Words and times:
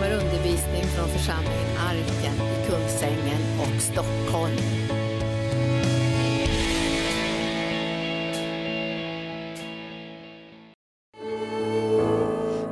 kommer 0.00 0.14
undervisning 0.14 0.82
från 0.82 1.08
församlingen 1.08 1.76
Arken 1.78 2.34
i 2.34 2.70
Kungsängen 2.70 3.40
och 3.60 3.82
Stockholm. 3.82 4.56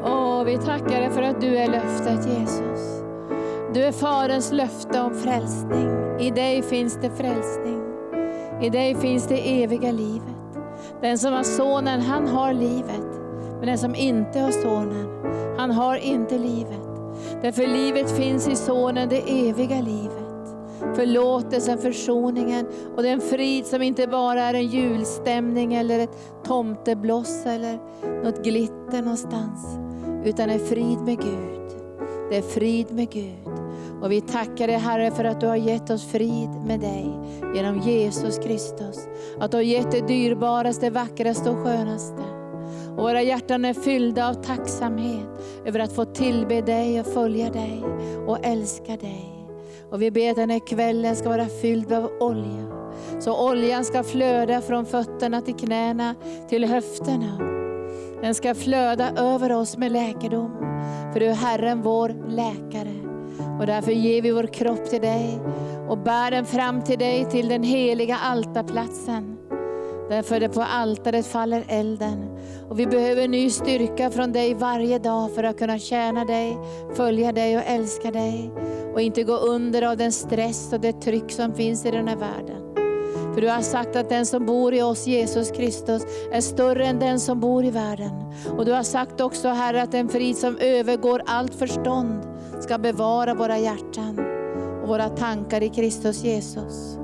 Åh, 0.04 0.44
vi 0.44 0.58
tackar 0.58 1.00
dig 1.00 1.10
för 1.10 1.22
att 1.22 1.40
du 1.40 1.56
är 1.56 1.68
löftet 1.68 2.26
Jesus. 2.38 3.02
Du 3.74 3.84
är 3.84 3.92
Faderns 3.92 4.52
löfte 4.52 5.00
om 5.00 5.14
frälsning. 5.14 6.20
I 6.20 6.30
dig 6.30 6.62
finns 6.62 6.98
det 7.02 7.10
frälsning. 7.10 7.82
I 8.62 8.70
dig 8.70 8.94
finns 8.94 9.28
det 9.28 9.62
eviga 9.62 9.92
livet. 9.92 10.58
Den 11.00 11.18
som 11.18 11.32
har 11.32 11.42
sonen, 11.42 12.00
han 12.00 12.28
har 12.28 12.52
livet. 12.52 13.20
Men 13.58 13.66
den 13.66 13.78
som 13.78 13.94
inte 13.94 14.40
har 14.40 14.50
sonen, 14.50 15.08
han 15.58 15.70
har 15.70 15.96
inte 15.96 16.38
livet. 16.38 16.87
Därför 17.42 17.66
livet 17.66 18.10
finns 18.10 18.48
i 18.48 18.56
sonen, 18.56 19.08
det 19.08 19.48
eviga 19.48 19.80
livet. 19.80 20.28
Förlåtelsen, 20.96 21.78
försoningen 21.78 22.66
och 22.96 23.02
den 23.02 23.20
frid 23.20 23.66
som 23.66 23.82
inte 23.82 24.06
bara 24.06 24.42
är 24.42 24.54
en 24.54 24.66
julstämning 24.66 25.74
eller 25.74 25.98
ett 25.98 26.44
tomtebloss 26.44 27.46
eller 27.46 27.78
något 28.24 28.44
glitter 28.44 29.02
någonstans. 29.02 29.78
Utan 30.24 30.50
är 30.50 30.58
frid 30.58 31.00
med 31.00 31.20
Gud. 31.20 31.70
Det 32.30 32.36
är 32.36 32.42
frid 32.42 32.86
med 32.94 33.10
Gud. 33.10 33.48
Och 34.02 34.12
vi 34.12 34.20
tackar 34.20 34.66
dig 34.66 34.76
Herre 34.76 35.10
för 35.10 35.24
att 35.24 35.40
du 35.40 35.46
har 35.46 35.56
gett 35.56 35.90
oss 35.90 36.04
frid 36.04 36.50
med 36.66 36.80
dig 36.80 37.18
genom 37.54 37.80
Jesus 37.80 38.38
Kristus. 38.38 39.08
Att 39.40 39.50
du 39.50 39.56
har 39.56 39.62
gett 39.62 39.90
det 39.90 40.06
dyrbaraste, 40.06 40.90
vackraste 40.90 41.50
och 41.50 41.56
skönaste. 41.56 42.37
Och 42.96 43.02
våra 43.02 43.22
hjärtan 43.22 43.64
är 43.64 43.74
fyllda 43.74 44.28
av 44.28 44.34
tacksamhet 44.34 45.26
över 45.64 45.80
att 45.80 45.92
få 45.92 46.04
tillbe 46.04 46.60
dig 46.60 47.00
och 47.00 47.06
följa 47.06 47.50
dig 47.50 47.84
och 48.26 48.38
älska 48.42 48.96
dig. 48.96 49.34
Och 49.90 50.02
vi 50.02 50.10
ber 50.10 50.30
att 50.30 50.36
den 50.36 50.50
här 50.50 50.66
kvällen 50.66 51.16
ska 51.16 51.28
vara 51.28 51.46
fylld 51.46 51.92
av 51.92 52.10
olja. 52.20 52.78
Så 53.20 53.50
oljan 53.50 53.84
ska 53.84 54.02
flöda 54.02 54.60
från 54.60 54.86
fötterna 54.86 55.40
till 55.40 55.54
knäna 55.54 56.14
till 56.48 56.64
höfterna. 56.64 57.38
Den 58.20 58.34
ska 58.34 58.54
flöda 58.54 59.10
över 59.16 59.52
oss 59.52 59.76
med 59.76 59.92
läkedom. 59.92 60.50
För 61.12 61.20
du 61.20 61.26
är 61.26 61.34
Herren 61.34 61.82
vår 61.82 62.08
läkare. 62.28 62.94
Och 63.60 63.66
därför 63.66 63.92
ger 63.92 64.22
vi 64.22 64.30
vår 64.30 64.46
kropp 64.46 64.90
till 64.90 65.00
dig 65.00 65.40
och 65.88 65.98
bär 65.98 66.30
den 66.30 66.44
fram 66.44 66.82
till 66.82 66.98
dig 66.98 67.24
till 67.24 67.48
den 67.48 67.62
heliga 67.62 68.16
altarplatsen. 68.16 69.36
Därför 70.08 70.40
det 70.40 70.48
på 70.48 70.62
altaret 70.62 71.26
faller 71.26 71.64
elden. 71.68 72.37
Och 72.68 72.78
vi 72.78 72.86
behöver 72.86 73.28
ny 73.28 73.50
styrka 73.50 74.10
från 74.10 74.32
dig 74.32 74.54
varje 74.54 74.98
dag 74.98 75.34
för 75.34 75.44
att 75.44 75.58
kunna 75.58 75.78
tjäna 75.78 76.24
dig, 76.24 76.58
följa 76.94 77.32
dig 77.32 77.56
och 77.56 77.62
älska 77.66 78.10
dig. 78.10 78.50
Och 78.94 79.00
inte 79.00 79.22
gå 79.22 79.36
under 79.36 79.82
av 79.82 79.96
den 79.96 80.12
stress 80.12 80.72
och 80.72 80.80
det 80.80 80.92
tryck 80.92 81.30
som 81.30 81.54
finns 81.54 81.86
i 81.86 81.90
den 81.90 82.08
här 82.08 82.16
världen. 82.16 82.62
För 83.34 83.40
du 83.40 83.48
har 83.48 83.62
sagt 83.62 83.96
att 83.96 84.08
den 84.08 84.26
som 84.26 84.46
bor 84.46 84.74
i 84.74 84.82
oss, 84.82 85.06
Jesus 85.06 85.50
Kristus, 85.50 86.02
är 86.32 86.40
större 86.40 86.86
än 86.86 86.98
den 86.98 87.20
som 87.20 87.40
bor 87.40 87.64
i 87.64 87.70
världen. 87.70 88.12
Och 88.58 88.64
du 88.64 88.72
har 88.72 88.82
sagt 88.82 89.20
också 89.20 89.48
Herre 89.48 89.82
att 89.82 89.92
den 89.92 90.08
frid 90.08 90.36
som 90.36 90.56
övergår 90.56 91.22
allt 91.26 91.54
förstånd 91.54 92.22
ska 92.60 92.78
bevara 92.78 93.34
våra 93.34 93.58
hjärtan 93.58 94.20
och 94.82 94.88
våra 94.88 95.08
tankar 95.08 95.62
i 95.62 95.68
Kristus 95.68 96.24
Jesus. 96.24 96.98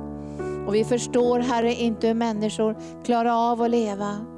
Och 0.67 0.75
vi 0.75 0.85
förstår 0.85 1.39
Herre 1.39 1.75
inte 1.75 2.07
hur 2.07 2.15
människor 2.15 2.77
klarar 3.05 3.53
av 3.53 3.63
att 3.63 3.71
leva 3.71 4.34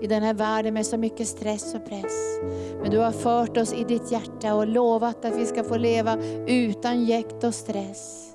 i 0.00 0.06
den 0.06 0.22
här 0.22 0.34
världen 0.34 0.74
med 0.74 0.86
så 0.86 0.96
mycket 0.96 1.28
stress 1.28 1.74
och 1.74 1.84
press. 1.84 2.38
Men 2.82 2.90
du 2.90 2.98
har 2.98 3.12
fört 3.12 3.56
oss 3.56 3.72
i 3.72 3.84
ditt 3.84 4.12
hjärta 4.12 4.54
och 4.54 4.66
lovat 4.66 5.24
att 5.24 5.36
vi 5.36 5.46
ska 5.46 5.64
få 5.64 5.76
leva 5.76 6.16
utan 6.46 7.04
jäkt 7.04 7.44
och 7.44 7.54
stress. 7.54 8.26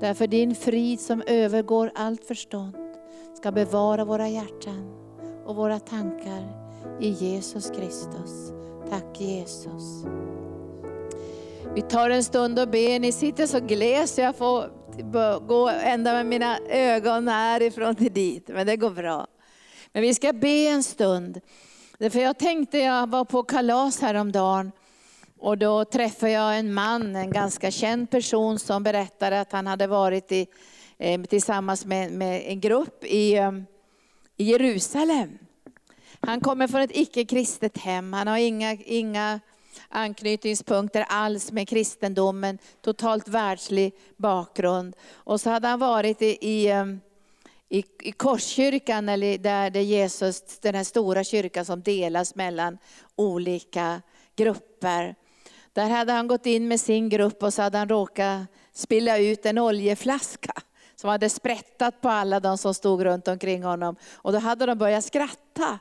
Därför 0.00 0.26
din 0.26 0.54
frid 0.54 1.00
som 1.00 1.22
övergår 1.26 1.90
allt 1.94 2.24
förstånd 2.24 2.76
ska 3.34 3.52
bevara 3.52 4.04
våra 4.04 4.28
hjärtan 4.28 4.90
och 5.46 5.56
våra 5.56 5.78
tankar 5.78 6.66
i 7.00 7.08
Jesus 7.08 7.70
Kristus. 7.70 8.52
Tack 8.90 9.20
Jesus. 9.20 10.04
Vi 11.74 11.82
tar 11.82 12.10
en 12.10 12.24
stund 12.24 12.58
och 12.58 12.68
ber. 12.68 13.00
Ni 13.00 13.12
sitter 13.12 13.46
så 13.46 13.60
gles 13.60 14.14
så 14.14 14.20
jag 14.20 14.36
får 14.36 14.70
gå 15.46 15.68
ända 15.68 16.12
med 16.12 16.26
mina 16.26 16.58
ögon 16.68 17.28
härifrån 17.28 17.94
till 17.94 18.12
dit. 18.12 18.48
Men 18.48 18.66
det 18.66 18.76
går 18.76 18.90
bra. 18.90 19.26
Men 19.96 20.02
vi 20.02 20.14
ska 20.14 20.32
be 20.32 20.68
en 20.68 20.82
stund. 20.82 21.40
Därför 21.98 22.20
jag 22.20 22.38
tänkte, 22.38 22.78
jag 22.78 23.10
var 23.10 23.24
på 23.24 23.42
kalas 23.42 24.00
häromdagen. 24.00 24.72
Och 25.38 25.58
då 25.58 25.84
träffade 25.84 26.32
jag 26.32 26.58
en 26.58 26.74
man, 26.74 27.16
en 27.16 27.32
ganska 27.32 27.70
känd 27.70 28.10
person 28.10 28.58
som 28.58 28.82
berättade 28.82 29.40
att 29.40 29.52
han 29.52 29.66
hade 29.66 29.86
varit 29.86 30.32
i, 30.32 30.46
eh, 30.98 31.22
tillsammans 31.22 31.86
med, 31.86 32.12
med, 32.12 32.42
en 32.46 32.60
grupp 32.60 33.04
i, 33.04 33.36
eh, 33.36 33.52
i 34.36 34.44
Jerusalem. 34.44 35.38
Han 36.20 36.40
kommer 36.40 36.68
från 36.68 36.80
ett 36.80 36.96
icke-kristet 36.96 37.78
hem, 37.78 38.12
han 38.12 38.28
har 38.28 38.38
inga, 38.38 38.72
inga 38.74 39.40
anknytningspunkter 39.88 41.06
alls 41.08 41.52
med 41.52 41.68
kristendomen, 41.68 42.58
totalt 42.82 43.28
världslig 43.28 43.94
bakgrund. 44.16 44.96
Och 45.12 45.40
så 45.40 45.50
hade 45.50 45.68
han 45.68 45.78
varit 45.78 46.22
i, 46.22 46.38
i, 46.40 46.70
eh, 46.70 46.84
i, 47.68 47.84
i 48.02 48.12
Korskyrkan, 48.12 49.08
eller 49.08 49.38
där 49.38 49.70
det 49.70 49.82
Jesus, 49.82 50.58
den 50.60 50.74
här 50.74 50.84
stora 50.84 51.24
kyrkan 51.24 51.64
som 51.64 51.82
delas 51.82 52.34
mellan 52.34 52.78
olika 53.16 54.02
grupper. 54.36 55.14
Där 55.72 55.90
hade 55.90 56.12
han 56.12 56.26
gått 56.26 56.46
in 56.46 56.68
med 56.68 56.80
sin 56.80 57.08
grupp 57.08 57.42
och 57.42 57.54
så 57.54 57.62
hade 57.62 57.78
han 57.78 57.88
råkat 57.88 58.42
spilla 58.72 59.18
ut 59.18 59.46
en 59.46 59.58
oljeflaska 59.58 60.52
som 60.96 61.10
hade 61.10 61.30
sprättat 61.30 62.00
på 62.00 62.08
alla 62.08 62.40
de 62.40 62.58
som 62.58 62.74
stod 62.74 63.04
runt 63.04 63.28
omkring 63.28 63.62
honom. 63.62 63.96
Och 64.14 64.32
då 64.32 64.38
hade 64.38 64.66
de 64.66 64.78
börjat 64.78 65.04
skratta. 65.04 65.78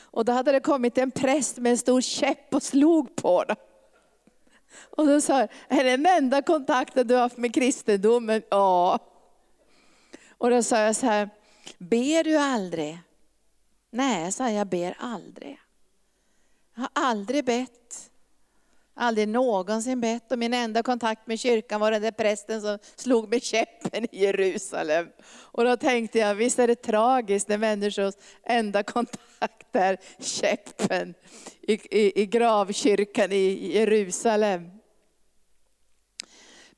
Och 0.00 0.24
då 0.24 0.32
hade 0.32 0.52
det 0.52 0.60
kommit 0.60 0.98
en 0.98 1.10
präst 1.10 1.56
med 1.56 1.70
en 1.70 1.78
stor 1.78 2.00
käpp 2.00 2.54
och 2.54 2.62
slog 2.62 3.16
på 3.16 3.44
dem. 3.44 3.56
Och 4.96 5.06
då 5.06 5.20
sa 5.20 5.40
är 5.68 5.84
det 5.84 5.90
den 5.90 6.06
enda 6.06 6.42
kontakten 6.42 7.06
du 7.06 7.14
har 7.14 7.22
haft 7.22 7.36
med 7.36 7.54
kristendomen? 7.54 8.42
Ja. 8.50 8.98
Och 10.40 10.50
då 10.50 10.62
sa 10.62 10.78
jag 10.78 10.96
så 10.96 11.06
här, 11.06 11.30
ber 11.78 12.24
du 12.24 12.36
aldrig? 12.36 12.98
Nej, 13.90 14.32
sa 14.32 14.44
jag, 14.44 14.52
jag 14.52 14.66
ber 14.66 14.96
aldrig. 14.98 15.60
Jag 16.74 16.82
har 16.82 16.90
aldrig 16.92 17.44
bett. 17.44 18.10
Aldrig 18.94 19.28
någonsin 19.28 20.00
bett 20.00 20.32
och 20.32 20.38
min 20.38 20.54
enda 20.54 20.82
kontakt 20.82 21.26
med 21.26 21.40
kyrkan 21.40 21.80
var 21.80 21.90
den 21.90 22.02
där 22.02 22.10
prästen 22.10 22.60
som 22.60 22.78
slog 22.96 23.28
med 23.28 23.42
käppen 23.42 24.04
i 24.04 24.22
Jerusalem. 24.22 25.08
Och 25.30 25.64
då 25.64 25.76
tänkte 25.76 26.18
jag, 26.18 26.34
visst 26.34 26.58
är 26.58 26.66
det 26.66 26.74
tragiskt 26.74 27.48
när 27.48 27.58
människors 27.58 28.14
enda 28.42 28.82
kontakt 28.82 29.76
är 29.76 29.98
käppen 30.18 31.14
i, 31.60 31.72
i, 31.72 32.22
i 32.22 32.26
gravkyrkan 32.26 33.32
i 33.32 33.74
Jerusalem. 33.74 34.79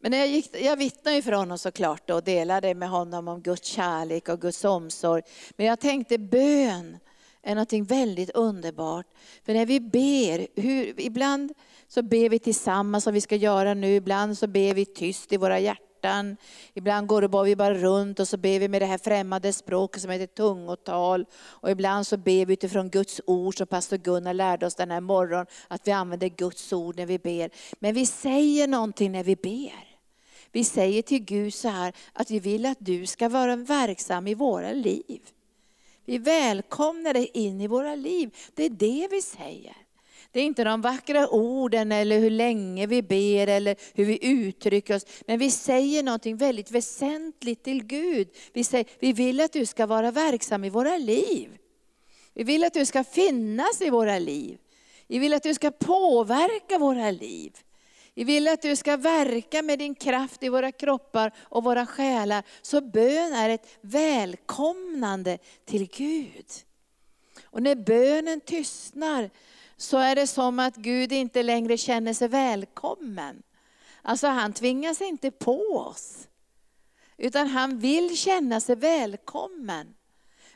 Men 0.03 0.13
jag, 0.13 0.29
gick, 0.29 0.57
jag 0.63 0.77
vittnade 0.77 1.17
ju 1.17 1.23
för 1.23 1.33
honom 1.33 1.59
såklart 1.59 2.11
och 2.11 2.25
delade 2.25 2.75
med 2.75 2.89
honom 2.89 3.29
om 3.29 3.41
Guds 3.43 3.69
kärlek 3.69 4.29
och 4.29 4.41
Guds 4.41 4.65
omsorg. 4.65 5.23
Men 5.57 5.67
jag 5.67 5.81
tänkte 5.81 6.19
bön 6.19 6.99
är 7.43 7.55
någonting 7.55 7.85
väldigt 7.85 8.31
underbart. 8.31 9.07
För 9.45 9.55
när 9.55 9.67
vi 9.67 9.81
ber, 9.81 10.61
hur, 10.63 11.01
ibland 11.01 11.53
så 11.89 12.03
ber 12.03 12.29
vi 12.29 12.39
tillsammans 12.39 13.05
som 13.05 13.15
vi 13.15 13.21
ska 13.21 13.37
göra 13.37 13.75
nu. 13.75 13.95
Ibland 13.95 14.39
så 14.39 14.47
ber 14.47 14.75
vi 14.75 14.85
tyst 14.85 15.33
i 15.33 15.37
våra 15.37 15.59
hjärtan. 15.59 16.37
Ibland 16.75 17.07
går 17.07 17.45
vi 17.45 17.57
bara 17.57 17.75
runt 17.75 18.21
och 18.21 18.29
så 18.29 18.37
ber 18.37 18.59
vi 18.59 18.69
med 18.69 18.83
det 18.83 18.87
här 18.87 18.99
främmande 18.99 19.53
språket 19.53 20.03
som 20.03 20.11
heter 20.11 20.27
tungotal. 20.27 21.27
Och 21.45 21.71
ibland 21.71 22.07
så 22.07 22.17
ber 22.17 22.47
vi 22.47 22.53
utifrån 22.53 22.91
Guds 22.91 23.21
ord 23.27 23.57
som 23.59 23.67
pastor 23.67 23.97
Gunnar 23.97 24.35
lärde 24.35 24.67
oss 24.67 24.75
den 24.75 24.91
här 24.91 25.01
morgonen. 25.01 25.47
Att 25.69 25.87
vi 25.89 25.93
använder 25.93 26.29
Guds 26.29 26.73
ord 26.73 26.97
när 26.97 27.07
vi 27.07 27.19
ber. 27.19 27.51
Men 27.79 27.95
vi 27.95 28.07
säger 28.07 28.69
någonting 28.69 29.13
när 29.13 29.25
vi 29.25 29.37
ber. 29.37 29.92
Vi 30.53 30.65
säger 30.65 31.03
till 31.03 31.25
Gud 31.25 31.55
så 31.55 31.69
här 31.69 31.93
att 32.13 32.31
vi 32.31 32.39
vill 32.39 32.67
att 32.67 32.79
du 32.81 33.07
ska 33.07 33.29
vara 33.29 33.57
verksam 33.57 34.27
i 34.27 34.35
våra 34.35 34.73
liv. 34.73 35.21
Vi 36.05 36.19
välkomnar 36.19 37.15
dig 37.15 37.31
in 37.35 37.61
i 37.61 37.67
våra 37.67 37.95
liv. 37.95 38.37
Det 38.55 38.65
är 38.65 38.71
det 38.71 39.09
vi 39.11 39.23
säger. 39.23 39.77
Det 40.33 40.41
är 40.41 40.45
inte 40.45 40.65
de 40.65 40.81
vackra 40.81 41.29
orden 41.29 41.93
eller 41.93 42.19
hur 42.19 42.31
länge 42.31 42.87
vi 42.87 43.03
ber 43.03 43.47
eller 43.47 43.77
hur 43.95 44.05
vi 44.05 44.27
uttrycker 44.27 44.97
oss. 44.97 45.07
Men 45.27 45.39
vi 45.39 45.51
säger 45.51 46.03
någonting 46.03 46.37
väldigt 46.37 46.71
väsentligt 46.71 47.63
till 47.63 47.85
Gud. 47.85 48.29
Vi 48.53 48.65
säger, 48.65 48.87
vi 48.99 49.13
vill 49.13 49.41
att 49.41 49.53
du 49.53 49.67
ska 49.67 49.87
vara 49.87 50.11
verksam 50.11 50.65
i 50.65 50.71
våra 50.71 50.97
liv. 50.97 51.59
Vi 52.35 52.45
vill 52.45 52.65
att 52.65 52.75
du 52.75 52.87
ska 52.87 53.05
finnas 53.05 53.83
i 53.83 53.91
våra 53.91 54.19
liv. 54.19 54.59
Vi 55.07 55.19
vill 55.19 55.35
att 55.35 55.43
du 55.43 55.55
ska 55.55 55.71
påverka 55.71 56.79
våra 56.79 57.11
liv. 57.11 57.53
Vi 58.15 58.25
vill 58.25 58.49
att 58.49 58.63
du 58.63 58.77
ska 58.77 58.97
verka 58.97 59.63
med 59.63 59.79
din 59.79 59.95
kraft 59.95 60.43
i 60.43 60.49
våra 60.49 60.73
kroppar 60.73 61.33
och 61.39 61.65
våra 61.65 61.87
själar. 61.87 62.45
Så 62.63 62.81
bön 62.81 63.33
är 63.33 63.49
ett 63.49 63.79
välkomnande 63.81 65.39
till 65.65 65.89
Gud. 65.89 66.47
Och 67.45 67.63
när 67.63 67.75
bönen 67.75 68.41
tystnar, 68.41 69.31
så 69.77 69.99
är 69.99 70.17
det 70.17 70.27
som 70.27 70.59
att 70.59 70.77
Gud 70.77 71.13
inte 71.13 71.43
längre 71.43 71.79
känner 71.79 72.15
sig 72.15 72.29
välkommen. 72.29 73.43
Alltså 74.03 74.27
han 74.27 74.53
tvingas 74.53 75.01
inte 75.01 75.31
på 75.31 75.61
oss. 75.61 76.29
Utan 77.17 77.47
han 77.47 77.79
vill 77.79 78.17
känna 78.17 78.61
sig 78.61 78.77
välkommen. 78.77 79.95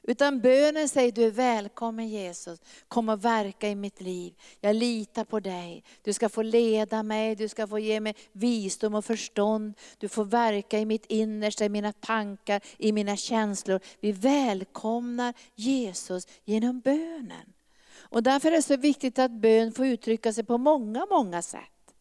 Utan 0.09 0.41
bönen 0.41 0.89
säger, 0.89 1.13
du 1.13 1.25
är 1.25 1.31
välkommen 1.31 2.09
Jesus, 2.09 2.61
kom 2.89 3.09
och 3.09 3.25
verka 3.25 3.69
i 3.69 3.75
mitt 3.75 4.01
liv. 4.01 4.35
Jag 4.61 4.77
litar 4.77 5.25
på 5.25 5.41
dig. 5.41 5.85
Du 6.03 6.13
ska 6.13 6.29
få 6.29 6.43
leda 6.43 7.03
mig, 7.03 7.37
du 7.37 7.49
ska 7.49 7.67
få 7.67 7.79
ge 7.79 8.01
mig 8.01 8.15
visdom 8.33 8.95
och 8.95 9.05
förstånd. 9.05 9.75
Du 9.99 10.09
får 10.09 10.25
verka 10.25 10.79
i 10.79 10.85
mitt 10.85 11.07
innersta, 11.07 11.65
i 11.65 11.69
mina 11.69 11.93
tankar, 11.93 12.61
i 12.79 12.93
mina 12.93 13.17
känslor. 13.17 13.81
Vi 14.01 14.13
välkomnar 14.13 15.35
Jesus 15.55 16.27
genom 16.45 16.81
bönen. 16.81 17.53
Och 17.97 18.23
därför 18.23 18.49
är 18.49 18.53
det 18.53 18.63
så 18.63 18.77
viktigt 18.77 19.19
att 19.19 19.31
bön 19.31 19.73
får 19.73 19.87
uttrycka 19.87 20.33
sig 20.33 20.45
på 20.45 20.59
många, 20.59 21.07
många 21.11 21.43
sätt. 21.43 21.95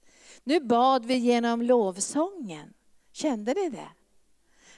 Nu 0.43 0.59
bad 0.59 1.05
vi 1.05 1.15
genom 1.15 1.61
lovsången. 1.61 2.73
Kände 3.11 3.53
ni 3.53 3.69
det? 3.69 3.87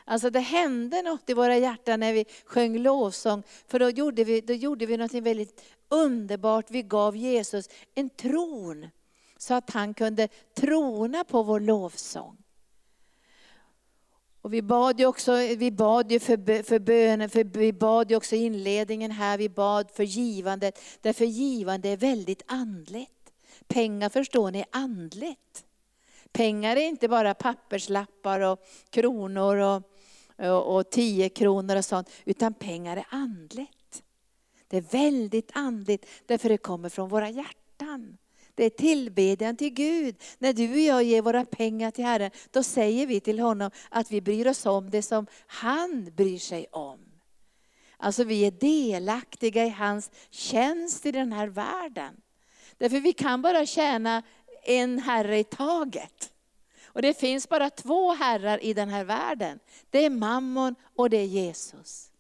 Alltså 0.10 0.30
det 0.30 0.40
hände 0.40 1.02
något 1.02 1.30
i 1.30 1.34
våra 1.34 1.58
hjärtan 1.58 2.00
när 2.00 2.14
vi 2.14 2.26
sjöng 2.46 2.78
lovsång. 2.78 3.44
För 3.68 3.80
då 3.80 3.90
gjorde 3.90 4.24
vi, 4.24 4.42
då 4.42 4.54
gjorde 4.54 4.86
vi 4.86 4.98
något 4.98 5.14
väldigt 5.14 5.64
underbart. 5.90 6.72
Vi 6.72 6.82
gav 6.82 7.18
Jesus 7.18 7.70
en 7.96 8.10
tron. 8.10 8.88
Så 9.38 9.54
att 9.54 9.70
han 9.70 9.94
kunde 9.94 10.28
trona 10.56 11.24
på 11.24 11.44
vår 11.44 11.60
lovsång. 11.60 12.38
Och 14.42 14.54
vi 14.54 14.62
bad 14.62 15.00
ju 15.00 15.06
också 15.06 15.36
vi 15.36 15.72
bad 15.72 16.12
ju 16.12 16.20
för, 16.20 16.64
för 16.64 16.80
bönen, 16.80 17.30
för 17.30 17.44
vi 17.44 17.74
bad 17.74 18.12
ju 18.12 18.18
också 18.18 18.36
i 18.36 18.46
inledningen 18.46 19.12
här, 19.12 19.38
vi 19.38 19.50
bad 19.50 19.92
för 19.92 20.04
givandet. 20.04 20.80
Därför 21.02 21.26
givande 21.26 21.90
är 21.90 21.98
väldigt 21.98 22.44
andligt. 22.46 23.34
Pengar 23.68 24.10
förstår 24.10 24.52
ni 24.52 24.60
är 24.60 24.68
andligt. 24.72 25.66
Pengar 26.32 26.76
är 26.76 26.88
inte 26.88 27.08
bara 27.08 27.34
papperslappar 27.34 28.40
och 28.40 28.60
kronor 28.90 29.58
och 29.58 29.84
Eh, 30.38 30.52
och 30.52 30.90
tio 30.90 31.30
kronor 31.30 31.76
och 31.76 31.86
sånt, 31.86 32.10
utan 32.26 32.54
pengar 32.54 32.98
är 32.98 33.06
andligt. 33.10 34.04
Det 34.68 34.78
är 34.78 34.82
väldigt 34.82 35.52
andligt, 35.54 36.06
därför 36.26 36.50
det 36.50 36.58
kommer 36.58 36.90
från 36.90 37.10
våra 37.10 37.30
hjärtan. 37.30 38.18
Det 38.56 38.66
är 38.66 38.70
tillbedjan 38.70 39.58
till 39.58 39.70
Gud. 39.70 40.16
När 40.38 40.54
du 40.54 40.72
och 40.72 40.80
jag 40.80 41.04
ger 41.04 41.22
våra 41.22 41.46
pengar 41.46 41.92
till 41.92 42.06
Herren, 42.06 42.32
då 42.52 42.64
säger 42.64 43.08
vi 43.08 43.20
till 43.20 43.40
honom 43.40 43.72
att 43.90 44.12
vi 44.12 44.22
bryr 44.22 44.48
oss 44.48 44.66
om 44.66 44.90
det 44.90 45.02
som 45.02 45.28
han 45.48 46.12
bryr 46.16 46.40
sig 46.40 46.68
om. 46.72 47.00
Alltså 47.98 48.24
vi 48.24 48.46
är 48.46 48.52
delaktiga 48.52 49.66
i 49.66 49.70
hans 49.70 50.12
tjänst 50.30 51.06
i 51.06 51.12
den 51.12 51.34
här 51.34 51.48
världen. 51.48 52.22
Därför 52.78 53.00
vi 53.00 53.14
kan 53.14 53.42
bara 53.42 53.66
tjäna 53.66 54.24
en 54.64 55.00
herre 55.00 55.40
i 55.40 55.44
taget. 55.44 56.32
Och 56.98 57.04
det 57.04 57.14
finns 57.14 57.50
bara 57.50 57.70
två 57.70 58.14
herrar 58.14 58.64
i 58.64 58.74
den 58.74 58.90
här 58.90 59.04
världen. 59.04 59.60
Det 59.90 60.06
är 60.06 60.10
mammon 60.10 60.76
och 60.96 61.10
det 61.10 61.18
är 61.18 61.26
Jesus. 61.26 62.12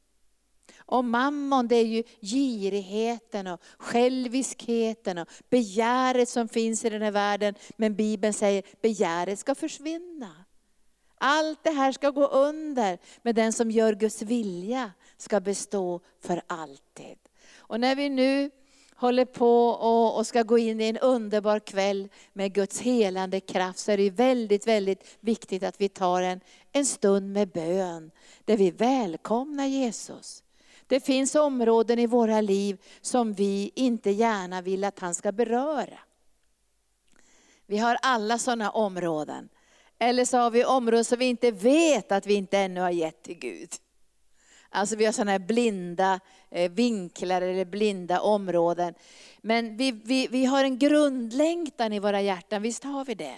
Och 0.77 1.05
mammon 1.05 1.67
det 1.67 1.75
är 1.75 1.85
ju 1.85 2.03
girigheten 2.21 3.47
och 3.47 3.61
själviskheten 3.77 5.17
och 5.17 5.27
begäret 5.49 6.29
som 6.29 6.47
finns 6.47 6.85
i 6.85 6.89
den 6.89 7.01
här 7.01 7.11
världen. 7.11 7.55
Men 7.77 7.95
Bibeln 7.95 8.33
säger 8.33 8.63
begäret 8.81 9.39
ska 9.39 9.55
försvinna. 9.55 10.45
Allt 11.17 11.63
det 11.63 11.71
här 11.71 11.91
ska 11.91 12.09
gå 12.09 12.27
under, 12.27 12.97
men 13.21 13.35
den 13.35 13.53
som 13.53 13.71
gör 13.71 13.93
Guds 13.93 14.21
vilja 14.21 14.91
ska 15.17 15.39
bestå 15.39 16.01
för 16.21 16.41
alltid. 16.47 17.17
Och 17.57 17.79
när 17.79 17.95
vi 17.95 18.09
nu 18.09 18.51
håller 18.97 19.25
på 19.25 19.69
och, 20.15 20.27
ska 20.27 20.43
gå 20.43 20.57
in 20.57 20.81
i 20.81 20.85
en 20.85 20.97
underbar 20.97 21.59
kväll 21.59 22.09
med 22.33 22.53
Guds 22.53 22.81
helande 22.81 23.39
kraft 23.39 23.79
så 23.79 23.91
är 23.91 23.97
det 23.97 24.09
väldigt, 24.09 24.67
väldigt 24.67 25.17
viktigt 25.19 25.63
att 25.63 25.81
vi 25.81 25.89
tar 25.89 26.21
en, 26.21 26.39
en 26.71 26.85
stund 26.85 27.33
med 27.33 27.47
bön. 27.47 28.11
Där 28.45 28.57
vi 28.57 28.71
välkomnar 28.71 29.65
Jesus. 29.65 30.43
Det 30.87 30.99
finns 30.99 31.35
områden 31.35 31.99
i 31.99 32.07
våra 32.07 32.41
liv 32.41 32.77
som 33.01 33.33
vi 33.33 33.71
inte 33.75 34.11
gärna 34.11 34.61
vill 34.61 34.83
att 34.83 34.99
han 34.99 35.15
ska 35.15 35.31
beröra. 35.31 35.99
Vi 37.65 37.77
har 37.77 37.97
alla 38.01 38.37
sådana 38.37 38.71
områden. 38.71 39.49
Eller 39.99 40.25
så 40.25 40.37
har 40.37 40.51
vi 40.51 40.65
områden 40.65 41.05
som 41.05 41.19
vi 41.19 41.25
inte 41.25 41.51
vet 41.51 42.11
att 42.11 42.25
vi 42.25 42.33
inte 42.33 42.57
ännu 42.57 42.81
har 42.81 42.91
gett 42.91 43.23
till 43.23 43.39
Gud. 43.39 43.69
Alltså 44.69 44.95
vi 44.95 45.05
har 45.05 45.11
sådana 45.11 45.31
här 45.31 45.39
blinda 45.39 46.19
eh, 46.49 46.71
vinklar 46.71 47.41
eller 47.41 47.65
blinda 47.65 48.21
områden. 48.21 48.93
Men 49.41 49.77
vi, 49.77 49.91
vi, 49.91 50.27
vi 50.27 50.45
har 50.45 50.63
en 50.63 50.77
grundlängtan 50.77 51.93
i 51.93 51.99
våra 51.99 52.21
hjärtan, 52.21 52.61
visst 52.61 52.83
har 52.83 53.05
vi 53.05 53.15
det? 53.15 53.37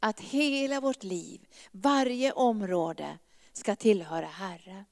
Att 0.00 0.20
hela 0.20 0.80
vårt 0.80 1.02
liv, 1.02 1.40
varje 1.70 2.32
område 2.32 3.18
ska 3.52 3.76
tillhöra 3.76 4.26
Herren. 4.26 4.84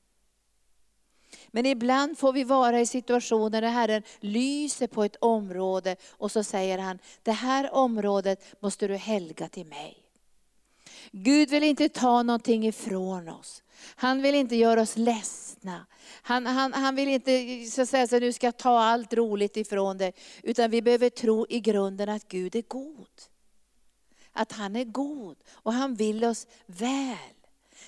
Men 1.49 1.67
ibland 1.67 2.19
får 2.19 2.33
vi 2.33 2.45
vara 2.45 2.81
i 2.81 2.87
situationer 2.87 3.61
där 3.61 3.69
Herren 3.69 4.03
lyser 4.21 4.87
på 4.87 5.05
ett 5.05 5.17
område 5.21 5.97
och 6.11 6.33
så 6.33 6.45
säger 6.45 6.79
han, 6.79 6.99
det 7.23 7.33
här 7.33 7.75
området 7.75 8.63
måste 8.63 8.89
du 8.89 8.97
helga 8.97 9.49
till 9.49 9.67
mig. 9.67 10.00
Gud 11.11 11.51
vill 11.51 11.63
inte 11.63 11.89
ta 11.89 12.23
någonting 12.23 12.67
ifrån 12.67 13.29
oss. 13.29 13.63
Han 13.97 14.23
vill 14.23 14.35
inte 14.35 14.57
göra 14.57 14.81
oss 14.81 14.97
ledsna. 14.97 15.87
Han, 16.23 16.47
han, 16.47 16.73
han 16.73 16.97
vill 16.97 17.09
inte 17.09 17.65
så 17.71 17.83
att 17.83 17.89
säga, 17.89 18.07
så 18.07 18.19
nu 18.19 18.33
ska 18.33 18.47
jag 18.47 18.57
ta 18.57 18.81
allt 18.81 19.13
roligt 19.13 19.57
ifrån 19.57 19.99
dig. 19.99 20.13
Utan 20.43 20.71
vi 20.71 20.83
behöver 20.83 21.11
tro 21.11 21.47
i 21.49 21.61
grunden 21.61 22.09
att 22.09 22.29
Gud 22.29 22.57
är 22.57 22.63
god. 22.63 23.07
Att 24.33 24.53
han 24.53 24.77
är 24.77 24.85
god 24.85 25.37
och 25.53 25.73
han 25.73 25.95
vill 25.95 26.25
oss 26.25 26.47
väl. 26.67 27.17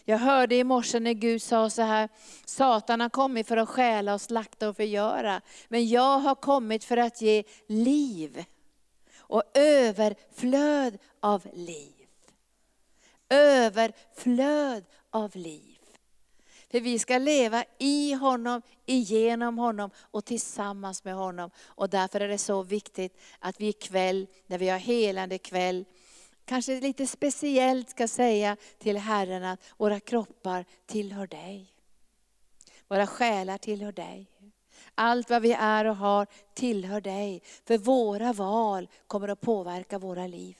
Jag 0.04 0.19
hörde 0.19 0.54
i 0.54 0.64
morse 0.64 1.00
när 1.00 1.12
Gud 1.12 1.42
sa 1.42 1.70
så 1.70 1.82
här, 1.82 2.08
Satan 2.44 3.00
har 3.00 3.08
kommit 3.08 3.48
för 3.48 3.56
att 3.56 3.69
stjäla 3.69 4.14
och 4.14 4.20
slakta 4.20 4.69
och 4.69 4.76
förgöra. 4.76 5.40
Men 5.69 5.88
jag 5.88 6.19
har 6.19 6.34
kommit 6.34 6.84
för 6.84 6.96
att 6.96 7.22
ge 7.22 7.44
liv 7.66 8.44
och 9.16 9.42
överflöd 9.54 10.98
av 11.20 11.46
liv. 11.54 11.91
Överflöd 13.32 14.84
av 15.11 15.37
liv. 15.37 15.79
För 16.70 16.81
vi 16.81 16.99
ska 16.99 17.19
leva 17.19 17.64
i 17.79 18.12
honom, 18.12 18.62
igenom 18.87 19.58
honom 19.58 19.90
och 19.96 20.25
tillsammans 20.25 21.05
med 21.05 21.14
honom. 21.14 21.50
Och 21.64 21.90
därför 21.90 22.20
är 22.20 22.29
det 22.29 22.38
så 22.38 22.62
viktigt 22.62 23.20
att 23.38 23.61
vi 23.61 23.69
ikväll, 23.69 24.26
när 24.46 24.58
vi 24.58 24.69
har 24.69 24.79
helande 24.79 25.38
kväll, 25.38 25.84
kanske 26.44 26.81
lite 26.81 27.06
speciellt 27.06 27.91
ska 27.91 28.08
säga 28.08 28.56
till 28.79 28.96
Herren 28.96 29.44
att 29.44 29.60
våra 29.77 30.01
kroppar 30.01 30.65
tillhör 30.86 31.27
dig. 31.27 31.74
Våra 32.89 33.06
själar 33.06 33.58
tillhör 33.58 33.93
dig. 33.93 34.27
Allt 34.94 35.31
vad 35.31 35.43
vi 35.43 35.53
är 35.53 35.84
och 35.84 35.96
har 35.96 36.27
tillhör 36.55 37.01
dig. 37.01 37.43
För 37.65 37.79
våra 37.79 38.32
val 38.32 38.89
kommer 39.06 39.29
att 39.29 39.41
påverka 39.41 39.98
våra 39.98 40.27
liv. 40.27 40.56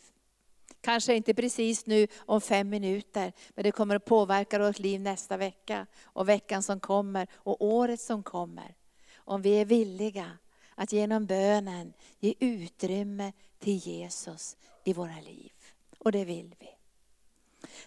Kanske 0.83 1.15
inte 1.15 1.35
precis 1.35 1.87
nu 1.87 2.07
om 2.19 2.41
fem 2.41 2.69
minuter, 2.69 3.33
men 3.55 3.65
det 3.65 3.73
kommer 3.73 3.97
att 3.97 4.05
påverka 4.05 4.59
vårt 4.59 4.79
liv 4.79 5.01
nästa 5.01 5.37
vecka 5.37 5.87
och 6.03 6.29
veckan 6.29 6.63
som 6.63 6.81
kommer 6.81 7.27
och 7.35 7.65
året 7.65 8.01
som 8.01 8.23
kommer. 8.23 8.75
Om 9.15 9.43
vi 9.43 9.51
är 9.51 9.65
villiga 9.65 10.39
att 10.75 10.93
genom 10.93 11.27
bönen 11.27 11.93
ge 12.21 12.35
utrymme 12.39 13.33
till 13.59 13.77
Jesus 13.77 14.57
i 14.85 14.93
våra 14.93 15.21
liv. 15.21 15.53
Och 15.99 16.13
det 16.13 16.25
vill 16.25 16.55
vi. 16.59 16.69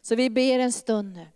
Så 0.01 0.15
vi 0.15 0.29
ber 0.29 0.59
en 0.59 0.71
stund 0.71 1.13
nu. 1.13 1.27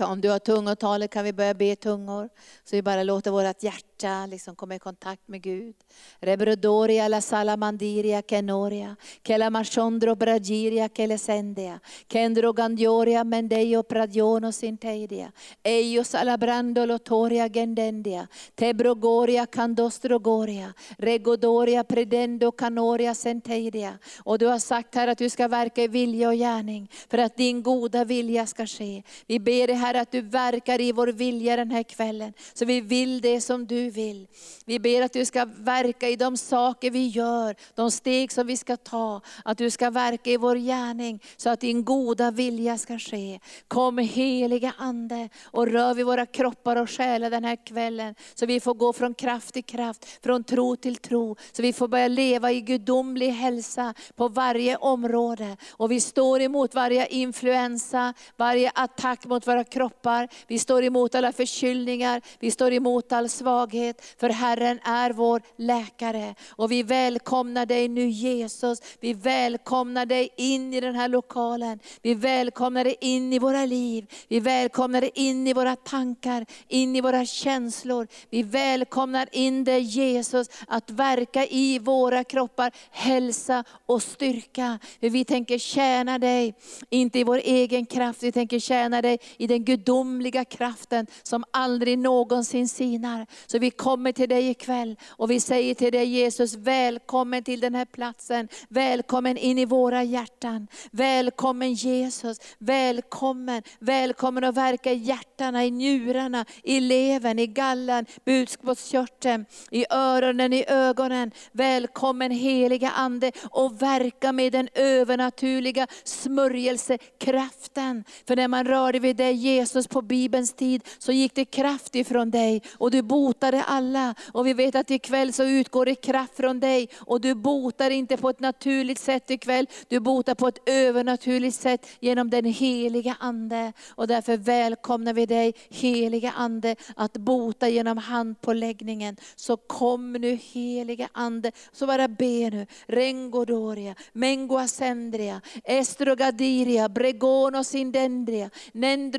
Om 0.00 0.20
du 0.20 0.28
har 0.30 0.38
tungotalet 0.38 1.10
kan 1.10 1.24
vi 1.24 1.32
börja 1.32 1.54
be 1.54 1.76
tungor. 1.76 2.28
Så 2.64 2.76
vi 2.76 2.82
bara 2.82 3.02
låter 3.02 3.30
vårt 3.30 3.62
hjärta 3.62 4.26
liksom 4.26 4.56
komma 4.56 4.74
i 4.74 4.78
kontakt 4.78 5.28
med 5.28 5.42
Gud. 5.42 5.74
Rebrodoria 6.20 7.08
la 7.08 7.20
salamandiria 7.20 8.22
kenoria, 8.22 8.96
kela 9.22 9.50
machondro 9.50 10.14
bragiria 10.14 10.88
kelesendia, 10.88 11.80
kendro 12.08 12.52
gandioria 12.52 13.24
mendeio 13.24 13.82
pradiono 13.82 14.52
sinteidia, 14.52 15.32
eio 15.62 16.04
salabrando 16.04 16.86
lotoria 16.86 17.48
gendendia, 17.48 18.26
tebrogoria 18.54 19.46
candostrogoria, 19.46 20.74
regodoria 20.98 21.84
predendo 21.84 22.52
canoria 22.52 23.14
senteidia. 23.14 23.98
Och 24.24 24.38
du 24.38 24.46
har 24.46 24.58
sagt 24.58 24.94
här 24.94 25.08
att 25.08 25.18
du 25.18 25.30
ska 25.30 25.48
verka 25.48 25.82
i 25.82 25.88
vilja 25.88 26.28
och 26.28 26.34
gärning 26.34 26.90
för 27.08 27.18
att 27.18 27.36
din 27.36 27.62
goda 27.62 28.04
vilja 28.04 28.46
ska 28.46 28.66
ske. 28.66 29.02
Vi 29.26 29.40
ber 29.40 29.75
Herre 29.76 30.00
att 30.00 30.10
du 30.10 30.20
verkar 30.20 30.80
i 30.80 30.92
vår 30.92 31.06
vilja 31.06 31.56
den 31.56 31.70
här 31.70 31.82
kvällen. 31.82 32.32
Så 32.54 32.64
vi 32.64 32.80
vill 32.80 33.20
det 33.20 33.40
som 33.40 33.66
du 33.66 33.90
vill. 33.90 34.26
Vi 34.64 34.78
ber 34.78 35.02
att 35.02 35.12
du 35.12 35.24
ska 35.24 35.44
verka 35.44 36.08
i 36.08 36.16
de 36.16 36.36
saker 36.36 36.90
vi 36.90 37.06
gör, 37.06 37.56
de 37.74 37.90
steg 37.90 38.32
som 38.32 38.46
vi 38.46 38.56
ska 38.56 38.76
ta. 38.76 39.20
Att 39.44 39.58
du 39.58 39.70
ska 39.70 39.90
verka 39.90 40.30
i 40.30 40.36
vår 40.36 40.56
gärning 40.56 41.22
så 41.36 41.50
att 41.50 41.60
din 41.60 41.84
goda 41.84 42.30
vilja 42.30 42.78
ska 42.78 42.98
ske. 42.98 43.40
Kom 43.68 43.98
heliga 43.98 44.72
Ande 44.78 45.28
och 45.44 45.66
rör 45.66 45.94
vid 45.94 46.06
våra 46.06 46.26
kroppar 46.26 46.76
och 46.76 46.90
själar 46.90 47.30
den 47.30 47.44
här 47.44 47.66
kvällen. 47.66 48.14
Så 48.34 48.46
vi 48.46 48.60
får 48.60 48.74
gå 48.74 48.92
från 48.92 49.14
kraft 49.14 49.54
till 49.54 49.64
kraft, 49.64 50.18
från 50.22 50.44
tro 50.44 50.76
till 50.76 50.96
tro. 50.96 51.36
Så 51.52 51.62
vi 51.62 51.72
får 51.72 51.88
börja 51.88 52.08
leva 52.08 52.52
i 52.52 52.60
gudomlig 52.60 53.30
hälsa 53.30 53.94
på 54.14 54.28
varje 54.28 54.76
område. 54.76 55.56
Och 55.70 55.90
vi 55.90 56.00
står 56.00 56.40
emot 56.40 56.74
varje 56.74 57.06
influensa, 57.06 58.14
varje 58.36 58.70
attack 58.74 59.26
mot 59.26 59.46
våra 59.46 59.64
kroppar. 59.70 60.28
Vi 60.46 60.58
står 60.58 60.84
emot 60.84 61.14
alla 61.14 61.32
förkylningar, 61.32 62.22
vi 62.40 62.50
står 62.50 62.72
emot 62.72 63.12
all 63.12 63.28
svaghet. 63.28 64.14
För 64.20 64.28
Herren 64.28 64.80
är 64.84 65.10
vår 65.10 65.42
läkare. 65.56 66.34
Och 66.50 66.72
vi 66.72 66.82
välkomnar 66.82 67.66
dig 67.66 67.88
nu 67.88 68.08
Jesus. 68.08 68.82
Vi 69.00 69.12
välkomnar 69.12 70.06
dig 70.06 70.28
in 70.36 70.74
i 70.74 70.80
den 70.80 70.94
här 70.94 71.08
lokalen. 71.08 71.78
Vi 72.02 72.14
välkomnar 72.14 72.84
dig 72.84 72.96
in 73.00 73.32
i 73.32 73.38
våra 73.38 73.64
liv. 73.64 74.06
Vi 74.28 74.40
välkomnar 74.40 75.00
dig 75.00 75.10
in 75.14 75.46
i 75.46 75.52
våra 75.52 75.76
tankar, 75.76 76.46
in 76.68 76.96
i 76.96 77.00
våra 77.00 77.26
känslor. 77.26 78.08
Vi 78.30 78.42
välkomnar 78.42 79.28
in 79.32 79.64
dig 79.64 79.80
Jesus 79.80 80.48
att 80.68 80.90
verka 80.90 81.46
i 81.46 81.78
våra 81.78 82.24
kroppar, 82.24 82.72
hälsa 82.90 83.64
och 83.86 84.02
styrka. 84.02 84.78
För 85.00 85.10
vi 85.10 85.24
tänker 85.24 85.58
tjäna 85.58 86.18
dig, 86.18 86.54
inte 86.90 87.18
i 87.18 87.24
vår 87.24 87.40
egen 87.44 87.86
kraft, 87.86 88.22
vi 88.22 88.32
tänker 88.32 88.58
tjäna 88.58 89.02
dig 89.02 89.18
i 89.36 89.46
den 89.56 89.64
gudomliga 89.64 90.44
kraften 90.44 91.06
som 91.22 91.44
aldrig 91.50 91.98
någonsin 91.98 92.68
sinar. 92.68 93.26
Så 93.46 93.58
vi 93.58 93.70
kommer 93.70 94.12
till 94.12 94.28
dig 94.28 94.48
ikväll 94.48 94.96
och 95.08 95.30
vi 95.30 95.40
säger 95.40 95.74
till 95.74 95.92
dig 95.92 96.06
Jesus, 96.06 96.54
välkommen 96.54 97.44
till 97.44 97.60
den 97.60 97.74
här 97.74 97.84
platsen. 97.84 98.48
Välkommen 98.68 99.36
in 99.36 99.58
i 99.58 99.64
våra 99.64 100.02
hjärtan. 100.02 100.68
Välkommen 100.90 101.72
Jesus, 101.72 102.40
välkommen. 102.58 103.62
Välkommen 103.78 104.44
att 104.44 104.56
verka 104.56 104.92
i 104.92 104.96
hjärtana, 104.96 105.64
i 105.64 105.70
njurarna, 105.70 106.44
i 106.62 106.80
levern, 106.80 107.38
i 107.38 107.46
gallan, 107.46 108.06
budskapskörteln, 108.24 109.46
i 109.70 109.86
öronen, 109.90 110.52
i 110.52 110.64
ögonen. 110.68 111.30
Välkommen 111.52 112.30
heliga 112.30 112.90
Ande 112.90 113.32
och 113.50 113.82
verka 113.82 114.32
med 114.32 114.52
den 114.52 114.68
övernaturliga 114.74 115.86
smörjelsekraften. 116.04 118.04
För 118.26 118.36
när 118.36 118.48
man 118.48 118.66
rörde 118.66 118.98
vid 118.98 119.16
dig 119.16 119.35
Jesus 119.36 119.86
på 119.86 120.02
Bibelns 120.02 120.52
tid 120.52 120.82
så 120.98 121.12
gick 121.12 121.34
det 121.34 121.44
kraft 121.44 121.94
ifrån 121.94 122.30
dig 122.30 122.62
och 122.78 122.90
du 122.90 123.02
botade 123.02 123.62
alla. 123.62 124.14
Och 124.32 124.46
vi 124.46 124.52
vet 124.52 124.74
att 124.74 124.90
ikväll 124.90 125.32
så 125.32 125.44
utgår 125.44 125.86
det 125.86 125.94
kraft 125.94 126.36
från 126.36 126.60
dig 126.60 126.88
och 126.96 127.20
du 127.20 127.34
botar 127.34 127.90
inte 127.90 128.16
på 128.16 128.30
ett 128.30 128.40
naturligt 128.40 128.98
sätt 128.98 129.30
ikväll, 129.30 129.66
du 129.88 130.00
botar 130.00 130.34
på 130.34 130.48
ett 130.48 130.68
övernaturligt 130.68 131.56
sätt 131.56 131.86
genom 132.00 132.30
den 132.30 132.44
heliga 132.44 133.16
Ande. 133.20 133.72
Och 133.88 134.06
därför 134.06 134.36
välkomnar 134.36 135.12
vi 135.12 135.26
dig 135.26 135.54
heliga 135.70 136.32
Ande 136.36 136.76
att 136.96 137.12
bota 137.12 137.68
genom 137.68 137.98
handpåläggningen. 137.98 139.16
Så 139.36 139.56
kom 139.56 140.12
nu 140.12 140.38
heliga 140.42 141.08
Ande, 141.12 141.52
så 141.72 141.86
bara 141.86 142.08
be 142.08 142.50
nu. 142.50 142.66
Rengodoria, 142.86 143.94
Mengoasendria, 144.12 145.40
Estrogadiria, 145.64 146.88
Bregono 146.88 147.64
Sindendria, 147.64 148.50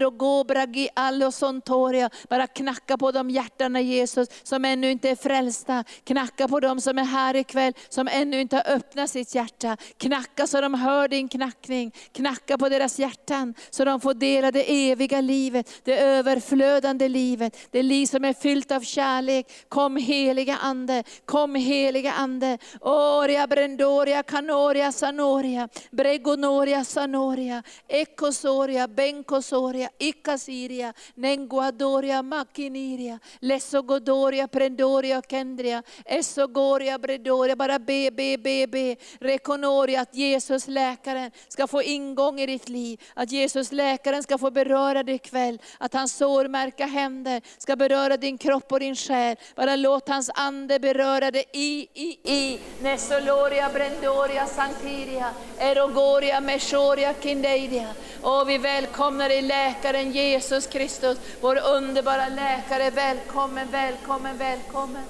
Nendrogobragi 0.07 0.89
Allosontoria. 0.93 2.09
Bara 2.29 2.47
knacka 2.47 2.97
på 2.97 3.11
de 3.11 3.29
hjärtana 3.29 3.81
Jesus 3.81 4.27
som 4.43 4.65
ännu 4.65 4.91
inte 4.91 5.09
är 5.09 5.15
frälsta. 5.15 5.83
Knacka 6.03 6.47
på 6.47 6.59
dem 6.59 6.81
som 6.81 6.97
är 6.97 7.03
här 7.03 7.35
ikväll 7.35 7.73
som 7.89 8.07
ännu 8.11 8.41
inte 8.41 8.55
har 8.55 8.75
öppnat 8.75 9.09
sitt 9.09 9.35
hjärta. 9.35 9.77
Knacka 9.97 10.47
så 10.47 10.61
de 10.61 10.73
hör 10.73 11.07
din 11.07 11.27
knackning. 11.27 11.91
Knacka 12.11 12.57
på 12.57 12.69
deras 12.69 12.99
hjärtan 12.99 13.53
så 13.69 13.85
de 13.85 14.01
får 14.01 14.13
dela 14.13 14.51
det 14.51 14.91
eviga 14.91 15.21
livet, 15.21 15.81
det 15.83 15.99
överflödande 15.99 17.07
livet. 17.09 17.57
Det 17.71 17.83
liv 17.83 18.05
som 18.05 18.25
är 18.25 18.33
fyllt 18.33 18.71
av 18.71 18.81
kärlek. 18.81 19.47
Kom 19.69 19.97
heliga 19.97 20.57
Ande, 20.61 21.03
kom 21.25 21.55
heliga 21.55 22.13
Ande. 22.13 22.57
Oria 22.81 23.47
brendoria 23.47 24.23
canoria 24.23 24.91
sanoria, 24.91 25.69
bregonoria 25.91 26.83
sanoria, 26.83 27.63
ekosoria, 27.87 28.87
benkosoria, 28.87 29.89
Icasiria, 29.99 30.93
nenguadoria 31.15 32.21
makiniria, 32.21 33.19
lesogodoria, 33.39 34.47
prendoria, 34.47 35.21
kendria, 35.21 35.83
essogoria, 36.05 36.97
bredoria. 36.97 37.55
Bara 37.55 37.79
be, 37.79 38.11
be, 38.11 38.37
be, 38.37 38.67
be. 38.67 38.95
Rekonoria 39.19 40.01
att 40.01 40.15
Jesus 40.15 40.67
läkaren 40.67 41.31
ska 41.47 41.67
få 41.67 41.81
ingång 41.81 42.39
i 42.39 42.45
ditt 42.45 42.69
liv. 42.69 43.01
Att 43.13 43.31
Jesus 43.31 43.71
läkaren 43.71 44.23
ska 44.23 44.37
få 44.37 44.51
beröra 44.51 45.03
dig 45.03 45.15
ikväll. 45.15 45.61
Att 45.77 45.93
hans 45.93 46.13
sårmärka 46.13 46.85
händer 46.85 47.41
ska 47.57 47.75
beröra 47.75 48.17
din 48.17 48.37
kropp 48.37 48.71
och 48.71 48.79
din 48.79 48.95
själ. 48.95 49.35
Bara 49.55 49.75
låt 49.75 50.09
hans 50.09 50.31
ande 50.33 50.79
beröra 50.79 51.31
dig 51.31 51.45
i, 51.53 51.87
i, 51.93 52.19
i. 52.23 52.59
Nesoloria, 52.81 53.69
brendoria, 53.69 54.45
sankiria, 54.45 55.29
erogoria, 55.59 56.41
meshoria, 56.41 57.13
kindeidia. 57.21 57.87
Och 58.21 58.49
vi 58.49 58.57
välkomnar 58.57 59.29
dig 59.29 59.41
läkare, 59.41 59.86
läkaren 59.87 60.11
Jesus 60.11 60.67
Kristus, 60.67 61.17
vår 61.41 61.57
underbara 61.57 62.29
läkare. 62.29 62.89
Välkommen, 62.89 63.67
välkommen, 63.71 64.37
välkommen. 64.37 65.03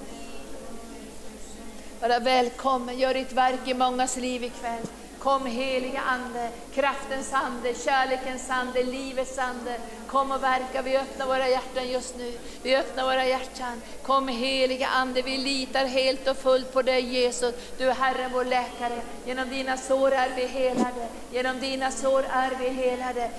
Bara 2.00 2.18
välkommen, 2.18 2.98
gör 2.98 3.14
ditt 3.14 3.32
verk 3.32 3.60
i 3.64 3.74
mångas 3.74 4.16
liv 4.16 4.44
ikväll. 4.44 4.82
Kom 5.18 5.46
heliga 5.46 6.00
Ande, 6.00 6.50
kraftens 6.74 7.32
Ande, 7.32 7.74
kärlekens 7.74 8.50
Ande, 8.50 8.82
livets 8.82 9.38
Ande. 9.38 9.80
Kom 10.06 10.30
och 10.30 10.42
verka, 10.42 10.82
vi 10.82 10.96
öppnar 10.96 11.26
våra 11.26 11.48
hjärtan 11.48 11.88
just 11.88 12.16
nu. 12.18 12.32
Vi 12.62 12.76
öppnar 12.76 13.04
våra 13.04 13.26
hjärtan. 13.26 13.82
Kom 14.02 14.28
heliga 14.28 14.86
Ande, 14.86 15.22
vi 15.22 15.38
litar 15.38 15.86
helt 15.86 16.28
och 16.28 16.36
fullt 16.36 16.72
på 16.72 16.82
dig 16.82 17.00
Jesus. 17.00 17.54
Du 17.78 17.90
är 17.90 17.94
Herren 17.94 18.30
vår 18.32 18.44
läkare. 18.44 19.00
Genom 19.26 19.48
dina 19.48 19.76
sår 19.76 20.12
är 20.12 20.30
vi 20.36 20.46
helade. 20.46 21.08
Genom 21.32 21.60
dina 21.60 21.90
sår 21.90 22.24
är 22.30 22.50
vi 22.60 22.68
helade 22.68 23.30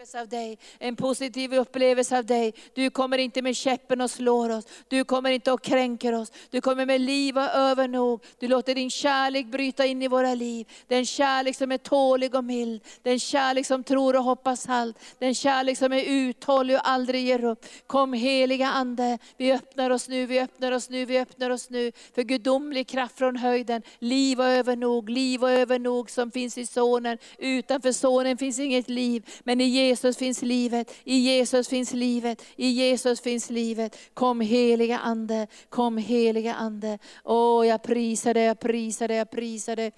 upplevelse 0.00 0.20
av 0.20 0.28
dig, 0.28 0.58
en 0.78 0.96
positiv 0.96 1.54
upplevelse 1.54 2.18
av 2.18 2.24
dig. 2.24 2.54
Du 2.74 2.90
kommer 2.90 3.18
inte 3.18 3.42
med 3.42 3.56
käppen 3.56 4.00
och 4.00 4.10
slår 4.10 4.50
oss, 4.50 4.64
du 4.88 5.04
kommer 5.04 5.30
inte 5.30 5.52
och 5.52 5.62
kränker 5.62 6.12
oss. 6.12 6.32
Du 6.50 6.60
kommer 6.60 6.86
med 6.86 7.00
liv 7.00 7.36
och 7.36 7.42
övernog. 7.42 8.24
Du 8.38 8.48
låter 8.48 8.74
din 8.74 8.90
kärlek 8.90 9.46
bryta 9.46 9.86
in 9.86 10.02
i 10.02 10.08
våra 10.08 10.34
liv. 10.34 10.68
Den 10.86 11.06
kärlek 11.06 11.56
som 11.56 11.72
är 11.72 11.78
tålig 11.78 12.34
och 12.34 12.44
mild, 12.44 12.82
den 13.02 13.20
kärlek 13.20 13.66
som 13.66 13.84
tror 13.84 14.16
och 14.16 14.24
hoppas 14.24 14.68
allt. 14.68 14.98
Den 15.18 15.34
kärlek 15.34 15.78
som 15.78 15.92
är 15.92 16.04
uthållig 16.04 16.76
och 16.76 16.88
aldrig 16.88 17.26
ger 17.26 17.44
upp. 17.44 17.66
Kom 17.86 18.12
heliga 18.12 18.66
Ande, 18.66 19.18
vi 19.36 19.52
öppnar 19.52 19.90
oss 19.90 20.08
nu, 20.08 20.26
vi 20.26 20.40
öppnar 20.40 20.72
oss 20.72 20.90
nu, 20.90 21.04
vi 21.04 21.18
öppnar 21.18 21.50
oss 21.50 21.70
nu 21.70 21.92
för 22.14 22.22
gudomlig 22.22 22.88
kraft 22.88 23.18
från 23.18 23.36
höjden. 23.36 23.82
Liv 23.98 24.40
och 24.40 24.46
övernog, 24.46 25.10
liv 25.10 25.42
och 25.42 25.50
övernog 25.50 26.10
som 26.10 26.30
finns 26.30 26.58
i 26.58 26.66
Sonen. 26.66 27.18
Utanför 27.38 27.92
Sonen 27.92 28.38
finns 28.38 28.58
inget 28.58 28.88
liv, 28.88 29.30
men 29.44 29.60
i 29.60 29.89
Jesus 29.90 30.16
finns 30.16 30.42
livet, 30.42 30.92
i 31.04 31.16
Jesus 31.18 31.68
finns 31.68 31.92
livet, 31.92 32.42
i 32.56 32.68
Jesus 32.68 33.20
finns 33.20 33.50
livet. 33.50 33.96
Kom 34.14 34.40
heliga 34.40 34.98
Ande, 34.98 35.46
kom 35.68 35.98
heliga 35.98 36.54
Ande. 36.54 36.98
Åh, 37.24 37.66
jag 37.66 37.82
prisar 37.82 38.34
dig, 38.34 38.44
jag 38.44 38.60
prisar 38.60 39.08
dig, 39.08 39.16
jag 39.16 39.30
prisar 39.30 39.76
dig. 39.76 39.92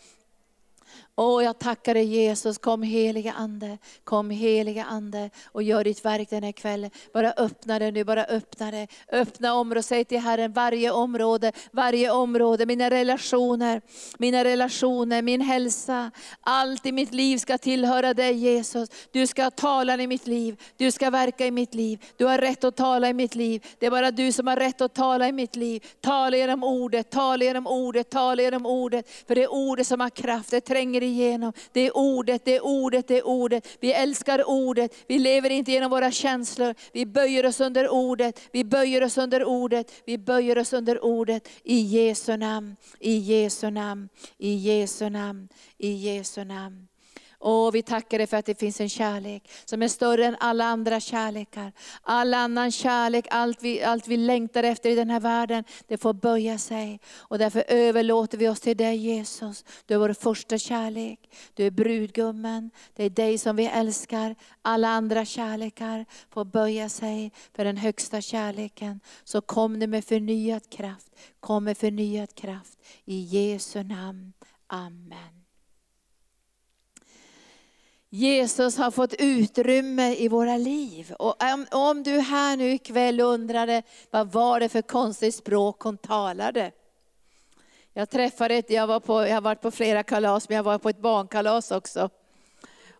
Åh, 1.16 1.44
jag 1.44 1.58
tackar 1.58 1.94
dig 1.94 2.04
Jesus, 2.04 2.58
kom 2.58 2.82
heliga 2.82 3.32
Ande, 3.32 3.78
kom 4.04 4.30
heliga 4.30 4.84
Ande 4.84 5.30
och 5.44 5.62
gör 5.62 5.84
ditt 5.84 6.04
verk 6.04 6.30
den 6.30 6.42
här 6.42 6.52
kvällen. 6.52 6.90
Bara 7.12 7.32
öppna 7.32 7.78
det 7.78 7.90
nu, 7.90 8.04
bara 8.04 8.24
öppna 8.24 8.70
det. 8.70 8.86
Öppna 9.12 9.54
området, 9.54 9.86
säg 9.86 10.04
till 10.04 10.18
Herren 10.18 10.52
varje 10.52 10.90
område, 10.90 11.52
varje 11.72 12.10
område, 12.10 12.66
mina 12.66 12.90
relationer, 12.90 13.82
mina 14.18 14.44
relationer, 14.44 15.22
min 15.22 15.40
hälsa. 15.40 16.10
Allt 16.40 16.86
i 16.86 16.92
mitt 16.92 17.14
liv 17.14 17.38
ska 17.38 17.58
tillhöra 17.58 18.14
dig 18.14 18.34
Jesus. 18.34 18.88
Du 19.10 19.26
ska 19.26 19.50
tala 19.50 19.96
i 19.96 20.06
mitt 20.06 20.26
liv, 20.26 20.60
du 20.76 20.90
ska 20.90 21.10
verka 21.10 21.46
i 21.46 21.50
mitt 21.50 21.74
liv. 21.74 22.04
Du 22.16 22.24
har 22.24 22.38
rätt 22.38 22.64
att 22.64 22.76
tala 22.76 23.08
i 23.08 23.14
mitt 23.14 23.34
liv. 23.34 23.66
Det 23.78 23.86
är 23.86 23.90
bara 23.90 24.10
du 24.10 24.32
som 24.32 24.46
har 24.46 24.56
rätt 24.56 24.80
att 24.80 24.94
tala 24.94 25.28
i 25.28 25.32
mitt 25.32 25.56
liv. 25.56 25.84
Tala 26.00 26.36
genom 26.36 26.64
ordet, 26.64 27.10
tala 27.10 27.44
genom 27.44 27.66
ordet, 27.66 28.10
tala 28.10 28.42
genom 28.42 28.66
ordet. 28.66 29.10
För 29.26 29.34
det 29.34 29.42
är 29.42 29.52
ordet 29.52 29.86
som 29.86 30.00
har 30.00 30.10
kraft, 30.10 30.50
det 30.50 30.60
tränger 30.60 31.01
igenom. 31.02 31.52
Det 31.72 31.80
är 31.80 31.96
ordet, 31.96 32.44
det 32.44 32.56
är 32.56 32.64
ordet, 32.64 33.08
det 33.08 33.18
är 33.18 33.26
ordet. 33.26 33.68
Vi 33.80 33.92
älskar 33.92 34.48
ordet. 34.48 34.94
Vi 35.06 35.18
lever 35.18 35.50
inte 35.50 35.72
genom 35.72 35.90
våra 35.90 36.10
känslor. 36.10 36.74
Vi 36.92 37.06
böjer 37.06 37.46
oss 37.46 37.60
under 37.60 37.88
ordet. 37.88 38.40
Vi 38.52 38.64
böjer 38.64 39.04
oss 39.04 39.18
under 39.18 39.44
ordet. 39.44 39.92
Vi 40.06 40.18
böjer 40.18 40.58
oss 40.58 40.72
under 40.72 41.04
ordet. 41.04 41.48
I 41.64 41.80
Jesu 41.80 42.36
namn, 42.36 42.76
i 43.00 43.16
Jesu 43.16 43.70
namn, 43.70 44.08
i 44.38 44.54
Jesu 44.54 45.10
namn, 45.10 45.48
i 45.78 45.92
Jesu 45.92 46.44
namn. 46.44 46.88
Och 47.44 47.74
vi 47.74 47.82
tackar 47.82 48.18
dig 48.18 48.26
för 48.26 48.36
att 48.36 48.46
det 48.46 48.58
finns 48.58 48.80
en 48.80 48.88
kärlek 48.88 49.50
som 49.64 49.82
är 49.82 49.88
större 49.88 50.26
än 50.26 50.36
alla 50.40 50.64
andra 50.64 51.00
kärlekar. 51.00 51.72
All 52.02 52.34
annan 52.34 52.70
kärlek, 52.70 53.26
allt 53.30 53.62
vi, 53.62 53.82
allt 53.82 54.08
vi 54.08 54.16
längtar 54.16 54.62
efter 54.62 54.90
i 54.90 54.94
den 54.94 55.10
här 55.10 55.20
världen, 55.20 55.64
det 55.86 55.98
får 55.98 56.12
böja 56.12 56.58
sig. 56.58 57.00
Och 57.16 57.38
därför 57.38 57.64
överlåter 57.68 58.38
vi 58.38 58.48
oss 58.48 58.60
till 58.60 58.76
dig 58.76 58.96
Jesus. 58.96 59.64
Du 59.86 59.94
är 59.94 59.98
vår 59.98 60.12
första 60.12 60.58
kärlek. 60.58 61.18
Du 61.54 61.66
är 61.66 61.70
brudgummen. 61.70 62.70
Det 62.94 63.04
är 63.04 63.10
dig 63.10 63.38
som 63.38 63.56
vi 63.56 63.66
älskar. 63.66 64.34
Alla 64.62 64.88
andra 64.88 65.24
kärlekar 65.24 66.06
får 66.30 66.44
böja 66.44 66.88
sig 66.88 67.32
för 67.56 67.64
den 67.64 67.76
högsta 67.76 68.20
kärleken. 68.20 69.00
Så 69.24 69.40
kom 69.40 69.78
nu 69.78 69.86
med 69.86 70.04
förnyad 70.04 70.70
kraft. 70.70 71.06
Kom 71.40 71.64
med 71.64 71.78
förnyad 71.78 72.34
kraft. 72.34 72.78
I 73.04 73.20
Jesu 73.20 73.82
namn. 73.82 74.32
Amen. 74.66 75.41
Jesus 78.14 78.76
har 78.76 78.90
fått 78.90 79.14
utrymme 79.18 80.14
i 80.14 80.28
våra 80.28 80.56
liv. 80.56 81.14
Och 81.18 81.42
om, 81.42 81.66
om 81.70 82.02
du 82.02 82.18
här 82.18 82.56
nu 82.56 82.72
ikväll 82.72 83.20
undrade, 83.20 83.82
vad 84.10 84.32
var 84.32 84.60
det 84.60 84.68
för 84.68 84.82
konstigt 84.82 85.34
språk 85.34 85.80
hon 85.80 85.98
talade? 85.98 86.70
Jag 87.92 88.10
träffade 88.10 88.54
ett, 88.54 88.70
jag, 88.70 88.86
var 88.86 89.00
på, 89.00 89.26
jag 89.26 89.34
har 89.34 89.40
varit 89.40 89.60
på 89.60 89.70
flera 89.70 90.02
kalas, 90.02 90.48
men 90.48 90.56
jag 90.56 90.62
var 90.62 90.78
på 90.78 90.88
ett 90.88 90.98
barnkalas 90.98 91.70
också. 91.70 92.10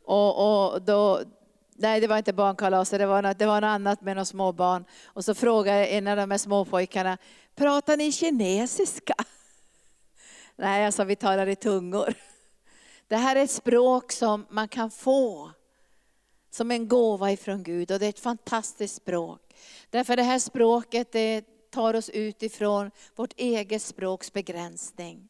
Och, 0.04 0.73
och 0.73 0.83
då, 0.83 1.21
nej 1.76 2.00
det 2.00 2.07
var 2.07 2.19
inte 2.19 2.33
barnkalas, 2.33 2.90
det 2.90 3.07
var, 3.07 3.23
något, 3.23 3.38
det 3.38 3.47
var 3.47 3.61
något 3.61 3.69
annat 3.69 4.00
med 4.00 4.16
några 4.16 4.25
småbarn. 4.25 4.85
Och 5.04 5.25
så 5.25 5.35
frågade 5.35 5.87
en 5.87 6.09
av 6.09 6.16
de 6.16 6.31
här 6.31 6.38
småpojkarna, 6.38 7.19
pratar 7.54 7.97
ni 7.97 8.12
kinesiska? 8.12 9.14
Nej, 10.57 10.85
jag 10.85 10.95
sa 10.95 11.04
vi 11.04 11.16
talar 11.16 11.47
i 11.47 11.57
tungor. 11.57 12.14
Det 13.09 13.16
här 13.16 13.37
är 13.37 13.44
ett 13.44 13.50
språk 13.50 14.12
som 14.12 14.47
man 14.50 14.68
kan 14.68 14.90
få 14.90 15.50
som 16.50 16.71
en 16.71 16.88
gåva 16.88 17.32
ifrån 17.32 17.62
Gud 17.62 17.90
och 17.90 17.99
det 17.99 18.06
är 18.06 18.11
ett 18.11 18.21
fantastiskt 18.21 18.94
språk. 18.94 19.54
Därför 19.90 20.16
det 20.16 20.23
här 20.23 20.38
språket 20.38 21.12
det 21.12 21.44
tar 21.71 21.94
oss 21.94 22.09
utifrån 22.09 22.90
vårt 23.16 23.32
eget 23.37 23.82
språks 23.82 24.32
begränsning. 24.32 25.28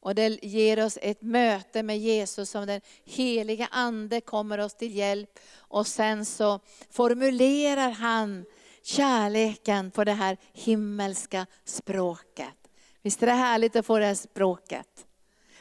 Och 0.00 0.14
det 0.14 0.44
ger 0.44 0.84
oss 0.84 0.98
ett 1.02 1.22
möte 1.22 1.82
med 1.82 1.98
Jesus 1.98 2.50
som 2.50 2.66
den 2.66 2.80
heliga 3.04 3.68
Ande 3.70 4.20
kommer 4.20 4.58
oss 4.58 4.74
till 4.74 4.94
hjälp. 4.96 5.38
Och 5.56 5.86
sen 5.86 6.24
så 6.24 6.60
formulerar 6.90 7.90
han 7.90 8.44
kärleken 8.82 9.90
på 9.90 10.04
det 10.04 10.12
här 10.12 10.36
himmelska 10.52 11.46
språket. 11.64 12.70
Visst 13.02 13.22
är 13.22 13.26
det 13.26 13.32
härligt 13.32 13.76
att 13.76 13.86
få 13.86 13.98
det 13.98 14.06
här 14.06 14.14
språket? 14.14 15.06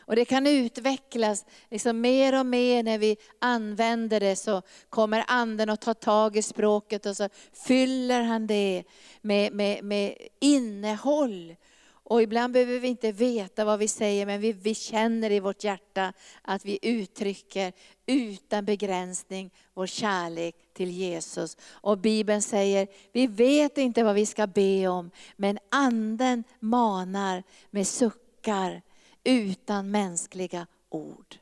Och 0.05 0.15
det 0.15 0.25
kan 0.25 0.47
utvecklas 0.47 1.45
liksom 1.69 2.01
mer 2.01 2.39
och 2.39 2.45
mer 2.45 2.83
när 2.83 2.97
vi 2.97 3.17
använder 3.39 4.19
det 4.19 4.35
så 4.35 4.61
kommer 4.89 5.23
anden 5.27 5.69
att 5.69 5.81
ta 5.81 5.93
tag 5.93 6.37
i 6.37 6.41
språket 6.41 7.05
och 7.05 7.17
så 7.17 7.29
fyller 7.53 8.21
han 8.21 8.47
det 8.47 8.83
med, 9.21 9.53
med, 9.53 9.83
med 9.83 10.17
innehåll. 10.39 11.55
Och 12.05 12.21
ibland 12.21 12.53
behöver 12.53 12.79
vi 12.79 12.87
inte 12.87 13.11
veta 13.11 13.65
vad 13.65 13.79
vi 13.79 13.87
säger 13.87 14.25
men 14.25 14.41
vi, 14.41 14.51
vi 14.51 14.75
känner 14.75 15.31
i 15.31 15.39
vårt 15.39 15.63
hjärta 15.63 16.13
att 16.41 16.65
vi 16.65 16.79
uttrycker 16.81 17.73
utan 18.05 18.65
begränsning 18.65 19.51
vår 19.73 19.85
kärlek 19.85 20.55
till 20.73 20.89
Jesus. 20.89 21.57
Och 21.71 21.97
Bibeln 21.97 22.41
säger, 22.41 22.87
vi 23.11 23.27
vet 23.27 23.77
inte 23.77 24.03
vad 24.03 24.15
vi 24.15 24.25
ska 24.25 24.47
be 24.47 24.87
om 24.87 25.11
men 25.35 25.59
anden 25.69 26.43
manar 26.59 27.43
med 27.71 27.87
suckar 27.87 28.81
utan 29.23 29.91
mänskliga 29.91 30.67
ord. 30.89 31.37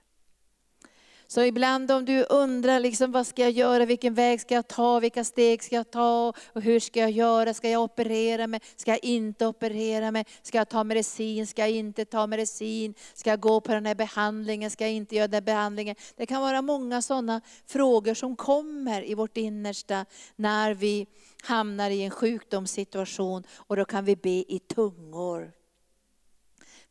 Så 1.31 1.43
ibland 1.43 1.91
om 1.91 2.05
du 2.05 2.23
undrar 2.23 2.79
liksom, 2.79 3.11
vad 3.11 3.27
ska 3.27 3.41
jag 3.41 3.51
göra, 3.51 3.85
vilken 3.85 4.13
väg 4.13 4.41
ska 4.41 4.55
jag 4.55 4.67
ta, 4.67 4.99
vilka 4.99 5.23
steg 5.23 5.63
ska 5.63 5.75
jag 5.75 5.91
ta 5.91 6.33
och 6.53 6.61
hur 6.61 6.79
ska 6.79 6.99
jag 6.99 7.11
göra, 7.11 7.53
ska 7.53 7.69
jag 7.69 7.81
operera 7.81 8.47
mig, 8.47 8.59
ska 8.75 8.91
jag 8.91 9.03
inte 9.03 9.47
operera 9.47 10.11
mig, 10.11 10.25
ska 10.41 10.57
jag 10.57 10.69
ta 10.69 10.83
medicin, 10.83 11.47
ska 11.47 11.61
jag 11.61 11.71
inte 11.71 12.05
ta 12.05 12.27
medicin, 12.27 12.93
ska 13.13 13.29
jag 13.29 13.39
gå 13.39 13.61
på 13.61 13.73
den 13.73 13.85
här 13.85 13.95
behandlingen, 13.95 14.71
ska 14.71 14.83
jag 14.83 14.93
inte 14.93 15.15
göra 15.15 15.27
den 15.27 15.33
här 15.33 15.41
behandlingen. 15.41 15.95
Det 16.15 16.25
kan 16.25 16.41
vara 16.41 16.61
många 16.61 17.01
sådana 17.01 17.41
frågor 17.65 18.13
som 18.13 18.35
kommer 18.35 19.09
i 19.09 19.13
vårt 19.13 19.37
innersta 19.37 20.05
när 20.35 20.73
vi 20.73 21.07
hamnar 21.43 21.89
i 21.89 22.03
en 22.03 22.11
sjukdomssituation 22.11 23.43
och 23.55 23.75
då 23.75 23.85
kan 23.85 24.05
vi 24.05 24.15
be 24.15 24.29
i 24.53 24.61
tungor. 24.67 25.60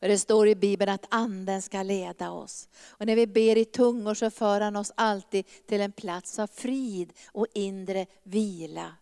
För 0.00 0.08
det 0.08 0.18
står 0.18 0.48
i 0.48 0.54
Bibeln 0.54 0.92
att 0.92 1.06
anden 1.08 1.62
ska 1.62 1.82
leda 1.82 2.30
oss. 2.30 2.68
Och 2.88 3.06
när 3.06 3.16
vi 3.16 3.26
ber 3.26 3.58
i 3.58 3.64
tungor 3.64 4.14
så 4.14 4.30
för 4.30 4.60
han 4.60 4.76
oss 4.76 4.92
alltid 4.94 5.46
till 5.66 5.80
en 5.80 5.92
plats 5.92 6.38
av 6.38 6.46
frid 6.46 7.12
och 7.26 7.46
inre 7.54 8.06
vila. 8.22 8.94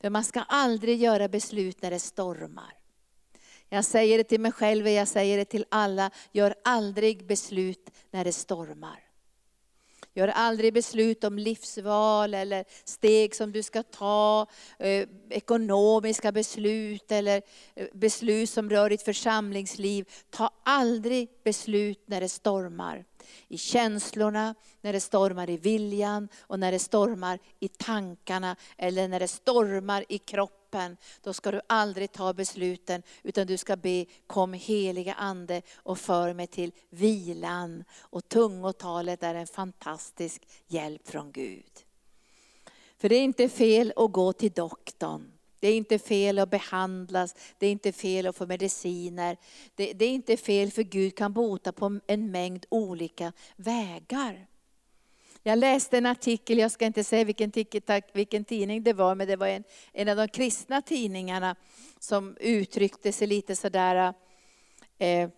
För 0.00 0.10
man 0.10 0.24
ska 0.24 0.40
aldrig 0.40 1.02
göra 1.02 1.28
beslut 1.28 1.82
när 1.82 1.90
det 1.90 1.98
stormar. 1.98 2.74
Jag 3.68 3.84
säger 3.84 4.18
det 4.18 4.24
till 4.24 4.40
mig 4.40 4.52
själv 4.52 4.84
och 4.84 4.90
jag 4.92 5.08
säger 5.08 5.38
det 5.38 5.44
till 5.44 5.66
alla, 5.68 6.10
gör 6.32 6.54
aldrig 6.64 7.26
beslut 7.26 7.90
när 8.10 8.24
det 8.24 8.32
stormar. 8.32 9.09
Gör 10.14 10.28
aldrig 10.28 10.74
beslut 10.74 11.24
om 11.24 11.38
livsval 11.38 12.34
eller 12.34 12.64
steg 12.84 13.34
som 13.34 13.52
du 13.52 13.62
ska 13.62 13.82
ta, 13.82 14.46
eh, 14.78 15.08
ekonomiska 15.30 16.32
beslut 16.32 17.12
eller 17.12 17.42
eh, 17.74 17.86
beslut 17.92 18.50
som 18.50 18.70
rör 18.70 18.90
ditt 18.90 19.02
församlingsliv. 19.02 20.08
Ta 20.30 20.50
aldrig 20.64 21.28
beslut 21.44 22.02
när 22.06 22.20
det 22.20 22.28
stormar. 22.28 23.04
I 23.48 23.58
känslorna, 23.58 24.54
när 24.80 24.92
det 24.92 25.00
stormar 25.00 25.50
i 25.50 25.56
viljan 25.56 26.28
och 26.40 26.58
när 26.58 26.72
det 26.72 26.78
stormar 26.78 27.38
i 27.60 27.68
tankarna 27.68 28.56
eller 28.78 29.08
när 29.08 29.20
det 29.20 29.28
stormar 29.28 30.04
i 30.08 30.18
kroppen 30.18 30.59
kroppen, 30.70 30.96
då 31.22 31.32
ska 31.32 31.50
du 31.50 31.60
aldrig 31.66 32.12
ta 32.12 32.32
besluten, 32.32 33.02
utan 33.22 33.46
du 33.46 33.56
ska 33.56 33.76
be, 33.76 34.06
kom 34.26 34.52
heliga 34.52 35.14
Ande 35.14 35.62
och 35.74 35.98
för 35.98 36.34
mig 36.34 36.46
till 36.46 36.72
vilan. 36.90 37.84
Och 38.00 38.28
tungotalet 38.28 39.22
är 39.22 39.34
en 39.34 39.46
fantastisk 39.46 40.42
hjälp 40.66 41.08
från 41.08 41.32
Gud. 41.32 41.84
För 42.98 43.08
det 43.08 43.16
är 43.16 43.22
inte 43.22 43.48
fel 43.48 43.92
att 43.96 44.12
gå 44.12 44.32
till 44.32 44.52
doktorn. 44.52 45.32
Det 45.60 45.68
är 45.68 45.76
inte 45.76 45.98
fel 45.98 46.38
att 46.38 46.50
behandlas, 46.50 47.34
det 47.58 47.66
är 47.66 47.72
inte 47.72 47.92
fel 47.92 48.26
att 48.26 48.36
få 48.36 48.46
mediciner. 48.46 49.36
Det, 49.74 49.92
det, 49.92 50.04
är 50.04 50.10
inte 50.10 50.36
fel 50.36 50.70
för 50.70 50.82
Gud 50.82 51.16
kan 51.16 51.32
bota 51.32 51.72
på 51.72 52.00
en 52.06 52.30
mängd 52.30 52.66
olika 52.68 53.32
vägar. 53.56 54.46
Jag 55.42 55.58
läste 55.58 55.98
en 55.98 56.06
artikel, 56.06 56.58
jag 56.58 56.70
ska 56.70 56.86
inte 56.86 57.04
säga 57.04 57.24
vilken, 57.24 57.52
vilken 58.12 58.44
tidning 58.44 58.82
det 58.82 58.92
var, 58.92 59.14
men 59.14 59.28
det 59.28 59.36
var 59.36 59.46
en, 59.46 59.64
en 59.92 60.08
av 60.08 60.16
de 60.16 60.28
kristna 60.28 60.82
tidningarna 60.82 61.56
som 61.98 62.36
uttryckte 62.40 63.12
sig 63.12 63.26
lite 63.26 63.56
sådär, 63.56 64.14
eh, 64.98 65.30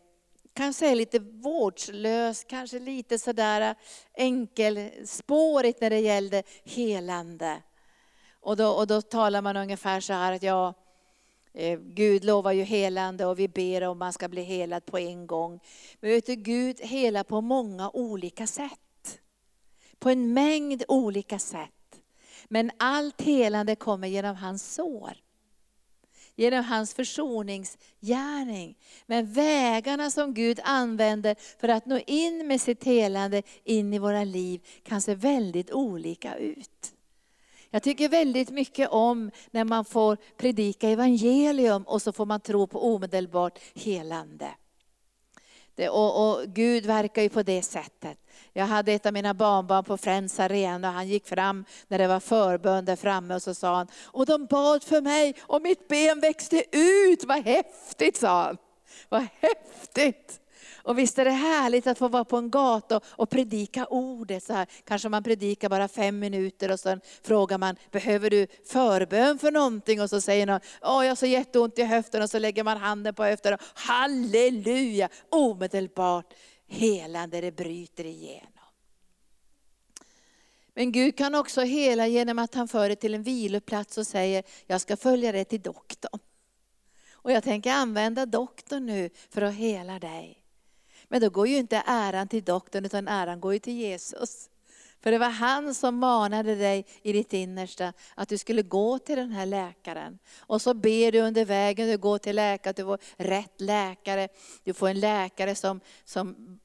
kanske 0.54 0.94
lite 0.94 1.18
vårdslös, 1.18 2.44
kanske 2.44 2.78
lite 2.78 3.18
sådär 3.18 3.74
enkelspårigt 4.14 5.80
när 5.80 5.90
det 5.90 6.00
gällde 6.00 6.42
helande. 6.64 7.62
Och 8.40 8.56
då, 8.56 8.68
och 8.68 8.86
då 8.86 9.02
talar 9.02 9.42
man 9.42 9.56
ungefär 9.56 10.00
så 10.00 10.12
här 10.12 10.32
att 10.32 10.42
ja, 10.42 10.74
eh, 11.54 11.78
Gud 11.78 12.24
lovar 12.24 12.52
ju 12.52 12.62
helande 12.62 13.26
och 13.26 13.38
vi 13.38 13.48
ber 13.48 13.82
om 13.82 13.98
man 13.98 14.12
ska 14.12 14.28
bli 14.28 14.42
helad 14.42 14.86
på 14.86 14.98
en 14.98 15.26
gång. 15.26 15.60
Men 16.00 16.10
vet 16.10 16.26
du, 16.26 16.34
Gud 16.34 16.80
helar 16.80 17.24
på 17.24 17.40
många 17.40 17.90
olika 17.90 18.46
sätt 18.46 18.81
på 20.02 20.10
en 20.10 20.34
mängd 20.34 20.84
olika 20.88 21.38
sätt. 21.38 21.70
Men 22.48 22.70
allt 22.76 23.20
helande 23.22 23.76
kommer 23.76 24.08
genom 24.08 24.36
hans 24.36 24.74
sår. 24.74 25.12
Genom 26.36 26.64
hans 26.64 26.94
försoningsgärning. 26.94 28.78
Men 29.06 29.32
vägarna 29.32 30.10
som 30.10 30.34
Gud 30.34 30.60
använder 30.64 31.36
för 31.60 31.68
att 31.68 31.86
nå 31.86 31.98
in 31.98 32.46
med 32.46 32.60
sitt 32.60 32.84
helande 32.84 33.42
in 33.64 33.94
i 33.94 33.98
våra 33.98 34.24
liv 34.24 34.60
kan 34.82 35.00
se 35.00 35.14
väldigt 35.14 35.72
olika 35.72 36.36
ut. 36.36 36.92
Jag 37.70 37.82
tycker 37.82 38.08
väldigt 38.08 38.50
mycket 38.50 38.88
om 38.88 39.30
när 39.50 39.64
man 39.64 39.84
får 39.84 40.16
predika 40.36 40.88
evangelium 40.88 41.82
och 41.82 42.02
så 42.02 42.12
får 42.12 42.26
man 42.26 42.40
tro 42.40 42.66
på 42.66 42.94
omedelbart 42.94 43.58
helande. 43.74 44.48
Det, 45.74 45.88
och, 45.88 46.30
och, 46.30 46.48
Gud 46.48 46.86
verkar 46.86 47.22
ju 47.22 47.28
på 47.28 47.42
det 47.42 47.62
sättet. 47.62 48.18
Jag 48.52 48.66
hade 48.66 48.92
ett 48.92 49.06
av 49.06 49.12
mina 49.12 49.34
barnbarn 49.34 49.84
på 49.84 49.96
Friends 49.96 50.40
Arena 50.40 50.88
och 50.88 50.94
han 50.94 51.08
gick 51.08 51.26
fram 51.26 51.64
när 51.88 51.98
det 51.98 52.06
var 52.06 52.20
förbön 52.20 52.84
där 52.84 52.96
framme 52.96 53.34
och 53.34 53.42
så 53.42 53.54
sa 53.54 53.76
han, 53.76 53.86
och 54.04 54.26
de 54.26 54.46
bad 54.46 54.84
för 54.84 55.00
mig 55.00 55.34
och 55.40 55.62
mitt 55.62 55.88
ben 55.88 56.20
växte 56.20 56.64
ut, 56.76 57.24
vad 57.24 57.44
häftigt 57.44 58.16
sa 58.16 58.42
han. 58.42 58.56
Vad 59.08 59.26
häftigt! 59.40 60.41
Och 60.82 60.98
visst 60.98 61.18
är 61.18 61.24
det 61.24 61.30
härligt 61.30 61.86
att 61.86 61.98
få 61.98 62.08
vara 62.08 62.24
på 62.24 62.36
en 62.36 62.50
gata 62.50 63.00
och 63.06 63.30
predika 63.30 63.86
ordet. 63.86 64.44
Så 64.44 64.52
här. 64.52 64.66
Kanske 64.84 65.08
man 65.08 65.22
predikar 65.22 65.68
bara 65.68 65.88
fem 65.88 66.18
minuter 66.18 66.72
och 66.72 66.80
sen 66.80 67.00
frågar 67.22 67.58
man, 67.58 67.76
behöver 67.90 68.30
du 68.30 68.46
förbön 68.64 69.38
för 69.38 69.50
någonting? 69.50 70.00
Och 70.00 70.10
så 70.10 70.20
säger 70.20 70.46
någon, 70.46 70.60
åh 70.82 71.04
jag 71.04 71.10
har 71.10 71.16
så 71.16 71.26
jätteont 71.26 71.78
i 71.78 71.82
höften 71.82 72.22
och 72.22 72.30
så 72.30 72.38
lägger 72.38 72.64
man 72.64 72.76
handen 72.76 73.14
på 73.14 73.24
höften 73.24 73.54
och 73.54 73.60
halleluja, 73.74 75.08
omedelbart 75.30 76.34
helande 76.66 77.40
det 77.40 77.52
bryter 77.52 78.06
igenom. 78.06 78.48
Men 80.74 80.92
Gud 80.92 81.16
kan 81.16 81.34
också 81.34 81.60
hela 81.60 82.06
genom 82.06 82.38
att 82.38 82.54
han 82.54 82.68
för 82.68 82.88
dig 82.88 82.96
till 82.96 83.14
en 83.14 83.22
viloplats 83.22 83.98
och 83.98 84.06
säger, 84.06 84.44
jag 84.66 84.80
ska 84.80 84.96
följa 84.96 85.32
dig 85.32 85.44
till 85.44 85.60
doktorn. 85.60 86.20
Och 87.12 87.32
jag 87.32 87.44
tänker 87.44 87.72
använda 87.72 88.26
doktorn 88.26 88.86
nu 88.86 89.10
för 89.30 89.42
att 89.42 89.54
hela 89.54 89.98
dig. 89.98 90.41
Men 91.12 91.20
då 91.20 91.30
går 91.30 91.48
ju 91.48 91.56
inte 91.56 91.82
äran 91.86 92.28
till 92.28 92.44
doktorn 92.44 92.84
utan 92.84 93.08
äran 93.08 93.40
går 93.40 93.52
ju 93.52 93.58
till 93.58 93.72
Jesus. 93.72 94.48
För 95.00 95.10
det 95.10 95.18
var 95.18 95.30
han 95.30 95.74
som 95.74 95.98
manade 95.98 96.54
dig 96.54 96.86
i 97.02 97.12
ditt 97.12 97.32
innersta 97.32 97.92
att 98.14 98.28
du 98.28 98.38
skulle 98.38 98.62
gå 98.62 98.98
till 98.98 99.16
den 99.16 99.30
här 99.30 99.46
läkaren. 99.46 100.18
Och 100.38 100.62
så 100.62 100.74
ber 100.74 101.12
du 101.12 101.20
under 101.20 101.44
vägen, 101.44 101.88
du 101.88 101.98
går 101.98 102.18
till 102.18 102.36
läkaren, 102.36 102.70
att 102.70 102.76
du 102.76 102.84
får 102.84 102.98
rätt 103.16 103.60
läkare. 103.60 104.28
Du 104.64 104.74
får 104.74 104.88
en 104.88 105.00
läkare 105.00 105.54
som, 105.54 105.80
som 106.04 106.58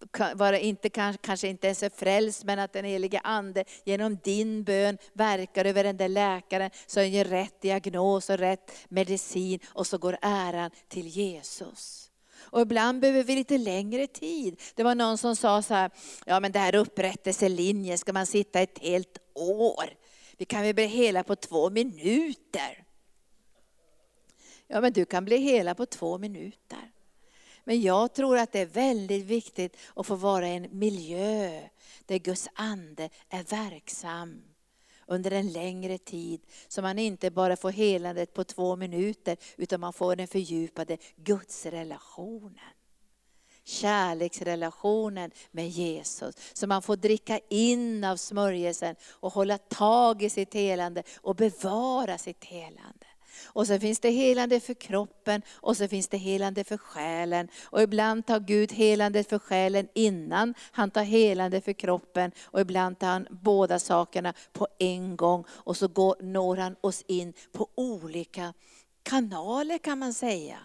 inte, 0.59 0.89
kanske 1.21 1.47
inte 1.47 1.67
ens 1.67 1.83
är 1.83 1.89
frälst, 1.89 2.43
men 2.43 2.59
att 2.59 2.73
den 2.73 2.85
helige 2.85 3.19
Ande 3.19 3.63
genom 3.83 4.17
din 4.23 4.63
bön 4.63 4.97
verkar 5.13 5.65
över 5.65 5.83
den 5.83 5.97
där 5.97 6.09
läkaren, 6.09 6.71
så 6.85 6.99
den 6.99 7.11
ger 7.11 7.25
rätt 7.25 7.61
diagnos 7.61 8.29
och 8.29 8.37
rätt 8.37 8.71
medicin. 8.89 9.59
Och 9.67 9.87
så 9.87 9.97
går 9.97 10.17
äran 10.21 10.71
till 10.87 11.07
Jesus. 11.07 12.06
Och 12.49 12.61
ibland 12.61 12.99
behöver 12.99 13.23
vi 13.23 13.35
lite 13.35 13.57
längre 13.57 14.07
tid. 14.07 14.61
Det 14.75 14.83
var 14.83 14.95
någon 14.95 15.17
som 15.17 15.35
sa 15.35 15.61
så 15.61 15.73
här, 15.73 15.91
ja 16.25 16.39
men 16.39 16.51
det 16.51 16.59
här 16.59 16.75
upprättelselinjen, 16.75 17.97
ska 17.97 18.13
man 18.13 18.25
sitta 18.25 18.59
ett 18.59 18.79
helt 18.79 19.17
år? 19.33 19.85
Vi 20.37 20.45
kan 20.45 20.61
väl 20.61 20.75
bli 20.75 20.85
hela 20.85 21.23
på 21.23 21.35
två 21.35 21.69
minuter? 21.69 22.83
Ja 24.67 24.81
men 24.81 24.93
du 24.93 25.05
kan 25.05 25.25
bli 25.25 25.37
hela 25.37 25.75
på 25.75 25.85
två 25.85 26.17
minuter. 26.17 26.91
Men 27.63 27.81
jag 27.81 28.13
tror 28.13 28.37
att 28.37 28.51
det 28.51 28.59
är 28.59 28.65
väldigt 28.65 29.25
viktigt 29.25 29.77
att 29.95 30.07
få 30.07 30.15
vara 30.15 30.47
i 30.47 30.55
en 30.55 30.67
miljö 30.71 31.61
där 32.05 32.17
Guds 32.17 32.47
ande 32.53 33.09
är 33.29 33.43
verksam 33.43 34.43
under 35.07 35.31
en 35.31 35.51
längre 35.51 35.97
tid. 35.97 36.41
Så 36.67 36.81
man 36.81 36.99
inte 36.99 37.31
bara 37.31 37.55
får 37.55 37.71
helandet 37.71 38.33
på 38.33 38.43
två 38.43 38.75
minuter, 38.75 39.37
utan 39.57 39.79
man 39.79 39.93
får 39.93 40.15
den 40.15 40.27
fördjupade 40.27 40.97
gudsrelationen. 41.15 42.73
Kärleksrelationen 43.63 45.31
med 45.51 45.69
Jesus. 45.69 46.35
Så 46.53 46.67
man 46.67 46.81
får 46.81 46.95
dricka 46.95 47.39
in 47.49 48.03
av 48.03 48.15
smörjelsen 48.17 48.95
och 49.09 49.33
hålla 49.33 49.57
tag 49.57 50.23
i 50.23 50.29
sitt 50.29 50.53
helande 50.53 51.03
och 51.21 51.35
bevara 51.35 52.17
sitt 52.17 52.43
helande. 52.43 53.06
Och 53.45 53.67
så 53.67 53.79
finns 53.79 53.99
det 53.99 54.09
helande 54.09 54.59
för 54.59 54.73
kroppen 54.73 55.41
och 55.53 55.77
så 55.77 55.87
finns 55.87 56.07
det 56.07 56.17
helande 56.17 56.63
för 56.63 56.77
själen. 56.77 57.47
Och 57.63 57.81
ibland 57.81 58.25
tar 58.25 58.39
Gud 58.39 58.71
helande 58.71 59.23
för 59.23 59.39
själen 59.39 59.87
innan 59.93 60.53
han 60.71 60.91
tar 60.91 61.03
helande 61.03 61.61
för 61.61 61.73
kroppen. 61.73 62.31
Och 62.43 62.61
ibland 62.61 62.99
tar 62.99 63.07
han 63.07 63.27
båda 63.29 63.79
sakerna 63.79 64.33
på 64.53 64.67
en 64.79 65.15
gång. 65.15 65.45
Och 65.49 65.77
så 65.77 65.87
går, 65.87 66.15
når 66.21 66.55
han 66.55 66.75
oss 66.81 67.03
in 67.07 67.33
på 67.51 67.69
olika 67.75 68.53
kanaler 69.03 69.77
kan 69.77 69.99
man 69.99 70.13
säga. 70.13 70.57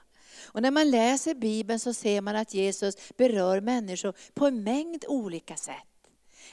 Och 0.45 0.63
när 0.63 0.71
man 0.71 0.91
läser 0.91 1.35
Bibeln 1.35 1.81
så 1.81 1.93
ser 1.93 2.21
man 2.21 2.37
att 2.37 2.55
Jesus 2.55 2.97
berör 3.17 3.61
människor 3.61 4.15
på 4.35 4.47
en 4.47 4.63
mängd 4.63 5.05
olika 5.09 5.57
sätt. 5.57 5.77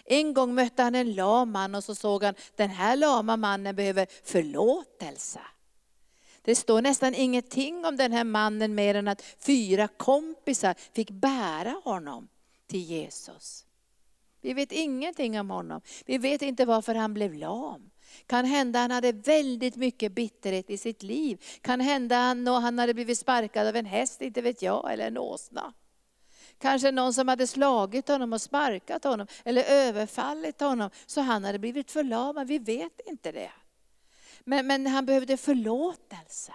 En 0.05 0.34
gång 0.34 0.55
mötte 0.55 0.84
han 0.84 0.95
en 0.95 1.13
lam 1.13 1.51
man 1.51 1.75
och 1.75 1.84
så 1.84 1.95
såg 1.95 2.23
han, 2.23 2.34
den 2.55 2.69
här 2.69 2.95
lama 2.95 3.38
mannen 3.38 3.75
behöver 3.75 4.08
förlåtelse. 4.23 5.39
Det 6.41 6.56
står 6.56 6.82
nästan 6.82 7.15
ingenting 7.15 7.86
om 7.86 7.97
den 7.97 8.12
här 8.12 8.23
mannen 8.23 8.75
mer 8.75 8.95
än 8.95 9.08
att 9.08 9.21
fyra 9.21 9.88
kompisar 9.88 10.75
fick 10.93 11.12
bära 11.12 11.82
honom 11.84 12.28
till 12.67 12.82
Jesus. 12.82 13.65
Vi 14.41 14.54
vet 14.54 14.71
ingenting 14.71 15.39
om 15.39 15.49
honom. 15.49 15.82
Vi 16.06 16.17
vet 16.17 16.41
inte 16.41 16.65
varför 16.65 16.95
han 16.95 17.13
blev 17.13 17.34
lam. 17.34 17.89
Kan 18.25 18.45
hända 18.45 18.80
han 18.80 18.91
hade 18.91 19.12
väldigt 19.12 19.75
mycket 19.75 20.12
bitterhet 20.12 20.69
i 20.69 20.78
sitt 20.78 21.04
liv. 21.04 21.43
Kan 21.62 21.80
hända 21.80 22.15
han, 22.15 22.47
han 22.47 22.80
hade 22.80 22.93
blivit 22.93 23.19
sparkad 23.19 23.67
av 23.67 23.75
en 23.75 23.86
häst, 23.86 24.21
inte 24.21 24.41
vet 24.41 24.62
jag, 24.62 24.93
eller 24.93 25.08
en 25.08 25.17
åsna. 25.17 25.73
Kanske 26.58 26.91
någon 26.91 27.13
som 27.13 27.28
hade 27.28 27.47
slagit 27.47 28.08
honom 28.08 28.34
och 28.34 28.41
sparkat 28.41 29.04
honom 29.04 29.28
eller 29.43 29.63
överfallit 29.63 30.60
honom 30.60 30.89
så 31.06 31.21
han 31.21 31.43
hade 31.43 31.60
blivit 31.60 31.91
förlamad. 31.91 32.47
Vi 32.47 32.60
vet 32.60 33.02
inte 33.06 33.32
det. 33.32 33.52
Men, 34.43 34.67
men 34.67 34.88
han 34.88 35.06
behövde 35.06 35.38
förlåtelse. 35.38 36.54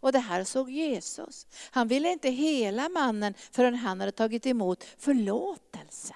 Och 0.00 0.12
det 0.12 0.18
här 0.18 0.44
såg 0.44 0.70
Jesus. 0.70 1.46
Han 1.70 1.88
ville 1.88 2.12
inte 2.12 2.30
hela 2.30 2.88
mannen 2.88 3.34
förrän 3.50 3.74
han 3.74 4.00
hade 4.00 4.12
tagit 4.12 4.46
emot 4.46 4.84
förlåtelse. 4.98 6.14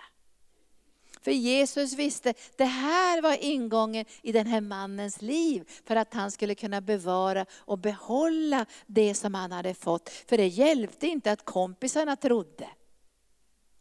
För 1.23 1.31
Jesus 1.31 1.93
visste, 1.93 2.35
det 2.57 2.65
här 2.65 3.23
var 3.23 3.45
ingången 3.45 4.05
i 4.23 4.33
den 4.33 4.47
här 4.47 4.61
mannens 4.61 5.23
liv, 5.23 5.71
för 5.85 5.97
att 5.97 6.15
han 6.15 6.31
skulle 6.31 6.55
kunna 6.55 6.81
bevara 6.81 7.47
och 7.53 7.79
behålla 7.79 8.67
det 8.87 9.15
som 9.15 9.35
han 9.35 9.53
hade 9.53 9.75
fått. 9.75 10.09
För 10.09 10.37
det 10.37 10.47
hjälpte 10.47 11.07
inte 11.07 11.33
att 11.33 11.45
kompisarna 11.45 12.17
trodde. 12.17 12.69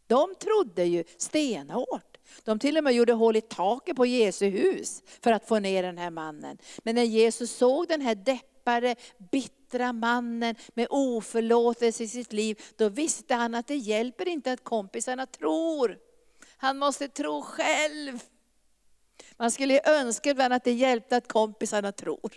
De 0.06 0.34
trodde 0.34 0.84
ju 0.84 1.04
stenhårt. 1.16 2.11
De 2.44 2.58
till 2.58 2.78
och 2.78 2.84
med 2.84 2.92
gjorde 2.92 3.12
hål 3.12 3.36
i 3.36 3.40
taket 3.40 3.96
på 3.96 4.06
Jesu 4.06 4.46
hus 4.46 5.02
för 5.22 5.32
att 5.32 5.48
få 5.48 5.58
ner 5.58 5.82
den 5.82 5.98
här 5.98 6.10
mannen. 6.10 6.58
Men 6.78 6.94
när 6.94 7.02
Jesus 7.02 7.50
såg 7.50 7.88
den 7.88 8.00
här 8.00 8.14
deppade, 8.14 8.96
bittra 9.18 9.92
mannen 9.92 10.54
med 10.74 10.86
oförlåtelse 10.90 12.04
i 12.04 12.08
sitt 12.08 12.32
liv, 12.32 12.62
då 12.76 12.88
visste 12.88 13.34
han 13.34 13.54
att 13.54 13.66
det 13.66 13.76
hjälper 13.76 14.28
inte 14.28 14.52
att 14.52 14.64
kompisarna 14.64 15.26
tror. 15.26 15.98
Han 16.56 16.78
måste 16.78 17.08
tro 17.08 17.42
själv. 17.42 18.22
Man 19.36 19.50
skulle 19.50 19.80
önska 19.84 20.30
ibland 20.30 20.54
att 20.54 20.64
det 20.64 20.72
hjälpte 20.72 21.16
att 21.16 21.28
kompisarna 21.28 21.92
tror. 21.92 22.32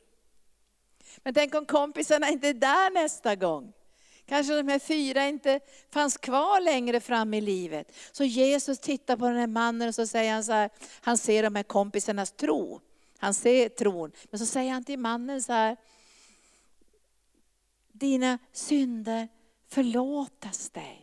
Men 1.23 1.33
tänk 1.33 1.55
om 1.55 1.65
kompisarna 1.65 2.29
inte 2.29 2.47
är 2.47 2.53
där 2.53 2.91
nästa 2.91 3.35
gång. 3.35 3.73
Kanske 4.25 4.55
de 4.55 4.67
här 4.67 4.79
fyra 4.79 5.27
inte 5.27 5.59
fanns 5.91 6.17
kvar 6.17 6.61
längre 6.61 6.99
fram 6.99 7.33
i 7.33 7.41
livet. 7.41 7.91
Så 8.11 8.23
Jesus 8.23 8.79
tittar 8.79 9.17
på 9.17 9.27
den 9.27 9.37
här 9.37 9.47
mannen 9.47 9.87
och 9.87 9.95
så 9.95 10.07
säger 10.07 10.33
han 10.33 10.43
så 10.43 10.51
här, 10.51 10.69
han 11.01 11.17
ser 11.17 11.43
de 11.43 11.55
här 11.55 11.63
kompisarnas 11.63 12.31
tro. 12.31 12.81
Han 13.17 13.33
ser 13.33 13.69
tron. 13.69 14.11
Men 14.29 14.39
så 14.39 14.45
säger 14.45 14.71
han 14.71 14.83
till 14.83 14.99
mannen 14.99 15.43
så 15.43 15.53
här, 15.53 15.77
dina 17.91 18.37
synder 18.51 19.27
förlåtas 19.67 20.69
dig. 20.69 21.01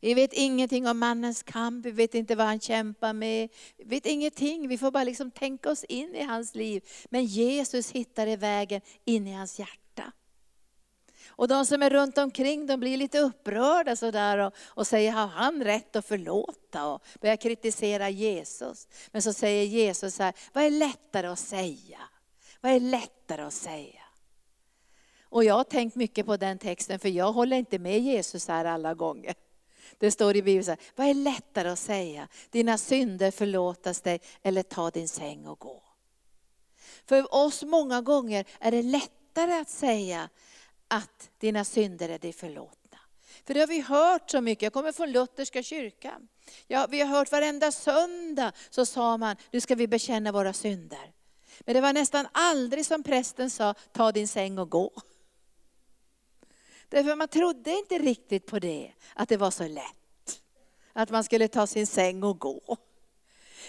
Vi 0.00 0.14
vet 0.14 0.32
ingenting 0.32 0.88
om 0.88 0.98
mannens 0.98 1.42
kamp, 1.42 1.86
vi 1.86 1.90
vet 1.90 2.14
inte 2.14 2.34
vad 2.34 2.46
han 2.46 2.60
kämpar 2.60 3.12
med. 3.12 3.48
Vi 3.76 3.84
vet 3.84 4.06
ingenting, 4.06 4.68
vi 4.68 4.78
får 4.78 4.90
bara 4.90 5.04
liksom 5.04 5.30
tänka 5.30 5.70
oss 5.70 5.84
in 5.84 6.14
i 6.14 6.22
hans 6.22 6.54
liv. 6.54 6.88
Men 7.10 7.24
Jesus 7.24 7.90
hittade 7.90 8.36
vägen 8.36 8.80
in 9.04 9.26
i 9.26 9.32
hans 9.32 9.58
hjärta. 9.58 9.87
Och 11.38 11.48
de 11.48 11.66
som 11.66 11.82
är 11.82 11.90
runt 11.90 12.18
omkring 12.18 12.66
de 12.66 12.80
blir 12.80 12.96
lite 12.96 13.18
upprörda 13.18 13.96
sådär 13.96 14.38
och, 14.38 14.54
och 14.66 14.86
säger, 14.86 15.12
har 15.12 15.26
han 15.26 15.64
rätt 15.64 15.96
att 15.96 16.06
förlåta? 16.06 16.86
Och 16.86 17.02
börjar 17.20 17.36
kritisera 17.36 18.10
Jesus. 18.10 18.88
Men 19.10 19.22
så 19.22 19.32
säger 19.32 19.64
Jesus 19.64 20.14
så 20.14 20.22
här, 20.22 20.34
vad 20.52 20.64
är 20.64 20.70
lättare 20.70 21.26
att 21.26 21.38
säga? 21.38 21.98
Vad 22.60 22.72
är 22.72 22.80
lättare 22.80 23.42
att 23.42 23.52
säga? 23.52 24.02
Och 25.22 25.44
jag 25.44 25.54
har 25.54 25.64
tänkt 25.64 25.96
mycket 25.96 26.26
på 26.26 26.36
den 26.36 26.58
texten, 26.58 26.98
för 26.98 27.08
jag 27.08 27.32
håller 27.32 27.56
inte 27.56 27.78
med 27.78 28.00
Jesus 28.00 28.48
här 28.48 28.64
alla 28.64 28.94
gånger. 28.94 29.34
Det 29.98 30.10
står 30.10 30.36
i 30.36 30.42
Bibeln, 30.42 30.64
så 30.64 30.70
här, 30.70 30.80
vad 30.96 31.06
är 31.06 31.14
lättare 31.14 31.68
att 31.68 31.78
säga? 31.78 32.28
Dina 32.50 32.78
synder 32.78 33.30
förlåtas 33.30 34.00
dig, 34.00 34.20
eller 34.42 34.62
ta 34.62 34.90
din 34.90 35.08
säng 35.08 35.46
och 35.46 35.58
gå. 35.58 35.82
För 37.06 37.34
oss 37.34 37.62
många 37.62 38.00
gånger 38.00 38.44
är 38.60 38.70
det 38.70 38.82
lättare 38.82 39.52
att 39.52 39.70
säga, 39.70 40.28
att 40.88 41.30
dina 41.38 41.64
synder 41.64 42.08
är 42.08 42.18
dig 42.18 42.32
förlåtna. 42.32 42.98
För 43.44 43.54
det 43.54 43.60
har 43.60 43.66
vi 43.66 43.80
hört 43.80 44.30
så 44.30 44.40
mycket, 44.40 44.62
jag 44.62 44.72
kommer 44.72 44.92
från 44.92 45.12
Lutherska 45.12 45.62
kyrkan. 45.62 46.28
Ja, 46.66 46.86
vi 46.90 47.00
har 47.00 47.08
hört 47.08 47.32
varenda 47.32 47.72
söndag 47.72 48.52
så 48.70 48.86
sa 48.86 49.16
man, 49.16 49.36
nu 49.50 49.60
ska 49.60 49.74
vi 49.74 49.88
bekänna 49.88 50.32
våra 50.32 50.52
synder. 50.52 51.12
Men 51.60 51.74
det 51.74 51.80
var 51.80 51.92
nästan 51.92 52.28
aldrig 52.32 52.86
som 52.86 53.02
prästen 53.02 53.50
sa, 53.50 53.74
ta 53.92 54.12
din 54.12 54.28
säng 54.28 54.58
och 54.58 54.70
gå. 54.70 54.92
Därför 56.88 57.14
man 57.14 57.28
trodde 57.28 57.70
inte 57.70 57.98
riktigt 57.98 58.46
på 58.46 58.58
det, 58.58 58.92
att 59.14 59.28
det 59.28 59.36
var 59.36 59.50
så 59.50 59.68
lätt. 59.68 60.40
Att 60.92 61.10
man 61.10 61.24
skulle 61.24 61.48
ta 61.48 61.66
sin 61.66 61.86
säng 61.86 62.22
och 62.22 62.38
gå. 62.38 62.76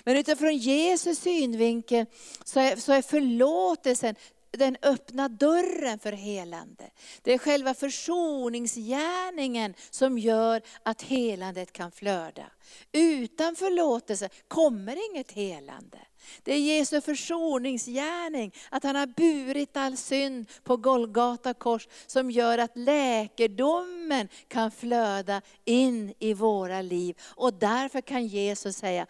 Men 0.03 0.17
utifrån 0.17 0.57
Jesus 0.57 1.19
synvinkel 1.19 2.05
så 2.43 2.59
är, 2.59 2.75
så 2.75 2.93
är 2.93 3.01
förlåtelsen 3.01 4.15
den 4.51 4.77
öppna 4.81 5.27
dörren 5.27 5.99
för 5.99 6.11
helande. 6.11 6.91
Det 7.21 7.33
är 7.33 7.37
själva 7.37 7.73
försoningsgärningen 7.73 9.73
som 9.89 10.17
gör 10.17 10.61
att 10.83 11.01
helandet 11.01 11.71
kan 11.71 11.91
flöda. 11.91 12.45
Utan 12.91 13.55
förlåtelse 13.55 14.29
kommer 14.47 15.11
inget 15.11 15.31
helande. 15.31 15.97
Det 16.43 16.53
är 16.53 16.59
Jesu 16.59 17.01
försoningsgärning, 17.01 18.53
att 18.69 18.83
han 18.83 18.95
har 18.95 19.07
burit 19.07 19.77
all 19.77 19.97
synd 19.97 20.49
på 20.63 20.77
Golgata 20.77 21.53
kors, 21.53 21.87
som 22.07 22.31
gör 22.31 22.57
att 22.57 22.77
läkedomen 22.77 24.27
kan 24.47 24.71
flöda 24.71 25.41
in 25.65 26.13
i 26.19 26.33
våra 26.33 26.81
liv. 26.81 27.17
Och 27.23 27.53
därför 27.53 28.01
kan 28.01 28.27
Jesus 28.27 28.75
säga, 28.75 29.07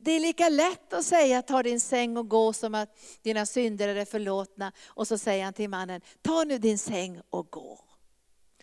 det 0.00 0.10
är 0.10 0.20
lika 0.20 0.48
lätt 0.48 0.92
att 0.92 1.04
säga 1.04 1.42
ta 1.42 1.62
din 1.62 1.80
säng 1.80 2.16
och 2.16 2.28
gå 2.28 2.52
som 2.52 2.74
att 2.74 2.98
dina 3.22 3.46
synder 3.46 3.88
är 3.88 4.04
förlåtna. 4.04 4.72
Och 4.86 5.08
så 5.08 5.18
säger 5.18 5.44
han 5.44 5.52
till 5.52 5.70
mannen, 5.70 6.00
ta 6.22 6.44
nu 6.44 6.58
din 6.58 6.78
säng 6.78 7.20
och 7.30 7.50
gå. 7.50 7.80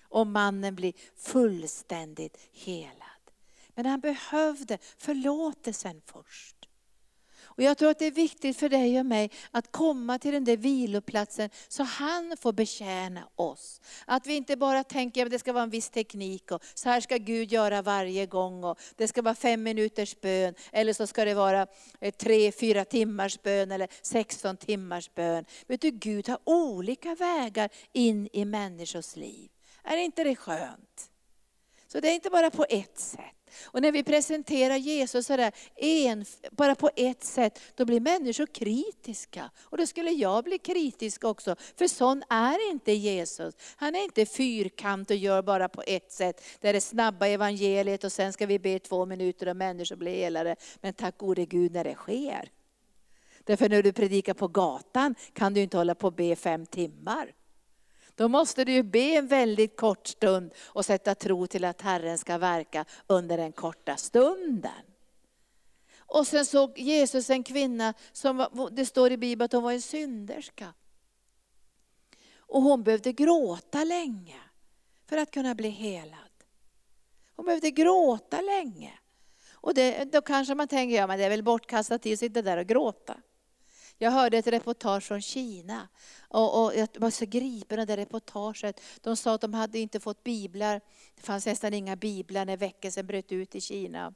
Och 0.03 0.27
mannen 0.27 0.75
blir 0.75 0.93
fullständigt 1.15 2.37
helad. 2.51 3.31
Men 3.75 3.85
han 3.85 3.99
behövde 3.99 4.77
förlåtelsen 4.97 6.01
först. 6.05 6.54
Och 7.57 7.63
Jag 7.63 7.77
tror 7.77 7.89
att 7.89 7.99
det 7.99 8.05
är 8.05 8.11
viktigt 8.11 8.57
för 8.57 8.69
dig 8.69 8.99
och 8.99 9.05
mig 9.05 9.31
att 9.51 9.71
komma 9.71 10.19
till 10.19 10.33
den 10.33 10.43
där 10.43 10.57
viloplatsen 10.57 11.49
så 11.67 11.83
han 11.83 12.37
får 12.37 12.53
betjäna 12.53 13.29
oss. 13.35 13.81
Att 14.05 14.27
vi 14.27 14.35
inte 14.35 14.57
bara 14.57 14.83
tänker 14.83 15.25
att 15.25 15.31
det 15.31 15.39
ska 15.39 15.53
vara 15.53 15.63
en 15.63 15.69
viss 15.69 15.89
teknik 15.89 16.51
och 16.51 16.63
så 16.73 16.89
här 16.89 17.01
ska 17.01 17.17
Gud 17.17 17.51
göra 17.51 17.81
varje 17.81 18.25
gång. 18.25 18.63
Och 18.63 18.79
det 18.95 19.07
ska 19.07 19.21
vara 19.21 19.35
fem 19.35 19.63
minuters 19.63 20.21
bön 20.21 20.53
eller 20.71 20.93
så 20.93 21.07
ska 21.07 21.25
det 21.25 21.33
vara 21.33 21.67
eh, 21.99 22.11
tre, 22.11 22.51
fyra 22.51 22.85
timmars 22.85 23.41
bön 23.43 23.71
eller 23.71 23.87
16 24.01 24.57
timmars 24.57 25.13
bön. 25.15 25.45
Vet 25.67 25.81
du, 25.81 25.91
Gud 25.91 26.29
har 26.29 26.39
olika 26.43 27.15
vägar 27.15 27.69
in 27.93 28.29
i 28.33 28.45
människors 28.45 29.15
liv. 29.15 29.49
Är 29.83 29.97
inte 29.97 30.23
det 30.23 30.35
skönt? 30.35 31.09
Så 31.87 31.99
det 31.99 32.07
är 32.09 32.13
inte 32.13 32.29
bara 32.29 32.51
på 32.51 32.65
ett 32.69 32.99
sätt. 32.99 33.34
Och 33.65 33.81
när 33.81 33.91
vi 33.91 34.03
presenterar 34.03 34.75
Jesus 34.75 35.25
sådär, 35.25 35.51
en, 35.75 36.25
bara 36.51 36.75
på 36.75 36.89
ett 36.95 37.23
sätt, 37.23 37.59
då 37.75 37.85
blir 37.85 37.99
människor 37.99 38.45
kritiska. 38.45 39.51
Och 39.61 39.77
då 39.77 39.85
skulle 39.85 40.11
jag 40.11 40.43
bli 40.43 40.57
kritisk 40.57 41.23
också, 41.23 41.55
för 41.77 41.87
sån 41.87 42.23
är 42.29 42.71
inte 42.71 42.91
Jesus. 42.91 43.55
Han 43.75 43.95
är 43.95 44.03
inte 44.03 44.25
fyrkant 44.25 45.09
och 45.09 45.15
gör 45.15 45.41
bara 45.41 45.69
på 45.69 45.83
ett 45.87 46.11
sätt. 46.11 46.43
Det 46.59 46.69
är 46.69 46.73
det 46.73 46.81
snabba 46.81 47.27
evangeliet 47.27 48.03
och 48.03 48.11
sen 48.11 48.33
ska 48.33 48.45
vi 48.45 48.59
be 48.59 48.79
två 48.79 49.05
minuter 49.05 49.47
och 49.47 49.57
människor 49.57 49.95
blir 49.95 50.11
helade. 50.11 50.55
Men 50.81 50.93
tack 50.93 51.17
gode 51.17 51.45
Gud 51.45 51.71
när 51.71 51.83
det 51.83 51.95
sker. 51.95 52.51
Därför 53.43 53.69
när 53.69 53.83
du 53.83 53.93
predikar 53.93 54.33
på 54.33 54.47
gatan 54.47 55.15
kan 55.33 55.53
du 55.53 55.61
inte 55.61 55.77
hålla 55.77 55.95
på 55.95 56.07
och 56.07 56.13
be 56.13 56.35
fem 56.35 56.65
timmar. 56.65 57.33
Då 58.15 58.27
måste 58.27 58.65
du 58.65 58.83
be 58.83 58.99
en 58.99 59.27
väldigt 59.27 59.77
kort 59.77 60.07
stund 60.07 60.53
och 60.65 60.85
sätta 60.85 61.15
tro 61.15 61.47
till 61.47 61.65
att 61.65 61.81
Herren 61.81 62.17
ska 62.17 62.37
verka 62.37 62.85
under 63.07 63.37
den 63.37 63.51
korta 63.51 63.97
stunden. 63.97 64.71
Och 65.97 66.27
sen 66.27 66.45
såg 66.45 66.79
Jesus 66.79 67.29
en 67.29 67.43
kvinna, 67.43 67.93
som 68.11 68.69
det 68.71 68.85
står 68.85 69.11
i 69.11 69.17
Bibeln 69.17 69.45
att 69.45 69.53
hon 69.53 69.63
var 69.63 69.71
en 69.71 69.81
synderska. 69.81 70.73
Och 72.37 72.61
hon 72.61 72.83
behövde 72.83 73.11
gråta 73.11 73.83
länge 73.83 74.39
för 75.05 75.17
att 75.17 75.31
kunna 75.31 75.55
bli 75.55 75.69
helad. 75.69 76.19
Hon 77.35 77.45
behövde 77.45 77.71
gråta 77.71 78.41
länge. 78.41 78.93
Och 79.51 79.73
det, 79.73 80.03
då 80.03 80.21
kanske 80.21 80.55
man 80.55 80.67
tänker, 80.67 80.95
ja 80.95 81.07
men 81.07 81.19
det 81.19 81.25
är 81.25 81.29
väl 81.29 81.43
bortkastat 81.43 82.01
tid 82.01 82.13
att 82.13 82.19
sitta 82.19 82.41
där 82.41 82.57
och 82.57 82.67
gråta. 82.67 83.17
Jag 83.97 84.11
hörde 84.11 84.37
ett 84.37 84.47
reportage 84.47 85.03
från 85.03 85.21
Kina. 85.21 85.87
Och, 86.19 86.63
och 86.63 86.75
jag 86.75 86.87
var 86.95 87.09
så 87.09 87.25
gripen 87.25 87.79
av 87.79 87.85
det 87.85 87.97
reportaget. 87.97 88.81
De 89.01 89.17
sa 89.17 89.33
att 89.35 89.41
de 89.41 89.53
hade 89.53 89.79
inte 89.79 89.99
fått 89.99 90.23
biblar. 90.23 90.81
Det 91.15 91.21
fanns 91.21 91.45
nästan 91.45 91.73
inga 91.73 91.95
biblar 91.95 92.45
när 92.45 92.57
väckelsen 92.57 93.07
bröt 93.07 93.31
ut 93.31 93.55
i 93.55 93.61
Kina. 93.61 94.13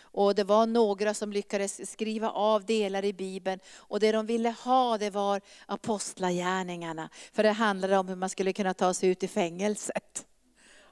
Och 0.00 0.34
det 0.34 0.44
var 0.44 0.66
några 0.66 1.14
som 1.14 1.32
lyckades 1.32 1.90
skriva 1.90 2.30
av 2.30 2.64
delar 2.64 3.04
i 3.04 3.12
Bibeln. 3.12 3.60
Och 3.76 4.00
det 4.00 4.12
de 4.12 4.26
ville 4.26 4.50
ha 4.50 4.98
det 4.98 5.10
var 5.10 5.40
apostlagärningarna. 5.66 7.10
För 7.32 7.42
det 7.42 7.52
handlade 7.52 7.98
om 7.98 8.08
hur 8.08 8.16
man 8.16 8.30
skulle 8.30 8.52
kunna 8.52 8.74
ta 8.74 8.94
sig 8.94 9.08
ut 9.08 9.22
i 9.22 9.28
fängelset 9.28 10.26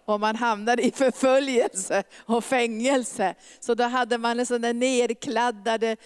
och 0.05 0.21
man 0.21 0.37
hamnade 0.37 0.83
i 0.83 0.91
förföljelse 0.91 2.03
och 2.17 2.45
fängelse. 2.45 3.35
Så 3.61 3.75
då 3.75 3.85
hade 3.85 4.19
man 4.19 4.41
en 4.41 4.47
sån 4.47 4.61
där 4.61 4.75
nerkladdade 4.75 5.97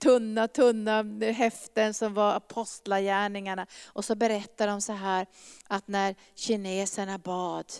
tunna, 0.00 0.48
tunna 0.48 1.02
häften 1.32 1.94
som 1.94 2.14
var 2.14 2.34
apostlagärningarna. 2.34 3.66
Och 3.86 4.04
så 4.04 4.14
berättar 4.14 4.66
de 4.66 4.80
så 4.80 4.92
här 4.92 5.26
att 5.66 5.88
när 5.88 6.14
kineserna 6.34 7.18
bad 7.18 7.72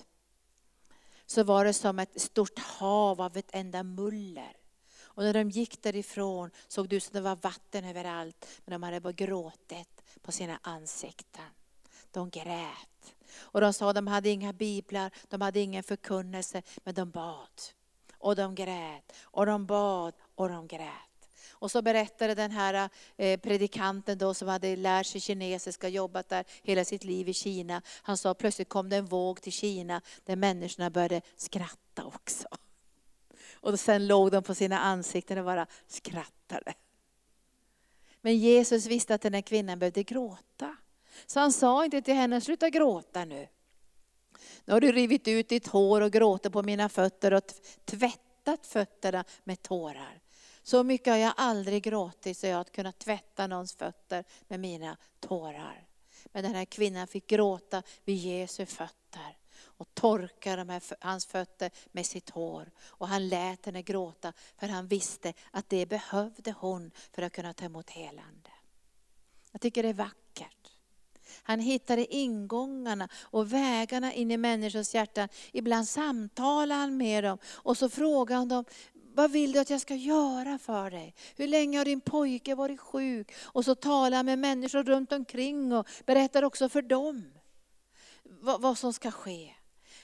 så 1.26 1.44
var 1.44 1.64
det 1.64 1.72
som 1.72 1.98
ett 1.98 2.20
stort 2.20 2.59
hav 2.59 3.20
av 3.20 3.37
ett 3.37 3.50
enda 3.52 3.83
muller. 3.83 4.52
Och 5.18 5.22
när 5.22 5.33
de 5.33 5.50
gick 5.50 5.83
därifrån 5.83 6.50
såg 6.68 6.88
det 6.88 6.96
ut 6.96 7.04
som 7.04 7.12
det 7.12 7.20
var 7.20 7.37
vatten 7.37 7.85
överallt. 7.85 8.48
Men 8.64 8.72
de 8.72 8.83
hade 8.83 9.00
bara 9.00 9.12
gråtit 9.12 10.02
på 10.22 10.33
sina 10.33 10.59
ansikten. 10.62 11.50
De 12.11 12.31
grät. 12.31 13.14
Och 13.36 13.60
de 13.60 13.72
sa 13.72 13.88
att 13.88 13.94
de 13.94 14.06
hade 14.06 14.28
inga 14.28 14.52
biblar, 14.52 15.10
de 15.28 15.40
hade 15.40 15.60
ingen 15.60 15.82
förkunnelse, 15.82 16.62
men 16.84 16.94
de 16.94 17.10
bad. 17.10 17.62
Och 18.18 18.36
de 18.36 18.54
grät, 18.54 19.12
och 19.22 19.46
de 19.46 19.66
bad, 19.66 20.14
och 20.34 20.48
de 20.48 20.66
grät. 20.66 21.08
Och 21.50 21.70
så 21.70 21.82
berättade 21.82 22.34
den 22.34 22.50
här 22.50 22.90
eh, 23.16 23.40
predikanten 23.40 24.18
då 24.18 24.34
som 24.34 24.48
hade 24.48 24.76
lärt 24.76 25.06
sig 25.06 25.20
kinesiska, 25.20 25.88
jobbat 25.88 26.28
där 26.28 26.44
hela 26.62 26.84
sitt 26.84 27.04
liv 27.04 27.28
i 27.28 27.34
Kina. 27.34 27.82
Han 28.02 28.18
sa 28.18 28.34
plötsligt 28.34 28.68
kom 28.68 28.88
det 28.88 28.96
en 28.96 29.06
våg 29.06 29.40
till 29.42 29.52
Kina 29.52 30.00
där 30.24 30.36
människorna 30.36 30.90
började 30.90 31.20
skratta 31.36 32.04
också. 32.04 32.48
Och 33.52 33.80
sen 33.80 34.06
låg 34.06 34.30
de 34.30 34.42
på 34.42 34.54
sina 34.54 34.78
ansikten 34.78 35.38
och 35.38 35.44
bara 35.44 35.66
skrattade. 35.86 36.74
Men 38.20 38.36
Jesus 38.36 38.86
visste 38.86 39.14
att 39.14 39.22
den 39.22 39.34
här 39.34 39.40
kvinnan 39.40 39.78
behövde 39.78 40.02
gråta. 40.02 40.76
Så 41.26 41.40
han 41.40 41.52
sa 41.52 41.85
inte 41.85 42.02
till 42.02 42.14
henne, 42.14 42.40
sluta 42.40 42.70
gråta 42.70 43.24
nu. 43.24 43.48
Nu 44.64 44.72
har 44.72 44.81
du 44.81 44.92
rivit 44.92 45.28
ut 45.28 45.48
ditt 45.48 45.66
hår 45.66 46.00
och 46.00 46.12
gråter 46.12 46.50
på 46.50 46.62
mina 46.62 46.88
fötter 46.88 47.33
och 47.33 47.42
tvättat 47.85 48.66
fötterna 48.66 49.24
med 49.44 49.62
tårar. 49.62 50.20
Så 50.62 50.83
mycket 50.85 51.12
har 51.12 51.18
jag 51.18 51.35
aldrig 51.37 51.83
gråtit 51.83 52.38
så 52.38 52.46
jag 52.46 52.57
har 52.57 52.64
kunnat 52.64 52.98
tvätta 52.98 53.46
någons 53.46 53.74
fötter 53.74 54.24
med 54.48 54.61
mina 54.61 54.96
tårar. 55.20 55.87
Men 56.24 56.44
den 56.44 56.54
här 56.54 56.64
kvinnan 56.64 57.07
fick 57.07 57.26
gråta 57.26 57.83
vid 58.04 58.16
Jesu 58.16 58.66
fötter 58.66 59.38
och 59.61 59.94
torka 59.94 60.57
de 60.57 60.68
här, 60.68 60.83
hans 61.00 61.26
fötter 61.26 61.70
med 61.92 62.07
sitt 62.07 62.31
hår. 62.31 62.70
Och 62.87 63.09
han 63.09 63.28
lät 63.28 63.66
henne 63.66 63.83
gråta 63.83 64.33
för 64.57 64.68
han 64.68 64.87
visste 64.87 65.33
att 65.50 65.68
det 65.68 65.87
behövde 65.87 66.54
hon 66.59 66.90
för 67.12 67.22
att 67.22 67.33
kunna 67.33 67.54
ta 67.54 67.64
emot 67.64 67.90
helande. 67.90 68.50
Jag 69.52 69.61
tycker 69.61 69.83
det 69.83 69.88
är 69.88 69.94
vackert. 69.94 70.27
Han 71.42 71.60
hittade 71.60 72.14
ingångarna 72.14 73.08
och 73.22 73.52
vägarna 73.52 74.12
in 74.12 74.30
i 74.30 74.36
människors 74.36 74.94
hjärtan. 74.94 75.28
Ibland 75.52 75.88
samtalar 75.88 76.76
han 76.76 76.96
med 76.96 77.24
dem 77.24 77.38
och 77.46 77.76
så 77.76 77.88
frågar 77.88 78.36
han 78.36 78.48
dem, 78.48 78.64
vad 79.14 79.30
vill 79.30 79.52
du 79.52 79.58
att 79.58 79.70
jag 79.70 79.80
ska 79.80 79.94
göra 79.94 80.58
för 80.58 80.90
dig? 80.90 81.14
Hur 81.36 81.46
länge 81.46 81.78
har 81.78 81.84
din 81.84 82.00
pojke 82.00 82.54
varit 82.54 82.80
sjuk? 82.80 83.34
Och 83.44 83.64
så 83.64 83.74
talar 83.74 84.16
han 84.16 84.26
med 84.26 84.38
människor 84.38 84.84
runt 84.84 85.12
omkring 85.12 85.72
och 85.72 85.88
berättar 86.06 86.42
också 86.42 86.68
för 86.68 86.82
dem 86.82 87.24
vad, 88.22 88.60
vad 88.60 88.78
som 88.78 88.92
ska 88.92 89.10
ske. 89.10 89.54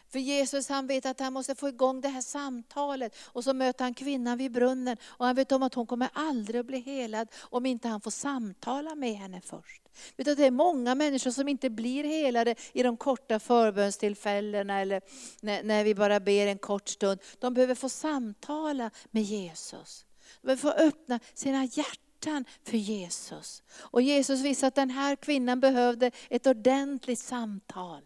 För 0.08 0.18
Jesus 0.18 0.68
han 0.68 0.86
vet 0.86 1.06
att 1.06 1.20
han 1.20 1.32
måste 1.32 1.54
få 1.54 1.68
igång 1.68 2.00
det 2.00 2.08
här 2.08 2.20
samtalet. 2.20 3.16
Och 3.22 3.44
så 3.44 3.54
möter 3.54 3.84
han 3.84 3.94
kvinnan 3.94 4.38
vid 4.38 4.52
brunnen 4.52 4.96
och 5.04 5.26
han 5.26 5.36
vet 5.36 5.52
om 5.52 5.62
att 5.62 5.74
hon 5.74 5.86
kommer 5.86 6.08
aldrig 6.12 6.60
att 6.60 6.66
bli 6.66 6.78
helad 6.78 7.28
om 7.40 7.66
inte 7.66 7.88
han 7.88 8.00
får 8.00 8.10
samtala 8.10 8.94
med 8.94 9.14
henne 9.14 9.40
först. 9.40 9.83
Utan 10.16 10.34
det 10.34 10.46
är 10.46 10.50
många 10.50 10.94
människor 10.94 11.30
som 11.30 11.48
inte 11.48 11.70
blir 11.70 12.04
helade 12.04 12.54
i 12.72 12.82
de 12.82 12.96
korta 12.96 13.38
förbönstillfällena 13.38 14.80
eller 14.80 15.02
när, 15.40 15.62
när 15.62 15.84
vi 15.84 15.94
bara 15.94 16.20
ber 16.20 16.46
en 16.46 16.58
kort 16.58 16.88
stund. 16.88 17.20
De 17.38 17.54
behöver 17.54 17.74
få 17.74 17.88
samtala 17.88 18.90
med 19.10 19.22
Jesus. 19.22 20.06
De 20.40 20.46
behöver 20.46 20.62
få 20.62 20.70
öppna 20.70 21.20
sina 21.34 21.64
hjärtan 21.64 22.44
för 22.64 22.76
Jesus. 22.76 23.62
Och 23.78 24.02
Jesus 24.02 24.40
visade 24.40 24.68
att 24.68 24.74
den 24.74 24.90
här 24.90 25.16
kvinnan 25.16 25.60
behövde 25.60 26.10
ett 26.28 26.46
ordentligt 26.46 27.18
samtal. 27.18 28.02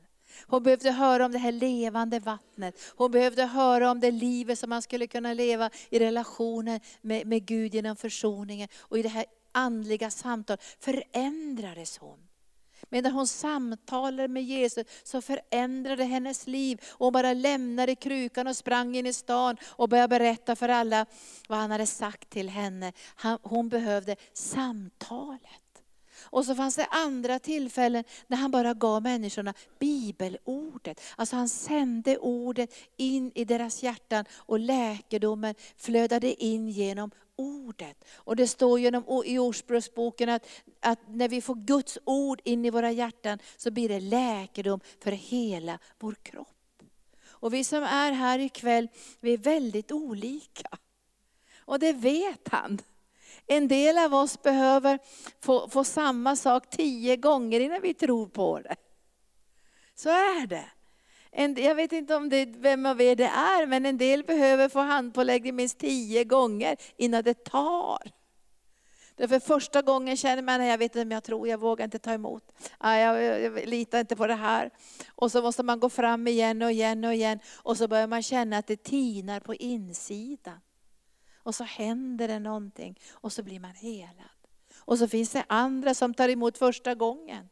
Hon 0.47 0.63
behövde 0.63 0.91
höra 0.91 1.27
om 1.27 1.33
det 1.33 1.39
här 1.39 1.53
levande 1.53 2.19
vattnet. 2.19 2.81
Hon 2.97 3.11
behövde 3.11 3.45
höra 3.45 3.91
om 3.91 4.01
det 4.01 4.11
livet 4.11 4.59
som 4.59 4.71
man 4.71 4.83
skulle 4.83 5.07
kunna 5.07 5.33
leva 5.33 5.71
i 5.91 5.99
relationen 5.99 6.81
med, 7.01 7.27
med 7.27 7.47
Gud 7.47 7.75
genom 7.75 7.97
försoningen. 7.97 8.69
Och 8.79 8.99
i 8.99 9.03
det 9.03 9.09
här 9.09 9.25
andliga 9.59 10.11
samtal 10.11 10.59
förändrades 10.81 11.99
hon. 11.99 12.19
Medan 12.89 13.13
hon 13.13 13.27
samtalade 13.27 14.29
med 14.29 14.45
Jesus 14.45 14.87
så 15.03 15.21
förändrade 15.21 16.05
hennes 16.05 16.47
liv. 16.47 16.81
Hon 16.91 17.13
bara 17.13 17.33
lämnade 17.33 17.95
krukan 17.95 18.47
och 18.47 18.57
sprang 18.57 18.97
in 18.97 19.07
i 19.07 19.13
stan 19.13 19.57
och 19.67 19.89
började 19.89 20.09
berätta 20.09 20.57
för 20.57 20.69
alla 20.69 21.07
vad 21.49 21.59
han 21.59 21.71
hade 21.71 21.87
sagt 21.87 22.31
till 22.31 22.49
henne. 22.49 22.93
Hon 23.43 23.69
behövde 23.69 24.17
samtalet. 24.33 25.43
Och 26.21 26.45
så 26.45 26.55
fanns 26.55 26.77
det 26.77 26.87
andra 26.87 27.39
tillfällen 27.39 28.05
när 28.27 28.37
han 28.37 28.51
bara 28.51 28.75
gav 28.75 29.03
människorna 29.03 29.55
bibelordet. 29.79 31.01
Alltså 31.17 31.37
han 31.37 31.49
sände 31.49 32.19
ordet 32.19 32.75
in 32.97 33.33
i 33.35 33.45
deras 33.45 33.83
hjärtan 33.83 34.25
och 34.33 34.59
läkedomen 34.59 35.55
flödade 35.77 36.45
in 36.45 36.69
genom 36.69 37.11
ordet. 37.39 38.05
Och 38.15 38.37
det 38.37 38.47
står 38.47 38.81
genom, 38.81 39.23
i 39.25 39.39
Ordspråksboken 39.39 40.29
att, 40.29 40.47
att 40.81 40.99
när 41.09 41.29
vi 41.29 41.41
får 41.41 41.55
Guds 41.55 41.99
ord 42.05 42.41
in 42.45 42.65
i 42.65 42.71
våra 42.71 42.91
hjärtan 42.91 43.39
så 43.57 43.71
blir 43.71 43.89
det 43.89 44.01
läkedom 44.01 44.81
för 45.01 45.13
hela 45.13 45.79
vår 45.99 46.15
kropp. 46.23 46.83
Och 47.41 47.55
vi 47.55 47.65
som 47.65 47.83
är 47.83 48.13
här 48.13 48.39
ikväll, 48.39 48.89
vi 49.21 49.33
är 49.33 49.39
väldigt 49.39 49.93
olika. 49.93 50.79
Och 51.59 51.79
det 51.79 51.93
vet 51.93 52.49
han. 52.49 52.79
En 53.47 53.69
del 53.69 53.99
av 53.99 54.15
oss 54.15 54.43
behöver 54.43 54.99
få, 55.41 55.69
få 55.69 55.85
samma 55.85 56.37
sak 56.37 56.71
tio 56.71 57.17
gånger 57.17 57.61
innan 57.61 57.83
vi 57.83 57.95
tror 57.95 58.27
på 58.27 58.61
det. 58.61 58.77
Så 59.95 60.09
är 60.09 60.47
det. 60.47 60.71
En, 61.31 61.55
jag 61.63 61.75
vet 61.75 61.93
inte 61.93 62.15
om 62.15 62.29
det, 62.29 62.47
vem 62.57 62.87
av 62.87 63.01
er 63.01 63.17
det 63.17 63.25
är, 63.25 63.67
men 63.67 63.87
en 63.87 63.99
del 63.99 64.25
behöver 64.25 64.69
få 64.69 64.79
handpåläggning 64.79 65.57
minst 65.57 65.79
tio 65.79 66.25
gånger 66.25 66.77
innan 66.97 67.25
det 67.25 67.45
tar. 67.45 68.13
Därför 69.19 69.41
första 69.41 69.83
gången 69.83 70.17
känner 70.17 70.43
man, 70.43 70.67
jag 70.67 70.79
vet 70.79 70.97
inte 70.97 71.03
om 71.03 71.11
jag 71.11 71.25
tror, 71.25 71.49
jag 71.49 71.59
vågar 71.59 71.85
inte 71.85 71.99
ta 71.99 72.13
emot. 72.13 72.45
Jag, 72.81 73.23
jag, 73.23 73.43
jag 73.43 73.69
litar 73.69 74.01
inte 74.01 74.17
på 74.17 74.27
det 74.27 74.35
här. 74.35 74.71
Och 75.15 75.33
så 75.33 75.43
måste 75.43 75.63
man 75.63 75.81
gå 75.81 75.89
fram 75.89 76.27
igen 76.27 76.63
och 76.63 76.73
igen 76.73 77.05
och 77.05 77.15
igen. 77.15 77.39
Och 77.57 77.77
så 77.77 77.89
börjar 77.89 78.07
man 78.07 78.23
känna 78.23 78.59
att 78.59 78.67
det 78.67 78.83
tinar 78.83 79.41
på 79.41 79.55
insidan. 79.55 80.61
Och 81.37 81.55
så 81.55 81.65
händer 81.65 82.29
det 82.29 82.39
någonting 82.39 82.99
och 83.11 83.33
så 83.33 83.43
blir 83.43 83.61
man 83.61 83.75
helad. 83.75 84.39
Och 84.79 84.99
så 84.99 85.09
finns 85.09 85.31
det 85.31 85.45
andra 85.47 85.95
som 85.95 86.15
tar 86.15 86.29
emot 86.29 86.59
första 86.59 86.95
gången. 86.95 87.49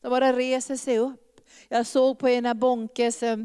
De 0.00 0.08
bara 0.08 0.32
reser 0.32 0.76
sig 0.76 0.98
upp. 0.98 1.27
Jag 1.68 1.86
såg 1.86 2.18
på 2.18 2.28
ena 2.28 2.54
Bonkes 2.54 3.22
eh, 3.22 3.36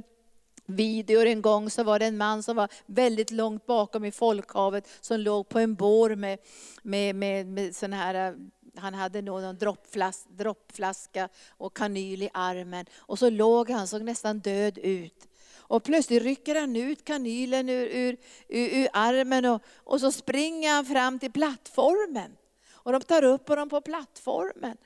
videor 0.65 1.25
en 1.25 1.41
gång 1.41 1.69
så 1.69 1.83
var 1.83 1.99
det 1.99 2.05
en 2.05 2.17
man 2.17 2.43
som 2.43 2.55
var 2.55 2.69
väldigt 2.85 3.31
långt 3.31 3.65
bakom 3.65 4.05
i 4.05 4.11
folkhavet 4.11 4.87
som 5.01 5.19
låg 5.19 5.49
på 5.49 5.59
en 5.59 5.75
bår 5.75 6.15
med, 6.15 6.39
med, 6.81 7.15
med, 7.15 7.47
med 7.47 7.75
sån 7.75 7.93
här 7.93 8.27
eh, 8.27 8.35
han 8.75 8.93
hade 8.93 9.21
någon 9.21 9.57
droppflas, 9.57 10.25
droppflaska 10.29 11.29
och 11.49 11.77
kanyl 11.77 12.23
i 12.23 12.29
armen. 12.33 12.85
Och 12.97 13.19
så 13.19 13.29
låg 13.29 13.69
han, 13.69 13.87
såg 13.87 14.01
nästan 14.01 14.39
död 14.39 14.77
ut. 14.77 15.27
Och 15.55 15.83
plötsligt 15.83 16.23
rycker 16.23 16.59
han 16.59 16.75
ut 16.75 17.05
kanylen 17.05 17.69
ur, 17.69 17.87
ur, 17.87 18.17
ur, 18.47 18.69
ur 18.75 18.87
armen 18.93 19.45
och, 19.45 19.61
och 19.75 19.99
så 19.99 20.11
springer 20.11 20.71
han 20.71 20.85
fram 20.85 21.19
till 21.19 21.31
plattformen. 21.31 22.35
Och 22.71 22.91
de 22.91 23.01
tar 23.01 23.23
upp 23.23 23.47
honom 23.47 23.69
på 23.69 23.81
plattformen. 23.81 24.77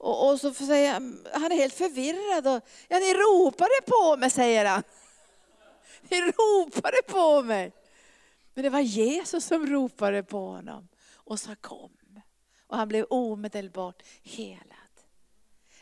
Och, 0.00 0.30
och 0.30 0.40
så 0.40 0.54
säger 0.54 0.92
han, 0.92 1.26
han 1.32 1.52
är 1.52 1.56
helt 1.56 1.74
förvirrad. 1.74 2.46
Och, 2.46 2.68
ja, 2.88 2.98
ni 2.98 3.14
ropade 3.14 3.80
på 3.86 4.16
mig, 4.16 4.30
säger 4.30 4.64
han. 4.64 4.82
Ni 6.10 6.20
ropade 6.20 7.02
på 7.08 7.42
mig. 7.42 7.72
Men 8.54 8.64
det 8.64 8.70
var 8.70 8.80
Jesus 8.80 9.44
som 9.44 9.66
ropade 9.66 10.22
på 10.22 10.46
honom 10.46 10.88
och 11.14 11.40
sa 11.40 11.54
kom. 11.60 11.90
Och 12.66 12.76
han 12.76 12.88
blev 12.88 13.06
omedelbart 13.10 14.02
helad. 14.22 14.76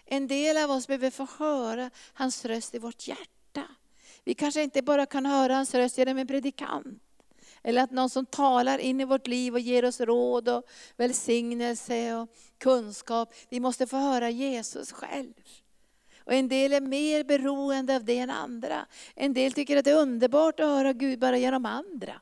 En 0.04 0.26
del 0.26 0.56
av 0.56 0.70
oss 0.70 0.86
behöver 0.86 1.10
få 1.10 1.28
höra 1.38 1.90
hans 2.12 2.44
röst 2.44 2.74
i 2.74 2.78
vårt 2.78 3.08
hjärta. 3.08 3.64
Vi 4.24 4.34
kanske 4.34 4.62
inte 4.62 4.82
bara 4.82 5.06
kan 5.06 5.26
höra 5.26 5.54
hans 5.54 5.74
röst 5.74 5.98
genom 5.98 6.18
en 6.18 6.26
predikant. 6.26 7.02
Eller 7.62 7.82
att 7.82 7.90
någon 7.90 8.10
som 8.10 8.26
talar 8.26 8.78
in 8.78 9.00
i 9.00 9.04
vårt 9.04 9.26
liv 9.26 9.54
och 9.54 9.60
ger 9.60 9.84
oss 9.84 10.00
råd 10.00 10.48
och 10.48 10.62
välsignelse 10.96 12.14
och 12.14 12.28
kunskap. 12.58 13.34
Vi 13.48 13.60
måste 13.60 13.86
få 13.86 13.96
höra 13.96 14.30
Jesus 14.30 14.92
själv. 14.92 15.32
Och 16.28 16.34
en 16.34 16.48
del 16.48 16.72
är 16.72 16.80
mer 16.80 17.24
beroende 17.24 17.96
av 17.96 18.04
det 18.04 18.18
än 18.18 18.30
andra. 18.30 18.86
En 19.14 19.34
del 19.34 19.52
tycker 19.52 19.76
att 19.76 19.84
det 19.84 19.90
är 19.90 20.00
underbart 20.00 20.60
att 20.60 20.66
höra 20.66 20.92
Gud 20.92 21.18
bara 21.18 21.38
genom 21.38 21.66
andra. 21.66 22.20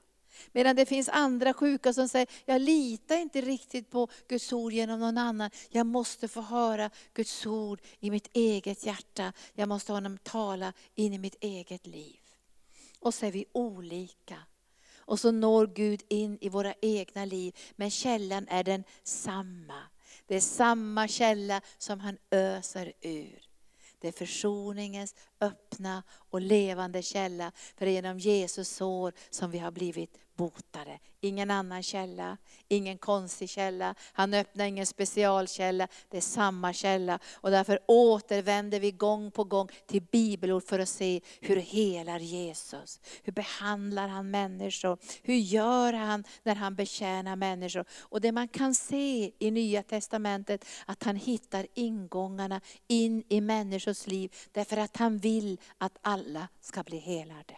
Medan 0.53 0.77
det 0.77 0.87
finns 0.87 1.09
andra 1.09 1.55
sjuka 1.55 1.93
som 1.93 2.09
säger, 2.09 2.29
jag 2.45 2.63
litar 2.63 3.17
inte 3.17 3.41
riktigt 3.41 3.91
på 3.91 4.09
Guds 4.29 4.53
ord 4.53 4.73
genom 4.73 5.01
någon 5.01 5.19
annan. 5.19 5.51
Jag 5.71 5.87
måste 5.87 6.29
få 6.29 6.41
höra 6.41 6.91
Guds 7.15 7.47
ord 7.47 7.81
i 8.01 8.11
mitt 8.11 8.29
eget 8.33 8.87
hjärta. 8.87 9.33
Jag 9.55 9.69
måste 9.69 9.93
ha 9.93 9.97
honom 9.97 10.19
tala 10.19 10.73
in 10.95 11.13
i 11.13 11.19
mitt 11.19 11.37
eget 11.41 11.87
liv. 11.87 12.21
Och 13.01 13.15
så 13.15 13.27
är 13.27 13.33
vi 13.33 13.45
olika. 13.53 14.37
Och 15.07 15.21
så 15.21 15.31
når 15.31 15.67
Gud 15.67 16.03
in 16.09 16.39
i 16.41 16.49
våra 16.49 16.75
egna 16.83 17.25
liv. 17.25 17.57
Men 17.77 17.91
källan 17.91 18.47
är 18.49 18.65
den 18.65 18.85
samma. 19.03 19.83
Det 20.27 20.37
är 20.37 20.41
samma 20.41 21.09
källa 21.09 21.61
som 21.79 22.01
han 22.01 22.19
öser 22.31 22.93
ur. 23.01 23.43
Det 23.99 24.09
är 24.09 24.13
försoningens 24.13 25.15
öppna 25.41 26.03
och 26.09 26.41
levande 26.41 27.03
källa. 27.03 27.53
För 27.77 27.87
det 27.87 27.91
är 27.91 27.95
genom 27.95 28.19
Jesus 28.19 28.69
sår 28.69 29.13
som 29.31 29.51
vi 29.51 29.59
har 29.59 29.71
blivit 29.71 30.19
botade. 30.37 30.99
Ingen 31.21 31.51
annan 31.51 31.83
källa, 31.83 32.37
ingen 32.69 32.99
konstig 32.99 33.51
källa. 33.51 33.95
Han 34.13 34.35
öppnar 34.35 34.65
ingen 34.65 34.87
specialkälla, 34.87 35.89
det 36.09 36.17
är 36.17 36.21
samma 36.21 36.73
källa. 36.73 37.19
Och 37.35 37.51
därför 37.51 37.79
återvänder 37.87 38.81
vi 38.81 38.91
gång 38.91 39.31
på 39.31 39.45
gång 39.45 39.69
till 39.87 40.03
bibelord 40.03 40.65
för 40.65 40.79
att 40.79 40.89
se 40.89 41.21
hur 41.41 41.57
helar 41.57 42.19
Jesus? 42.19 43.01
Hur 43.23 43.33
behandlar 43.33 44.09
han 44.09 44.31
människor? 44.31 44.99
Hur 45.23 45.35
gör 45.35 45.93
han 45.93 46.25
när 46.43 46.55
han 46.55 46.75
betjänar 46.75 47.37
människor? 47.37 47.85
Och 48.01 48.21
det 48.21 48.33
man 48.33 48.49
kan 48.49 48.75
se 48.75 49.33
i 49.39 49.51
Nya 49.51 49.83
Testamentet, 49.83 50.65
att 50.87 51.03
han 51.03 51.17
hittar 51.17 51.67
ingångarna 51.75 52.61
in 52.89 53.25
i 53.29 53.41
människors 53.41 54.07
liv. 54.07 54.35
Därför 54.53 54.77
att 54.77 54.97
han 54.97 55.19
vill 55.19 55.61
att 55.79 55.99
alla 56.03 56.49
ska 56.61 56.83
bli 56.83 56.99
helade. 56.99 57.57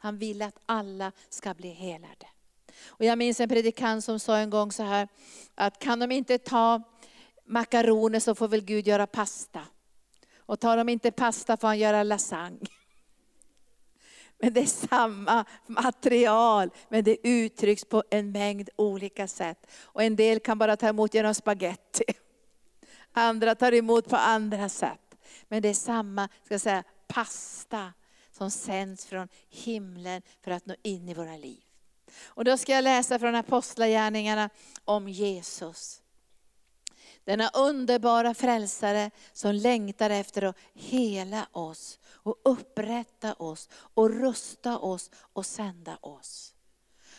Han 0.00 0.18
vill 0.18 0.42
att 0.42 0.58
alla 0.66 1.12
ska 1.28 1.54
bli 1.54 1.68
helade. 1.68 2.26
Och 2.86 3.04
jag 3.04 3.18
minns 3.18 3.40
en 3.40 3.48
predikant 3.48 4.04
som 4.04 4.20
sa 4.20 4.36
en 4.36 4.50
gång 4.50 4.72
så 4.72 4.82
här, 4.82 5.08
att 5.54 5.78
kan 5.78 5.98
de 5.98 6.12
inte 6.12 6.38
ta 6.38 6.82
makaroner 7.44 8.20
så 8.20 8.34
får 8.34 8.48
väl 8.48 8.60
Gud 8.60 8.86
göra 8.86 9.06
pasta. 9.06 9.60
Och 10.38 10.60
tar 10.60 10.76
de 10.76 10.88
inte 10.88 11.10
pasta 11.10 11.56
får 11.56 11.68
han 11.68 11.78
göra 11.78 12.02
lasagne. 12.02 12.66
Men 14.38 14.52
det 14.52 14.60
är 14.60 14.66
samma 14.88 15.44
material, 15.66 16.70
men 16.88 17.04
det 17.04 17.28
uttrycks 17.28 17.84
på 17.84 18.04
en 18.10 18.32
mängd 18.32 18.68
olika 18.76 19.28
sätt. 19.28 19.66
Och 19.82 20.02
en 20.02 20.16
del 20.16 20.40
kan 20.40 20.58
bara 20.58 20.76
ta 20.76 20.88
emot 20.88 21.14
genom 21.14 21.34
spaghetti. 21.34 22.04
Andra 23.12 23.54
tar 23.54 23.74
emot 23.74 24.08
på 24.08 24.16
andra 24.16 24.68
sätt. 24.68 25.16
Men 25.48 25.62
det 25.62 25.68
är 25.68 25.74
samma, 25.74 26.28
ska 26.44 26.54
jag 26.54 26.60
säga, 26.60 26.84
pasta 27.06 27.92
som 28.38 28.50
sänds 28.50 29.06
från 29.06 29.28
himlen 29.48 30.22
för 30.40 30.50
att 30.50 30.66
nå 30.66 30.74
in 30.82 31.08
i 31.08 31.14
våra 31.14 31.36
liv. 31.36 31.60
Och 32.24 32.44
då 32.44 32.56
ska 32.56 32.72
jag 32.72 32.84
läsa 32.84 33.18
från 33.18 33.34
Apostlagärningarna 33.34 34.50
om 34.84 35.08
Jesus. 35.08 36.02
Denna 37.24 37.48
underbara 37.48 38.34
frälsare 38.34 39.10
som 39.32 39.54
längtar 39.54 40.10
efter 40.10 40.42
att 40.42 40.56
hela 40.74 41.48
oss 41.52 41.98
och 42.06 42.40
upprätta 42.44 43.34
oss 43.34 43.68
och 43.72 44.10
rusta 44.10 44.78
oss 44.78 45.10
och 45.14 45.46
sända 45.46 45.96
oss. 45.96 46.54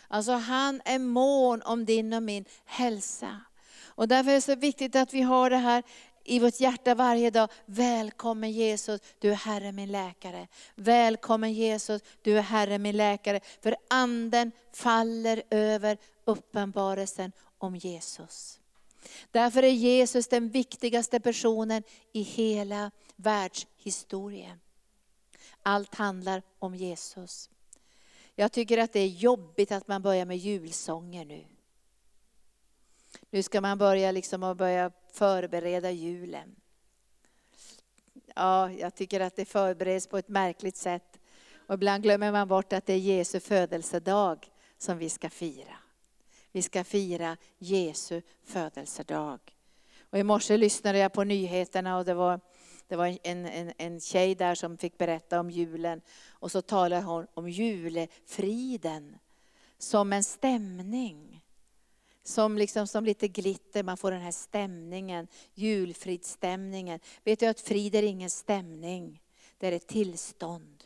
Alltså 0.08 0.32
han 0.32 0.82
är 0.84 0.98
mån 0.98 1.62
om 1.62 1.84
din 1.84 2.12
och 2.12 2.22
min 2.22 2.44
hälsa. 2.64 3.40
Och 3.82 4.08
därför 4.08 4.30
är 4.30 4.34
det 4.34 4.40
så 4.40 4.54
viktigt 4.54 4.96
att 4.96 5.14
vi 5.14 5.22
har 5.22 5.50
det 5.50 5.56
här 5.56 5.82
i 6.30 6.38
vårt 6.38 6.60
hjärta 6.60 6.94
varje 6.94 7.30
dag. 7.30 7.48
Välkommen 7.66 8.50
Jesus, 8.52 9.00
du 9.18 9.30
är 9.30 9.34
Herre 9.34 9.72
min 9.72 9.92
läkare. 9.92 10.48
Välkommen 10.74 11.52
Jesus, 11.52 12.02
du 12.22 12.38
är 12.38 12.42
Herre 12.42 12.78
min 12.78 12.96
läkare. 12.96 13.40
För 13.60 13.76
anden 13.88 14.52
faller 14.72 15.42
över 15.50 15.98
uppenbarelsen 16.24 17.32
om 17.58 17.76
Jesus. 17.76 18.60
Därför 19.30 19.62
är 19.62 19.70
Jesus 19.70 20.28
den 20.28 20.48
viktigaste 20.48 21.20
personen 21.20 21.82
i 22.12 22.22
hela 22.22 22.90
världshistorien. 23.16 24.60
Allt 25.62 25.94
handlar 25.94 26.42
om 26.58 26.74
Jesus. 26.74 27.50
Jag 28.34 28.52
tycker 28.52 28.78
att 28.78 28.92
det 28.92 29.00
är 29.00 29.06
jobbigt 29.06 29.72
att 29.72 29.88
man 29.88 30.02
börjar 30.02 30.24
med 30.24 30.36
julsånger 30.36 31.24
nu. 31.24 31.44
Nu 33.30 33.42
ska 33.42 33.60
man 33.60 33.78
börja 33.78 34.12
liksom 34.12 34.42
och 34.42 34.56
börja 34.56 34.90
förbereda 35.12 35.90
julen. 35.90 36.56
Ja, 38.34 38.70
jag 38.70 38.94
tycker 38.94 39.20
att 39.20 39.36
det 39.36 39.44
förbereds 39.44 40.06
på 40.06 40.18
ett 40.18 40.28
märkligt 40.28 40.76
sätt. 40.76 41.20
Och 41.66 41.74
ibland 41.74 42.02
glömmer 42.02 42.32
man 42.32 42.48
bort 42.48 42.72
att 42.72 42.86
det 42.86 42.92
är 42.92 42.98
Jesu 42.98 43.40
födelsedag 43.40 44.50
som 44.78 44.98
vi 44.98 45.08
ska 45.08 45.30
fira. 45.30 45.76
Vi 46.52 46.62
ska 46.62 46.84
fira 46.84 47.36
Jesu 47.58 48.22
födelsedag. 48.44 49.40
Och 50.10 50.18
I 50.18 50.22
morse 50.22 50.56
lyssnade 50.56 50.98
jag 50.98 51.12
på 51.12 51.24
nyheterna 51.24 51.98
och 51.98 52.04
det 52.04 52.14
var, 52.14 52.40
det 52.88 52.96
var 52.96 53.18
en, 53.22 53.46
en, 53.46 53.72
en 53.78 54.00
tjej 54.00 54.34
där 54.34 54.54
som 54.54 54.78
fick 54.78 54.98
berätta 54.98 55.40
om 55.40 55.50
julen. 55.50 56.00
Och 56.28 56.50
så 56.50 56.62
talade 56.62 57.02
hon 57.02 57.26
om 57.34 57.48
julefriden 57.48 59.18
som 59.78 60.12
en 60.12 60.24
stämning 60.24 61.39
som, 62.30 62.58
liksom, 62.58 62.86
som 62.86 63.04
lite 63.04 63.28
glitter, 63.28 63.82
man 63.82 63.96
får 63.96 64.10
den 64.10 64.20
här 64.20 64.32
stämningen, 64.32 65.28
julfridsstämningen. 65.54 67.00
Vet 67.24 67.40
du 67.40 67.46
att 67.46 67.60
frid 67.60 67.94
är 67.94 68.02
ingen 68.02 68.30
stämning, 68.30 69.22
det 69.58 69.66
är 69.66 69.72
ett 69.72 69.86
tillstånd. 69.86 70.84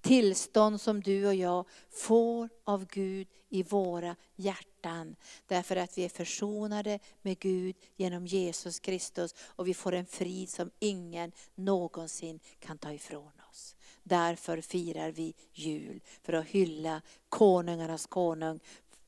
Tillstånd 0.00 0.80
som 0.80 1.00
du 1.00 1.26
och 1.26 1.34
jag 1.34 1.68
får 1.90 2.48
av 2.64 2.86
Gud 2.86 3.28
i 3.48 3.62
våra 3.62 4.16
hjärtan. 4.36 5.16
Därför 5.46 5.76
att 5.76 5.98
vi 5.98 6.04
är 6.04 6.08
försonade 6.08 6.98
med 7.22 7.38
Gud 7.38 7.76
genom 7.96 8.26
Jesus 8.26 8.80
Kristus. 8.80 9.34
Och 9.40 9.68
vi 9.68 9.74
får 9.74 9.92
en 9.92 10.06
frid 10.06 10.48
som 10.48 10.70
ingen 10.78 11.32
någonsin 11.54 12.40
kan 12.60 12.78
ta 12.78 12.92
ifrån 12.92 13.32
oss. 13.50 13.76
Därför 14.02 14.60
firar 14.60 15.10
vi 15.10 15.34
jul, 15.52 16.00
för 16.22 16.32
att 16.32 16.46
hylla 16.46 17.02
konungarnas 17.28 18.06
konung, 18.06 18.60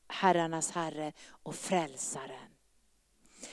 herrarnas 0.09 0.71
herre 0.71 1.13
och 1.29 1.55
frälsaren. 1.55 2.49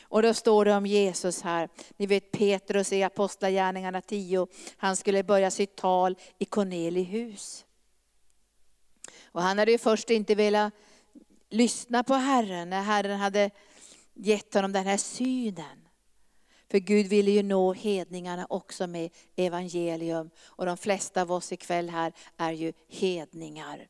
Och 0.02 0.22
då 0.22 0.34
står 0.34 0.64
det 0.64 0.74
om 0.74 0.86
Jesus 0.86 1.42
här, 1.42 1.68
ni 1.96 2.06
vet 2.06 2.30
Petrus 2.30 2.92
i 2.92 3.02
Apostlagärningarna 3.02 4.00
10, 4.00 4.46
han 4.76 4.96
skulle 4.96 5.22
börja 5.22 5.50
sitt 5.50 5.76
tal 5.76 6.16
i 6.38 6.44
Cornelihus. 6.44 7.64
Och 9.24 9.42
han 9.42 9.58
hade 9.58 9.72
ju 9.72 9.78
först 9.78 10.10
inte 10.10 10.34
velat 10.34 10.72
lyssna 11.48 12.04
på 12.04 12.14
Herren 12.14 12.70
när 12.70 12.82
Herren 12.82 13.18
hade 13.18 13.50
gett 14.14 14.54
honom 14.54 14.72
den 14.72 14.86
här 14.86 14.96
synen. 14.96 15.88
För 16.70 16.78
Gud 16.78 17.06
ville 17.06 17.30
ju 17.30 17.42
nå 17.42 17.72
hedningarna 17.72 18.46
också 18.50 18.86
med 18.86 19.10
evangelium. 19.36 20.30
Och 20.44 20.66
de 20.66 20.76
flesta 20.76 21.22
av 21.22 21.32
oss 21.32 21.52
ikväll 21.52 21.90
här 21.90 22.12
är 22.36 22.52
ju 22.52 22.72
hedningar. 22.88 23.88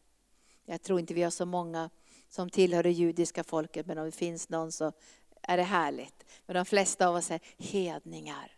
Jag 0.65 0.83
tror 0.83 1.01
inte 1.01 1.15
vi 1.15 1.23
har 1.23 1.31
så 1.31 1.47
många 1.47 1.91
som 2.37 2.51
tillhör 2.51 2.83
det 2.83 2.91
judiska 2.91 3.45
folket, 3.45 3.87
men 3.87 3.99
om 3.99 4.05
det 4.05 4.13
finns 4.13 4.49
någon 4.49 4.73
så 4.73 4.93
är 5.43 5.57
det 5.57 5.63
härligt. 5.63 6.25
Men 6.47 6.55
de 6.55 6.65
flesta 6.65 7.09
av 7.09 7.15
oss 7.15 7.31
är 7.31 7.41
hedningar. 7.59 8.53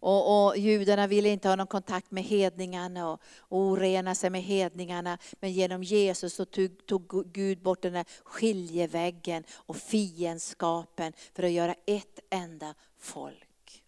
Och, 0.00 0.46
och 0.46 0.58
judarna 0.58 1.06
ville 1.06 1.28
inte 1.28 1.48
ha 1.48 1.56
någon 1.56 1.66
kontakt 1.66 2.10
med 2.10 2.24
hedningarna 2.24 3.10
och, 3.10 3.20
orena 3.48 4.14
sig 4.14 4.30
med 4.30 4.42
hedningarna. 4.42 5.18
Men 5.40 5.52
genom 5.52 5.82
Jesus 5.82 6.34
så 6.34 6.44
tog, 6.44 6.86
tog 6.86 7.32
Gud 7.32 7.62
bort 7.62 7.82
den 7.82 7.92
där 7.92 8.04
skiljeväggen 8.24 9.44
och 9.52 9.76
fiendskapen 9.76 11.12
för 11.34 11.42
att 11.42 11.50
göra 11.50 11.74
ett 11.86 12.20
enda 12.30 12.74
folk. 12.98 13.82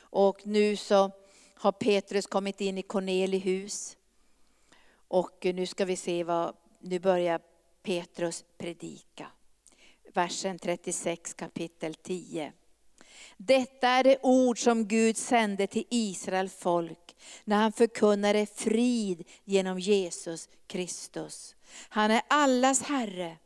Och 0.00 0.46
nu 0.46 0.76
så 0.76 1.10
har 1.54 1.72
Petrus 1.72 2.26
kommit 2.26 2.60
in 2.60 2.78
i 2.78 2.82
Cornelihus. 2.82 3.96
Och 5.08 5.46
nu 5.54 5.66
ska 5.66 5.84
vi 5.84 5.96
se 5.96 6.24
vad, 6.24 6.56
nu 6.80 6.98
börjar 6.98 7.40
Petrus 7.82 8.44
predika. 8.58 9.26
Versen 10.14 10.58
36 10.58 11.34
kapitel 11.34 11.94
10. 11.94 12.52
Detta 13.36 13.88
är 13.88 14.04
det 14.04 14.18
ord 14.22 14.58
som 14.58 14.88
Gud 14.88 15.16
sände 15.16 15.66
till 15.66 15.84
Israels 15.90 16.54
folk 16.54 17.16
när 17.44 17.56
han 17.56 17.72
förkunnade 17.72 18.46
frid 18.46 19.28
genom 19.44 19.78
Jesus 19.78 20.48
Kristus. 20.66 21.56
Han 21.88 22.10
är 22.10 22.22
allas 22.28 22.82
Herre. 22.82 23.36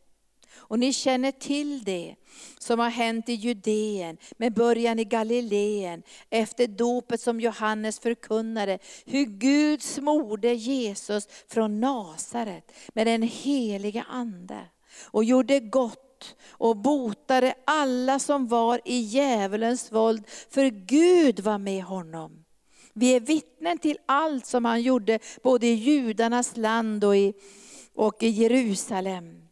Och 0.57 0.79
ni 0.79 0.93
känner 0.93 1.33
till 1.33 1.85
det 1.85 2.15
som 2.59 2.79
har 2.79 2.91
hänt 2.91 3.29
i 3.29 3.33
Judeen 3.33 4.17
med 4.37 4.55
början 4.55 4.99
i 4.99 5.05
Galileen 5.05 6.03
efter 6.31 6.67
dopet 6.67 7.21
som 7.21 7.41
Johannes 7.41 7.99
förkunnade. 7.99 8.79
Hur 9.05 9.25
Gud 9.25 9.83
smorde 9.83 10.55
Jesus 10.55 11.29
från 11.49 11.81
Nasaret 11.81 12.73
med 12.95 13.07
den 13.07 13.23
helige 13.23 14.05
Ande 14.09 14.61
och 15.05 15.25
gjorde 15.25 15.61
gott 15.61 16.37
och 16.49 16.77
botade 16.77 17.55
alla 17.65 18.19
som 18.19 18.49
var 18.49 18.81
i 18.85 18.97
djävulens 18.97 19.93
våld, 19.93 20.25
för 20.51 20.71
Gud 20.71 21.41
var 21.41 21.59
med 21.59 21.85
honom. 21.85 22.45
Vi 22.93 23.15
är 23.15 23.21
vittnen 23.21 23.79
till 23.79 23.99
allt 24.07 24.47
som 24.47 24.65
han 24.65 24.83
gjorde, 24.83 25.19
både 25.43 25.67
i 25.67 25.75
judarnas 25.75 26.57
land 26.57 27.05
och 27.05 27.17
i, 27.17 27.35
och 27.95 28.23
i 28.23 28.29
Jerusalem. 28.29 29.46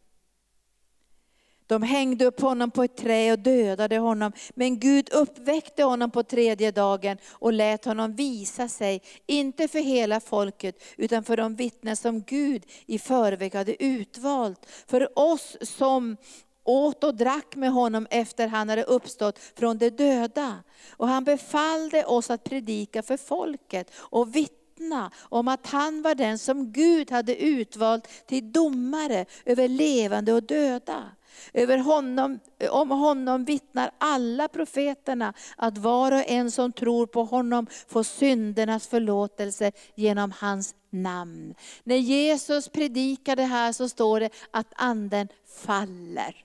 De 1.75 1.83
hängde 1.83 2.25
upp 2.25 2.41
honom 2.41 2.71
på 2.71 2.83
ett 2.83 2.97
trä 2.97 3.33
och 3.33 3.39
dödade 3.39 3.99
honom. 3.99 4.33
Men 4.55 4.81
Gud 4.81 5.13
uppväckte 5.13 5.83
honom 5.83 6.11
på 6.11 6.23
tredje 6.23 6.71
dagen 6.71 7.19
och 7.31 7.53
lät 7.53 7.85
honom 7.85 8.15
visa 8.15 8.69
sig, 8.69 9.03
inte 9.27 9.69
för 9.69 9.79
hela 9.79 10.21
folket, 10.21 10.83
utan 10.97 11.25
för 11.25 11.37
de 11.37 11.57
vittnen 11.57 11.97
som 11.97 12.23
Gud 12.23 12.63
i 12.87 12.99
förväg 12.99 13.55
hade 13.55 13.85
utvalt. 13.85 14.67
För 14.87 15.19
oss 15.19 15.57
som 15.63 16.17
åt 16.65 17.05
och 17.05 17.15
drack 17.15 17.57
med 17.57 17.73
honom 17.73 18.07
efter 18.11 18.49
han 18.49 18.69
hade 18.69 18.85
uppstått 18.85 19.39
från 19.39 19.79
de 19.79 19.91
döda. 19.91 20.57
Och 20.91 21.09
han 21.09 21.25
befallde 21.25 22.05
oss 22.05 22.31
att 22.31 22.45
predika 22.45 23.03
för 23.03 23.17
folket 23.17 23.91
och 23.97 24.37
vittna 24.37 25.11
om 25.19 25.49
att 25.49 25.67
han 25.67 26.03
var 26.03 26.15
den 26.15 26.39
som 26.39 26.73
Gud 26.73 27.11
hade 27.11 27.43
utvalt 27.43 28.09
till 28.27 28.53
domare 28.53 29.27
över 29.45 29.69
levande 29.69 30.33
och 30.33 30.43
döda. 30.43 31.05
Över 31.53 31.79
honom, 31.79 32.41
om 32.71 32.91
honom 32.91 33.45
vittnar 33.45 33.91
alla 33.99 34.49
profeterna 34.49 35.35
att 35.57 35.79
var 35.79 36.13
och 36.13 36.31
en 36.31 36.51
som 36.51 36.73
tror 36.73 37.07
på 37.07 37.25
honom 37.25 37.67
får 37.89 38.03
syndernas 38.03 38.87
förlåtelse 38.87 39.73
genom 39.95 40.33
hans 40.39 40.75
namn. 40.91 41.55
När 41.85 41.97
Jesus 41.97 42.69
predikade 42.69 43.43
här 43.43 43.73
så 43.73 43.89
står 43.89 44.21
det 44.21 44.31
att 44.51 44.73
anden 44.77 45.29
faller. 45.57 46.45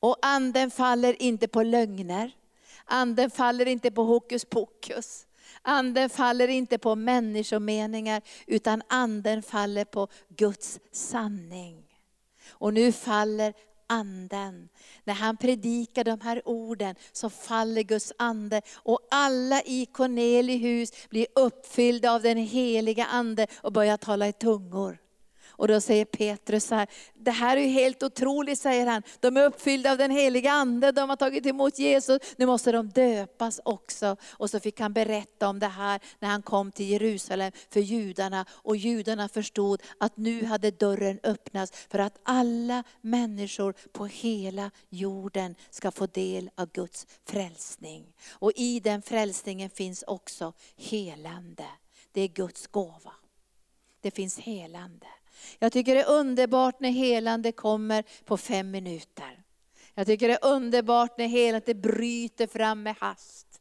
Och 0.00 0.16
anden 0.22 0.70
faller 0.70 1.22
inte 1.22 1.48
på 1.48 1.62
lögner. 1.62 2.32
Anden 2.84 3.30
faller 3.30 3.68
inte 3.68 3.90
på 3.90 4.04
hokus 4.04 4.44
pokus. 4.44 5.26
Anden 5.62 6.10
faller 6.10 6.48
inte 6.48 6.78
på 6.78 6.94
människomeningar, 6.94 8.22
utan 8.46 8.82
anden 8.88 9.42
faller 9.42 9.84
på 9.84 10.08
Guds 10.28 10.80
sanning. 10.92 11.91
Och 12.62 12.74
nu 12.74 12.92
faller 12.92 13.54
anden. 13.86 14.68
När 15.04 15.14
han 15.14 15.36
predikar 15.36 16.04
de 16.04 16.20
här 16.20 16.42
orden 16.48 16.94
så 17.12 17.30
faller 17.30 17.82
Guds 17.82 18.12
ande 18.18 18.62
och 18.74 19.00
alla 19.10 19.62
i 19.62 19.86
Cornelius 19.86 21.08
blir 21.08 21.26
uppfyllda 21.34 22.12
av 22.12 22.22
den 22.22 22.36
heliga 22.36 23.04
ande 23.04 23.46
och 23.62 23.72
börjar 23.72 23.96
tala 23.96 24.28
i 24.28 24.32
tungor. 24.32 24.98
Och 25.62 25.68
då 25.68 25.80
säger 25.80 26.04
Petrus 26.04 26.64
så 26.64 26.74
här, 26.74 26.88
det 27.14 27.30
här 27.30 27.56
är 27.56 27.60
ju 27.60 27.68
helt 27.68 28.02
otroligt 28.02 28.58
säger 28.58 28.86
han. 28.86 29.02
De 29.20 29.36
är 29.36 29.44
uppfyllda 29.44 29.92
av 29.92 29.98
den 29.98 30.10
heliga 30.10 30.52
ande, 30.52 30.92
de 30.92 31.08
har 31.08 31.16
tagit 31.16 31.46
emot 31.46 31.78
Jesus, 31.78 32.18
nu 32.36 32.46
måste 32.46 32.72
de 32.72 32.88
döpas 32.88 33.60
också. 33.64 34.16
Och 34.30 34.50
så 34.50 34.60
fick 34.60 34.80
han 34.80 34.92
berätta 34.92 35.48
om 35.48 35.58
det 35.58 35.66
här 35.66 36.00
när 36.18 36.28
han 36.28 36.42
kom 36.42 36.72
till 36.72 36.88
Jerusalem 36.88 37.52
för 37.70 37.80
judarna. 37.80 38.46
Och 38.50 38.76
judarna 38.76 39.28
förstod 39.28 39.82
att 39.98 40.16
nu 40.16 40.44
hade 40.44 40.70
dörren 40.70 41.20
öppnats 41.22 41.72
för 41.90 41.98
att 41.98 42.18
alla 42.22 42.84
människor 43.00 43.74
på 43.92 44.06
hela 44.06 44.70
jorden 44.88 45.54
ska 45.70 45.90
få 45.90 46.06
del 46.06 46.50
av 46.54 46.72
Guds 46.72 47.06
frälsning. 47.26 48.14
Och 48.30 48.52
i 48.56 48.80
den 48.80 49.02
frälsningen 49.02 49.70
finns 49.70 50.04
också 50.06 50.52
helande. 50.76 51.66
Det 52.12 52.20
är 52.20 52.28
Guds 52.28 52.66
gåva. 52.66 53.12
Det 54.00 54.10
finns 54.10 54.38
helande. 54.38 55.06
Jag 55.58 55.72
tycker 55.72 55.94
det 55.94 56.02
är 56.02 56.10
underbart 56.10 56.80
när 56.80 56.90
helande 56.90 57.52
kommer 57.52 58.04
på 58.24 58.36
fem 58.36 58.70
minuter. 58.70 59.42
Jag 59.94 60.06
tycker 60.06 60.28
det 60.28 60.34
är 60.42 60.48
underbart 60.48 61.18
när 61.18 61.26
helande 61.26 61.74
bryter 61.74 62.46
fram 62.46 62.82
med 62.82 62.96
hast. 62.98 63.52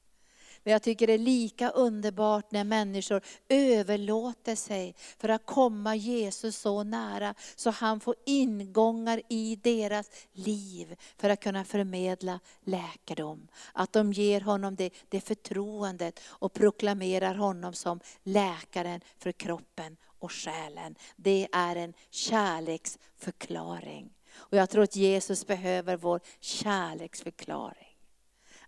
Men 0.64 0.74
jag 0.74 0.84
tycker 0.84 1.08
det 1.08 1.14
är 1.14 1.18
lika 1.18 1.70
underbart 1.70 2.52
när 2.52 2.64
människor 2.64 3.22
överlåter 3.50 4.56
sig 4.56 4.96
för 5.18 5.30
att 5.30 5.46
komma 5.46 5.96
Jesus 5.96 6.58
så 6.58 6.84
nära, 6.84 7.36
så 7.56 7.70
han 7.70 8.00
får 8.00 8.16
ingångar 8.26 9.22
i 9.30 9.56
deras 9.56 10.10
liv 10.34 10.96
för 11.18 11.30
att 11.30 11.40
kunna 11.40 11.66
förmedla 11.66 12.40
läkedom. 12.64 13.48
Att 13.74 13.94
de 13.94 14.14
ger 14.14 14.42
honom 14.42 14.76
det, 14.76 14.90
det 15.10 15.22
förtroendet 15.22 16.20
och 16.26 16.54
proklamerar 16.54 17.36
honom 17.36 17.74
som 17.74 18.00
läkaren 18.24 19.02
för 19.18 19.32
kroppen 19.32 19.98
och 20.22 20.32
själen. 20.32 20.96
Det 21.16 21.48
är 21.52 21.76
en 21.76 21.94
kärleksförklaring. 22.10 24.10
Och 24.34 24.58
jag 24.58 24.70
tror 24.70 24.84
att 24.84 24.96
Jesus 24.96 25.48
behöver 25.48 25.98
vår 25.98 26.20
kärleksförklaring. 26.40 27.88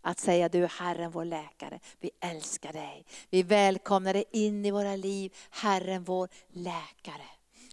Att 0.02 0.20
säga 0.20 0.50
du 0.50 0.64
är 0.64 0.68
Herren 0.68 1.12
vår 1.12 1.26
läkare, 1.26 1.80
vi 2.00 2.12
älskar 2.20 2.74
dig. 2.74 3.06
Vi 3.30 3.44
välkomnar 3.44 4.14
dig 4.14 4.26
in 4.32 4.66
i 4.66 4.72
våra 4.72 4.96
liv, 4.96 5.36
Herren 5.50 6.04
vår 6.04 6.30
läkare. 6.52 7.28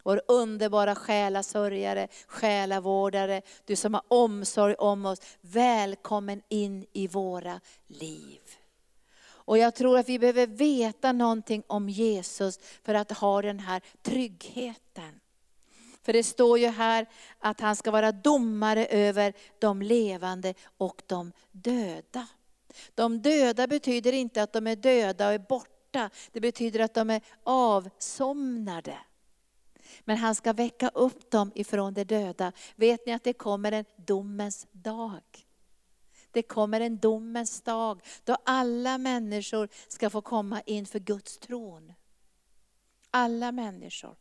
Vår 0.05 0.23
underbara 0.29 0.95
själasörjare, 0.95 2.09
själavårdare, 2.27 3.43
du 3.65 3.77
som 3.77 3.95
har 3.95 4.03
omsorg 4.09 4.75
om 4.75 5.07
oss. 5.07 5.21
Välkommen 5.41 6.43
in 6.49 6.87
i 6.93 7.09
våra 7.09 7.61
liv. 7.87 8.41
Och 9.51 9.59
jag 9.59 9.75
tror 9.75 9.99
att 9.99 10.09
vi 10.09 10.19
behöver 10.19 10.47
veta 10.47 11.13
någonting 11.13 11.63
om 11.67 11.89
Jesus 11.89 12.59
för 12.83 12.95
att 12.95 13.11
ha 13.11 13.43
den 13.43 13.59
här 13.59 13.83
tryggheten. 14.03 15.21
För 16.03 16.13
det 16.13 16.23
står 16.23 16.59
ju 16.59 16.67
här 16.67 17.07
att 17.39 17.61
han 17.61 17.77
ska 17.77 17.91
vara 17.91 18.13
domare 18.13 18.87
över 18.87 19.33
de 19.59 19.83
levande 19.83 20.55
och 20.79 21.03
de 21.07 21.33
döda. 21.51 22.27
De 22.95 23.23
döda 23.23 23.67
betyder 23.67 24.13
inte 24.13 24.43
att 24.43 24.53
de 24.53 24.67
är 24.67 24.77
döda 24.77 25.27
och 25.27 25.33
är 25.33 25.39
borta. 25.39 26.11
Det 26.33 26.41
betyder 26.41 26.81
att 26.81 26.95
de 26.95 27.11
är 27.11 27.23
avsomnade. 27.43 28.99
Men 30.01 30.17
han 30.17 30.35
ska 30.35 30.53
väcka 30.53 30.89
upp 30.89 31.31
dem 31.31 31.53
ifrån 31.55 31.95
de 31.95 32.05
döda. 32.05 32.53
Vet 32.77 33.07
ni 33.07 33.13
att 33.13 33.25
det 33.25 33.33
kommer 33.33 33.73
en 33.73 33.85
domens 33.97 34.67
dag? 34.73 35.23
Det 36.33 36.43
kommer 36.43 36.81
en 36.81 36.99
domens 36.99 37.61
dag 37.61 38.03
då 38.25 38.37
alla 38.45 38.99
människor 38.99 39.69
ska 39.89 40.11
få 40.11 40.23
komma 40.23 40.63
inför 40.67 40.99
Guds 40.99 41.39
tron. 41.39 41.93
Alla 43.11 43.53
människor. 43.53 44.17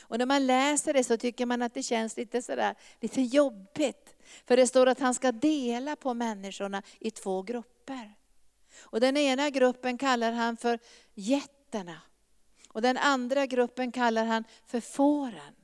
Och 0.00 0.18
när 0.18 0.26
man 0.26 0.46
läser 0.46 0.94
det 0.94 1.04
så 1.04 1.16
tycker 1.16 1.46
man 1.46 1.62
att 1.62 1.74
det 1.74 1.82
känns 1.82 2.16
lite, 2.16 2.42
sådär, 2.42 2.74
lite 3.00 3.22
jobbigt. 3.22 4.16
För 4.46 4.56
det 4.56 4.66
står 4.66 4.86
att 4.86 5.00
han 5.00 5.14
ska 5.14 5.32
dela 5.32 5.96
på 5.96 6.14
människorna 6.14 6.82
i 7.00 7.10
två 7.10 7.42
grupper. 7.42 8.14
Och 8.80 9.00
den 9.00 9.16
ena 9.16 9.50
gruppen 9.50 9.98
kallar 9.98 10.32
han 10.32 10.56
för 10.56 10.78
getterna. 11.14 12.00
Och 12.68 12.82
den 12.82 12.96
andra 12.96 13.46
gruppen 13.46 13.92
kallar 13.92 14.24
han 14.24 14.44
för 14.66 14.80
fåren. 14.80 15.54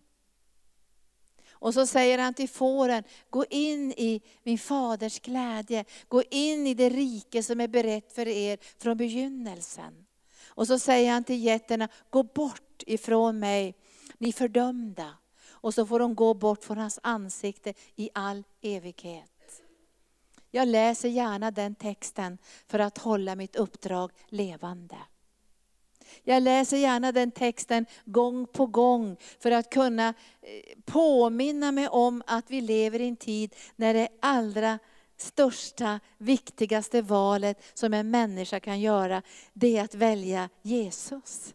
Och 1.59 1.75
så 1.75 1.87
säger 1.87 2.19
han 2.19 2.35
till 2.35 2.49
fåren, 2.49 3.05
gå 3.31 3.45
in 3.51 3.93
i 3.93 4.23
min 4.43 4.59
faders 4.59 5.21
glädje. 5.21 5.85
Gå 6.09 6.23
in 6.31 6.67
i 6.67 6.75
det 6.75 6.89
rike 6.89 7.43
som 7.43 7.61
är 7.61 7.69
berett 7.69 8.13
för 8.13 8.29
er 8.29 8.59
från 8.79 8.97
begynnelsen. 8.97 10.07
Och 10.49 10.67
så 10.67 10.79
säger 10.79 11.13
han 11.13 11.25
till 11.25 11.45
getterna, 11.45 11.89
gå 12.11 12.23
bort 12.23 12.83
ifrån 12.87 13.39
mig, 13.39 13.75
ni 14.19 14.33
fördömda. 14.33 15.15
Och 15.49 15.75
så 15.75 15.87
får 15.87 15.99
de 15.99 16.15
gå 16.15 16.35
bort 16.35 16.65
från 16.65 16.79
hans 16.79 16.99
ansikte 17.03 17.75
i 17.97 18.11
all 18.15 18.45
evighet. 18.63 19.63
Jag 20.51 20.69
läser 20.69 21.09
gärna 21.09 21.51
den 21.51 21.75
texten 21.75 22.39
för 22.67 22.79
att 22.79 22.99
hålla 22.99 23.35
mitt 23.35 23.57
uppdrag 23.57 24.11
levande. 24.29 24.97
Jag 26.25 26.43
läser 26.43 26.77
gärna 26.77 27.13
den 27.13 27.31
texten 27.31 27.87
gång 28.05 28.47
på 28.47 28.67
gång 28.67 29.17
för 29.39 29.51
att 29.51 29.71
kunna 29.71 30.09
eh, 30.09 30.15
påminna 30.85 31.73
mig 31.73 31.89
om 31.89 32.23
att 32.27 32.51
vi 32.51 32.61
lever 32.61 33.01
i 33.01 33.09
en 33.09 33.17
tid 33.17 33.55
när 33.77 33.95
det 33.95 34.09
allra 34.21 34.79
största, 35.17 36.01
viktigaste 36.19 37.03
valet 37.03 37.63
som 37.75 37.95
en 37.95 38.11
människa 38.11 38.61
kan 38.61 38.81
göra, 38.81 39.23
det 39.53 39.77
är 39.77 39.85
att 39.85 39.95
välja 39.95 40.49
Jesus. 40.63 41.55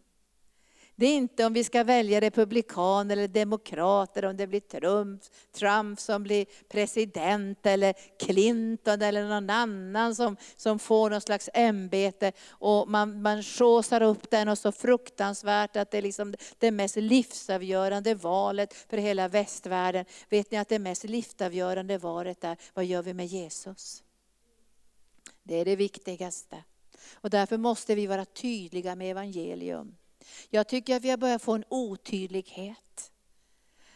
Det 1.02 1.06
är 1.06 1.16
inte 1.16 1.44
om 1.44 1.52
vi 1.52 1.64
ska 1.64 1.84
välja 1.84 2.20
republikaner 2.20 3.16
eller 3.16 3.28
demokrater, 3.28 4.24
om 4.24 4.36
det 4.36 4.46
blir 4.46 4.60
Trump, 4.60 5.22
Trump 5.52 6.00
som 6.00 6.22
blir 6.22 6.46
president 6.68 7.66
eller 7.66 7.94
Clinton 8.18 9.02
eller 9.02 9.28
någon 9.28 9.50
annan 9.50 10.14
som, 10.14 10.36
som 10.56 10.78
får 10.78 11.10
någon 11.10 11.20
slags 11.20 11.50
ämbete. 11.54 12.32
Och 12.48 12.88
man, 12.88 13.22
man 13.22 13.42
såsar 13.42 14.02
upp 14.02 14.30
den 14.30 14.48
och 14.48 14.58
så 14.58 14.72
fruktansvärt 14.72 15.76
att 15.76 15.90
det 15.90 15.98
är 15.98 16.02
liksom 16.02 16.34
det 16.58 16.70
mest 16.70 16.96
livsavgörande 16.96 18.14
valet 18.14 18.74
för 18.74 18.96
hela 18.96 19.28
västvärlden. 19.28 20.04
Vet 20.28 20.50
ni 20.50 20.58
att 20.58 20.68
det 20.68 20.78
mest 20.78 21.04
livsavgörande 21.04 21.98
valet 21.98 22.44
är, 22.44 22.56
vad 22.74 22.84
gör 22.84 23.02
vi 23.02 23.14
med 23.14 23.26
Jesus? 23.26 24.02
Det 25.42 25.56
är 25.56 25.64
det 25.64 25.76
viktigaste. 25.76 26.64
Och 27.14 27.30
därför 27.30 27.56
måste 27.56 27.94
vi 27.94 28.06
vara 28.06 28.24
tydliga 28.24 28.94
med 28.94 29.10
evangelium. 29.10 29.96
Jag 30.50 30.68
tycker 30.68 30.96
att 30.96 31.02
vi 31.02 31.10
har 31.10 31.16
börjat 31.16 31.42
få 31.42 31.54
en 31.54 31.64
otydlighet. 31.68 33.12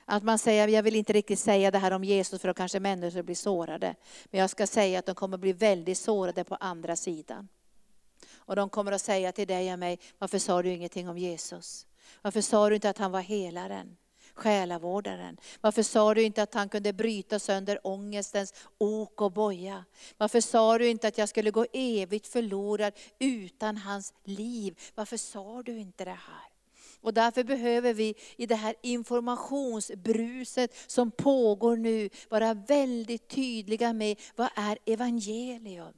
Att 0.04 0.22
man 0.22 0.38
säger, 0.38 0.68
jag 0.68 0.82
vill 0.82 0.96
inte 0.96 1.12
riktigt 1.12 1.38
säga 1.38 1.70
det 1.70 1.78
här 1.78 1.90
om 1.90 2.04
Jesus 2.04 2.40
för 2.40 2.48
då 2.48 2.54
kanske 2.54 2.80
människor 2.80 3.22
blir 3.22 3.34
sårade. 3.34 3.94
Men 4.24 4.40
jag 4.40 4.50
ska 4.50 4.66
säga 4.66 4.98
att 4.98 5.06
de 5.06 5.14
kommer 5.14 5.38
bli 5.38 5.52
väldigt 5.52 5.98
sårade 5.98 6.44
på 6.44 6.54
andra 6.54 6.96
sidan. 6.96 7.48
Och 8.34 8.56
de 8.56 8.68
kommer 8.68 8.92
att 8.92 9.02
säga 9.02 9.32
till 9.32 9.48
dig 9.48 9.72
och 9.72 9.78
mig, 9.78 9.98
varför 10.18 10.38
sa 10.38 10.62
du 10.62 10.72
ingenting 10.72 11.08
om 11.08 11.18
Jesus? 11.18 11.86
Varför 12.22 12.40
sa 12.40 12.68
du 12.68 12.74
inte 12.74 12.90
att 12.90 12.98
han 12.98 13.12
var 13.12 13.20
helaren? 13.20 13.96
Själavårdaren? 14.36 15.36
Varför 15.60 15.82
sa 15.82 16.14
du 16.14 16.22
inte 16.22 16.42
att 16.42 16.54
han 16.54 16.68
kunde 16.68 16.92
bryta 16.92 17.38
sönder 17.38 17.78
ångestens 17.82 18.54
ok 18.78 19.20
och 19.20 19.32
boja? 19.32 19.84
Varför 20.16 20.40
sa 20.40 20.78
du 20.78 20.88
inte 20.88 21.08
att 21.08 21.18
jag 21.18 21.28
skulle 21.28 21.50
gå 21.50 21.66
evigt 21.72 22.26
förlorad 22.26 22.92
utan 23.18 23.76
hans 23.76 24.14
liv? 24.24 24.78
Varför 24.94 25.16
sa 25.16 25.62
du 25.62 25.78
inte 25.78 26.04
det 26.04 26.10
här? 26.10 26.56
Och 27.00 27.14
därför 27.14 27.44
behöver 27.44 27.94
vi 27.94 28.14
i 28.36 28.46
det 28.46 28.54
här 28.54 28.74
informationsbruset 28.82 30.74
som 30.86 31.10
pågår 31.10 31.76
nu 31.76 32.08
vara 32.28 32.54
väldigt 32.54 33.28
tydliga 33.28 33.92
med 33.92 34.20
vad 34.36 34.48
är 34.54 34.78
evangelium? 34.86 35.92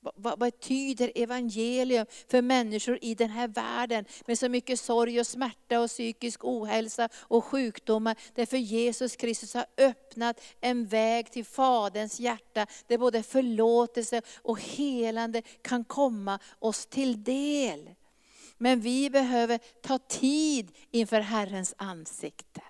Vad, 0.00 0.38
betyder 0.38 1.12
evangelium 1.14 2.06
för 2.28 2.42
människor 2.42 2.98
i 3.02 3.14
den 3.14 3.30
här 3.30 3.48
världen 3.48 4.04
med 4.26 4.38
så 4.38 4.48
mycket 4.48 4.80
sorg 4.80 5.20
och 5.20 5.26
smärta 5.26 5.80
och 5.80 5.88
psykisk 5.88 6.44
ohälsa 6.44 7.08
och 7.18 7.44
sjukdomar. 7.44 8.16
Därför 8.34 8.56
Jesus 8.56 9.16
Kristus 9.16 9.54
har 9.54 9.66
öppnat 9.76 10.40
en 10.60 10.86
väg 10.86 11.32
till 11.32 11.44
Faderns 11.44 12.20
hjärta 12.20 12.66
där 12.86 12.98
både 12.98 13.22
förlåtelse 13.22 14.22
och 14.42 14.60
helande 14.60 15.42
kan 15.62 15.84
komma 15.84 16.38
oss 16.58 16.86
till 16.86 17.24
del. 17.24 17.90
Men 18.58 18.80
vi 18.80 19.10
behöver 19.10 19.58
ta 19.82 19.98
tid 19.98 20.72
inför 20.90 21.20
Herrens 21.20 21.74
ansikte. 21.76 22.62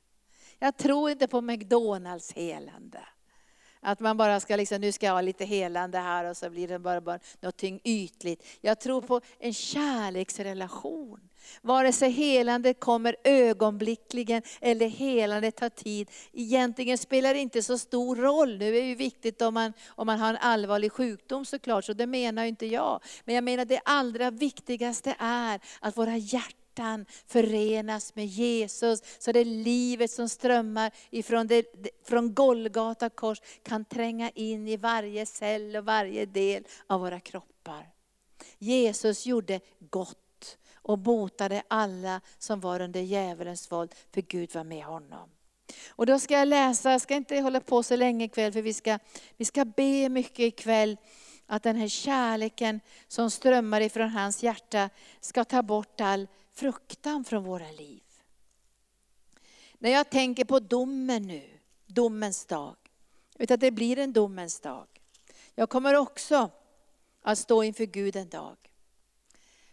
Jag 0.59 0.76
tror 0.76 1.11
inte 1.11 1.28
på 1.28 1.41
McDonalds 1.41 2.33
helande. 2.33 3.01
Att 3.83 4.01
man 4.01 4.16
bara 4.16 4.41
ska, 4.41 4.57
liksom, 4.57 4.81
nu 4.81 4.93
ska 4.93 5.07
jag 5.07 5.12
ha 5.12 5.20
lite 5.20 5.45
helande 5.45 5.99
här 5.99 6.24
och 6.24 6.37
så 6.37 6.51
blir 6.51 6.68
det 6.68 6.78
bara, 6.78 7.01
bara 7.01 7.18
någonting 7.41 7.81
ytligt. 7.85 8.45
Jag 8.61 8.81
tror 8.81 9.03
på 9.03 9.20
en 9.39 9.55
kärleksrelation. 9.55 11.20
Vare 11.62 11.93
sig 11.93 12.11
helandet 12.11 12.81
kommer 12.81 13.16
ögonblickligen 13.24 14.43
eller 14.61 14.89
helandet 14.89 15.57
tar 15.57 15.68
tid. 15.68 16.11
Egentligen 16.33 16.99
spelar 16.99 17.35
det 17.35 17.41
inte 17.41 17.62
så 17.62 17.78
stor 17.78 18.16
roll. 18.16 18.59
Nu 18.59 18.68
är 18.68 18.72
det 18.72 18.89
ju 18.89 18.95
viktigt 18.95 19.43
om 19.43 19.55
man, 19.55 19.72
om 19.89 20.07
man 20.07 20.18
har 20.18 20.28
en 20.28 20.37
allvarlig 20.37 20.93
sjukdom 20.93 21.45
såklart, 21.45 21.85
så 21.85 21.93
det 21.93 22.07
menar 22.07 22.45
inte 22.45 22.66
jag. 22.66 23.01
Men 23.24 23.35
jag 23.35 23.45
menar 23.45 23.64
det 23.64 23.81
allra 23.85 24.31
viktigaste 24.31 25.14
är 25.18 25.61
att 25.81 25.97
våra 25.97 26.16
hjärtan 26.16 26.59
hjärtan 26.70 27.06
förenas 27.26 28.14
med 28.14 28.26
Jesus. 28.26 29.02
Så 29.18 29.32
det 29.32 29.44
livet 29.44 30.10
som 30.10 30.28
strömmar 30.28 30.90
ifrån 31.10 31.46
det, 31.46 31.64
från 32.04 32.34
Golgata 32.34 33.10
kors 33.10 33.40
kan 33.62 33.84
tränga 33.84 34.30
in 34.30 34.68
i 34.68 34.76
varje 34.76 35.26
cell 35.26 35.76
och 35.76 35.84
varje 35.84 36.26
del 36.26 36.64
av 36.86 37.00
våra 37.00 37.20
kroppar. 37.20 37.88
Jesus 38.58 39.26
gjorde 39.26 39.60
gott 39.90 40.58
och 40.82 40.98
botade 40.98 41.62
alla 41.68 42.20
som 42.38 42.60
var 42.60 42.80
under 42.80 43.00
djävulens 43.00 43.72
våld, 43.72 43.94
för 44.14 44.22
Gud 44.22 44.54
var 44.54 44.64
med 44.64 44.84
honom. 44.84 45.30
Och 45.88 46.06
då 46.06 46.18
ska 46.18 46.34
jag 46.34 46.48
läsa, 46.48 46.90
jag 46.90 47.00
ska 47.00 47.14
inte 47.14 47.40
hålla 47.40 47.60
på 47.60 47.82
så 47.82 47.96
länge 47.96 48.24
ikväll, 48.24 48.52
för 48.52 48.62
vi 48.62 48.74
ska, 48.74 48.98
vi 49.36 49.44
ska 49.44 49.64
be 49.64 50.08
mycket 50.08 50.40
ikväll 50.40 50.96
att 51.46 51.62
den 51.62 51.76
här 51.76 51.88
kärleken 51.88 52.80
som 53.08 53.30
strömmar 53.30 53.80
ifrån 53.80 54.08
hans 54.08 54.42
hjärta 54.42 54.90
ska 55.20 55.44
ta 55.44 55.62
bort 55.62 56.00
all 56.00 56.26
fruktan 56.61 57.24
från 57.24 57.44
våra 57.44 57.70
liv. 57.70 58.02
När 59.78 59.90
jag 59.90 60.11
tänker 60.11 60.44
på 60.44 60.58
domen 60.61 61.26
nu, 61.26 61.58
domens 61.86 62.46
dag, 62.46 62.76
vet 63.38 63.50
att 63.50 63.61
det 63.61 63.70
blir 63.70 63.98
en 63.98 64.12
domens 64.12 64.61
dag. 64.61 64.86
Jag 65.54 65.70
kommer 65.70 65.94
också 65.94 66.50
att 67.22 67.38
stå 67.38 67.62
inför 67.62 67.84
Gud 67.84 68.16
en 68.16 68.28
dag. 68.28 68.56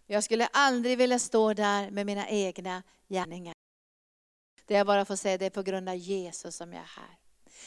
Jag 0.05 0.23
skulle 0.23 0.47
aldrig 0.47 0.97
vilja 0.97 1.19
stå 1.19 1.53
där 1.53 1.91
med 1.91 2.05
mina 2.05 2.29
egna 2.29 2.83
gärningar. 3.07 3.55
Det 4.65 4.73
jag 4.73 4.87
bara 4.87 5.05
får 5.05 5.15
säga 5.15 5.37
det 5.37 5.45
är 5.45 5.49
på 5.49 5.63
grund 5.63 5.89
av 5.89 5.95
Jesus 5.95 6.55
som 6.55 6.73
jag 6.73 6.81
är 6.81 7.01
här. 7.01 7.17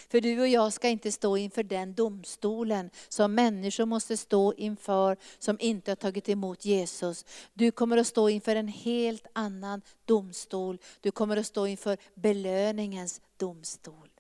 För 0.09 0.21
du 0.21 0.41
och 0.41 0.49
jag 0.49 0.73
ska 0.73 0.89
inte 0.89 1.13
stå 1.13 1.37
inför 1.37 1.63
den 1.63 1.95
domstolen 1.95 2.91
som 3.09 3.35
människor 3.35 3.87
måste 3.87 4.17
stå 4.17 4.55
inför 4.55 5.17
som 5.39 5.57
inte 5.61 5.91
har 5.91 5.97
tagit 5.97 6.29
emot 6.29 6.65
Jesus. 6.65 7.25
Du 7.55 7.71
kommer 7.71 7.97
att 7.97 8.07
stå 8.07 8.29
inför 8.29 8.57
en 8.57 8.69
helt 8.69 9.27
annan 9.33 9.83
domstol. 10.05 10.79
Du 11.01 11.11
kommer 11.11 11.37
att 11.37 11.47
stå 11.47 11.67
inför 11.67 11.97
belöningens 12.15 13.21
domstol. 13.37 14.11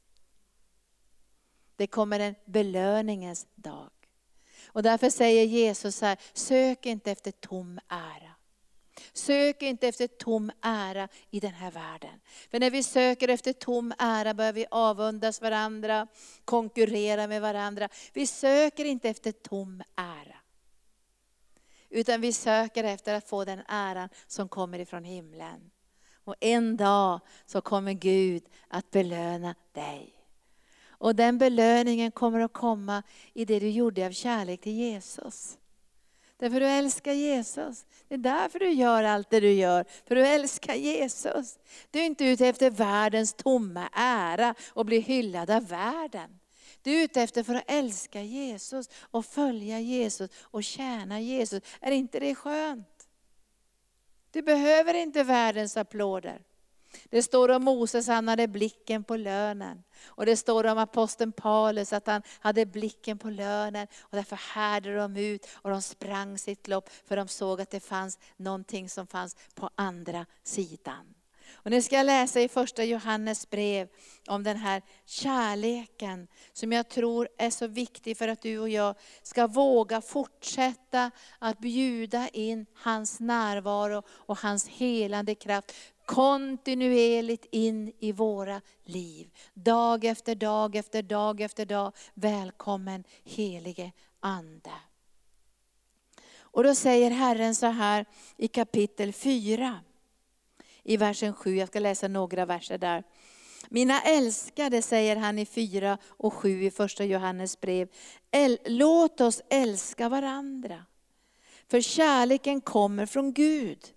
Det 1.76 1.87
kommer 1.87 2.20
en 2.20 2.35
belöningens 2.45 3.47
dag. 3.55 3.91
Och 4.66 4.83
därför 4.83 5.11
säger 5.11 5.45
Jesus 5.45 6.01
här, 6.01 6.18
sök 6.33 6.87
inte 6.87 7.11
efter 7.11 7.31
tom 7.31 7.81
ära. 7.89 8.30
Sök 9.12 9.62
inte 9.62 9.88
efter 9.88 10.07
tom 10.07 10.51
ära 10.62 11.09
i 11.30 11.40
den 11.40 11.55
här 11.55 11.70
världen. 11.70 12.20
För 12.51 12.61
när 12.61 12.70
vi 12.70 12.82
söker 12.82 13.28
efter 13.28 13.53
tom 13.53 13.92
ära 13.98 14.34
börjar 14.34 14.53
vi 14.53 14.66
avundas 14.70 15.42
varandra, 15.42 16.07
konkurrera 16.44 17.26
med 17.26 17.42
varandra. 17.42 17.88
Vi 18.12 18.26
söker 18.26 18.84
inte 18.84 19.09
efter 19.09 19.32
tom 19.32 19.82
ära. 19.96 20.36
Utan 21.88 22.20
vi 22.20 22.32
söker 22.32 22.84
efter 22.84 23.14
att 23.14 23.28
få 23.28 23.44
den 23.44 23.62
äran 23.68 24.09
som 24.26 24.48
kommer 24.48 24.78
ifrån 24.78 25.05
himlen. 25.05 25.70
Och 26.24 26.34
en 26.40 26.76
dag 26.76 27.20
så 27.46 27.61
kommer 27.61 27.92
Gud 27.92 28.44
att 28.68 28.90
belöna 28.90 29.55
dig. 29.72 30.14
Och 30.88 31.16
den 31.16 31.38
belöningen 31.38 32.11
kommer 32.11 32.40
att 32.40 32.53
komma 32.53 33.03
i 33.34 33.44
det 33.44 33.59
du 33.59 33.70
gjorde 33.70 34.07
av 34.07 34.11
kärlek 34.11 34.61
till 34.61 34.72
Jesus. 34.72 35.59
Därför 36.41 36.61
du 36.61 36.66
älskar 36.66 37.12
Jesus. 37.12 37.86
Det 38.09 38.14
är 38.14 38.18
därför 38.18 38.59
du 38.59 38.70
gör 38.70 39.05
allt 39.05 39.30
det 39.30 39.41
du 39.41 39.53
gör, 39.53 39.84
för 40.07 40.14
du 40.14 40.26
älskar 40.26 40.74
Jesus. 40.74 41.59
Du 41.91 42.01
är 42.01 42.05
inte 42.05 42.24
ute 42.24 42.47
efter 42.47 42.70
världens 42.70 43.32
tomma 43.32 43.88
ära 43.93 44.55
och 44.68 44.86
bli 44.86 45.01
hyllad 45.01 45.51
av 45.51 45.68
världen. 45.68 46.38
Du 46.82 47.01
är 47.01 47.05
ute 47.05 47.22
efter 47.22 47.43
för 47.43 47.55
att 47.55 47.70
älska 47.70 48.22
Jesus 48.22 48.88
och 49.01 49.26
följa 49.26 49.80
Jesus 49.80 50.30
och 50.41 50.64
tjäna 50.64 51.20
Jesus. 51.20 51.62
Är 51.80 51.91
inte 51.91 52.20
det 52.20 52.34
skönt? 52.34 53.09
Du 54.30 54.43
behöver 54.43 54.95
inte 54.95 55.22
världens 55.22 55.76
applåder. 55.76 56.43
Det 57.05 57.22
står 57.22 57.49
om 57.49 57.64
Moses, 57.64 58.07
han 58.07 58.28
hade 58.28 58.49
blicken 58.49 59.05
på 59.05 59.16
lönen. 59.16 59.82
Och 60.07 60.26
det 60.26 60.36
står 60.36 60.66
om 60.66 60.78
aposteln 60.78 61.32
Paulus 61.32 61.93
att 61.93 62.07
han 62.07 62.22
hade 62.41 62.66
blicken 62.66 63.18
på 63.18 63.30
lönen. 63.30 63.86
Och 64.01 64.16
därför 64.16 64.36
härdade 64.36 64.97
de 64.97 65.16
ut 65.16 65.47
och 65.53 65.70
de 65.70 65.82
sprang 65.82 66.38
sitt 66.38 66.68
lopp 66.68 66.91
för 67.09 67.16
de 67.16 67.28
såg 67.28 67.61
att 67.61 67.70
det 67.70 67.80
fanns 67.80 68.18
någonting 68.36 68.88
som 68.88 69.07
fanns 69.07 69.36
på 69.55 69.70
andra 69.76 70.26
sidan. 70.43 71.14
Och 71.62 71.70
nu 71.70 71.82
ska 71.82 71.97
jag 71.97 72.07
läsa 72.07 72.41
i 72.41 72.49
första 72.49 72.84
Johannes 72.84 73.51
brev 73.51 73.88
om 74.26 74.43
den 74.43 74.57
här 74.57 74.82
kärleken 75.07 76.28
som 76.53 76.72
jag 76.72 76.88
tror 76.88 77.28
är 77.38 77.51
så 77.51 77.66
viktig 77.66 78.16
för 78.16 78.28
att 78.28 78.43
du 78.43 78.59
och 78.59 78.68
jag 78.68 78.95
ska 79.22 79.47
våga 79.47 80.01
fortsätta 80.01 81.11
att 81.38 81.59
bjuda 81.59 82.28
in 82.28 82.66
hans 82.74 83.20
närvaro 83.20 84.03
och 84.09 84.38
hans 84.38 84.68
helande 84.68 85.34
kraft 85.34 85.74
kontinuerligt 86.11 87.46
in 87.50 87.92
i 87.98 88.12
våra 88.12 88.61
liv. 88.84 89.30
Dag 89.54 90.04
efter 90.04 90.34
dag 90.34 90.76
efter 90.76 91.02
dag 91.02 91.40
efter 91.40 91.66
dag. 91.66 91.92
Välkommen 92.14 93.04
helige 93.24 93.92
Ande. 94.20 94.70
Och 96.40 96.64
då 96.64 96.74
säger 96.74 97.11
Herren 97.11 97.54
så 97.54 97.66
här 97.66 98.06
i 98.36 98.48
kapitel 98.48 99.12
4 99.12 99.80
i 100.82 100.96
versen 100.96 101.34
7. 101.34 101.56
Jag 101.56 101.68
ska 101.68 101.80
läsa 101.80 102.08
några 102.08 102.46
verser 102.46 102.78
där. 102.78 103.04
Mina 103.68 104.00
älskade, 104.00 104.82
säger 104.82 105.16
han 105.16 105.38
i 105.38 105.46
4 105.46 105.98
och 106.06 106.34
7 106.34 106.64
i 106.64 106.70
första 106.70 107.04
Johannes 107.04 107.61
brev. 107.61 107.88
Låt 108.64 109.20
oss 109.20 109.42
älska 109.50 110.08
varandra. 110.08 110.84
För 111.68 111.80
kärleken 111.80 112.61
kommer 112.61 113.06
från 113.06 113.32
Gud. 113.32 113.94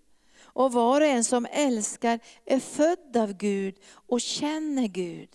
Och 0.54 0.74
var 0.74 1.01
och 1.01 1.08
en 1.08 1.24
som 1.24 1.47
älskar 1.51 2.20
är 2.45 2.60
född 2.60 3.18
av 3.18 3.34
Gud 3.34 3.76
och 4.08 4.22
känner 4.22 4.88
Gud. 4.88 5.30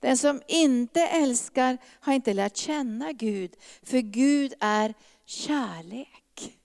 Den 0.00 0.16
som 0.16 0.42
inte 0.48 1.00
älskar 1.00 1.78
har 2.00 2.12
inte 2.12 2.34
lärt 2.34 2.56
känna 2.56 3.12
Gud, 3.12 3.56
för 3.82 3.98
Gud 3.98 4.54
är 4.60 4.94
kärlek. 5.24 6.58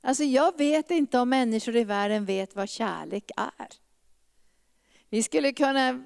Alltså 0.00 0.24
jag 0.24 0.58
vet 0.58 0.90
inte 0.90 1.18
om 1.18 1.28
människor 1.28 1.76
i 1.76 1.84
världen 1.84 2.24
vet 2.24 2.56
vad 2.56 2.68
kärlek 2.68 3.30
är. 3.36 3.68
Vi 5.08 5.22
skulle 5.22 5.52
kunna 5.52 6.04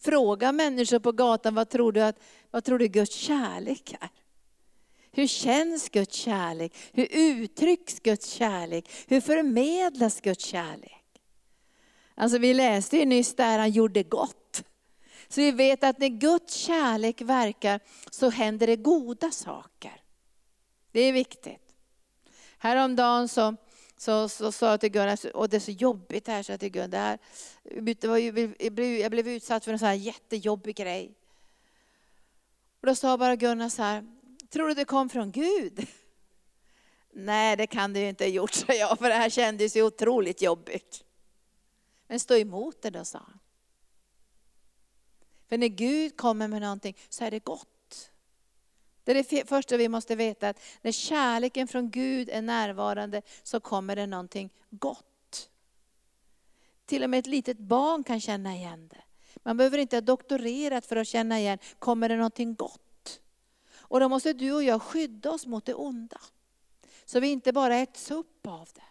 fråga 0.00 0.52
människor 0.52 0.98
på 0.98 1.12
gatan, 1.12 1.54
vad 1.54 1.68
tror 1.68 1.92
du, 1.92 2.00
att, 2.00 2.18
vad 2.50 2.64
tror 2.64 2.78
du 2.78 2.86
Guds 2.88 3.14
kärlek 3.14 3.96
är? 4.00 4.08
Hur 5.14 5.26
känns 5.26 5.88
Guds 5.88 6.16
kärlek? 6.16 6.76
Hur 6.92 7.08
uttrycks 7.10 8.00
Guds 8.00 8.28
kärlek? 8.28 8.90
Hur 9.06 9.20
förmedlas 9.20 10.20
Guds 10.20 10.44
kärlek? 10.44 11.22
Alltså 12.14 12.38
vi 12.38 12.54
läste 12.54 12.96
ju 12.96 13.04
nyss 13.04 13.34
där 13.34 13.58
han 13.58 13.70
gjorde 13.70 14.02
gott. 14.02 14.64
Så 15.28 15.40
vi 15.40 15.50
vet 15.50 15.84
att 15.84 15.98
när 15.98 16.08
Guds 16.08 16.54
kärlek 16.54 17.20
verkar 17.20 17.80
så 18.10 18.30
händer 18.30 18.66
det 18.66 18.76
goda 18.76 19.30
saker. 19.30 20.00
Det 20.92 21.00
är 21.00 21.12
viktigt. 21.12 21.74
Häromdagen 22.58 23.28
så, 23.28 23.56
så, 23.96 24.28
så 24.28 24.52
sa 24.52 24.70
jag 24.70 24.80
till 24.80 24.90
Gunnar, 24.90 25.08
alltså, 25.08 25.28
och 25.28 25.48
det 25.48 25.56
är 25.56 25.60
så 25.60 25.70
jobbigt 25.70 26.28
här, 26.28 26.42
så 26.42 26.52
jag 26.52 26.60
till 26.60 26.70
Gunnar, 26.70 27.18
jag 29.00 29.10
blev 29.10 29.28
utsatt 29.28 29.64
för 29.64 29.72
en 29.72 29.78
sån 29.78 29.88
här 29.88 29.94
jättejobbig 29.94 30.76
grej. 30.76 31.14
Och 32.80 32.86
då 32.86 32.94
sa 32.94 33.18
bara 33.18 33.36
Gunnar 33.36 33.68
så 33.68 33.82
här, 33.82 34.04
tror 34.54 34.68
du 34.68 34.74
det 34.74 34.84
kom 34.84 35.08
från 35.08 35.32
Gud? 35.32 35.86
Nej, 37.12 37.56
det 37.56 37.66
kan 37.66 37.92
det 37.92 38.00
ju 38.00 38.08
inte 38.08 38.24
ha 38.24 38.28
gjort, 38.28 38.52
sa 38.52 38.72
jag, 38.72 38.98
för 38.98 39.08
det 39.08 39.14
här 39.14 39.30
kändes 39.30 39.76
ju 39.76 39.82
otroligt 39.82 40.42
jobbigt. 40.42 41.04
Men 42.06 42.20
stå 42.20 42.36
emot 42.36 42.82
det 42.82 42.90
då, 42.90 43.04
sa 43.04 43.18
han. 43.18 43.38
För 45.48 45.58
när 45.58 45.68
Gud 45.68 46.16
kommer 46.16 46.48
med 46.48 46.60
någonting 46.62 46.96
så 47.08 47.24
är 47.24 47.30
det 47.30 47.44
gott. 47.44 48.10
Det 49.04 49.10
är 49.10 49.14
det 49.14 49.48
första 49.48 49.76
vi 49.76 49.88
måste 49.88 50.16
veta, 50.16 50.48
att 50.48 50.60
när 50.82 50.92
kärleken 50.92 51.68
från 51.68 51.90
Gud 51.90 52.28
är 52.28 52.42
närvarande 52.42 53.22
så 53.42 53.60
kommer 53.60 53.96
det 53.96 54.06
någonting 54.06 54.50
gott. 54.70 55.50
Till 56.86 57.04
och 57.04 57.10
med 57.10 57.18
ett 57.18 57.26
litet 57.26 57.58
barn 57.58 58.04
kan 58.04 58.20
känna 58.20 58.54
igen 58.54 58.88
det. 58.88 59.02
Man 59.42 59.56
behöver 59.56 59.78
inte 59.78 59.96
ha 59.96 60.00
doktorerat 60.00 60.86
för 60.86 60.96
att 60.96 61.08
känna 61.08 61.40
igen, 61.40 61.58
kommer 61.78 62.08
det 62.08 62.16
någonting 62.16 62.54
gott? 62.54 62.80
Och 63.88 64.00
då 64.00 64.08
måste 64.08 64.32
du 64.32 64.52
och 64.52 64.62
jag 64.62 64.82
skydda 64.82 65.30
oss 65.30 65.46
mot 65.46 65.64
det 65.64 65.74
onda. 65.74 66.20
Så 67.04 67.20
vi 67.20 67.28
inte 67.28 67.52
bara 67.52 67.76
äts 67.76 68.10
upp 68.10 68.46
av 68.46 68.68
det. 68.74 68.82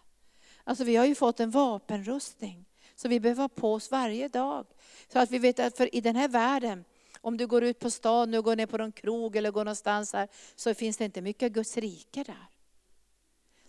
Alltså 0.64 0.84
vi 0.84 0.96
har 0.96 1.04
ju 1.04 1.14
fått 1.14 1.40
en 1.40 1.50
vapenrustning. 1.50 2.64
Så 2.94 3.08
vi 3.08 3.20
behöver 3.20 3.42
ha 3.42 3.48
på 3.48 3.72
oss 3.72 3.90
varje 3.90 4.28
dag. 4.28 4.66
Så 5.12 5.18
att 5.18 5.30
vi 5.30 5.38
vet 5.38 5.60
att 5.60 5.76
för 5.76 5.94
i 5.94 6.00
den 6.00 6.16
här 6.16 6.28
världen 6.28 6.84
om 7.20 7.36
du 7.36 7.46
går 7.46 7.64
ut 7.64 7.78
på 7.78 7.90
stan 7.90 8.30
nu 8.30 8.42
går 8.42 8.56
ner 8.56 8.66
på 8.66 8.78
någon 8.78 8.92
krog 8.92 9.36
eller 9.36 9.50
går 9.50 9.64
någonstans 9.64 10.12
här, 10.12 10.28
så 10.54 10.74
finns 10.74 10.96
det 10.96 11.04
inte 11.04 11.20
mycket 11.20 11.52
Guds 11.52 11.76
rike 11.76 12.24
där. 12.24 12.48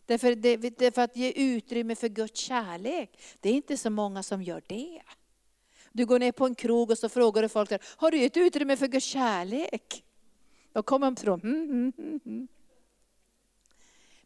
Därför, 0.05 0.36
det, 0.36 0.57
därför 0.57 1.01
att 1.01 1.15
ge 1.15 1.32
utrymme 1.32 1.95
för 1.95 2.07
Guds 2.07 2.39
kärlek, 2.39 3.19
det 3.39 3.49
är 3.49 3.53
inte 3.53 3.78
så 3.78 3.89
många 3.89 4.23
som 4.23 4.41
gör 4.41 4.63
det. 4.67 5.01
Du 5.91 6.05
går 6.05 6.19
ner 6.19 6.32
på 6.32 6.45
en 6.45 6.55
krog 6.55 6.91
och 6.91 6.97
så 6.97 7.09
frågar 7.09 7.41
du 7.41 7.49
folk, 7.49 7.69
där, 7.69 7.80
har 7.84 8.11
du 8.11 8.17
gett 8.17 8.38
utrymme 8.38 8.78
för 8.78 8.88
Guds 8.88 9.05
kärlek? 9.05 10.05
Då 10.76 10.84
kommer 10.84 11.07
de 11.07 11.15
tro, 11.15 11.34
mm, 11.34 11.63
mm, 11.63 11.93
mm, 11.97 12.19
mm. 12.26 12.47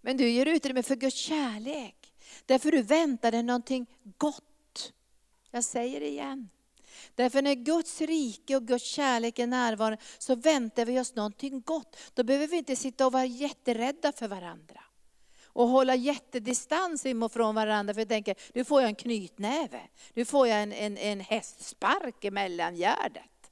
Men 0.02 0.18
du 0.18 0.30
ger 0.30 0.46
utrymme 0.46 0.84
för 0.84 0.96
Guds 0.96 1.16
kärlek. 1.16 2.14
Därför 2.46 2.72
du 2.72 2.82
väntar 2.82 3.32
dig 3.32 3.44
någonting 3.44 3.86
gott. 4.18 4.94
Jag 5.52 5.64
säger 5.64 6.00
det 6.00 6.08
igen. 6.08 6.50
Därför 7.16 7.42
när 7.42 7.54
Guds 7.54 8.02
rike 8.02 8.56
och 8.56 8.68
Guds 8.68 8.86
kärlek 8.86 9.40
är 9.40 9.48
närvarande 9.48 9.98
så 10.18 10.36
väntar 10.36 10.86
vi 10.86 11.00
oss 11.00 11.16
någonting 11.16 11.62
gott. 11.62 11.98
Då 12.14 12.24
behöver 12.24 12.48
vi 12.48 12.58
inte 12.58 12.76
sitta 12.76 13.06
och 13.06 13.12
vara 13.12 13.26
jätterädda 13.26 14.12
för 14.12 14.28
varandra. 14.28 14.84
Och 15.46 15.68
hålla 15.68 15.96
jättedistans 15.96 17.06
ifrån 17.06 17.56
varandra 17.56 17.94
för 17.94 18.02
jag 18.02 18.10
tänker, 18.10 18.36
nu 18.54 18.66
får 18.66 18.82
jag 18.82 18.90
en 18.90 18.96
knytnäve. 18.96 19.82
Nu 20.14 20.26
får 20.26 20.48
jag 20.48 20.64
en, 20.64 20.74
en, 20.74 20.98
en 20.98 21.20
hästspark 21.20 22.26
i 22.26 22.32
mellangärdet. 22.32 23.52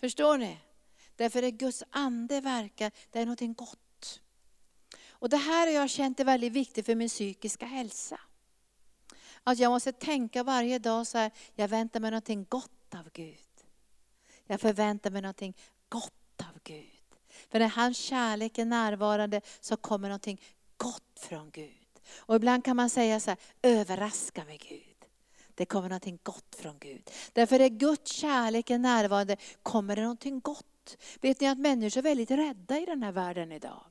Förstår 0.00 0.38
ni? 0.38 0.58
Därför 1.16 1.42
är 1.42 1.50
Guds 1.50 1.84
ande 1.90 2.40
verkar, 2.40 2.92
det 3.10 3.18
är 3.18 3.26
någonting 3.26 3.54
gott. 3.54 4.20
Och 5.08 5.28
det 5.28 5.36
här 5.36 5.66
har 5.66 5.74
jag 5.74 5.90
känt 5.90 6.20
är 6.20 6.24
väldigt 6.24 6.52
viktigt 6.52 6.86
för 6.86 6.94
min 6.94 7.08
psykiska 7.08 7.66
hälsa. 7.66 8.20
Att 9.44 9.58
jag 9.58 9.70
måste 9.70 9.92
tänka 9.92 10.42
varje 10.42 10.78
dag 10.78 11.06
så 11.06 11.18
här, 11.18 11.30
jag 11.54 11.68
väntar 11.68 12.00
mig 12.00 12.10
någonting 12.10 12.46
gott 12.48 12.94
av 12.94 13.10
Gud. 13.12 13.36
Jag 14.46 14.60
förväntar 14.60 15.10
mig 15.10 15.22
någonting 15.22 15.56
gott 15.88 16.40
av 16.40 16.60
Gud. 16.64 16.86
För 17.48 17.58
när 17.58 17.68
hans 17.68 17.98
kärlek 17.98 18.58
är 18.58 18.64
närvarande 18.64 19.40
så 19.60 19.76
kommer 19.76 20.08
någonting 20.08 20.40
gott 20.76 21.20
från 21.20 21.50
Gud. 21.50 21.86
Och 22.16 22.36
ibland 22.36 22.64
kan 22.64 22.76
man 22.76 22.90
säga 22.90 23.20
så 23.20 23.30
här, 23.30 23.38
överraska 23.62 24.44
mig 24.44 24.58
Gud. 24.68 24.85
Det 25.56 25.66
kommer 25.66 25.88
någonting 25.88 26.18
gott 26.22 26.56
från 26.58 26.78
Gud. 26.78 27.10
Därför 27.32 27.60
är 27.60 27.68
Guds 27.68 28.12
kärlek 28.12 28.70
är 28.70 28.78
närvarande 28.78 29.36
kommer 29.62 29.96
det 29.96 30.02
någonting 30.02 30.40
gott. 30.40 30.96
Vet 31.20 31.40
ni 31.40 31.46
att 31.46 31.58
människor 31.58 31.98
är 31.98 32.02
väldigt 32.02 32.30
rädda 32.30 32.78
i 32.78 32.84
den 32.86 33.02
här 33.02 33.12
världen 33.12 33.52
idag. 33.52 33.84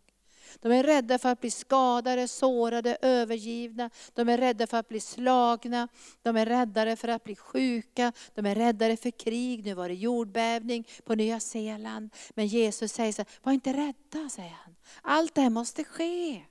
De 0.59 0.71
är 0.71 0.83
rädda 0.83 1.19
för 1.19 1.29
att 1.29 1.41
bli 1.41 1.51
skadade, 1.51 2.27
sårade, 2.27 2.97
övergivna. 3.01 3.89
De 4.13 4.29
är 4.29 4.37
rädda 4.37 4.67
för 4.67 4.77
att 4.77 4.87
bli 4.87 4.99
slagna. 4.99 5.87
De 6.21 6.37
är 6.37 6.45
räddare 6.45 6.95
för 6.95 7.07
att 7.07 7.23
bli 7.23 7.35
sjuka. 7.35 8.13
De 8.33 8.45
är 8.45 8.55
räddare 8.55 8.97
för 8.97 9.11
krig. 9.11 9.65
Nu 9.65 9.73
var 9.73 9.89
det 9.89 9.95
jordbävning 9.95 10.87
på 11.03 11.15
Nya 11.15 11.39
Zeeland. 11.39 12.09
Men 12.33 12.47
Jesus 12.47 12.91
säger 12.91 13.11
så 13.11 13.21
här, 13.21 13.27
var 13.43 13.53
inte 13.53 13.73
rädda, 13.73 14.29
säger 14.29 14.57
han. 14.65 14.75
Allt 15.01 15.35
det 15.35 15.41
här 15.41 15.49
måste 15.49 15.83
ske. 15.83 16.41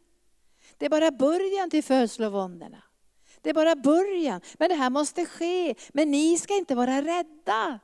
Det 0.78 0.86
är 0.86 0.90
bara 0.90 1.10
början 1.10 1.70
till 1.70 1.84
födslovåndorna. 1.84 2.82
Det 3.44 3.50
är 3.50 3.54
bara 3.54 3.76
början. 3.76 4.40
Men 4.54 4.68
det 4.68 4.74
här 4.74 4.90
måste 4.90 5.26
ske. 5.26 5.74
Men 5.92 6.10
ni 6.10 6.38
ska 6.38 6.56
inte 6.56 6.74
vara 6.74 7.02
rädda. 7.02 7.78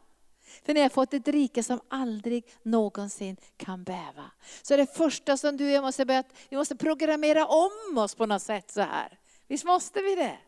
För 0.64 0.74
ni 0.74 0.80
har 0.80 0.88
fått 0.88 1.14
ett 1.14 1.28
rike 1.28 1.62
som 1.62 1.80
aldrig 1.88 2.44
någonsin 2.62 3.36
kan 3.56 3.84
bäva. 3.84 4.30
Så 4.62 4.76
det 4.76 4.96
första 4.96 5.36
som 5.36 5.56
du 5.56 5.64
och 5.64 5.70
jag 5.70 5.82
måste 5.82 6.04
börja, 6.04 6.24
vi 6.48 6.56
måste 6.56 6.76
programmera 6.76 7.46
om 7.46 7.98
oss 7.98 8.14
på 8.14 8.26
något 8.26 8.42
sätt 8.42 8.70
så 8.70 8.80
här. 8.80 9.18
Visst 9.46 9.64
måste 9.64 10.02
vi 10.02 10.14
det? 10.14 10.38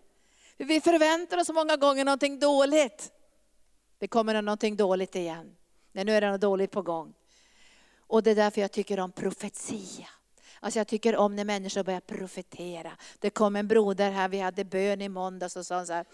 För 0.56 0.64
vi 0.64 0.80
förväntar 0.80 1.38
oss 1.38 1.48
många 1.48 1.76
gånger 1.76 2.04
någonting 2.04 2.38
dåligt. 2.38 3.12
Det 3.98 4.08
kommer 4.08 4.42
någonting 4.42 4.76
dåligt 4.76 5.16
igen. 5.16 5.56
Nej, 5.92 6.04
nu 6.04 6.12
är 6.12 6.20
det 6.20 6.30
något 6.30 6.40
dåligt 6.40 6.70
på 6.70 6.82
gång. 6.82 7.14
Och 7.98 8.22
det 8.22 8.30
är 8.30 8.34
därför 8.34 8.60
jag 8.60 8.72
tycker 8.72 9.00
om 9.00 9.12
profetia. 9.12 10.08
Alltså 10.64 10.80
jag 10.80 10.86
tycker 10.86 11.16
om 11.16 11.36
när 11.36 11.44
människor 11.44 11.82
börjar 11.82 12.00
profetera. 12.00 12.92
Det 13.18 13.30
kom 13.30 13.56
en 13.56 13.68
broder 13.68 14.10
här, 14.10 14.28
vi 14.28 14.38
hade 14.38 14.64
bön 14.64 15.02
i 15.02 15.08
måndags 15.08 15.56
och 15.56 15.66
sa 15.66 15.86
så 15.86 15.92
här, 15.92 16.06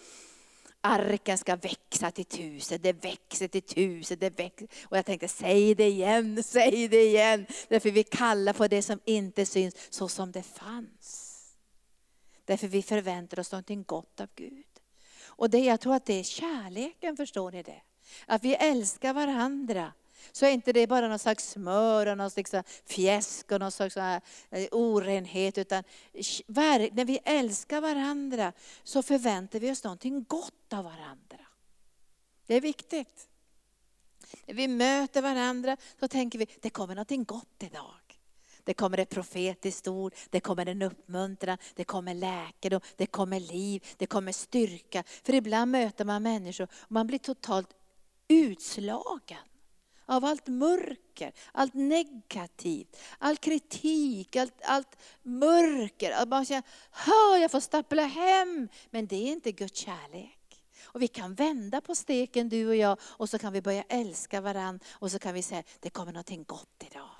arken 0.80 1.38
ska 1.38 1.56
växa 1.56 2.10
till 2.10 2.24
tusen, 2.24 2.78
det 2.82 2.92
växer 2.92 3.48
till 3.48 3.62
tusen, 3.62 4.18
det 4.18 4.38
växer. 4.38 4.68
Och 4.82 4.96
jag 4.96 5.06
tänkte, 5.06 5.28
säg 5.28 5.74
det 5.74 5.88
igen, 5.88 6.42
säg 6.44 6.88
det 6.88 7.02
igen. 7.02 7.46
Därför 7.68 7.90
vi 7.90 8.04
kallar 8.04 8.52
på 8.52 8.68
det 8.68 8.82
som 8.82 9.00
inte 9.04 9.46
syns 9.46 9.74
så 9.90 10.08
som 10.08 10.32
det 10.32 10.42
fanns. 10.42 11.34
Därför 12.44 12.68
vi 12.68 12.82
förväntar 12.82 13.40
oss 13.40 13.52
någonting 13.52 13.82
gott 13.82 14.20
av 14.20 14.28
Gud. 14.34 14.64
Och 15.26 15.50
det, 15.50 15.58
jag 15.58 15.80
tror 15.80 15.94
att 15.94 16.06
det 16.06 16.20
är 16.20 16.24
kärleken, 16.24 17.16
förstår 17.16 17.52
ni 17.52 17.62
det? 17.62 17.82
Att 18.26 18.44
vi 18.44 18.54
älskar 18.54 19.12
varandra. 19.14 19.92
Så 20.32 20.46
är 20.46 20.50
inte 20.50 20.72
det 20.72 20.86
bara 20.86 21.08
någon 21.08 21.18
slags 21.18 21.50
smör 21.50 22.06
och 22.06 22.18
någon 22.18 22.30
slags 22.30 22.54
fjäsk 22.86 23.52
och 23.52 23.60
någon 23.60 23.72
slags 23.72 23.96
eh, 23.96 24.20
orenhet. 24.72 25.58
Utan 25.58 25.84
när 26.90 27.04
vi 27.04 27.18
älskar 27.24 27.80
varandra 27.80 28.52
så 28.82 29.02
förväntar 29.02 29.60
vi 29.60 29.70
oss 29.70 29.84
någonting 29.84 30.24
gott 30.28 30.72
av 30.72 30.84
varandra. 30.84 31.46
Det 32.46 32.54
är 32.54 32.60
viktigt. 32.60 33.28
När 34.46 34.54
vi 34.54 34.68
möter 34.68 35.22
varandra 35.22 35.76
så 36.00 36.08
tänker 36.08 36.38
vi, 36.38 36.46
det 36.60 36.70
kommer 36.70 36.94
någonting 36.94 37.24
gott 37.24 37.62
idag. 37.62 38.08
Det 38.64 38.74
kommer 38.74 38.98
ett 38.98 39.10
profetiskt 39.10 39.88
ord, 39.88 40.14
det 40.30 40.40
kommer 40.40 40.66
en 40.66 40.82
uppmuntran, 40.82 41.58
det 41.74 41.84
kommer 41.84 42.14
läkedom, 42.14 42.80
det 42.96 43.06
kommer 43.06 43.40
liv, 43.40 43.86
det 43.96 44.06
kommer 44.06 44.32
styrka. 44.32 45.04
För 45.06 45.34
ibland 45.34 45.70
möter 45.70 46.04
man 46.04 46.22
människor 46.22 46.64
och 46.64 46.92
man 46.92 47.06
blir 47.06 47.18
totalt 47.18 47.68
utslagen 48.28 49.47
av 50.08 50.24
allt 50.24 50.46
mörker, 50.46 51.32
allt 51.52 51.74
negativt, 51.74 52.96
all 53.18 53.36
kritik, 53.36 54.36
allt, 54.36 54.54
allt 54.62 54.96
mörker. 55.22 56.10
Att 56.10 56.28
man 56.28 56.44
känner, 56.44 56.64
jag 57.40 57.50
får 57.50 57.60
stappla 57.60 58.02
hem. 58.02 58.68
Men 58.90 59.06
det 59.06 59.16
är 59.16 59.32
inte 59.32 59.52
Guds 59.52 59.78
kärlek. 59.78 60.38
Och 60.82 61.02
vi 61.02 61.08
kan 61.08 61.34
vända 61.34 61.80
på 61.80 61.94
steken 61.94 62.48
du 62.48 62.68
och 62.68 62.76
jag 62.76 62.98
och 63.02 63.28
så 63.28 63.38
kan 63.38 63.52
vi 63.52 63.62
börja 63.62 63.82
älska 63.88 64.40
varandra 64.40 64.86
och 64.90 65.10
så 65.10 65.18
kan 65.18 65.34
vi 65.34 65.42
säga, 65.42 65.62
det 65.80 65.90
kommer 65.90 66.12
någonting 66.12 66.44
gott 66.44 66.84
idag. 66.90 67.10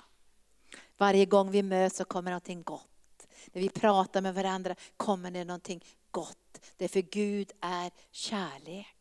Varje 0.97 1.25
gång 1.25 1.51
vi 1.51 1.63
möts 1.63 1.97
så 1.97 2.05
kommer 2.05 2.31
någonting 2.31 2.63
gott. 2.63 3.27
När 3.45 3.61
vi 3.61 3.69
pratar 3.69 4.21
med 4.21 4.35
varandra 4.35 4.75
kommer 4.97 5.31
det 5.31 5.43
någonting 5.43 5.85
gott. 6.11 6.65
Därför 6.77 7.01
Gud 7.01 7.51
är 7.61 7.91
kärlek. 8.11 8.98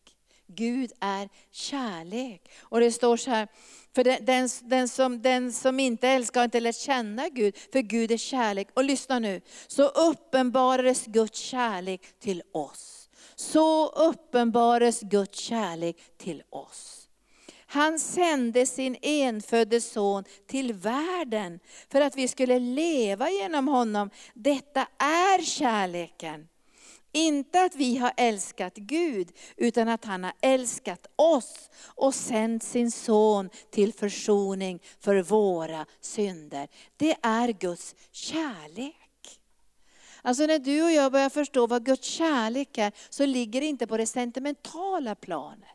Gud 0.49 0.93
är 1.01 1.29
kärlek. 1.51 2.51
Och 2.61 2.81
det 2.81 2.93
står 2.93 3.17
så 3.17 3.31
här, 3.31 3.49
för 3.95 4.05
den, 4.05 4.25
den, 4.25 4.49
den, 4.63 4.89
som, 4.89 5.23
den 5.23 5.53
som 5.53 5.81
inte 5.81 6.09
älskar 6.09 6.41
har 6.41 6.45
inte 6.45 6.61
lärt 6.61 6.77
känna 6.77 7.29
Gud, 7.29 7.57
för 7.73 7.81
Gud 7.81 8.11
är 8.11 8.17
kärlek. 8.17 8.69
Och 8.75 8.85
lyssna 8.85 9.19
nu, 9.19 9.41
så 9.67 9.89
uppenbarades 9.89 11.05
Guds 11.07 11.39
kärlek 11.39 12.19
till 12.21 12.43
oss. 12.53 13.09
Så 13.37 13.89
uppenbarades 13.89 15.01
Guds 15.01 15.39
kärlek 15.39 15.97
till 16.19 16.43
oss. 16.51 17.09
Han 17.71 17.99
sände 17.99 18.67
sin 18.67 18.97
enfödde 19.03 19.81
son 19.81 20.25
till 20.47 20.73
världen 20.73 21.61
för 21.89 22.01
att 22.01 22.17
vi 22.17 22.29
skulle 22.29 22.59
leva 22.59 23.31
genom 23.31 23.69
honom. 23.69 24.11
Detta 24.35 24.87
är 24.99 25.45
kärleken. 25.45 26.49
Inte 27.13 27.63
att 27.63 27.75
vi 27.75 27.97
har 27.97 28.13
älskat 28.17 28.75
Gud, 28.77 29.33
utan 29.57 29.89
att 29.89 30.05
han 30.05 30.25
har 30.25 30.33
älskat 30.41 31.07
oss 31.17 31.71
och 31.85 32.15
sänt 32.15 32.63
sin 32.63 32.91
son 32.91 33.51
till 33.71 33.93
försoning 33.93 34.83
för 35.01 35.23
våra 35.23 35.87
synder. 36.01 36.69
Det 36.97 37.17
är 37.23 37.49
Guds 37.49 37.95
kärlek. 38.11 38.95
Alltså 40.23 40.47
när 40.47 40.59
du 40.59 40.83
och 40.83 40.91
jag 40.91 41.13
börjar 41.13 41.31
förstå 41.31 41.67
vad 41.67 41.85
Guds 41.85 42.09
kärlek 42.09 42.79
är, 42.79 42.93
så 43.09 43.27
ligger 43.27 43.61
det 43.61 43.67
inte 43.67 43.87
på 43.87 43.97
det 43.97 44.07
sentimentala 44.07 45.15
planet. 45.15 45.69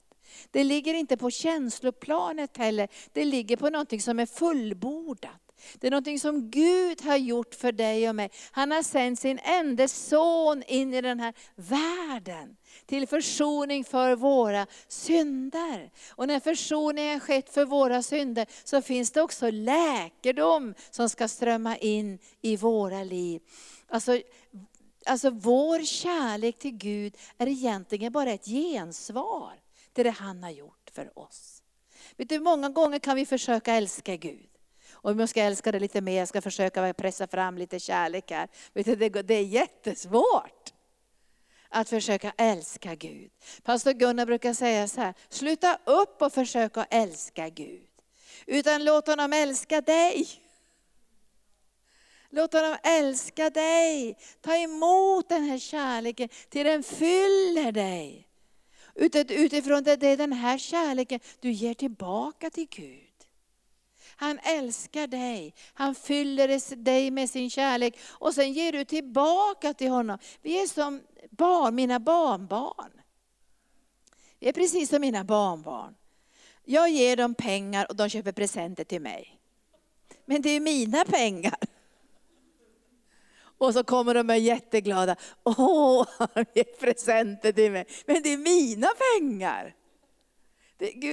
Det 0.52 0.64
ligger 0.64 0.94
inte 0.94 1.18
på 1.18 1.32
känsloplanet 1.32 2.58
heller, 2.58 2.88
det 3.14 3.26
ligger 3.26 3.58
på 3.58 3.70
någonting 3.70 4.02
som 4.02 4.20
är 4.20 4.26
fullbordat. 4.26 5.43
Det 5.80 5.88
är 5.88 5.92
någonting 5.92 6.20
som 6.20 6.50
Gud 6.50 7.02
har 7.02 7.18
gjort 7.18 7.56
för 7.56 7.72
dig 7.72 8.10
och 8.10 8.16
mig. 8.16 8.32
Han 8.52 8.72
har 8.72 8.84
sänt 8.84 9.20
sin 9.20 9.40
enda 9.44 9.88
son 9.88 10.64
in 10.68 10.94
i 10.94 11.02
den 11.02 11.20
här 11.20 11.34
världen. 11.56 12.58
Till 12.86 13.08
försoning 13.08 13.84
för 13.84 14.16
våra 14.16 14.68
synder. 14.88 15.92
Och 16.10 16.28
när 16.28 16.40
försoningen 16.40 17.20
skett 17.20 17.50
för 17.50 17.66
våra 17.66 18.04
synder 18.04 18.46
så 18.64 18.82
finns 18.82 19.12
det 19.12 19.22
också 19.22 19.50
läkedom 19.52 20.74
som 20.92 21.10
ska 21.10 21.28
strömma 21.28 21.78
in 21.78 22.20
i 22.42 22.58
våra 22.58 23.04
liv. 23.04 23.42
Alltså, 23.88 24.20
alltså 25.06 25.30
vår 25.30 25.86
kärlek 25.86 26.60
till 26.60 26.78
Gud 26.78 27.18
är 27.38 27.48
egentligen 27.48 28.12
bara 28.12 28.32
ett 28.32 28.46
gensvar 28.46 29.54
till 29.94 30.04
det 30.04 30.12
han 30.12 30.44
har 30.44 30.50
gjort 30.50 30.92
för 30.94 31.20
oss. 31.20 31.64
Vet 32.18 32.30
du, 32.30 32.40
många 32.40 32.70
gånger 32.70 33.00
kan 33.00 33.16
vi 33.16 33.26
försöka 33.26 33.74
älska 33.74 34.16
Gud. 34.16 34.53
Och 34.94 35.22
jag 35.22 35.30
ska 35.30 35.42
älska 35.42 35.72
det 35.72 35.80
lite 35.80 36.02
mer, 36.02 36.20
jag 36.20 36.28
ska 36.28 36.42
försöka 36.42 36.94
pressa 36.94 37.28
fram 37.28 37.58
lite 37.58 37.80
kärlek 37.80 38.32
här. 38.32 38.48
Vet 38.74 38.86
du, 38.86 38.96
det 39.10 39.34
är 39.34 39.44
jättesvårt 39.44 40.74
att 41.70 41.90
försöka 41.90 42.34
älska 42.38 42.96
Gud. 42.96 43.32
Pastor 43.64 43.92
Gunnar 43.92 44.26
brukar 44.26 44.54
säga 44.54 44.88
så 44.88 45.02
här, 45.02 45.14
sluta 45.30 45.80
upp 45.86 46.22
och 46.22 46.34
försöka 46.34 46.84
älska 46.84 47.50
Gud. 47.50 47.88
Utan 48.46 48.84
låt 48.84 49.08
honom 49.08 49.34
älska 49.34 49.82
dig. 49.82 50.28
Låt 52.30 52.54
honom 52.54 52.78
älska 52.84 53.50
dig. 53.50 54.18
Ta 54.42 54.56
emot 54.56 55.30
den 55.30 55.44
här 55.44 55.58
kärleken 55.58 56.30
till 56.50 56.66
den 56.66 56.84
fyller 56.84 57.72
dig. 57.72 58.28
Utifrån 58.96 59.84
det, 59.84 59.96
det 59.96 60.08
är 60.08 60.18
den 60.18 60.34
här 60.34 60.58
kärleken 60.58 61.20
du 61.40 61.52
ger 61.52 61.74
tillbaka 61.74 62.50
till 62.50 62.68
Gud. 62.70 63.13
Han 64.24 64.40
älskar 64.40 65.08
dig, 65.08 65.54
han 65.74 65.96
fyller 65.96 66.76
dig 66.76 67.12
med 67.12 67.30
sin 67.30 67.50
kärlek 67.50 68.00
och 68.08 68.34
sen 68.34 68.54
ger 68.54 68.72
du 68.72 68.86
tillbaka 68.86 69.74
till 69.74 69.90
honom. 69.90 70.18
Vi 70.42 70.62
är 70.62 70.68
som 70.68 71.02
barn, 71.30 71.76
mina 71.76 72.00
barnbarn. 72.00 72.92
Vi 74.40 74.50
är 74.50 74.54
precis 74.54 74.90
som 74.90 75.02
mina 75.02 75.24
barnbarn. 75.24 75.96
Jag 76.64 76.90
ger 76.90 77.18
dem 77.18 77.36
pengar 77.36 77.86
och 77.90 77.96
de 77.96 78.10
köper 78.10 78.32
presenter 78.32 78.84
till 78.84 79.02
mig. 79.02 79.40
Men 80.26 80.42
det 80.42 80.50
är 80.50 80.60
mina 80.60 81.06
pengar. 81.06 81.58
Och 83.58 83.74
så 83.74 83.84
kommer 83.84 84.14
de 84.14 84.30
och 84.30 84.36
är 84.36 84.40
jätteglada. 84.40 85.16
Åh, 85.44 86.08
han 86.18 86.46
ger 86.54 86.80
presenter 86.80 87.52
till 87.52 87.72
mig. 87.72 87.88
Men 88.06 88.24
det 88.24 88.30
är 88.30 88.38
mina 88.38 88.88
pengar. 89.18 89.76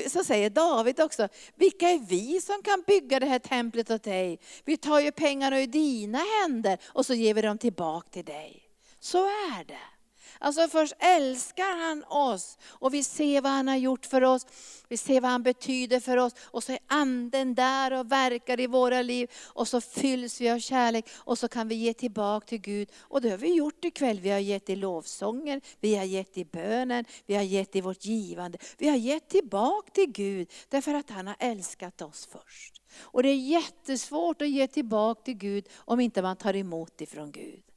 Så 0.08 0.24
säger 0.24 0.50
David 0.50 1.00
också, 1.00 1.28
vilka 1.54 1.88
är 1.88 1.98
vi 1.98 2.40
som 2.40 2.62
kan 2.62 2.84
bygga 2.86 3.20
det 3.20 3.26
här 3.26 3.38
templet 3.38 3.90
åt 3.90 4.02
dig? 4.02 4.40
Vi 4.64 4.76
tar 4.76 5.00
ju 5.00 5.12
pengarna 5.12 5.61
ur 5.61 5.66
dina 5.66 6.18
händer 6.18 6.78
och 6.86 7.06
så 7.06 7.14
ger 7.14 7.34
vi 7.34 7.42
dem 7.42 7.58
tillbaka 7.58 8.08
till 8.11 8.24
dig. 8.24 8.62
Så 9.00 9.24
är 9.24 9.64
det. 9.64 9.99
Alltså 10.43 10.68
först 10.68 10.95
älskar 10.99 11.88
han 11.88 12.05
oss 12.05 12.59
och 12.68 12.95
vi 12.95 13.05
ser 13.05 13.41
vad 13.41 13.53
han 13.53 13.68
har 13.68 13.76
gjort 13.76 14.07
för 14.07 14.24
oss. 14.24 14.47
Vi 14.88 14.97
ser 14.97 15.20
vad 15.20 15.30
han 15.30 15.43
betyder 15.43 16.01
för 16.01 16.16
oss 16.16 16.32
och 16.43 16.64
så 16.64 16.72
är 16.72 16.78
anden 16.86 17.55
där 17.55 17.93
och 17.93 18.12
verkar 18.12 18.61
i 18.61 18.66
våra 18.66 19.03
liv. 19.03 19.30
Och 19.47 19.68
så 19.68 19.80
fylls 19.80 20.41
vi 20.41 20.51
av 20.51 20.59
kärlek 20.59 21.09
och 21.16 21.38
så 21.38 21.49
kan 21.49 21.68
vi 21.68 21.74
ge 21.74 21.95
tillbaka 21.95 22.47
till 22.47 22.61
Gud. 22.61 22.91
Och 22.99 23.20
det 23.20 23.30
har 23.30 23.38
vi 23.38 23.55
gjort 23.55 23.84
ikväll. 23.84 24.20
Vi 24.20 24.30
har 24.30 24.38
gett 24.38 24.70
i 24.70 24.76
lovsången, 24.76 25.61
vi 25.80 25.95
har 25.95 26.05
gett 26.05 26.38
i 26.38 26.45
bönen, 26.45 27.05
vi 27.26 27.34
har 27.34 27.43
gett 27.43 27.76
i 27.76 27.80
vårt 27.80 28.05
givande. 28.05 28.59
Vi 28.78 28.88
har 28.88 28.97
gett 28.97 29.28
tillbaka 29.28 29.91
till 29.91 30.12
Gud 30.12 30.51
därför 30.68 30.95
att 30.95 31.11
han 31.11 31.26
har 31.26 31.36
älskat 31.38 32.03
oss 32.03 32.28
först. 32.32 32.82
Och 33.01 33.22
det 33.22 33.28
är 33.28 33.36
jättesvårt 33.36 34.43
att 34.43 34.49
ge 34.49 34.66
tillbaka 34.66 35.22
till 35.22 35.36
Gud 35.36 35.68
om 35.76 36.01
inte 36.01 36.22
man 36.22 36.36
tar 36.36 36.57
emot 36.57 37.01
ifrån 37.01 37.32
Gud. 37.32 37.69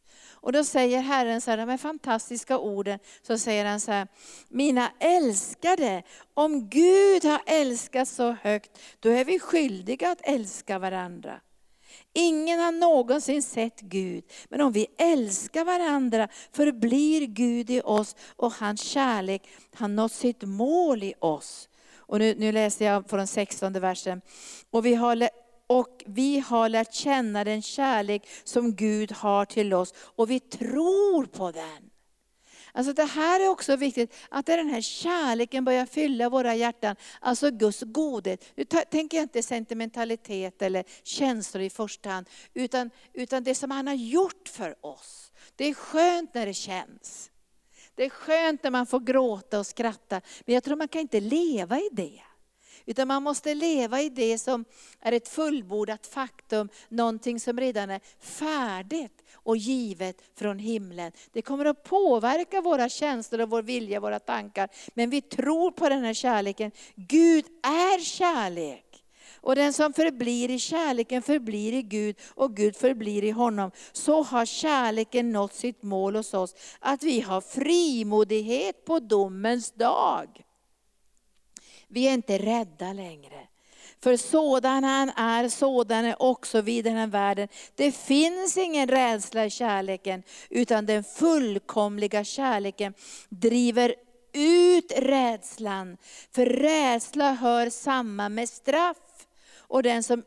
Och 0.44 0.52
då 0.52 0.64
säger 0.64 1.02
Herren 1.02 1.42
så 1.42 1.52
här, 1.52 1.58
de 1.58 1.70
här 1.70 1.78
fantastiska 1.78 2.58
orden, 2.58 3.00
så 3.22 3.38
säger 3.38 3.66
han 3.66 3.80
så 3.80 3.92
här, 3.92 4.08
mina 4.50 4.92
älskade, 5.00 6.04
om 6.34 6.70
Gud 6.70 7.26
har 7.26 7.42
älskat 7.46 8.08
så 8.08 8.32
högt, 8.32 8.80
då 9.00 9.10
är 9.10 9.26
vi 9.26 9.40
skyldiga 9.40 10.12
att 10.12 10.22
älska 10.24 10.80
varandra. 10.80 11.40
Ingen 12.14 12.60
har 12.60 12.72
någonsin 12.72 13.44
sett 13.44 13.80
Gud, 13.80 14.24
men 14.50 14.62
om 14.62 14.72
vi 14.72 14.88
älskar 14.98 15.66
varandra 15.66 16.28
förblir 16.52 17.28
Gud 17.28 17.70
i 17.70 17.82
oss 17.82 18.16
och 18.36 18.54
hans 18.54 18.82
kärlek 18.82 19.50
har 19.76 19.88
nått 19.88 20.14
sitt 20.14 20.44
mål 20.44 21.04
i 21.04 21.14
oss. 21.20 21.70
Och 21.96 22.20
nu, 22.20 22.36
nu 22.38 22.52
läser 22.52 22.86
jag 22.86 23.10
från 23.10 23.28
16 23.28 23.74
versen. 23.74 24.22
Och 24.72 24.86
vi 24.86 24.96
har 24.96 25.16
och 25.68 26.04
vi 26.06 26.40
har 26.40 26.70
lärt 26.70 26.94
känna 26.94 27.44
den 27.44 27.62
kärlek 27.62 28.28
som 28.44 28.76
Gud 28.76 29.12
har 29.12 29.46
till 29.46 29.74
oss 29.74 29.94
och 29.98 30.30
vi 30.30 30.40
tror 30.40 31.26
på 31.26 31.52
den. 31.52 31.90
Alltså 32.76 32.94
det 32.94 33.04
här 33.04 33.40
är 33.40 33.50
också 33.50 33.76
viktigt, 33.76 34.16
att 34.30 34.46
den 34.46 34.70
här 34.70 34.82
kärleken 34.82 35.66
börjar 35.66 35.86
fylla 35.86 36.30
våra 36.30 36.56
hjärtan. 36.56 36.96
Alltså 37.20 37.52
Guds 37.52 37.82
godhet. 37.82 38.46
Nu 38.56 38.66
tänker 38.66 39.18
jag 39.18 39.24
inte 39.24 39.44
sentimentalitet 39.44 40.62
eller 40.62 40.84
känslor 41.04 41.64
i 41.64 41.70
första 41.70 42.10
hand, 42.10 42.30
utan, 42.54 42.90
utan 43.14 43.44
det 43.44 43.56
som 43.56 43.72
han 43.72 43.88
har 43.88 43.94
gjort 43.94 44.50
för 44.50 44.86
oss. 44.86 45.32
Det 45.56 45.66
är 45.66 45.74
skönt 45.74 46.34
när 46.34 46.46
det 46.46 46.54
känns. 46.54 47.32
Det 47.96 48.06
är 48.06 48.10
skönt 48.10 48.64
när 48.64 48.72
man 48.72 48.86
får 48.86 49.00
gråta 49.00 49.60
och 49.60 49.68
skratta, 49.68 50.22
men 50.46 50.54
jag 50.54 50.64
tror 50.64 50.76
man 50.76 50.88
kan 50.88 51.02
inte 51.02 51.20
leva 51.20 51.80
i 51.80 51.90
det. 51.92 52.22
Utan 52.86 53.08
man 53.08 53.24
måste 53.24 53.54
leva 53.54 54.02
i 54.02 54.10
det 54.10 54.38
som 54.38 54.66
är 55.00 55.12
ett 55.12 55.28
fullbordat 55.28 56.08
faktum, 56.08 56.70
någonting 56.90 57.40
som 57.40 57.60
redan 57.60 57.90
är 57.90 58.02
färdigt 58.20 59.24
och 59.34 59.58
givet 59.58 60.22
från 60.36 60.60
himlen. 60.60 61.12
Det 61.32 61.42
kommer 61.42 61.66
att 61.66 61.84
påverka 61.84 62.62
våra 62.62 62.90
känslor 62.90 63.42
och 63.42 63.50
vår 63.50 63.62
vilja, 63.62 64.00
våra 64.00 64.20
tankar. 64.20 64.70
Men 64.94 65.10
vi 65.10 65.22
tror 65.22 65.72
på 65.72 65.90
den 65.90 66.04
här 66.04 66.14
kärleken. 66.14 66.72
Gud 66.96 67.46
är 67.64 68.00
kärlek. 68.00 69.04
Och 69.44 69.56
den 69.56 69.74
som 69.74 69.94
förblir 69.94 70.50
i 70.50 70.60
kärleken 70.60 71.22
förblir 71.22 71.74
i 71.74 71.82
Gud 71.82 72.16
och 72.36 72.56
Gud 72.56 72.76
förblir 72.76 73.24
i 73.24 73.32
honom. 73.32 73.72
Så 73.92 74.24
har 74.24 74.46
kärleken 74.46 75.32
nått 75.32 75.54
sitt 75.54 75.84
mål 75.84 76.16
hos 76.16 76.34
oss, 76.34 76.56
att 76.80 77.04
vi 77.04 77.22
har 77.22 77.42
frimodighet 77.42 78.86
på 78.86 79.00
domens 79.00 79.72
dag. 79.72 80.44
Vi 81.94 82.08
är 82.08 82.14
inte 82.14 82.38
rädda 82.38 82.94
längre. 82.94 83.48
För 84.00 84.18
sådan 84.18 84.84
han 84.84 85.10
är, 85.10 85.50
sådan 85.50 86.06
är 86.06 86.22
också 86.22 86.62
vi 86.62 86.78
i 86.78 86.82
den 86.82 86.96
här 86.96 87.08
världen. 87.08 87.48
Det 87.76 87.92
finns 87.92 88.58
ingen 88.58 88.88
rädsla 88.88 89.46
i 89.46 89.50
kärleken, 89.50 90.24
utan 90.50 90.86
den 90.86 91.04
fullkomliga 91.04 92.24
kärleken 92.24 92.94
driver 93.30 93.96
ut 94.34 94.92
rädslan. 94.98 95.98
För 96.32 96.46
rädsla 96.46 97.34
hör 97.34 97.70
samman 97.70 98.34
med 98.34 98.50
straff. 98.50 99.28
Och 99.58 99.84
den 99.84 100.04
som, 100.04 100.24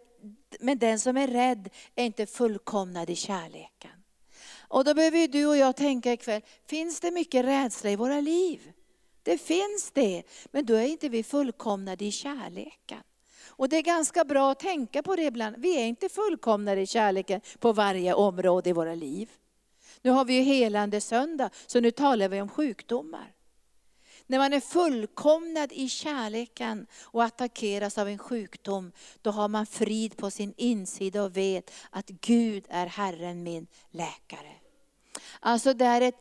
men 0.60 0.78
den 0.78 0.98
som 0.98 1.16
är 1.16 1.28
rädd 1.28 1.68
är 1.94 2.04
inte 2.04 2.26
fullkomnad 2.26 3.10
i 3.10 3.16
kärleken. 3.16 3.90
Och 4.68 4.84
då 4.84 4.94
behöver 4.94 5.28
du 5.28 5.46
och 5.46 5.56
jag 5.56 5.76
tänka 5.76 6.12
ikväll, 6.12 6.42
finns 6.66 7.00
det 7.00 7.10
mycket 7.10 7.44
rädsla 7.44 7.90
i 7.90 7.96
våra 7.96 8.20
liv? 8.20 8.72
Det 9.26 9.38
finns 9.38 9.90
det, 9.90 10.22
men 10.50 10.66
då 10.66 10.74
är 10.74 10.86
inte 10.86 11.08
vi 11.08 11.22
fullkomnade 11.22 12.04
i 12.04 12.12
kärleken. 12.12 13.02
Och 13.46 13.68
det 13.68 13.76
är 13.76 13.82
ganska 13.82 14.24
bra 14.24 14.50
att 14.50 14.58
tänka 14.58 15.02
på 15.02 15.16
det 15.16 15.22
ibland. 15.22 15.56
Vi 15.58 15.76
är 15.80 15.86
inte 15.86 16.08
fullkomnade 16.08 16.80
i 16.80 16.86
kärleken 16.86 17.40
på 17.58 17.72
varje 17.72 18.14
område 18.14 18.70
i 18.70 18.72
våra 18.72 18.94
liv. 18.94 19.30
Nu 20.02 20.10
har 20.10 20.24
vi 20.24 20.34
ju 20.34 20.40
helande 20.40 21.00
söndag, 21.00 21.50
så 21.66 21.80
nu 21.80 21.90
talar 21.90 22.28
vi 22.28 22.40
om 22.40 22.48
sjukdomar. 22.48 23.32
När 24.26 24.38
man 24.38 24.52
är 24.52 24.60
fullkomnad 24.60 25.72
i 25.72 25.88
kärleken 25.88 26.86
och 27.02 27.24
attackeras 27.24 27.98
av 27.98 28.08
en 28.08 28.18
sjukdom, 28.18 28.92
då 29.22 29.30
har 29.30 29.48
man 29.48 29.66
frid 29.66 30.16
på 30.16 30.30
sin 30.30 30.54
insida 30.56 31.22
och 31.22 31.36
vet 31.36 31.72
att 31.90 32.08
Gud 32.08 32.64
är 32.68 32.86
Herren 32.86 33.42
min 33.42 33.66
läkare. 33.90 34.52
Alltså 35.40 35.74
det 35.74 35.84
är 35.84 36.00
ett, 36.00 36.20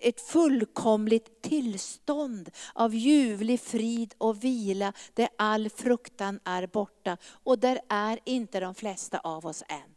ett 0.00 0.20
fullkomligt 0.20 1.42
tillstånd 1.42 2.50
av 2.74 2.94
ljuvlig 2.94 3.60
frid 3.60 4.14
och 4.18 4.44
vila, 4.44 4.92
där 5.14 5.28
all 5.38 5.70
fruktan 5.70 6.40
är 6.44 6.66
borta. 6.66 7.16
Och 7.30 7.58
där 7.58 7.80
är 7.88 8.18
inte 8.24 8.60
de 8.60 8.74
flesta 8.74 9.18
av 9.18 9.46
oss 9.46 9.62
än. 9.68 9.94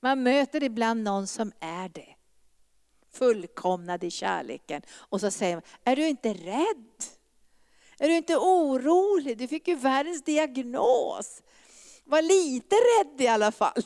Man 0.00 0.22
möter 0.22 0.62
ibland 0.62 1.02
någon 1.02 1.26
som 1.26 1.52
är 1.60 1.88
det 1.88 2.14
fullkomnad 3.12 4.04
i 4.04 4.10
kärleken. 4.10 4.82
Och 4.90 5.20
så 5.20 5.30
säger 5.30 5.56
man, 5.56 5.62
är 5.84 5.96
du 5.96 6.08
inte 6.08 6.34
rädd? 6.34 7.04
Är 7.98 8.08
du 8.08 8.16
inte 8.16 8.36
orolig? 8.36 9.38
Du 9.38 9.48
fick 9.48 9.68
ju 9.68 9.74
världens 9.74 10.22
diagnos. 10.22 11.42
Var 12.04 12.22
lite 12.22 12.76
rädd 12.76 13.20
i 13.20 13.28
alla 13.28 13.52
fall. 13.52 13.82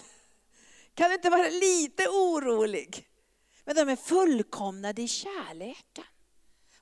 Kan 0.95 1.09
du 1.09 1.14
inte 1.14 1.30
vara 1.30 1.49
lite 1.49 2.09
orolig? 2.09 3.07
Men 3.67 3.77
de 3.77 3.89
är 3.89 3.97
fullkomnade 3.97 5.03
i 5.03 5.09
kärleken. 5.09 6.05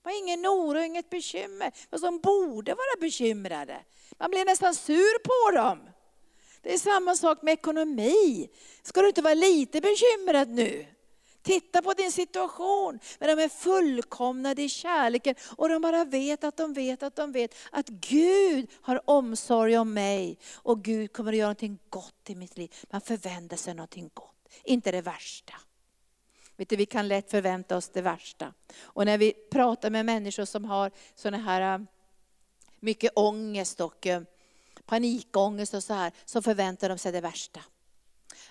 De 0.02 0.10
har 0.10 0.18
ingen 0.18 0.46
oro, 0.46 0.80
inget 0.80 1.10
bekymmer. 1.10 1.72
Men 1.90 2.00
de 2.00 2.18
borde 2.18 2.74
vara 2.74 3.00
bekymrade. 3.00 3.84
Man 4.18 4.30
blir 4.30 4.44
nästan 4.44 4.74
sur 4.74 5.18
på 5.18 5.56
dem. 5.56 5.88
Det 6.62 6.74
är 6.74 6.78
samma 6.78 7.16
sak 7.16 7.42
med 7.42 7.52
ekonomi. 7.52 8.48
Ska 8.82 9.00
du 9.00 9.08
inte 9.08 9.22
vara 9.22 9.34
lite 9.34 9.80
bekymrad 9.80 10.48
nu? 10.48 10.86
Titta 11.42 11.82
på 11.82 11.92
din 11.92 12.12
situation. 12.12 12.98
Men 13.18 13.36
de 13.36 13.42
är 13.42 13.48
fullkomnade 13.48 14.62
i 14.62 14.68
kärleken 14.68 15.34
och 15.56 15.68
de 15.68 15.82
bara 15.82 16.04
vet 16.04 16.44
att 16.44 16.56
de 16.56 16.72
vet 16.72 17.02
att 17.02 17.16
de 17.16 17.32
vet 17.32 17.54
att 17.70 17.88
Gud 17.88 18.70
har 18.80 19.10
omsorg 19.10 19.78
om 19.78 19.94
mig. 19.94 20.38
Och 20.54 20.84
Gud 20.84 21.12
kommer 21.12 21.32
att 21.32 21.38
göra 21.38 21.46
någonting 21.46 21.78
gott 21.88 22.30
i 22.30 22.34
mitt 22.34 22.58
liv. 22.58 22.74
Man 22.90 23.00
förväntar 23.00 23.56
sig 23.56 23.74
någonting 23.74 24.10
gott, 24.14 24.48
inte 24.64 24.90
det 24.90 25.02
värsta. 25.02 25.54
Vet 26.56 26.68
du, 26.68 26.76
vi 26.76 26.86
kan 26.86 27.08
lätt 27.08 27.30
förvänta 27.30 27.76
oss 27.76 27.88
det 27.88 28.02
värsta. 28.02 28.52
Och 28.82 29.06
när 29.06 29.18
vi 29.18 29.32
pratar 29.50 29.90
med 29.90 30.06
människor 30.06 30.44
som 30.44 30.64
har 30.64 30.90
såna 31.14 31.38
här 31.38 31.74
äh, 31.74 31.84
mycket 32.80 33.12
ångest 33.14 33.80
och 33.80 34.06
äh, 34.06 34.22
panikångest 34.86 35.74
och 35.74 35.82
så 35.82 35.94
här, 35.94 36.12
så 36.24 36.42
förväntar 36.42 36.88
de 36.88 36.98
sig 36.98 37.12
det 37.12 37.20
värsta. 37.20 37.60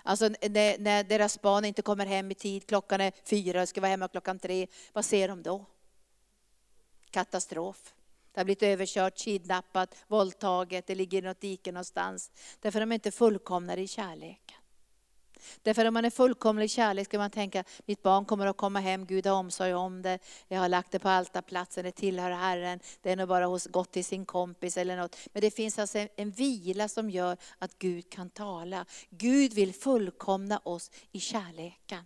Alltså 0.02 0.28
när, 0.28 0.78
när, 0.78 1.04
deras 1.04 1.42
barn 1.42 1.64
inte 1.64 1.82
kommer 1.82 2.06
hem 2.06 2.30
i 2.30 2.34
tid, 2.34 2.66
klockan 2.66 3.00
är 3.00 3.12
fyra, 3.24 3.66
ska 3.66 3.80
vara 3.80 3.90
hemma 3.90 4.08
klockan 4.08 4.38
tre. 4.38 4.66
Vad 4.92 5.04
ser 5.04 5.28
de 5.28 5.42
då? 5.42 5.66
Katastrof. 7.10 7.94
Det 8.32 8.40
har 8.40 8.44
blivit 8.44 8.62
överkört, 8.62 9.18
kidnappat, 9.18 9.94
våldtaget, 10.06 10.86
det 10.86 10.94
ligger 10.94 11.18
i 11.18 11.22
något 11.22 11.40
dike 11.40 11.72
någonstans. 11.72 12.30
Därför 12.60 12.80
de 12.80 12.92
är 12.92 12.94
inte 12.94 13.10
fullkomnade 13.10 13.82
i 13.82 13.88
kärleken. 13.88 14.63
Därför 15.62 15.84
om 15.84 15.94
man 15.94 16.04
är 16.04 16.10
fullkomlig 16.10 16.70
kärlek 16.70 17.06
ska 17.06 17.18
man 17.18 17.30
tänka, 17.30 17.64
mitt 17.86 18.02
barn 18.02 18.24
kommer 18.24 18.46
att 18.46 18.56
komma 18.56 18.80
hem, 18.80 19.06
Gud 19.06 19.26
har 19.26 19.34
omsorg 19.34 19.74
om 19.74 20.02
det. 20.02 20.18
Jag 20.48 20.60
har 20.60 20.68
lagt 20.68 20.92
det 20.92 20.98
på 20.98 21.08
altarplatsen, 21.08 21.84
det 21.84 21.92
tillhör 21.92 22.30
Herren. 22.30 22.80
Det 23.02 23.10
är 23.10 23.16
nog 23.16 23.28
bara 23.28 23.46
hos, 23.46 23.66
gått 23.66 23.92
till 23.92 24.04
sin 24.04 24.26
kompis 24.26 24.76
eller 24.76 24.96
något. 24.96 25.16
Men 25.32 25.40
det 25.40 25.50
finns 25.50 25.78
alltså 25.78 25.98
en, 25.98 26.08
en 26.16 26.30
vila 26.30 26.88
som 26.88 27.10
gör 27.10 27.36
att 27.58 27.78
Gud 27.78 28.10
kan 28.10 28.30
tala. 28.30 28.86
Gud 29.10 29.52
vill 29.52 29.74
fullkomna 29.74 30.60
oss 30.64 30.90
i 31.12 31.20
kärleken. 31.20 32.04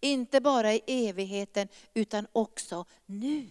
Inte 0.00 0.40
bara 0.40 0.72
i 0.72 0.82
evigheten 0.86 1.68
utan 1.94 2.26
också 2.32 2.84
nu 3.06 3.48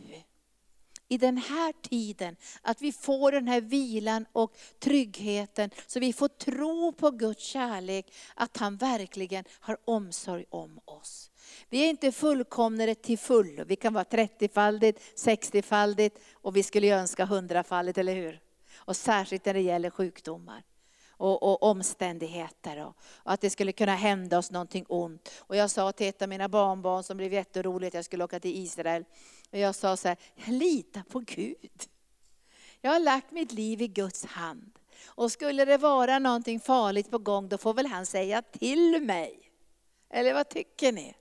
i 1.11 1.17
den 1.17 1.37
här 1.37 1.73
tiden, 1.81 2.35
att 2.61 2.81
vi 2.81 2.91
får 2.91 3.31
den 3.31 3.47
här 3.47 3.61
vilan 3.61 4.25
och 4.31 4.57
tryggheten, 4.79 5.69
så 5.87 5.99
vi 5.99 6.13
får 6.13 6.27
tro 6.27 6.91
på 6.91 7.11
Guds 7.11 7.43
kärlek, 7.43 8.13
att 8.35 8.57
han 8.57 8.77
verkligen 8.77 9.43
har 9.59 9.77
omsorg 9.85 10.45
om 10.49 10.79
oss. 10.85 11.31
Vi 11.69 11.85
är 11.85 11.89
inte 11.89 12.11
fullkomnare 12.11 12.95
till 12.95 13.17
fullo, 13.17 13.63
vi 13.67 13.75
kan 13.75 13.93
vara 13.93 14.03
30-faldigt, 14.03 14.99
60-faldigt 15.15 16.19
och 16.33 16.55
vi 16.55 16.63
skulle 16.63 16.87
önska 16.87 17.25
100-faldigt, 17.25 17.99
eller 17.99 18.15
hur? 18.15 18.39
Och 18.75 18.95
särskilt 18.95 19.45
när 19.45 19.53
det 19.53 19.61
gäller 19.61 19.89
sjukdomar. 19.89 20.63
Och, 21.17 21.43
och, 21.43 21.63
omständigheter 21.63 22.79
och, 22.79 22.95
och, 22.97 23.31
att 23.31 23.41
det 23.41 23.49
skulle 23.49 23.71
kunna 23.71 23.95
hända 23.95 24.37
oss 24.37 24.51
någonting 24.51 24.85
ont. 24.87 25.31
Och 25.39 25.55
jag 25.55 25.69
sa 25.69 25.91
till 25.91 26.07
ett 26.07 26.21
av 26.21 26.29
mina 26.29 26.49
barnbarn 26.49 27.03
som 27.03 27.17
blev 27.17 27.33
jätteroligt 27.33 27.89
att 27.89 27.93
jag 27.93 28.05
skulle 28.05 28.23
åka 28.23 28.39
till 28.39 28.57
Israel, 28.57 29.05
och 29.51 29.57
jag 29.57 29.75
sa 29.75 29.97
så 29.97 30.07
här, 30.07 30.17
jag 30.35 30.53
litar 30.53 31.03
på 31.03 31.19
Gud. 31.19 31.87
Jag 32.81 32.91
har 32.91 32.99
lagt 32.99 33.31
mitt 33.31 33.51
liv 33.51 33.81
i 33.81 33.87
Guds 33.87 34.25
hand. 34.25 34.71
Och 35.05 35.31
skulle 35.31 35.65
det 35.65 35.77
vara 35.77 36.19
någonting 36.19 36.59
farligt 36.59 37.11
på 37.11 37.17
gång, 37.17 37.49
då 37.49 37.57
får 37.57 37.73
väl 37.73 37.85
han 37.85 38.05
säga 38.05 38.41
till 38.41 39.01
mig. 39.01 39.51
Eller 40.09 40.33
vad 40.33 40.49
tycker 40.49 40.91
ni? 40.91 41.15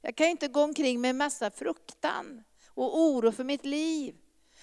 Jag 0.00 0.16
kan 0.16 0.26
inte 0.26 0.48
gå 0.48 0.62
omkring 0.62 1.00
med 1.00 1.10
en 1.10 1.16
massa 1.16 1.50
fruktan 1.50 2.44
och 2.66 3.00
oro 3.00 3.32
för 3.32 3.44
mitt 3.44 3.64
liv. 3.64 4.14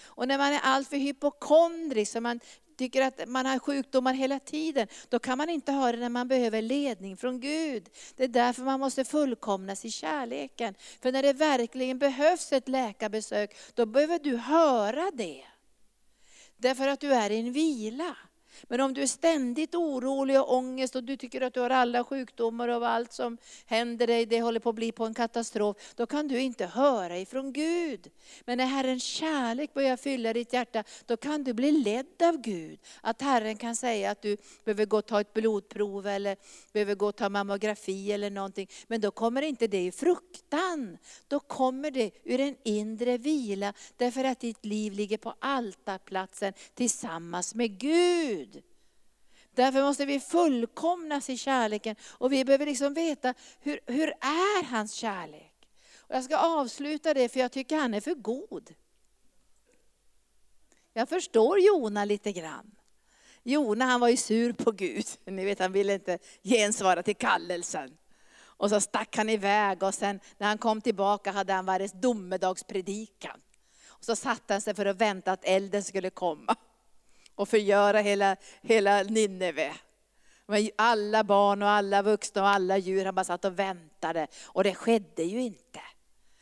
Och 0.01 0.27
när 0.27 0.37
man 0.37 0.53
är 0.53 0.59
alltför 0.59 0.97
hypokondrisk, 0.97 2.11
så 2.11 2.21
man 2.21 2.39
tycker 2.79 3.01
att 3.01 3.27
man 3.27 3.45
har 3.45 3.59
sjukdomar 3.59 4.13
hela 4.13 4.39
tiden, 4.39 4.87
då 5.09 5.19
kan 5.19 5.37
man 5.37 5.49
inte 5.49 5.71
höra 5.71 5.97
när 5.97 6.09
man 6.09 6.27
behöver 6.27 6.61
ledning 6.61 7.17
från 7.17 7.39
Gud. 7.39 7.89
Det 8.15 8.23
är 8.23 8.27
därför 8.27 8.63
man 8.63 8.79
måste 8.79 9.05
fullkomnas 9.05 9.85
i 9.85 9.91
kärleken. 9.91 10.75
För 11.01 11.11
när 11.11 11.23
det 11.23 11.33
verkligen 11.33 11.99
behövs 11.99 12.53
ett 12.53 12.67
läkarbesök, 12.67 13.55
då 13.73 13.85
behöver 13.85 14.19
du 14.19 14.37
höra 14.37 15.11
det. 15.13 15.43
Därför 16.57 16.87
att 16.87 16.99
du 16.99 17.13
är 17.13 17.29
i 17.29 17.39
en 17.39 17.53
vila. 17.53 18.15
Men 18.67 18.81
om 18.81 18.93
du 18.93 19.01
är 19.01 19.07
ständigt 19.07 19.75
orolig 19.75 20.39
och 20.39 20.53
ångest 20.53 20.95
och 20.95 21.03
du 21.03 21.17
tycker 21.17 21.41
att 21.41 21.53
du 21.53 21.59
har 21.59 21.69
alla 21.69 22.03
sjukdomar 22.03 22.67
och 22.67 22.87
allt 22.87 23.13
som 23.13 23.37
händer 23.65 24.07
dig, 24.07 24.25
det 24.25 24.41
håller 24.41 24.59
på 24.59 24.69
att 24.69 24.75
bli 24.75 24.91
på 24.91 25.05
en 25.05 25.13
katastrof. 25.13 25.77
Då 25.95 26.05
kan 26.05 26.27
du 26.27 26.39
inte 26.39 26.65
höra 26.65 27.17
ifrån 27.17 27.53
Gud. 27.53 28.07
Men 28.45 28.57
när 28.57 28.65
Herrens 28.65 29.03
kärlek 29.03 29.73
börjar 29.73 29.97
fylla 29.97 30.33
ditt 30.33 30.53
hjärta, 30.53 30.83
då 31.05 31.17
kan 31.17 31.43
du 31.43 31.53
bli 31.53 31.71
ledd 31.71 32.21
av 32.23 32.41
Gud. 32.41 32.79
Att 33.01 33.21
Herren 33.21 33.57
kan 33.57 33.75
säga 33.75 34.11
att 34.11 34.21
du 34.21 34.37
behöver 34.65 34.85
gå 34.85 34.97
och 34.97 35.05
ta 35.05 35.21
ett 35.21 35.33
blodprov 35.33 36.07
eller 36.07 36.37
behöver 36.73 36.95
gå 36.95 37.07
och 37.07 37.15
ta 37.15 37.29
mammografi 37.29 38.11
eller 38.11 38.29
någonting. 38.29 38.67
Men 38.87 39.01
då 39.01 39.11
kommer 39.11 39.41
inte 39.41 39.67
det 39.67 39.85
i 39.85 39.91
fruktan. 39.91 40.97
Då 41.27 41.39
kommer 41.39 41.91
det 41.91 42.11
ur 42.23 42.39
en 42.39 42.55
inre 42.63 43.17
vila, 43.17 43.73
därför 43.97 44.23
att 44.23 44.39
ditt 44.39 44.65
liv 44.65 44.93
ligger 44.93 45.17
på 45.17 45.33
altarplatsen 45.39 46.53
tillsammans 46.73 47.55
med 47.55 47.79
Gud. 47.79 48.48
Därför 49.59 49.81
måste 49.81 50.05
vi 50.05 50.19
fullkomnas 50.19 51.29
i 51.29 51.37
kärleken 51.37 51.95
och 52.09 52.33
vi 52.33 52.45
behöver 52.45 52.65
liksom 52.65 52.93
veta 52.93 53.33
hur, 53.59 53.79
hur 53.85 54.07
är 54.21 54.63
hans 54.63 54.93
kärlek. 54.93 55.53
Och 55.97 56.15
jag 56.15 56.23
ska 56.23 56.37
avsluta 56.37 57.13
det 57.13 57.29
för 57.29 57.39
jag 57.39 57.51
tycker 57.51 57.77
han 57.77 57.93
är 57.93 58.01
för 58.01 58.13
god. 58.13 58.73
Jag 60.93 61.09
förstår 61.09 61.59
Jona 61.59 62.05
lite 62.05 62.31
grann. 62.31 62.71
Jona 63.43 63.85
han 63.85 63.99
var 63.99 64.09
ju 64.09 64.17
sur 64.17 64.53
på 64.53 64.71
Gud. 64.71 65.05
Ni 65.25 65.45
vet 65.45 65.59
han 65.59 65.71
ville 65.71 65.93
inte 65.93 66.19
gensvara 66.43 67.03
till 67.03 67.15
kallelsen. 67.15 67.97
Och 68.41 68.69
så 68.69 68.81
stack 68.81 69.17
han 69.17 69.29
iväg 69.29 69.83
och 69.83 69.93
sen 69.93 70.19
när 70.37 70.47
han 70.47 70.57
kom 70.57 70.81
tillbaka 70.81 71.31
hade 71.31 71.53
han 71.53 71.65
varit 71.65 71.93
domedagspredikan. 71.93 73.41
Och 73.87 74.05
så 74.05 74.15
satte 74.15 74.53
han 74.53 74.61
sig 74.61 74.73
för 74.73 74.85
att 74.85 75.01
vänta 75.01 75.31
att 75.31 75.45
elden 75.45 75.83
skulle 75.83 76.09
komma 76.09 76.55
och 77.39 77.49
förgöra 77.49 77.99
hela, 78.01 78.35
hela 78.61 79.03
Nineve. 79.03 79.73
Men 80.47 80.69
alla 80.75 81.23
barn 81.23 81.61
och 81.61 81.69
alla 81.69 82.01
vuxna 82.01 82.41
och 82.41 82.47
alla 82.47 82.77
djur, 82.77 83.05
han 83.05 83.15
bara 83.15 83.23
satt 83.23 83.45
och 83.45 83.59
väntade. 83.59 84.27
Och 84.45 84.63
det 84.63 84.75
skedde 84.75 85.23
ju 85.23 85.41
inte. 85.41 85.81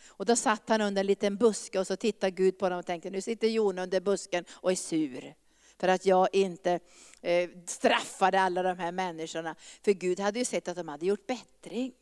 Och 0.08 0.26
då 0.26 0.36
satt 0.36 0.70
han 0.70 0.82
under 0.82 1.00
en 1.00 1.08
liten 1.08 1.38
buske 1.38 1.80
och 1.80 1.88
så 1.88 1.96
tittade 1.96 2.32
Gud 2.32 2.60
på 2.60 2.66
honom 2.66 2.80
och 2.80 2.86
tänkte, 2.86 3.10
nu 3.10 3.22
sitter 3.22 3.48
Jona 3.48 3.84
under 3.84 4.00
busken 4.00 4.46
och 4.50 4.72
är 4.72 4.76
sur. 4.76 5.34
För 5.80 5.88
att 5.88 6.06
jag 6.06 6.28
inte 6.34 6.80
eh, 7.22 7.50
straffade 7.66 8.42
alla 8.42 8.64
de 8.64 8.80
här 8.80 8.92
människorna. 8.92 9.56
För 9.86 9.92
Gud 9.92 10.20
hade 10.20 10.40
ju 10.40 10.46
sett 10.46 10.68
att 10.68 10.78
de 10.78 10.88
hade 10.88 11.06
gjort 11.06 11.28
bättring. 11.28 11.94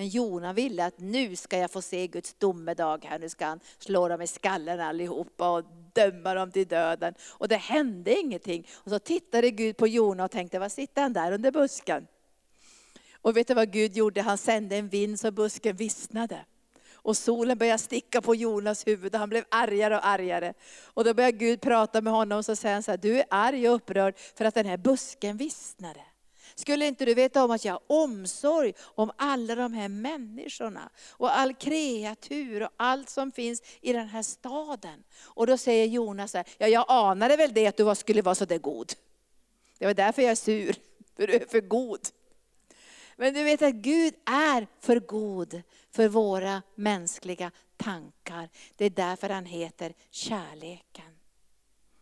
Men 0.00 0.08
Jona 0.08 0.52
ville 0.52 0.84
att 0.84 0.98
nu 0.98 1.36
ska 1.36 1.58
jag 1.58 1.70
få 1.70 1.82
se 1.82 2.06
Guds 2.06 2.34
domedag 2.34 3.04
här. 3.04 3.18
Nu 3.18 3.28
ska 3.28 3.46
han 3.46 3.60
slå 3.78 4.08
dem 4.08 4.22
i 4.22 4.26
skallen 4.26 4.80
allihopa 4.80 5.50
och 5.50 5.64
döma 5.92 6.34
dem 6.34 6.50
till 6.50 6.66
döden. 6.68 7.14
Och 7.28 7.48
det 7.48 7.56
hände 7.56 8.20
ingenting. 8.20 8.66
Och 8.72 8.90
så 8.90 8.98
tittade 8.98 9.50
Gud 9.50 9.76
på 9.76 9.86
Jona 9.86 10.24
och 10.24 10.30
tänkte, 10.30 10.58
vad 10.58 10.72
sitter 10.72 11.02
han 11.02 11.12
där 11.12 11.32
under 11.32 11.50
busken? 11.50 12.06
Och 13.12 13.36
vet 13.36 13.48
du 13.48 13.54
vad 13.54 13.72
Gud 13.72 13.96
gjorde? 13.96 14.22
Han 14.22 14.38
sände 14.38 14.76
en 14.76 14.88
vind 14.88 15.20
så 15.20 15.30
busken 15.30 15.76
vissnade. 15.76 16.44
Och 16.92 17.16
solen 17.16 17.58
började 17.58 17.78
sticka 17.78 18.20
på 18.20 18.34
Jonas 18.34 18.86
huvud 18.86 19.14
och 19.14 19.20
han 19.20 19.28
blev 19.28 19.44
argare 19.48 19.96
och 19.96 20.06
argare. 20.06 20.54
Och 20.84 21.04
då 21.04 21.14
började 21.14 21.38
Gud 21.38 21.60
prata 21.60 22.00
med 22.00 22.12
honom 22.12 22.38
och 22.38 22.44
så 22.44 22.56
säger 22.56 22.74
han 22.74 22.82
så 22.82 22.90
här, 22.90 22.98
du 22.98 23.18
är 23.18 23.24
arg 23.30 23.68
och 23.68 23.74
upprörd 23.74 24.14
för 24.34 24.44
att 24.44 24.54
den 24.54 24.66
här 24.66 24.76
busken 24.76 25.36
vissnade. 25.36 26.00
Skulle 26.54 26.86
inte 26.86 27.04
du 27.04 27.14
veta 27.14 27.44
om 27.44 27.50
att 27.50 27.64
jag 27.64 27.72
har 27.72 27.82
omsorg 27.86 28.72
om 28.80 29.10
alla 29.16 29.54
de 29.54 29.72
här 29.72 29.88
människorna 29.88 30.90
och 31.10 31.36
all 31.36 31.54
kreatur 31.54 32.62
och 32.62 32.70
allt 32.76 33.10
som 33.10 33.32
finns 33.32 33.62
i 33.80 33.92
den 33.92 34.08
här 34.08 34.22
staden? 34.22 35.04
Och 35.22 35.46
då 35.46 35.56
säger 35.56 35.86
Jonas 35.86 36.30
så 36.30 36.38
här, 36.38 36.46
ja 36.58 36.68
jag 36.68 36.84
anade 36.88 37.36
väl 37.36 37.54
det 37.54 37.66
att 37.66 37.76
du 37.76 37.94
skulle 37.94 38.22
vara 38.22 38.34
så 38.34 38.44
där 38.44 38.58
god. 38.58 38.92
Det 39.78 39.86
var 39.86 39.94
därför 39.94 40.22
jag 40.22 40.30
är 40.30 40.34
sur, 40.34 40.76
för 41.16 41.26
du 41.26 41.32
är 41.32 41.46
för 41.46 41.60
god. 41.60 42.00
Men 43.16 43.34
du 43.34 43.42
vet 43.42 43.62
att 43.62 43.74
Gud 43.74 44.14
är 44.24 44.66
för 44.80 45.00
god 45.00 45.62
för 45.90 46.08
våra 46.08 46.62
mänskliga 46.74 47.50
tankar. 47.76 48.48
Det 48.76 48.84
är 48.84 48.90
därför 48.90 49.28
han 49.28 49.46
heter 49.46 49.94
kärleken. 50.10 51.19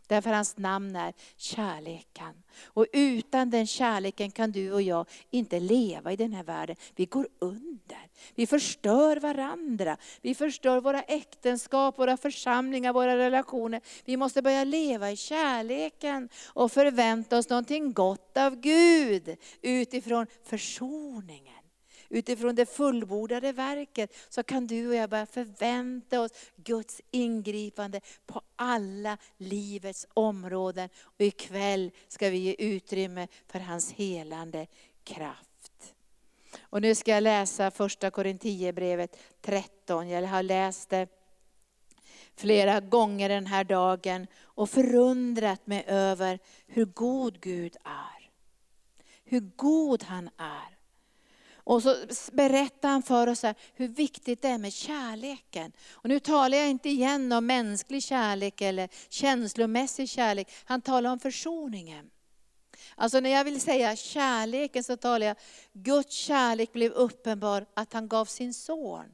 Därför 0.09 0.29
hans 0.29 0.57
namn 0.57 0.95
är 0.95 1.13
kärleken. 1.37 2.43
Och 2.63 2.85
utan 2.93 3.49
den 3.49 3.67
kärleken 3.67 4.31
kan 4.31 4.51
du 4.51 4.73
och 4.73 4.81
jag 4.81 5.05
inte 5.29 5.59
leva 5.59 6.11
i 6.11 6.15
den 6.15 6.33
här 6.33 6.43
världen. 6.43 6.75
Vi 6.95 7.05
går 7.05 7.27
under. 7.39 8.07
Vi 8.35 8.47
förstör 8.47 9.17
varandra. 9.17 9.97
Vi 10.21 10.35
förstör 10.35 10.81
våra 10.81 11.01
äktenskap, 11.01 11.99
våra 11.99 12.17
församlingar, 12.17 12.93
våra 12.93 13.17
relationer. 13.17 13.81
Vi 14.05 14.17
måste 14.17 14.41
börja 14.41 14.63
leva 14.63 15.11
i 15.11 15.17
kärleken 15.17 16.29
och 16.47 16.71
förvänta 16.71 17.37
oss 17.37 17.49
någonting 17.49 17.93
gott 17.93 18.37
av 18.37 18.55
Gud 18.55 19.37
utifrån 19.61 20.27
försoningen 20.43 21.58
utifrån 22.09 22.55
det 22.55 22.65
fullbordade 22.65 23.51
verket, 23.51 24.13
så 24.29 24.43
kan 24.43 24.67
du 24.67 24.87
och 24.87 24.95
jag 24.95 25.09
börja 25.09 25.25
förvänta 25.25 26.21
oss 26.21 26.31
Guds 26.55 27.01
ingripande 27.11 28.01
på 28.25 28.41
alla 28.55 29.17
livets 29.37 30.07
områden. 30.13 30.89
Och 31.03 31.21
ikväll 31.21 31.91
ska 32.07 32.29
vi 32.29 32.37
ge 32.37 32.55
utrymme 32.59 33.27
för 33.47 33.59
hans 33.59 33.91
helande 33.91 34.67
kraft. 35.03 35.93
Och 36.61 36.81
nu 36.81 36.95
ska 36.95 37.11
jag 37.11 37.23
läsa 37.23 37.71
första 37.71 38.11
Korinthierbrevet 38.11 39.17
13. 39.41 40.09
Jag 40.09 40.27
har 40.27 40.43
läst 40.43 40.89
det 40.89 41.07
flera 42.35 42.79
gånger 42.79 43.29
den 43.29 43.45
här 43.45 43.63
dagen 43.63 44.27
och 44.41 44.69
förundrat 44.69 45.67
mig 45.67 45.83
över 45.87 46.39
hur 46.67 46.85
god 46.85 47.41
Gud 47.41 47.77
är. 47.83 48.29
Hur 49.23 49.39
god 49.55 50.03
han 50.03 50.29
är. 50.37 50.78
Och 51.69 51.83
så 51.83 51.95
berättar 52.31 52.89
han 52.89 53.03
för 53.03 53.27
oss 53.27 53.43
hur 53.73 53.87
viktigt 53.87 54.41
det 54.41 54.47
är 54.47 54.57
med 54.57 54.73
kärleken. 54.73 55.71
Och 55.91 56.09
nu 56.09 56.19
talar 56.19 56.57
jag 56.57 56.69
inte 56.69 56.89
igen 56.89 57.31
om 57.31 57.45
mänsklig 57.45 58.03
kärlek 58.03 58.61
eller 58.61 58.89
känslomässig 59.09 60.09
kärlek. 60.09 60.51
Han 60.65 60.81
talar 60.81 61.11
om 61.11 61.19
försoningen. 61.19 62.09
Alltså 62.95 63.19
när 63.19 63.29
jag 63.29 63.43
vill 63.43 63.61
säga 63.61 63.95
kärleken 63.95 64.83
så 64.83 64.97
talar 64.97 65.27
jag, 65.27 65.35
Guds 65.73 66.15
kärlek 66.15 66.73
blev 66.73 66.91
uppenbar 66.91 67.65
att 67.73 67.93
han 67.93 68.07
gav 68.07 68.25
sin 68.25 68.53
son. 68.53 69.05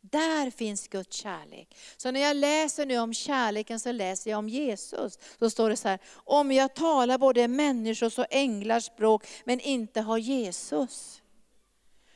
Där 0.00 0.50
finns 0.50 0.88
Guds 0.88 1.16
kärlek. 1.16 1.76
Så 1.96 2.10
när 2.10 2.20
jag 2.20 2.36
läser 2.36 2.86
nu 2.86 2.98
om 2.98 3.14
kärleken 3.14 3.80
så 3.80 3.92
läser 3.92 4.30
jag 4.30 4.38
om 4.38 4.48
Jesus. 4.48 5.18
Så 5.38 5.50
står 5.50 5.70
det 5.70 5.76
så 5.76 5.88
här, 5.88 5.98
om 6.14 6.52
jag 6.52 6.74
talar 6.74 7.18
både 7.18 7.48
människors 7.48 8.18
och 8.18 8.26
änglars 8.30 8.84
språk 8.84 9.26
men 9.44 9.60
inte 9.60 10.00
har 10.00 10.18
Jesus. 10.18 11.21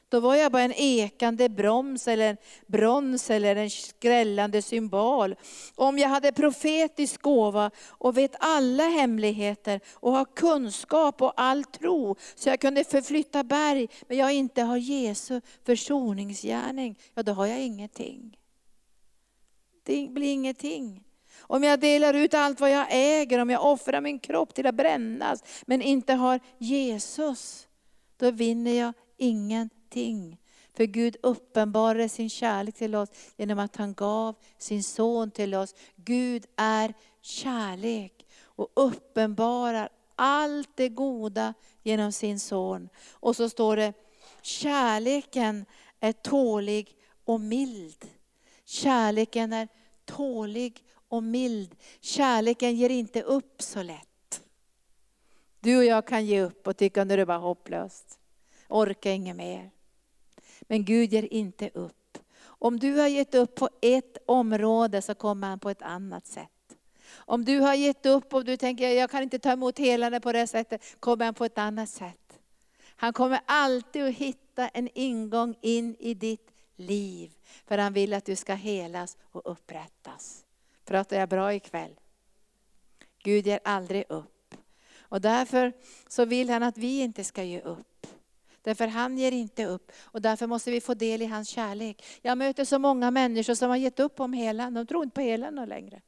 Då 0.08 0.20
var 0.20 0.34
jag 0.34 0.52
bara 0.52 0.62
en 0.62 0.72
ekande 0.72 1.48
broms 1.48 2.08
eller 2.08 2.30
en 2.30 2.36
brons 2.66 3.30
eller 3.30 3.56
en 3.56 3.70
skrällande 3.70 4.62
symbol. 4.62 5.34
Om 5.74 5.98
jag 5.98 6.08
hade 6.08 6.32
profetisk 6.32 7.22
gåva 7.22 7.70
och 7.88 8.16
vet 8.16 8.36
alla 8.40 8.84
hemligheter 8.88 9.80
och 9.94 10.12
har 10.12 10.24
kunskap 10.24 11.22
och 11.22 11.32
all 11.36 11.64
tro 11.64 12.16
så 12.34 12.48
jag 12.48 12.60
kunde 12.60 12.84
förflytta 12.84 13.44
berg, 13.44 13.88
men 14.08 14.18
jag 14.18 14.32
inte 14.32 14.62
har 14.62 14.76
Jesu 14.76 15.40
försoningsgärning, 15.64 16.98
ja 17.14 17.22
då 17.22 17.32
har 17.32 17.46
jag 17.46 17.60
ingenting. 17.60 18.36
Det 19.82 20.08
blir 20.10 20.32
ingenting. 20.32 21.02
Om 21.38 21.62
jag 21.62 21.80
delar 21.80 22.14
ut 22.14 22.34
allt 22.34 22.60
vad 22.60 22.70
jag 22.70 22.86
äger, 22.90 23.38
om 23.38 23.50
jag 23.50 23.64
offrar 23.64 24.00
min 24.00 24.18
kropp 24.18 24.54
till 24.54 24.66
att 24.66 24.74
brännas, 24.74 25.44
men 25.66 25.82
inte 25.82 26.14
har 26.14 26.40
Jesus, 26.58 27.68
då 28.16 28.30
vinner 28.30 28.72
jag 28.72 28.92
ingen 29.16 29.70
ingenting. 29.94 30.38
För 30.74 30.84
Gud 30.84 31.16
uppenbarade 31.22 32.08
sin 32.08 32.30
kärlek 32.30 32.74
till 32.74 32.94
oss 32.94 33.08
genom 33.36 33.58
att 33.58 33.76
han 33.76 33.94
gav 33.94 34.34
sin 34.58 34.82
son 34.82 35.30
till 35.30 35.54
oss. 35.54 35.74
Gud 35.96 36.46
är 36.56 36.94
kärlek 37.20 38.26
och 38.42 38.68
uppenbarar 38.74 39.88
allt 40.14 40.70
det 40.76 40.88
goda 40.88 41.54
genom 41.82 42.12
sin 42.12 42.40
son. 42.40 42.88
Och 43.12 43.36
så 43.36 43.48
står 43.48 43.76
det, 43.76 43.92
kärleken 44.42 45.64
är 46.00 46.12
tålig 46.12 46.96
och 47.24 47.40
mild. 47.40 48.04
Kärleken 48.64 49.52
är 49.52 49.68
tålig 50.04 50.84
och 51.08 51.22
mild. 51.22 51.74
Kärleken 52.00 52.76
ger 52.76 52.90
inte 52.90 53.22
upp 53.22 53.62
så 53.62 53.82
lätt. 53.82 54.42
Du 55.60 55.76
och 55.76 55.84
jag 55.84 56.06
kan 56.06 56.26
ge 56.26 56.40
upp 56.40 56.66
och 56.66 56.76
tycka 56.76 57.02
att 57.02 57.08
det 57.08 57.14
är 57.14 57.26
bara 57.26 57.38
hopplöst. 57.38 58.18
Orka 58.68 59.12
inget 59.12 59.36
mer. 59.36 59.70
Men 60.66 60.84
Gud 60.84 61.12
ger 61.12 61.32
inte 61.32 61.70
upp. 61.74 62.18
Om 62.44 62.78
du 62.78 62.94
har 62.94 63.06
gett 63.06 63.34
upp 63.34 63.54
på 63.54 63.68
ett 63.80 64.18
område 64.26 65.02
så 65.02 65.14
kommer 65.14 65.48
han 65.48 65.58
på 65.58 65.70
ett 65.70 65.82
annat 65.82 66.26
sätt. 66.26 66.50
Om 67.14 67.44
du 67.44 67.60
har 67.60 67.74
gett 67.74 68.06
upp 68.06 68.34
och 68.34 68.44
du 68.44 68.56
tänker 68.56 68.88
jag 68.88 69.10
kan 69.10 69.22
inte 69.22 69.38
ta 69.38 69.52
emot 69.52 69.78
helande 69.78 70.20
på 70.20 70.32
det 70.32 70.46
sättet, 70.46 70.82
kommer 71.00 71.24
han 71.24 71.34
på 71.34 71.44
ett 71.44 71.58
annat 71.58 71.88
sätt. 71.88 72.38
Han 72.96 73.12
kommer 73.12 73.40
alltid 73.46 74.04
att 74.04 74.14
hitta 74.14 74.68
en 74.68 74.88
ingång 74.94 75.54
in 75.60 75.96
i 75.98 76.14
ditt 76.14 76.50
liv. 76.76 77.32
För 77.66 77.78
han 77.78 77.92
vill 77.92 78.14
att 78.14 78.24
du 78.24 78.36
ska 78.36 78.54
helas 78.54 79.16
och 79.32 79.50
upprättas. 79.50 80.44
Pratar 80.84 81.16
jag 81.16 81.28
bra 81.28 81.54
ikväll? 81.54 81.90
Gud 83.22 83.46
ger 83.46 83.60
aldrig 83.64 84.04
upp. 84.08 84.54
Och 84.98 85.20
därför 85.20 85.72
så 86.08 86.24
vill 86.24 86.50
han 86.50 86.62
att 86.62 86.78
vi 86.78 87.00
inte 87.00 87.24
ska 87.24 87.42
ge 87.42 87.60
upp. 87.60 88.06
Därför 88.66 88.86
han 88.86 89.18
ger 89.18 89.32
inte 89.32 89.64
upp 89.64 89.92
och 89.98 90.22
därför 90.22 90.46
måste 90.46 90.70
vi 90.70 90.80
få 90.80 90.94
del 90.94 91.22
i 91.22 91.26
hans 91.26 91.48
kärlek. 91.48 92.04
Jag 92.22 92.38
möter 92.38 92.64
så 92.64 92.78
många 92.78 93.10
människor 93.10 93.54
som 93.54 93.70
har 93.70 93.76
gett 93.76 94.00
upp 94.00 94.20
om 94.20 94.32
helan, 94.32 94.74
de 94.74 94.86
tror 94.86 95.02
inte 95.04 95.14
på 95.14 95.20
helan 95.20 95.68
längre. 95.68 96.00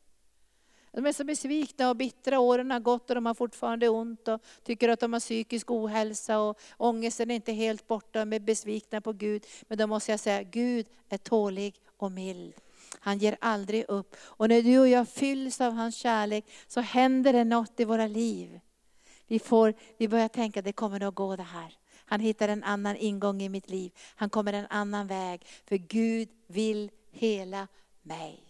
De 0.92 1.06
är 1.06 1.12
så 1.12 1.24
besvikna 1.24 1.90
och 1.90 1.96
bittra, 1.96 2.38
åren 2.40 2.70
har 2.70 2.80
gått 2.80 3.10
och 3.10 3.14
de 3.14 3.26
har 3.26 3.34
fortfarande 3.34 3.88
ont 3.88 4.28
och 4.28 4.42
tycker 4.62 4.88
att 4.88 5.00
de 5.00 5.12
har 5.12 5.20
psykisk 5.20 5.70
ohälsa 5.70 6.40
och 6.40 6.58
ångesten 6.76 7.30
är 7.30 7.34
inte 7.34 7.52
helt 7.52 7.86
borta, 7.86 8.18
de 8.18 8.32
är 8.32 8.40
besvikna 8.40 9.00
på 9.00 9.12
Gud. 9.12 9.46
Men 9.68 9.78
då 9.78 9.86
måste 9.86 10.10
jag 10.10 10.20
säga, 10.20 10.42
Gud 10.42 10.86
är 11.08 11.18
tålig 11.18 11.74
och 11.96 12.12
mild. 12.12 12.54
Han 13.00 13.18
ger 13.18 13.36
aldrig 13.40 13.84
upp. 13.88 14.16
Och 14.20 14.48
när 14.48 14.62
du 14.62 14.78
och 14.78 14.88
jag 14.88 15.08
fylls 15.08 15.60
av 15.60 15.72
hans 15.72 15.96
kärlek 15.96 16.44
så 16.66 16.80
händer 16.80 17.32
det 17.32 17.44
något 17.44 17.80
i 17.80 17.84
våra 17.84 18.06
liv. 18.06 18.60
Vi, 19.26 19.38
får, 19.38 19.74
vi 19.98 20.08
börjar 20.08 20.28
tänka, 20.28 20.62
det 20.62 20.72
kommer 20.72 21.02
att 21.02 21.14
gå 21.14 21.36
det 21.36 21.42
här. 21.42 21.78
Han 22.08 22.20
hittar 22.20 22.48
en 22.48 22.64
annan 22.64 22.96
ingång 22.96 23.42
i 23.42 23.48
mitt 23.48 23.70
liv. 23.70 23.92
Han 24.14 24.30
kommer 24.30 24.52
en 24.52 24.66
annan 24.70 25.06
väg. 25.06 25.46
För 25.66 25.76
Gud 25.76 26.28
vill 26.46 26.90
hela 27.10 27.68
mig. 28.02 28.40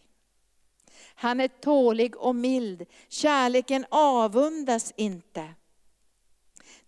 Han 1.14 1.40
är 1.40 1.48
tålig 1.48 2.16
och 2.16 2.36
mild. 2.36 2.86
Kärleken 3.08 3.86
avundas 3.90 4.92
inte. 4.96 5.48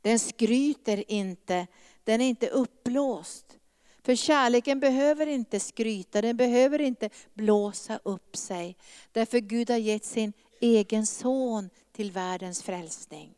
Den 0.01 0.19
skryter 0.19 1.11
inte, 1.13 1.67
den 2.05 2.21
är 2.21 2.29
inte 2.29 2.49
uppblåst. 2.49 3.57
För 4.03 4.15
kärleken 4.15 4.81
behöver 4.81 5.27
inte 5.27 5.61
skryta, 5.61 6.21
den 6.21 6.37
behöver 6.37 6.81
inte 6.81 7.11
blåsa 7.35 8.01
upp 8.03 8.37
sig. 8.37 8.77
Därför 9.13 9.39
Gud 9.39 9.71
har 9.71 9.77
gett 9.77 10.05
sin 10.05 10.33
egen 10.61 11.07
son 11.07 11.71
till 11.93 12.13
världens 12.13 12.63
frälsning. 12.63 13.35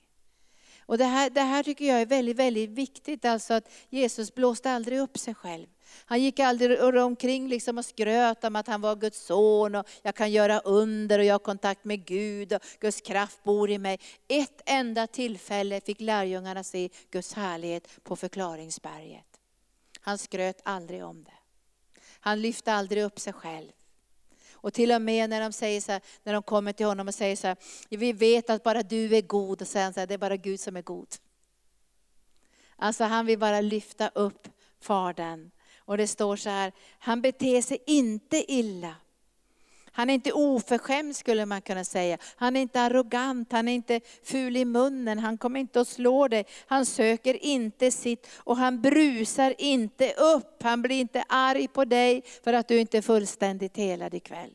Och 0.86 0.98
det, 0.98 1.04
här, 1.04 1.30
det 1.30 1.40
här 1.40 1.62
tycker 1.62 1.84
jag 1.84 2.00
är 2.00 2.06
väldigt, 2.06 2.36
väldigt 2.36 2.70
viktigt, 2.70 3.24
alltså 3.24 3.54
att 3.54 3.68
Jesus 3.90 4.34
blåste 4.34 4.70
aldrig 4.70 4.98
upp 4.98 5.18
sig 5.18 5.34
själv. 5.34 5.66
Han 6.04 6.22
gick 6.22 6.40
aldrig 6.40 6.82
omkring 6.82 7.48
liksom 7.48 7.78
och 7.78 7.84
skröt 7.84 8.44
om 8.44 8.56
att 8.56 8.66
han 8.66 8.80
var 8.80 8.96
Guds 8.96 9.26
son 9.26 9.74
och 9.74 9.88
jag 10.02 10.14
kan 10.14 10.30
göra 10.30 10.58
under 10.60 11.18
och 11.18 11.24
jag 11.24 11.34
har 11.34 11.38
kontakt 11.38 11.84
med 11.84 12.04
Gud 12.04 12.52
och 12.52 12.62
Guds 12.80 13.00
kraft 13.00 13.44
bor 13.44 13.70
i 13.70 13.78
mig. 13.78 14.00
Ett 14.28 14.62
enda 14.66 15.06
tillfälle 15.06 15.80
fick 15.80 16.00
lärjungarna 16.00 16.64
se 16.64 16.88
Guds 17.10 17.34
härlighet 17.34 17.88
på 18.02 18.16
förklaringsberget. 18.16 19.26
Han 20.00 20.18
skröt 20.18 20.60
aldrig 20.64 21.04
om 21.04 21.24
det. 21.24 21.32
Han 22.20 22.42
lyfte 22.42 22.72
aldrig 22.72 23.02
upp 23.02 23.20
sig 23.20 23.32
själv. 23.32 23.72
Och 24.62 24.74
till 24.74 24.92
och 24.92 25.02
med 25.02 25.30
när 25.30 25.40
de, 25.40 25.52
säger 25.52 25.80
så 25.80 25.92
här, 25.92 26.00
när 26.22 26.32
de 26.32 26.42
kommer 26.42 26.72
till 26.72 26.86
honom 26.86 27.08
och 27.08 27.14
säger 27.14 27.36
så 27.36 27.46
här, 27.46 27.56
vi 27.88 28.12
vet 28.12 28.50
att 28.50 28.62
bara 28.62 28.82
du 28.82 29.16
är 29.16 29.22
god, 29.22 29.62
och 29.62 29.68
säger 29.68 29.92
så 29.92 30.00
här, 30.00 30.06
det 30.06 30.14
är 30.14 30.18
bara 30.18 30.36
Gud 30.36 30.60
som 30.60 30.76
är 30.76 30.82
god. 30.82 31.08
Alltså 32.76 33.04
han 33.04 33.26
vill 33.26 33.38
bara 33.38 33.60
lyfta 33.60 34.08
upp 34.08 34.48
Fadern. 34.80 35.50
Och 35.78 35.96
det 35.96 36.06
står 36.06 36.36
så 36.36 36.50
här, 36.50 36.72
han 36.98 37.22
beter 37.22 37.62
sig 37.62 37.78
inte 37.86 38.52
illa. 38.52 38.94
Han 39.92 40.10
är 40.10 40.14
inte 40.14 40.32
oförskämd 40.32 41.16
skulle 41.16 41.46
man 41.46 41.62
kunna 41.62 41.84
säga. 41.84 42.18
Han 42.36 42.56
är 42.56 42.60
inte 42.60 42.80
arrogant, 42.80 43.52
han 43.52 43.68
är 43.68 43.72
inte 43.72 44.00
ful 44.22 44.56
i 44.56 44.64
munnen, 44.64 45.18
han 45.18 45.38
kommer 45.38 45.60
inte 45.60 45.80
att 45.80 45.88
slå 45.88 46.28
dig. 46.28 46.44
Han 46.66 46.86
söker 46.86 47.44
inte 47.44 47.90
sitt 47.90 48.28
och 48.36 48.56
han 48.56 48.80
brusar 48.80 49.54
inte 49.58 50.12
upp. 50.12 50.62
Han 50.62 50.82
blir 50.82 51.00
inte 51.00 51.24
arg 51.28 51.68
på 51.68 51.84
dig 51.84 52.22
för 52.44 52.52
att 52.52 52.68
du 52.68 52.80
inte 52.80 52.98
är 52.98 53.02
fullständigt 53.02 53.76
helad 53.76 54.14
ikväll. 54.14 54.50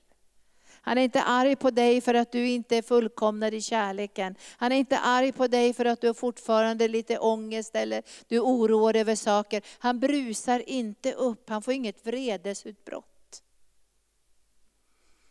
Han 0.87 0.97
är 0.97 1.01
inte 1.01 1.21
arg 1.21 1.55
på 1.55 1.71
dig 1.71 2.01
för 2.01 2.13
att 2.13 2.31
du 2.31 2.47
inte 2.47 2.77
är 2.77 2.81
fullkomnad 2.81 3.53
i 3.53 3.61
kärleken. 3.61 4.35
Han 4.57 4.71
är 4.71 4.75
inte 4.75 4.99
arg 4.99 5.31
på 5.31 5.47
dig 5.47 5.73
för 5.73 5.85
att 5.85 6.01
du 6.01 6.07
har 6.07 6.13
fortfarande 6.13 6.87
lite 6.87 7.17
ångest 7.17 7.75
eller 7.75 8.03
du 8.27 8.39
oroar 8.39 8.93
dig 8.93 9.01
över 9.01 9.15
saker. 9.15 9.61
Han 9.79 9.99
brusar 9.99 10.69
inte 10.69 11.13
upp, 11.13 11.49
han 11.49 11.61
får 11.61 11.73
inget 11.73 12.05
vredesutbrott. 12.05 13.16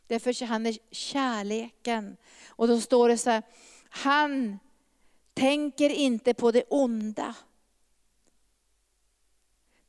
Därför 0.07 0.47
han 0.47 0.67
är 0.67 0.79
kärleken. 0.91 2.17
Och 2.49 2.69
då 2.69 2.81
står 2.81 3.09
det 3.09 3.19
så 3.19 3.31
här, 3.31 3.43
han 3.89 4.59
tänker 5.35 5.91
inte 5.91 6.35
på 6.35 6.51
det 6.51 6.65
onda. 6.69 7.35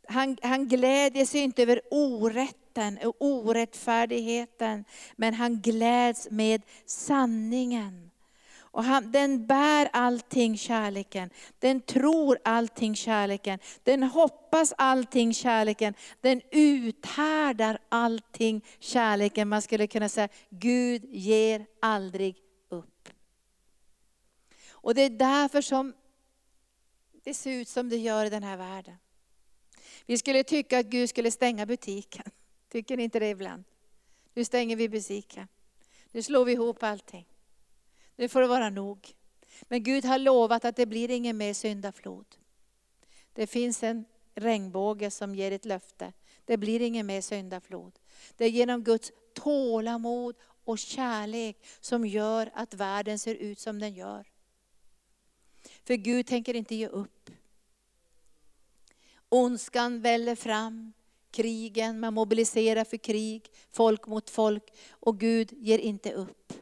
Han, 0.08 0.38
han 0.42 0.68
glädjer 0.68 1.26
sig 1.26 1.42
inte 1.42 1.62
över 1.62 1.82
orätten 1.92 2.98
och 2.98 3.16
orättfärdigheten, 3.20 4.86
men 5.16 5.34
han 5.34 5.62
gläds 5.62 6.28
med 6.32 6.62
sanningen. 6.86 8.12
Och 8.78 8.84
han, 8.84 9.12
den 9.12 9.46
bär 9.46 9.90
allting 9.94 10.58
kärleken. 10.58 11.30
Den 11.60 11.82
tror 11.82 12.40
allting 12.44 12.96
kärleken. 12.96 13.60
Den 13.84 14.04
hoppas 14.04 14.74
allting 14.78 15.34
kärleken. 15.34 15.94
Den 16.22 16.42
uthärdar 16.52 17.80
allting 17.90 18.66
kärleken. 18.80 19.50
Man 19.50 19.62
skulle 19.62 19.88
kunna 19.88 20.10
säga, 20.10 20.30
Gud 20.50 21.06
ger 21.06 21.66
aldrig 21.82 22.36
upp. 22.70 23.10
Och 24.70 24.96
det 24.96 25.02
är 25.02 25.10
därför 25.10 25.62
som 25.62 25.94
det 27.24 27.34
ser 27.34 27.52
ut 27.52 27.68
som 27.68 27.90
det 27.90 27.98
gör 27.98 28.26
i 28.26 28.30
den 28.30 28.44
här 28.44 28.58
världen. 28.58 28.98
Vi 30.06 30.18
skulle 30.18 30.44
tycka 30.44 30.80
att 30.80 30.86
Gud 30.86 31.10
skulle 31.10 31.32
stänga 31.32 31.66
butiken. 31.66 32.32
Tycker 32.72 32.98
ni 32.98 33.04
inte 33.04 33.20
det 33.20 33.30
ibland? 33.30 33.64
Nu 34.34 34.46
stänger 34.46 34.76
vi 34.76 34.90
butiken. 34.90 35.48
Nu 36.12 36.22
slår 36.22 36.46
vi 36.46 36.52
ihop 36.52 36.84
allting. 36.84 37.26
Nu 38.18 38.30
får 38.30 38.42
det 38.42 38.48
vara 38.48 38.70
nog. 38.70 39.14
Men 39.62 39.84
Gud 39.84 40.06
har 40.06 40.18
lovat 40.18 40.66
att 40.66 40.76
det 40.76 40.86
blir 40.86 41.10
ingen 41.10 41.38
mer 41.38 41.54
syndaflod. 41.54 42.26
Det 43.34 43.48
finns 43.48 43.84
en 43.84 44.06
regnbåge 44.36 45.12
som 45.12 45.36
ger 45.36 45.52
ett 45.52 45.66
löfte. 45.66 46.14
Det 46.46 46.58
blir 46.58 46.82
ingen 46.82 47.06
mer 47.06 47.22
syndaflod. 47.22 48.00
Det 48.38 48.46
är 48.46 48.50
genom 48.50 48.84
Guds 48.84 49.12
tålamod 49.34 50.36
och 50.64 50.80
kärlek 50.80 51.66
som 51.80 52.06
gör 52.06 52.52
att 52.54 52.74
världen 52.74 53.20
ser 53.20 53.36
ut 53.36 53.60
som 53.60 53.80
den 53.80 53.94
gör. 53.94 54.28
För 55.84 55.96
Gud 55.96 56.28
tänker 56.28 56.54
inte 56.54 56.76
ge 56.76 56.88
upp. 56.88 57.30
Ondskan 59.30 60.02
väller 60.02 60.36
fram, 60.36 60.94
krigen, 61.32 62.00
man 62.00 62.14
mobiliserar 62.14 62.84
för 62.84 62.98
krig, 62.98 63.52
folk 63.72 64.08
mot 64.08 64.30
folk 64.30 64.74
och 64.90 65.20
Gud 65.20 65.54
ger 65.54 65.80
inte 65.80 66.14
upp. 66.14 66.54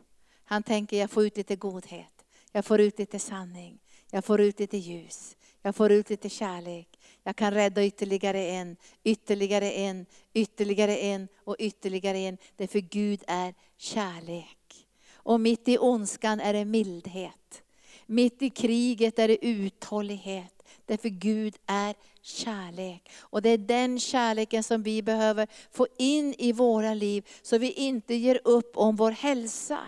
Han 0.45 0.63
tänker, 0.63 0.97
jag 0.97 1.11
får 1.11 1.25
ut 1.25 1.37
lite 1.37 1.55
godhet. 1.55 2.25
Jag 2.51 2.65
får 2.65 2.81
ut 2.81 2.99
lite 2.99 3.19
sanning. 3.19 3.79
Jag 4.11 4.25
får 4.25 4.41
ut 4.41 4.59
lite 4.59 4.77
ljus. 4.77 5.35
Jag 5.61 5.75
får 5.75 5.91
ut 5.91 6.09
lite 6.09 6.29
kärlek. 6.29 6.99
Jag 7.23 7.35
kan 7.35 7.53
rädda 7.53 7.85
ytterligare 7.85 8.45
en, 8.47 8.77
ytterligare 9.03 9.71
en, 9.71 10.05
ytterligare 10.33 10.97
en 10.97 11.27
och 11.43 11.55
ytterligare 11.59 12.17
en. 12.17 12.37
Därför 12.55 12.79
Gud 12.79 13.23
är 13.27 13.53
kärlek. 13.77 14.87
Och 15.13 15.39
mitt 15.39 15.67
i 15.67 15.77
ondskan 15.77 16.39
är 16.39 16.53
det 16.53 16.65
mildhet. 16.65 17.63
Mitt 18.05 18.41
i 18.41 18.49
kriget 18.49 19.19
är 19.19 19.27
det 19.27 19.45
uthållighet. 19.45 20.63
Därför 20.85 21.09
Gud 21.09 21.55
är 21.65 21.95
kärlek. 22.21 23.11
Och 23.19 23.41
det 23.41 23.49
är 23.49 23.57
den 23.57 23.99
kärleken 23.99 24.63
som 24.63 24.83
vi 24.83 25.01
behöver 25.01 25.47
få 25.71 25.87
in 25.97 26.35
i 26.37 26.51
våra 26.51 26.93
liv, 26.93 27.27
så 27.41 27.57
vi 27.57 27.71
inte 27.71 28.15
ger 28.15 28.41
upp 28.43 28.77
om 28.77 28.95
vår 28.95 29.11
hälsa. 29.11 29.79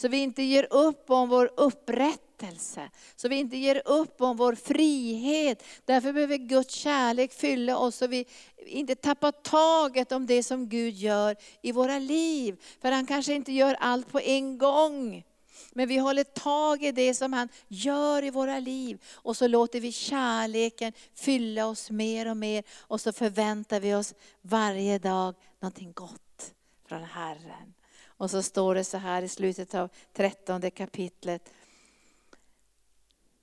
Så 0.00 0.08
vi 0.08 0.16
inte 0.16 0.42
ger 0.42 0.66
upp 0.70 1.10
om 1.10 1.28
vår 1.28 1.50
upprättelse. 1.56 2.90
Så 3.16 3.28
vi 3.28 3.36
inte 3.36 3.56
ger 3.56 3.82
upp 3.84 4.20
om 4.20 4.36
vår 4.36 4.54
frihet. 4.54 5.64
Därför 5.84 6.12
behöver 6.12 6.36
Guds 6.36 6.74
kärlek 6.74 7.32
fylla 7.32 7.78
oss 7.78 7.96
så 7.96 8.06
vi 8.06 8.26
inte 8.66 8.94
tappar 8.94 9.32
taget 9.32 10.12
om 10.12 10.26
det 10.26 10.42
som 10.42 10.68
Gud 10.68 10.94
gör 10.94 11.36
i 11.62 11.72
våra 11.72 11.98
liv. 11.98 12.56
För 12.80 12.92
han 12.92 13.06
kanske 13.06 13.34
inte 13.34 13.52
gör 13.52 13.74
allt 13.80 14.08
på 14.08 14.20
en 14.20 14.58
gång. 14.58 15.24
Men 15.72 15.88
vi 15.88 15.96
håller 15.96 16.24
tag 16.24 16.82
i 16.82 16.92
det 16.92 17.14
som 17.14 17.32
han 17.32 17.48
gör 17.68 18.24
i 18.24 18.30
våra 18.30 18.58
liv. 18.58 19.02
Och 19.12 19.36
så 19.36 19.46
låter 19.46 19.80
vi 19.80 19.92
kärleken 19.92 20.92
fylla 21.14 21.66
oss 21.66 21.90
mer 21.90 22.30
och 22.30 22.36
mer. 22.36 22.64
Och 22.78 23.00
så 23.00 23.12
förväntar 23.12 23.80
vi 23.80 23.94
oss 23.94 24.14
varje 24.42 24.98
dag 24.98 25.34
någonting 25.60 25.92
gott 25.92 26.54
från 26.88 27.02
Herren. 27.02 27.74
Och 28.20 28.30
så 28.30 28.42
står 28.42 28.74
det 28.74 28.84
så 28.84 28.96
här 28.96 29.22
i 29.22 29.28
slutet 29.28 29.74
av 29.74 29.88
trettonde 30.12 30.70
kapitlet. 30.70 31.52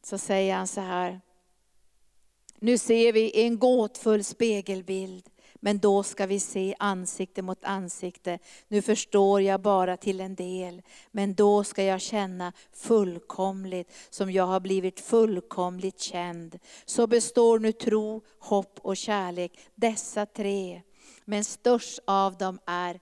Så 0.04 0.18
säger 0.18 0.56
han 0.56 0.68
så 0.68 0.82
här. 0.82 1.22
Nu 2.60 2.78
ser 2.78 3.14
vi 3.14 3.44
en 3.44 3.60
gåtfull 3.60 4.24
spegelbild. 4.24 5.30
Men 5.56 5.80
då 5.80 6.04
ska 6.04 6.26
vi 6.26 6.40
se 6.40 6.76
ansikte 6.80 7.42
mot 7.42 7.64
ansikte. 7.64 8.40
Nu 8.68 8.82
förstår 8.82 9.42
jag 9.42 9.62
bara 9.62 9.98
till 9.98 10.22
en 10.22 10.36
del. 10.36 10.82
Men 11.12 11.34
då 11.34 11.64
ska 11.64 11.84
jag 11.84 12.02
känna 12.02 12.54
fullkomligt 12.74 13.94
som 14.10 14.32
jag 14.32 14.48
har 14.48 14.60
blivit 14.60 15.00
fullkomligt 15.00 16.00
känd. 16.00 16.60
Så 16.86 17.08
består 17.08 17.60
nu 17.60 17.72
tro, 17.72 18.22
hopp 18.40 18.80
och 18.82 18.98
kärlek, 18.98 19.60
dessa 19.76 20.26
tre. 20.26 20.82
Men 21.26 21.44
störst 21.44 22.00
av 22.06 22.38
dem 22.38 22.60
är 22.66 23.00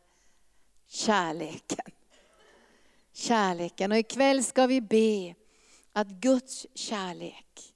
kärleken. 0.88 1.92
Kärleken. 3.14 3.92
Och 3.92 3.98
ikväll 3.98 4.44
ska 4.44 4.68
vi 4.68 4.82
be 4.82 5.36
att 5.94 6.08
Guds 6.08 6.68
kärlek. 6.74 7.76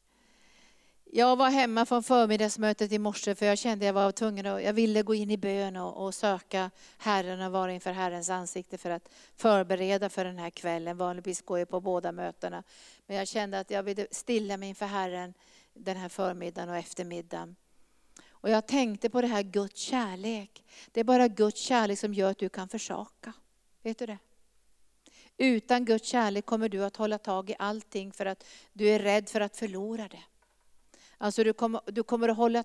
Jag 1.12 1.36
var 1.36 1.50
hemma 1.50 1.86
från 1.86 2.04
förmiddagsmötet 2.04 2.92
i 2.92 3.00
morse 3.00 3.36
för 3.36 3.46
jag 3.46 3.58
kände 3.58 3.86
jag 3.86 3.94
var 3.94 4.12
tvungen 4.12 4.46
att, 4.46 4.64
jag 4.64 4.74
ville 4.74 5.02
gå 5.04 5.16
in 5.16 5.32
i 5.32 5.38
bön 5.38 5.76
och, 5.76 6.06
och 6.06 6.16
söka 6.16 6.72
Herren 6.98 7.42
och 7.42 7.52
vara 7.52 7.74
inför 7.74 7.92
Herrens 7.92 8.30
ansikte 8.30 8.78
för 8.78 8.90
att 8.90 9.10
förbereda 9.36 10.10
för 10.10 10.26
den 10.26 10.38
här 10.38 10.50
kvällen. 10.50 10.98
Vanligtvis 10.98 11.42
går 11.42 11.60
jag 11.60 11.70
på 11.70 11.80
båda 11.80 12.12
mötena. 12.12 12.64
Men 13.08 13.18
jag 13.18 13.28
kände 13.28 13.60
att 13.60 13.72
jag 13.72 13.84
ville 13.84 14.08
stilla 14.12 14.58
mig 14.58 14.70
inför 14.70 14.86
Herren 14.86 15.34
den 15.74 15.98
här 15.98 16.10
förmiddagen 16.10 16.70
och 16.70 16.78
eftermiddagen. 16.78 17.56
Och 18.42 18.50
jag 18.50 18.68
tänkte 18.68 19.10
på 19.10 19.22
det 19.22 19.28
här 19.28 19.44
Guds 19.44 19.82
kärlek. 19.82 20.64
Det 20.92 21.00
är 21.00 21.04
bara 21.04 21.28
Guds 21.28 21.62
kärlek 21.62 22.00
som 22.00 22.14
gör 22.14 22.32
att 22.32 22.38
du 22.38 22.50
kan 22.50 22.70
försaka. 22.70 23.34
Vet 23.82 23.98
du 23.98 24.06
det? 24.06 24.18
Utan 25.38 25.86
Guds 25.86 26.08
kärlek 26.08 26.46
kommer 26.46 26.70
du 26.70 26.84
att 26.84 26.96
hålla 26.96 27.18
tag 27.18 27.50
i 27.50 27.56
allting 27.60 28.12
för 28.12 28.26
att 28.26 28.46
du 28.74 28.90
är 28.90 29.00
rädd 29.00 29.30
för 29.30 29.42
att 29.42 29.58
förlora 29.58 30.08
det. 30.08 30.24
Alltså 31.18 31.44
du 31.44 31.54
kommer, 31.54 31.82
du 31.86 32.04
kommer 32.04 32.30
att 32.30 32.38
hålla 32.38 32.64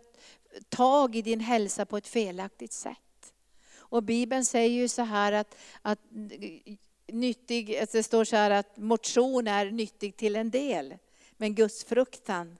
tag 0.69 1.17
i 1.17 1.23
din 1.23 1.41
hälsa 1.41 1.87
på 1.87 1.97
ett 1.97 2.09
felaktigt 2.09 2.73
sätt. 2.73 3.35
Och 3.77 4.03
Bibeln 4.03 4.45
säger 4.45 4.81
ju 4.81 4.89
så 4.89 5.03
här 5.03 5.33
att, 5.33 5.57
att 5.83 5.99
nyttig, 7.07 7.87
det 7.93 8.03
står 8.03 8.25
så 8.25 8.37
här 8.37 8.51
att 8.51 8.77
motion 8.77 9.47
är 9.47 9.71
nyttig 9.71 10.17
till 10.17 10.37
en 10.37 10.51
del. 10.51 10.95
Men 11.37 11.55
Guds 11.55 11.85
fruktan, 11.85 12.59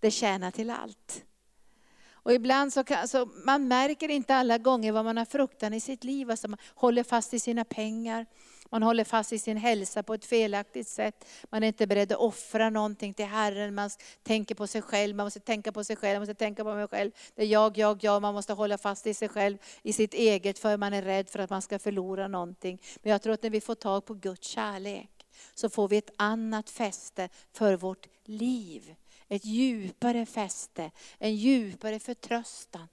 det 0.00 0.10
tjänar 0.10 0.50
till 0.50 0.70
allt. 0.70 1.24
Och 2.26 2.32
ibland 2.32 2.72
så, 2.72 2.84
kan, 2.84 3.08
så 3.08 3.28
man 3.44 3.68
märker 3.68 4.08
inte 4.08 4.34
alla 4.34 4.58
gånger 4.58 4.92
vad 4.92 5.04
man 5.04 5.16
har 5.16 5.24
fruktan 5.24 5.74
i 5.74 5.80
sitt 5.80 6.04
liv. 6.04 6.30
Alltså 6.30 6.48
man 6.48 6.58
håller 6.74 7.02
fast 7.02 7.34
i 7.34 7.40
sina 7.40 7.64
pengar, 7.64 8.26
man 8.70 8.82
håller 8.82 9.04
fast 9.04 9.32
i 9.32 9.38
sin 9.38 9.56
hälsa 9.56 10.02
på 10.02 10.14
ett 10.14 10.24
felaktigt 10.24 10.88
sätt. 10.88 11.28
Man 11.50 11.62
är 11.62 11.66
inte 11.66 11.86
beredd 11.86 12.12
att 12.12 12.18
offra 12.18 12.70
någonting 12.70 13.14
till 13.14 13.24
Herren. 13.24 13.74
Man 13.74 13.90
tänker 14.22 14.54
på 14.54 14.66
sig 14.66 14.82
själv, 14.82 15.16
man 15.16 15.26
måste 15.26 15.40
tänka 15.40 15.72
på 15.72 15.84
sig 15.84 15.96
själv, 15.96 16.14
man 16.14 16.20
måste 16.20 16.34
tänka 16.34 16.64
på 16.64 16.74
mig 16.74 16.88
själv. 16.88 17.10
Det 17.34 17.42
är 17.42 17.46
jag, 17.46 17.78
jag, 17.78 18.04
jag. 18.04 18.22
Man 18.22 18.34
måste 18.34 18.52
hålla 18.52 18.78
fast 18.78 19.06
i 19.06 19.14
sig 19.14 19.28
själv, 19.28 19.58
i 19.82 19.92
sitt 19.92 20.14
eget, 20.14 20.58
för 20.58 20.76
man 20.76 20.92
är 20.92 21.02
rädd 21.02 21.28
för 21.28 21.38
att 21.38 21.50
man 21.50 21.62
ska 21.62 21.78
förlora 21.78 22.28
någonting. 22.28 22.82
Men 23.02 23.12
jag 23.12 23.22
tror 23.22 23.32
att 23.32 23.42
när 23.42 23.50
vi 23.50 23.60
får 23.60 23.74
tag 23.74 24.04
på 24.04 24.14
Guds 24.14 24.48
kärlek, 24.48 25.26
så 25.54 25.70
får 25.70 25.88
vi 25.88 25.96
ett 25.96 26.10
annat 26.16 26.70
fäste 26.70 27.28
för 27.52 27.76
vårt 27.76 28.06
liv. 28.24 28.94
Ett 29.28 29.44
djupare 29.44 30.26
fäste, 30.26 30.90
en 31.18 31.36
djupare 31.36 31.98
förtröstan 31.98 32.88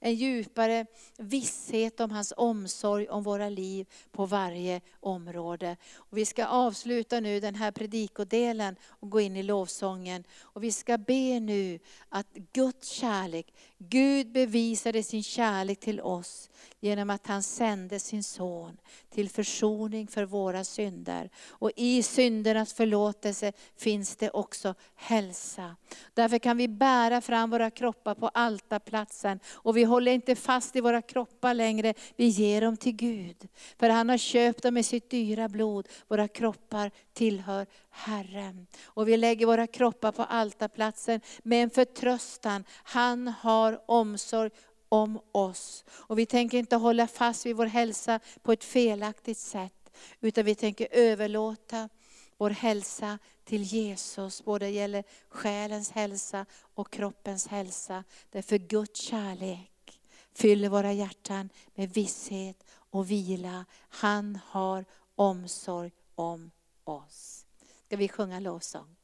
en 0.00 0.14
djupare 0.14 0.86
visshet 1.18 2.00
om 2.00 2.10
hans 2.10 2.32
omsorg 2.36 3.08
om 3.08 3.22
våra 3.22 3.48
liv 3.48 3.86
på 4.12 4.26
varje 4.26 4.80
område. 5.00 5.76
Och 5.94 6.18
vi 6.18 6.26
ska 6.26 6.46
avsluta 6.46 7.20
nu 7.20 7.40
den 7.40 7.54
här 7.54 7.70
predikodelen 7.70 8.76
och 8.84 9.10
gå 9.10 9.20
in 9.20 9.36
i 9.36 9.42
lovsången. 9.42 10.24
Och 10.40 10.64
vi 10.64 10.72
ska 10.72 10.98
be 10.98 11.40
nu 11.40 11.78
att 12.08 12.26
Guds 12.52 12.88
kärlek, 12.88 13.54
Gud 13.82 14.32
bevisade 14.32 15.02
sin 15.02 15.22
kärlek 15.22 15.80
till 15.80 16.00
oss 16.00 16.50
genom 16.80 17.10
att 17.10 17.26
han 17.26 17.42
sände 17.42 18.00
sin 18.00 18.24
son 18.24 18.76
till 19.10 19.30
försoning 19.30 20.08
för 20.08 20.24
våra 20.24 20.64
synder. 20.64 21.30
Och 21.48 21.70
i 21.76 22.02
syndernas 22.02 22.72
förlåtelse 22.72 23.52
finns 23.76 24.16
det 24.16 24.30
också 24.30 24.74
hälsa. 24.96 25.76
Därför 26.14 26.38
kan 26.38 26.56
vi 26.56 26.68
bära 26.68 27.20
fram 27.20 27.50
våra 27.50 27.70
kroppar 27.70 28.14
på 28.14 28.28
altarplatsen 28.28 29.40
och 29.52 29.76
vi 29.76 29.84
håller 29.84 30.12
inte 30.12 30.34
fast 30.34 30.76
i 30.76 30.80
våra 30.80 31.02
kroppar 31.02 31.54
längre, 31.54 31.94
vi 32.16 32.26
ger 32.26 32.60
dem 32.60 32.76
till 32.76 32.96
Gud. 32.96 33.48
För 33.78 33.88
han 33.88 34.08
har 34.08 34.18
köpt 34.18 34.62
dem 34.62 34.74
med 34.74 34.86
sitt 34.86 35.10
dyra 35.10 35.48
blod, 35.48 35.88
våra 36.08 36.28
kroppar 36.28 36.90
tillhör 37.12 37.66
Herren. 37.90 38.66
Och 38.84 39.08
vi 39.08 39.16
lägger 39.16 39.46
våra 39.46 39.66
kroppar 39.66 40.12
på 40.12 40.22
altarplatsen 40.22 41.20
med 41.42 41.62
en 41.62 41.70
förtröstan. 41.70 42.64
Han 42.82 43.28
har 43.28 43.69
omsorg 43.86 44.50
om 44.88 45.20
oss. 45.32 45.84
Och 45.90 46.18
vi 46.18 46.26
tänker 46.26 46.58
inte 46.58 46.76
hålla 46.76 47.06
fast 47.06 47.46
vid 47.46 47.56
vår 47.56 47.66
hälsa 47.66 48.20
på 48.42 48.52
ett 48.52 48.64
felaktigt 48.64 49.38
sätt, 49.38 49.90
utan 50.20 50.44
vi 50.44 50.54
tänker 50.54 50.88
överlåta 50.90 51.88
vår 52.36 52.50
hälsa 52.50 53.18
till 53.44 53.62
Jesus, 53.62 54.44
både 54.44 54.68
gäller 54.68 55.04
själens 55.28 55.90
hälsa 55.90 56.46
och 56.74 56.92
kroppens 56.92 57.46
hälsa. 57.46 58.04
Därför 58.30 58.58
Guds 58.58 59.00
kärlek 59.00 60.00
fyller 60.34 60.68
våra 60.68 60.92
hjärtan 60.92 61.50
med 61.74 61.90
visshet 61.90 62.64
och 62.72 63.10
vila. 63.10 63.64
Han 63.88 64.38
har 64.46 64.84
omsorg 65.14 65.92
om 66.14 66.50
oss. 66.84 67.46
Ska 67.86 67.96
vi 67.96 68.08
sjunga 68.08 68.40
lovsång? 68.40 68.96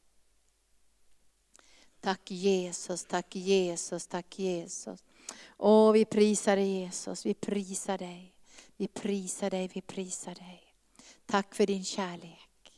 Tack 2.07 2.31
Jesus, 2.31 3.03
tack 3.03 3.35
Jesus, 3.35 4.07
tack 4.07 4.39
Jesus. 4.39 5.03
Åh, 5.57 5.91
vi 5.91 6.05
prisar 6.05 6.55
dig 6.55 6.79
Jesus, 6.79 7.25
vi 7.25 7.33
prisar 7.33 7.97
dig. 7.97 8.33
Vi 8.77 8.87
prisar 8.87 9.49
dig, 9.49 9.69
vi 9.73 9.81
prisar 9.81 10.35
dig. 10.35 10.63
Tack 11.25 11.55
för 11.55 11.65
din 11.65 11.83
kärlek. 11.83 12.71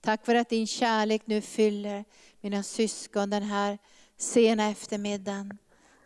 Tack 0.00 0.24
för 0.24 0.34
att 0.34 0.48
din 0.48 0.66
kärlek 0.66 1.22
nu 1.24 1.40
fyller 1.40 2.04
mina 2.40 2.62
syskon 2.62 3.30
den 3.30 3.42
här 3.42 3.78
sena 4.16 4.68
eftermiddagen. 4.68 5.58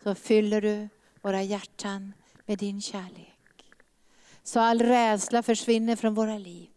Så 0.03 0.15
fyller 0.15 0.61
du 0.61 0.89
våra 1.21 1.43
hjärtan 1.43 2.13
med 2.45 2.57
din 2.57 2.81
kärlek. 2.81 3.65
Så 4.43 4.59
all 4.59 4.81
rädsla 4.81 5.43
försvinner 5.43 5.95
från 5.95 6.13
våra 6.13 6.37
liv. 6.37 6.69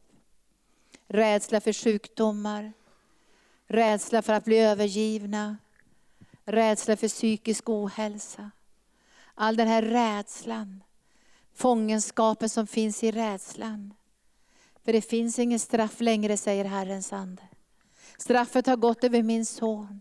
Rädsla 1.06 1.60
för 1.60 1.72
sjukdomar, 1.72 2.72
rädsla 3.66 4.22
för 4.22 4.32
att 4.32 4.44
bli 4.44 4.58
övergivna, 4.58 5.56
rädsla 6.44 6.96
för 6.96 7.08
psykisk 7.08 7.68
ohälsa. 7.68 8.50
All 9.34 9.56
den 9.56 9.68
här 9.68 9.82
rädslan, 9.82 10.82
fångenskapen 11.54 12.48
som 12.48 12.66
finns 12.66 13.04
i 13.04 13.10
rädslan. 13.10 13.94
För 14.84 14.92
det 14.92 15.02
finns 15.02 15.38
ingen 15.38 15.58
straff 15.58 16.00
längre, 16.00 16.36
säger 16.36 16.64
Herrens 16.64 17.12
ande. 17.12 17.42
Straffet 18.18 18.66
har 18.66 18.76
gått 18.76 19.04
över 19.04 19.22
min 19.22 19.46
son. 19.46 20.00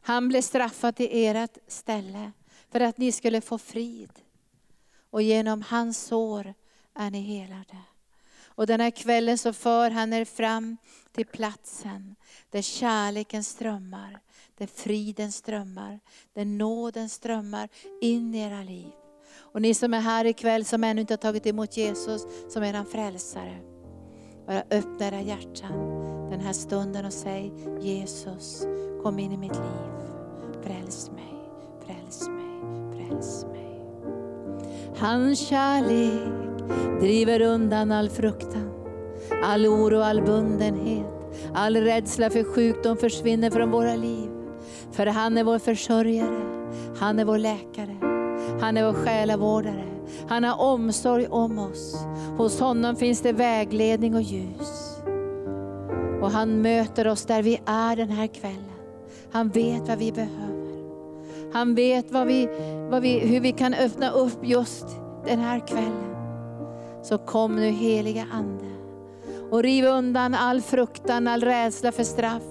Han 0.00 0.28
blev 0.28 0.42
straffad 0.42 1.00
i 1.00 1.26
ert 1.26 1.58
ställe 1.66 2.32
för 2.70 2.80
att 2.80 2.98
ni 2.98 3.12
skulle 3.12 3.40
få 3.40 3.58
frid. 3.58 4.12
Och 5.10 5.22
genom 5.22 5.62
hans 5.62 5.98
sår 5.98 6.54
är 6.94 7.10
ni 7.10 7.20
helade. 7.20 7.76
Och 8.44 8.66
den 8.66 8.80
här 8.80 8.90
kvällen 8.90 9.38
så 9.38 9.52
för 9.52 9.90
han 9.90 10.12
er 10.12 10.24
fram 10.24 10.76
till 11.12 11.26
platsen 11.26 12.16
där 12.50 12.62
kärleken 12.62 13.44
strömmar, 13.44 14.20
där 14.58 14.66
friden 14.66 15.32
strömmar, 15.32 16.00
där 16.34 16.44
nåden 16.44 17.08
strömmar 17.08 17.68
in 18.00 18.34
i 18.34 18.38
era 18.38 18.62
liv. 18.62 18.92
Och 19.36 19.62
ni 19.62 19.74
som 19.74 19.94
är 19.94 20.00
här 20.00 20.24
ikväll 20.24 20.64
som 20.64 20.84
ännu 20.84 21.00
inte 21.00 21.12
har 21.12 21.18
tagit 21.18 21.46
emot 21.46 21.76
Jesus 21.76 22.26
som 22.48 22.64
er 22.64 22.84
frälsare. 22.84 23.58
Bara 24.46 24.62
öppna 24.70 25.06
era 25.06 25.20
hjärtan 25.20 25.98
den 26.30 26.40
här 26.40 26.52
stunden 26.52 27.06
och 27.06 27.12
säg 27.12 27.52
Jesus, 27.80 28.66
kom 29.02 29.18
in 29.18 29.32
i 29.32 29.36
mitt 29.36 29.52
liv. 29.52 30.08
Fräls 30.62 31.10
mig, 31.10 31.34
fräls 31.86 32.28
mig, 32.28 32.60
fräls 32.96 33.44
mig. 33.44 33.84
Hans 34.96 35.48
kärlek 35.48 36.68
driver 37.00 37.40
undan 37.40 37.92
all 37.92 38.10
fruktan, 38.10 38.70
all 39.44 39.66
oro, 39.66 40.00
all 40.00 40.22
bundenhet. 40.22 41.06
All 41.54 41.76
rädsla 41.76 42.30
för 42.30 42.44
sjukdom 42.44 42.96
försvinner 42.96 43.50
från 43.50 43.70
våra 43.70 43.96
liv. 43.96 44.30
För 44.92 45.06
han 45.06 45.38
är 45.38 45.44
vår 45.44 45.58
försörjare, 45.58 46.40
han 46.98 47.18
är 47.18 47.24
vår 47.24 47.38
läkare, 47.38 47.96
han 48.60 48.76
är 48.76 48.86
vår 48.86 49.04
själavårdare. 49.04 49.84
Han 50.28 50.44
har 50.44 50.60
omsorg 50.60 51.26
om 51.26 51.58
oss. 51.58 51.96
Hos 52.36 52.60
honom 52.60 52.96
finns 52.96 53.20
det 53.20 53.32
vägledning 53.32 54.14
och 54.14 54.22
ljus. 54.22 54.98
Och 56.22 56.30
han 56.30 56.62
möter 56.62 57.08
oss 57.08 57.24
där 57.24 57.42
vi 57.42 57.60
är 57.66 57.96
den 57.96 58.10
här 58.10 58.26
kvällen. 58.26 58.64
Han 59.32 59.48
vet 59.48 59.88
vad 59.88 59.98
vi 59.98 60.12
behöver. 60.12 60.58
Han 61.52 61.74
vet 61.74 62.10
vad 62.10 62.26
vi, 62.26 62.48
vad 62.90 63.02
vi, 63.02 63.18
hur 63.18 63.40
vi 63.40 63.52
kan 63.52 63.74
öppna 63.74 64.10
upp 64.10 64.38
just 64.42 64.86
den 65.26 65.40
här 65.40 65.66
kvällen. 65.66 66.14
Så 67.02 67.18
kom 67.18 67.56
nu 67.56 67.70
heliga 67.70 68.26
Ande 68.32 68.64
och 69.50 69.62
riv 69.62 69.84
undan 69.84 70.34
all 70.34 70.60
fruktan, 70.60 71.28
all 71.28 71.42
rädsla 71.42 71.92
för 71.92 72.04
straff, 72.04 72.42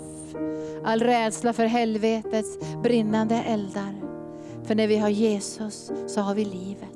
all 0.83 0.99
rädsla 0.99 1.53
för 1.53 1.65
helvetets 1.65 2.57
brinnande 2.83 3.35
eldar. 3.35 3.95
För 4.63 4.75
när 4.75 4.87
vi 4.87 4.97
har 4.97 5.09
Jesus 5.09 5.91
så 6.07 6.21
har 6.21 6.35
vi 6.35 6.45
livet. 6.45 6.89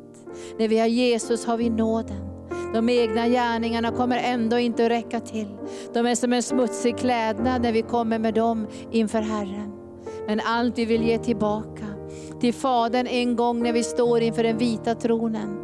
När 0.59 0.67
vi 0.67 0.79
har 0.79 0.87
Jesus 0.87 1.45
har 1.45 1.57
vi 1.57 1.69
nåden. 1.69 2.27
De 2.73 2.89
egna 2.89 3.27
gärningarna 3.27 3.91
kommer 3.91 4.17
ändå 4.17 4.59
inte 4.59 4.85
att 4.85 4.91
räcka 4.91 5.19
till. 5.19 5.57
De 5.93 6.05
är 6.05 6.15
som 6.15 6.33
en 6.33 6.43
smutsig 6.43 6.97
klädnad 6.97 7.61
när 7.61 7.71
vi 7.71 7.81
kommer 7.81 8.19
med 8.19 8.33
dem 8.33 8.67
inför 8.91 9.21
Herren. 9.21 9.71
Men 10.27 10.41
allt 10.45 10.77
vi 10.77 10.85
vill 10.85 11.03
ge 11.03 11.17
tillbaka 11.17 11.85
till 12.39 12.53
Fadern 12.53 13.07
en 13.07 13.35
gång 13.35 13.63
när 13.63 13.73
vi 13.73 13.83
står 13.83 14.21
inför 14.21 14.43
den 14.43 14.57
vita 14.57 14.95
tronen. 14.95 15.57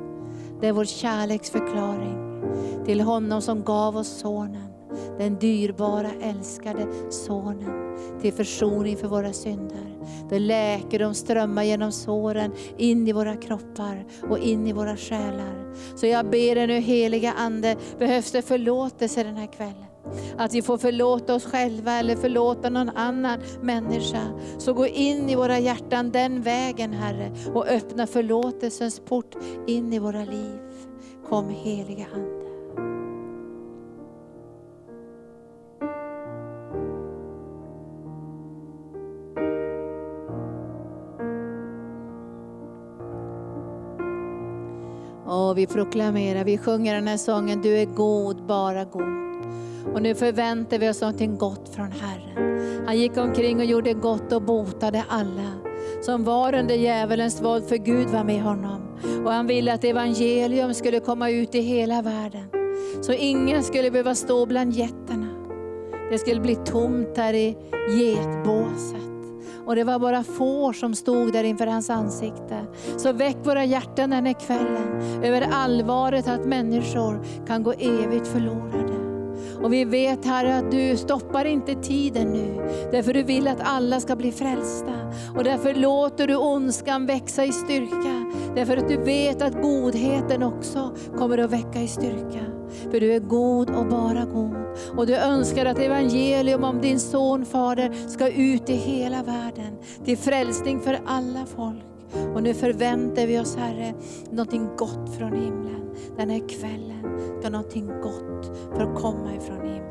Det 0.61 0.68
är 0.68 0.72
vår 0.72 0.85
kärleksförklaring 0.85 2.44
till 2.85 3.02
honom 3.02 3.41
som 3.41 3.64
gav 3.64 3.98
oss 3.98 4.19
sonen. 4.19 4.66
Den 5.18 5.40
dyrbara 5.40 6.11
älskade 6.22 6.88
sonen 7.10 7.98
till 8.22 8.34
försoning 8.34 8.98
för 8.98 9.07
våra 9.07 9.34
synder. 9.34 9.98
Där 10.30 10.40
läkedom 10.40 11.14
strömmar 11.14 11.64
genom 11.64 11.91
såren 11.91 12.52
in 12.78 13.07
i 13.07 13.11
våra 13.11 13.36
kroppar 13.36 14.06
och 14.30 14.40
in 14.40 14.68
i 14.68 14.74
våra 14.74 14.98
själar. 14.98 15.74
Så 15.95 16.06
jag 16.06 16.26
ber 16.26 16.56
dig 16.56 16.68
nu 16.68 16.80
heliga 16.80 17.34
Ande, 17.34 17.76
behövs 17.99 18.32
det 18.32 18.41
förlåtelse 18.41 19.24
den 19.24 19.36
här 19.36 19.48
kvällen? 19.48 19.88
Att 20.38 20.53
vi 20.53 20.61
får 20.61 20.78
förlåta 20.78 21.36
oss 21.36 21.45
själva 21.45 21.94
eller 21.94 22.15
förlåta 22.15 22.69
någon 22.69 22.90
annan 22.90 23.40
människa. 23.61 24.22
Så 24.57 24.74
gå 24.74 24.88
in 24.88 25.30
i 25.30 25.36
våra 25.36 25.60
hjärtan 25.60 26.11
den 26.11 26.41
vägen 26.41 26.94
Herre 26.94 27.32
och 27.53 27.68
öppna 27.68 28.07
förlåtelsens 28.07 28.99
port 28.99 29.36
in 29.68 29.94
i 29.94 29.99
våra 29.99 30.24
liv. 30.24 30.60
Kom 31.30 31.49
heliga 31.49 32.06
Ande. 32.14 32.36
Och 45.28 45.58
vi 45.58 45.68
proklamerar, 45.68 46.44
vi 46.44 46.58
sjunger 46.58 46.95
den 46.95 47.08
här 47.08 47.18
sången, 47.18 47.62
du 47.62 47.78
är 47.78 47.86
god, 47.86 48.45
bara 48.45 48.86
god. 48.86 49.28
Och 49.94 50.02
nu 50.02 50.16
förväntar 50.16 50.80
vi 50.80 50.90
oss 50.90 51.02
någonting 51.02 51.38
gott 51.38 51.76
från 51.76 51.91
Herren. 51.91 52.58
Han 52.86 52.98
gick 52.98 53.18
omkring 53.18 53.58
och 53.58 53.66
gjorde 53.66 53.94
gott 53.94 54.34
och 54.34 54.41
botade 54.41 55.04
alla 55.10 55.52
som 56.02 56.24
var 56.24 56.56
under 56.56 56.76
djävulens 56.76 57.41
våld, 57.41 57.66
för 57.66 57.78
Gud 57.78 58.10
var 58.10 58.24
med 58.24 58.41
honom. 58.41 58.82
Och 59.26 59.32
han 59.32 59.48
ville 59.48 59.74
att 59.74 59.84
evangelium 59.84 60.74
skulle 60.74 60.99
komma 60.99 61.30
ut 61.30 61.56
i 61.56 61.62
hela 61.62 62.02
världen. 62.02 62.49
Så 63.02 63.14
ingen 63.14 63.64
skulle 63.64 63.91
behöva 63.91 64.16
stå 64.16 64.45
bland 64.45 64.74
getterna. 64.74 65.28
Det 66.12 66.18
skulle 66.18 66.41
bli 66.41 66.56
tomt 66.56 67.16
där 67.16 67.34
i 67.34 67.58
getbåset. 67.98 69.06
Och 69.68 69.76
det 69.76 69.84
var 69.84 69.99
bara 69.99 70.23
får 70.23 70.73
som 70.73 70.95
stod 70.95 71.34
där 71.34 71.44
inför 71.44 71.68
hans 71.68 71.89
ansikte. 71.89 72.65
Så 72.98 73.14
väck 73.14 73.38
våra 73.44 73.65
hjärtan 73.65 74.10
den 74.10 74.26
här 74.26 74.34
kvällen 74.34 75.23
över 75.23 75.48
allvaret 75.52 76.27
att 76.27 76.45
människor 76.45 77.26
kan 77.48 77.64
gå 77.64 77.72
evigt 77.72 78.27
förlorade. 78.27 78.94
Och 79.64 79.73
vi 79.73 79.85
vet 79.85 80.26
Herre 80.26 80.57
att 80.57 80.72
du 80.72 80.98
stoppar 80.98 81.45
inte 81.45 81.76
tiden 81.76 82.27
nu, 82.27 82.69
därför 82.91 83.14
du 83.14 83.23
vill 83.23 83.48
att 83.48 83.61
alla 83.61 83.99
ska 83.99 84.15
bli 84.15 84.31
frälsta. 84.31 84.94
Och 85.38 85.44
därför 85.44 85.73
låter 85.73 86.27
du 86.27 86.35
ondskan 86.35 87.06
växa 87.06 87.45
i 87.45 87.52
styrka, 87.52 88.31
därför 88.56 88.77
att 88.77 88.88
du 88.88 88.98
vet 88.98 89.41
att 89.41 89.61
godheten 89.61 90.44
också 90.44 90.91
kommer 91.18 91.38
att 91.38 91.52
väcka 91.52 91.81
i 91.81 91.88
styrka. 91.88 92.56
För 92.91 92.99
du 92.99 93.14
är 93.14 93.19
god 93.19 93.69
och 93.69 93.85
bara 93.85 94.26
god. 94.26 94.56
Och 94.98 95.07
du 95.07 95.15
önskar 95.15 95.65
att 95.65 95.80
evangelium 95.80 96.64
om 96.64 96.81
din 96.81 96.99
son 96.99 97.45
Fader 97.45 97.91
ska 98.07 98.30
ut 98.30 98.69
i 98.69 98.76
hela 98.76 99.23
världen, 99.23 99.77
till 100.06 100.18
frälsning 100.18 100.80
för 100.80 100.99
alla 101.06 101.45
folk. 101.56 101.84
Och 102.35 102.44
nu 102.44 102.53
förväntar 102.53 103.27
vi 103.27 103.39
oss 103.39 103.56
Herre, 103.56 103.94
någonting 104.30 104.69
gott 104.77 105.15
från 105.18 105.34
himlen. 105.34 105.89
Den 106.18 106.30
här 106.30 106.49
kvällen 106.49 107.38
ska 107.39 107.49
någonting 107.49 107.88
gott 108.02 108.57
för 108.76 108.84
att 108.84 109.02
komma 109.02 109.35
ifrån 109.35 109.57
himlen. 109.57 109.88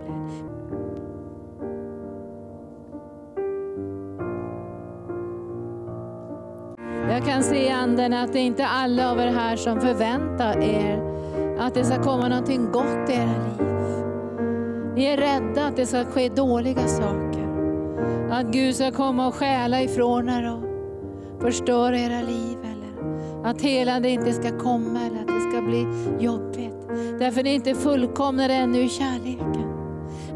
Jag 7.11 7.25
kan 7.25 7.43
se 7.43 7.67
i 7.67 7.69
anden 7.69 8.13
att 8.13 8.33
det 8.33 8.39
inte 8.39 8.63
är 8.63 8.69
alla 8.69 9.11
av 9.11 9.21
er 9.21 9.27
här 9.27 9.57
som 9.57 9.81
förväntar 9.81 10.59
er 10.59 11.16
att 11.59 11.75
det 11.75 11.85
ska 11.85 12.03
komma 12.03 12.29
någonting 12.29 12.71
gott 12.73 13.11
i 13.11 13.13
era 13.13 13.25
liv. 13.25 13.67
Ni 14.95 15.05
är 15.05 15.17
rädda 15.17 15.67
att 15.67 15.77
det 15.77 15.87
ska 15.87 16.05
ske 16.05 16.29
dåliga 16.29 16.89
saker. 16.89 17.47
Att 18.31 18.47
Gud 18.47 18.75
ska 18.75 18.91
komma 18.91 19.27
och 19.27 19.35
stjäla 19.35 19.83
ifrån 19.83 20.29
er 20.29 20.53
och 20.53 20.63
förstöra 21.43 21.99
era 21.99 22.21
liv. 22.21 22.59
Eller 22.63 23.51
att 23.51 23.63
helande 23.63 24.09
inte 24.09 24.33
ska 24.33 24.59
komma 24.59 25.01
eller 25.01 25.21
att 25.21 25.27
det 25.27 25.51
ska 25.51 25.63
bli 25.63 25.87
jobbigt. 26.25 26.89
Därför 27.19 27.43
ni 27.43 27.51
är 27.51 27.55
inte 27.55 27.75
fullkomnade 27.75 28.55
ännu 28.55 28.81
i 28.81 28.89
kärleken. 28.89 29.73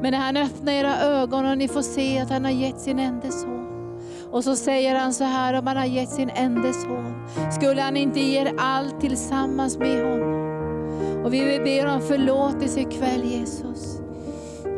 Men 0.02 0.12
när 0.12 0.18
han 0.18 0.36
öppnar 0.36 0.72
era 0.72 1.00
ögon 1.00 1.46
och 1.46 1.58
ni 1.58 1.68
får 1.68 1.82
se 1.82 2.18
att 2.18 2.30
han 2.30 2.44
har 2.44 2.52
gett 2.52 2.80
sin 2.80 2.98
enda 2.98 3.30
son. 3.30 3.60
Och 4.30 4.44
så 4.44 4.56
säger 4.56 4.94
han 4.94 5.12
så 5.12 5.24
här, 5.24 5.54
om 5.58 5.66
han 5.66 5.76
har 5.76 5.84
gett 5.84 6.08
sin 6.08 6.30
enda 6.30 6.72
son, 6.72 7.14
skulle 7.52 7.82
han 7.82 7.96
inte 7.96 8.20
ge 8.20 8.38
er 8.38 8.54
allt 8.58 9.00
tillsammans 9.00 9.78
med 9.78 10.04
honom? 10.04 10.49
Och 11.24 11.34
vi 11.34 11.44
vill 11.44 11.62
be 11.62 11.94
om 11.94 12.00
förlåtelse 12.00 12.80
ikväll 12.80 13.24
Jesus. 13.24 14.00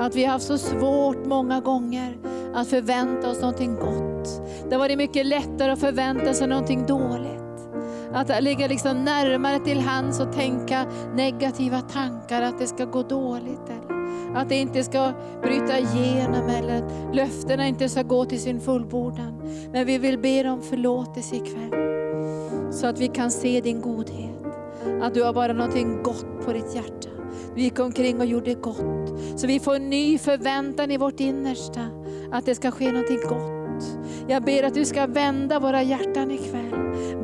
Att 0.01 0.15
vi 0.15 0.25
har 0.25 0.33
haft 0.33 0.47
så 0.47 0.59
svårt 0.59 1.27
många 1.27 1.61
gånger 1.61 2.17
att 2.55 2.69
förvänta 2.69 3.31
oss 3.31 3.41
någonting 3.41 3.75
gott. 3.75 4.43
Det 4.69 4.75
har 4.75 4.79
varit 4.79 4.99
mycket 4.99 5.27
lättare 5.27 5.73
att 5.73 5.81
förvänta 5.81 6.35
sig 6.35 6.49
någonting 6.49 6.87
dåligt. 6.87 7.43
Att 8.13 8.43
ligga 8.43 8.67
liksom 8.67 9.05
närmare 9.05 9.59
till 9.59 9.81
hands 9.81 10.21
och 10.21 10.33
tänka 10.33 10.87
negativa 11.15 11.81
tankar, 11.81 12.43
att 12.43 12.59
det 12.59 12.67
ska 12.67 12.85
gå 12.85 13.03
dåligt. 13.03 13.69
Eller 13.69 13.93
att 14.35 14.49
det 14.49 14.55
inte 14.55 14.85
ska 14.85 15.13
bryta 15.43 15.79
igenom 15.79 16.49
eller 16.49 16.83
att 16.83 17.15
löftena 17.15 17.67
inte 17.67 17.89
ska 17.89 18.03
gå 18.03 18.25
till 18.25 18.41
sin 18.41 18.61
fullbordan. 18.61 19.43
Men 19.73 19.87
vi 19.87 19.99
vill 19.99 20.19
be 20.19 20.51
om 20.51 20.63
förlåtelse 20.63 21.37
ikväll. 21.37 21.73
Så 22.73 22.87
att 22.87 22.99
vi 22.99 23.09
kan 23.09 23.31
se 23.31 23.61
din 23.61 23.81
godhet. 23.81 24.32
Att 25.03 25.15
du 25.15 25.23
har 25.23 25.33
bara 25.33 25.53
någonting 25.53 26.03
gott 26.03 26.45
på 26.45 26.53
ditt 26.53 26.75
hjärta. 26.75 27.09
Du 27.55 27.63
gick 27.63 27.79
omkring 27.79 28.21
och 28.21 28.27
gjorde 28.27 28.55
gott. 28.55 29.21
Så 29.37 29.47
vi 29.47 29.61
får 29.61 29.75
en 29.75 29.91
ny 29.91 30.19
förväntan 30.19 30.91
i 30.91 30.97
vårt 30.97 31.21
innersta 31.21 31.81
att 32.33 32.47
det 32.47 32.55
ska 32.55 32.71
ske 32.71 32.93
någonting 32.93 33.21
gott. 33.29 33.99
Jag 34.29 34.45
ber 34.45 34.63
att 34.63 34.75
du 34.75 34.85
ska 34.85 35.07
vända 35.07 35.59
våra 35.59 35.83
hjärtan 35.83 36.31
ikväll. 36.31 36.73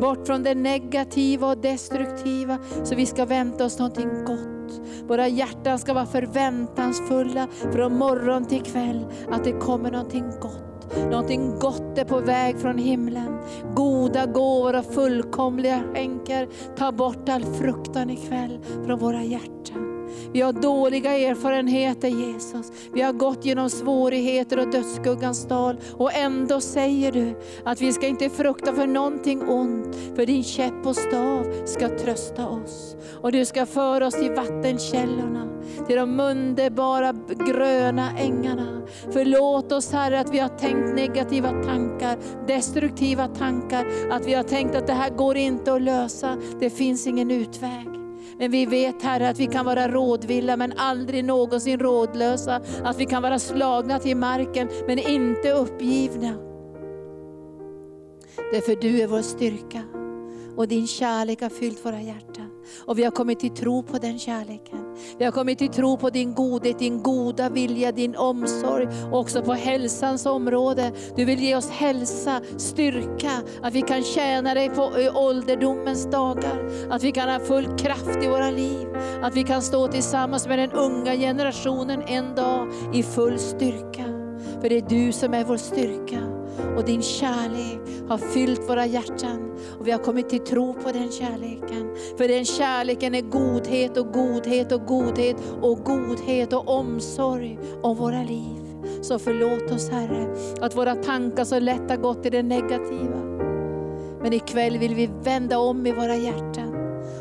Bort 0.00 0.26
från 0.26 0.42
det 0.42 0.54
negativa 0.54 1.46
och 1.46 1.58
destruktiva 1.58 2.58
så 2.84 2.94
vi 2.94 3.06
ska 3.06 3.24
vänta 3.24 3.64
oss 3.64 3.78
någonting 3.78 4.24
gott. 4.24 4.80
Våra 5.08 5.28
hjärtan 5.28 5.78
ska 5.78 5.94
vara 5.94 6.06
förväntansfulla 6.06 7.48
från 7.72 7.98
morgon 7.98 8.44
till 8.44 8.62
kväll 8.62 9.06
att 9.30 9.44
det 9.44 9.52
kommer 9.52 9.90
någonting 9.90 10.30
gott. 10.40 10.67
Någonting 11.10 11.58
gott 11.58 11.98
är 11.98 12.04
på 12.04 12.20
väg 12.20 12.58
från 12.60 12.78
himlen. 12.78 13.38
Goda 13.74 14.26
gåvor 14.26 14.78
och 14.78 14.94
fullkomliga 14.94 15.82
skänker. 15.94 16.48
Ta 16.76 16.92
bort 16.92 17.28
all 17.28 17.44
fruktan 17.44 18.10
ikväll 18.10 18.58
från 18.86 18.98
våra 18.98 19.22
hjärtan. 19.22 19.87
Vi 20.32 20.40
har 20.40 20.52
dåliga 20.52 21.18
erfarenheter 21.18 22.08
Jesus. 22.08 22.72
Vi 22.92 23.02
har 23.02 23.12
gått 23.12 23.44
genom 23.44 23.70
svårigheter 23.70 24.58
och 24.58 24.70
dödsskuggans 24.70 25.48
dal. 25.48 25.76
Och 25.92 26.14
ändå 26.14 26.60
säger 26.60 27.12
du 27.12 27.38
att 27.64 27.80
vi 27.80 27.92
ska 27.92 28.06
inte 28.06 28.30
frukta 28.30 28.74
för 28.74 28.86
någonting 28.86 29.48
ont. 29.48 29.96
För 30.16 30.26
din 30.26 30.44
käpp 30.44 30.86
och 30.86 30.96
stav 30.96 31.66
ska 31.66 31.88
trösta 31.88 32.48
oss. 32.48 32.96
Och 33.22 33.32
du 33.32 33.44
ska 33.44 33.66
föra 33.66 34.06
oss 34.06 34.14
till 34.14 34.32
vattenkällorna. 34.32 35.48
Till 35.86 35.96
de 35.96 36.20
underbara 36.20 37.14
gröna 37.46 38.18
ängarna. 38.18 38.82
Förlåt 39.10 39.72
oss 39.72 39.92
Herre 39.92 40.20
att 40.20 40.34
vi 40.34 40.38
har 40.38 40.48
tänkt 40.48 40.94
negativa 40.94 41.48
tankar, 41.48 42.18
destruktiva 42.46 43.28
tankar. 43.28 43.86
Att 44.10 44.26
vi 44.26 44.34
har 44.34 44.42
tänkt 44.42 44.76
att 44.76 44.86
det 44.86 44.92
här 44.92 45.10
går 45.10 45.36
inte 45.36 45.72
att 45.72 45.82
lösa. 45.82 46.36
Det 46.60 46.70
finns 46.70 47.06
ingen 47.06 47.30
utväg. 47.30 47.97
Men 48.38 48.50
vi 48.50 48.66
vet 48.66 49.02
Herre 49.02 49.28
att 49.28 49.38
vi 49.38 49.46
kan 49.46 49.64
vara 49.66 49.88
rådvilla 49.88 50.56
men 50.56 50.72
aldrig 50.76 51.24
någonsin 51.24 51.78
rådlösa. 51.78 52.60
Att 52.84 53.00
vi 53.00 53.06
kan 53.06 53.22
vara 53.22 53.38
slagna 53.38 53.98
till 53.98 54.16
marken 54.16 54.68
men 54.86 54.98
inte 54.98 55.52
uppgivna. 55.52 56.34
Därför 58.52 58.76
du 58.80 59.00
är 59.00 59.06
vår 59.06 59.22
styrka 59.22 59.82
och 60.56 60.68
din 60.68 60.86
kärlek 60.86 61.40
har 61.40 61.48
fyllt 61.48 61.84
våra 61.84 62.00
hjärtan. 62.00 62.50
Och 62.86 62.98
vi 62.98 63.04
har 63.04 63.10
kommit 63.10 63.40
till 63.40 63.50
tro 63.50 63.82
på 63.82 63.98
den 63.98 64.18
kärleken. 64.18 64.87
Vi 65.18 65.24
har 65.24 65.32
kommit 65.32 65.58
till 65.58 65.68
tro 65.68 65.96
på 65.96 66.10
din 66.10 66.34
godhet, 66.34 66.78
din 66.78 67.02
goda 67.02 67.48
vilja, 67.48 67.92
din 67.92 68.16
omsorg. 68.16 68.88
Också 69.12 69.42
på 69.42 69.52
hälsans 69.52 70.26
område. 70.26 70.92
Du 71.16 71.24
vill 71.24 71.40
ge 71.40 71.56
oss 71.56 71.70
hälsa, 71.70 72.40
styrka, 72.56 73.32
att 73.62 73.74
vi 73.74 73.82
kan 73.82 74.02
tjäna 74.02 74.54
dig 74.54 74.68
på 74.68 74.82
eh, 74.82 75.16
ålderdomens 75.16 76.10
dagar. 76.10 76.70
Att 76.90 77.02
vi 77.02 77.12
kan 77.12 77.28
ha 77.28 77.40
full 77.40 77.78
kraft 77.78 78.24
i 78.24 78.28
våra 78.28 78.50
liv. 78.50 78.88
Att 79.22 79.36
vi 79.36 79.42
kan 79.42 79.62
stå 79.62 79.88
tillsammans 79.88 80.48
med 80.48 80.58
den 80.58 80.72
unga 80.72 81.14
generationen 81.14 82.02
en 82.02 82.34
dag 82.34 82.68
i 82.94 83.02
full 83.02 83.38
styrka. 83.38 84.04
För 84.60 84.68
det 84.68 84.76
är 84.76 84.88
du 84.88 85.12
som 85.12 85.34
är 85.34 85.44
vår 85.44 85.56
styrka 85.56 86.37
och 86.76 86.84
din 86.84 87.02
kärlek 87.02 87.80
har 88.08 88.18
fyllt 88.18 88.68
våra 88.68 88.86
hjärtan. 88.86 89.52
Och 89.78 89.86
vi 89.86 89.90
har 89.90 89.98
kommit 89.98 90.28
till 90.28 90.40
tro 90.40 90.74
på 90.74 90.92
den 90.92 91.10
kärleken. 91.10 91.96
För 92.18 92.28
den 92.28 92.44
kärleken 92.44 93.14
är 93.14 93.22
godhet 93.22 93.96
och 93.96 94.12
godhet 94.12 94.72
och 94.72 94.86
godhet 94.86 95.36
och 95.60 95.84
godhet 95.84 96.52
och 96.52 96.68
omsorg 96.68 97.58
om 97.82 97.96
våra 97.96 98.22
liv. 98.22 98.68
Så 99.02 99.18
förlåt 99.18 99.70
oss 99.70 99.90
Herre, 99.90 100.34
att 100.60 100.76
våra 100.76 100.94
tankar 100.94 101.44
så 101.44 101.58
lätt 101.58 101.90
har 101.90 101.96
gått 101.96 102.22
till 102.22 102.32
det 102.32 102.42
negativa. 102.42 103.38
Men 104.22 104.32
ikväll 104.32 104.78
vill 104.78 104.94
vi 104.94 105.10
vända 105.22 105.58
om 105.58 105.86
i 105.86 105.92
våra 105.92 106.16
hjärtan 106.16 106.74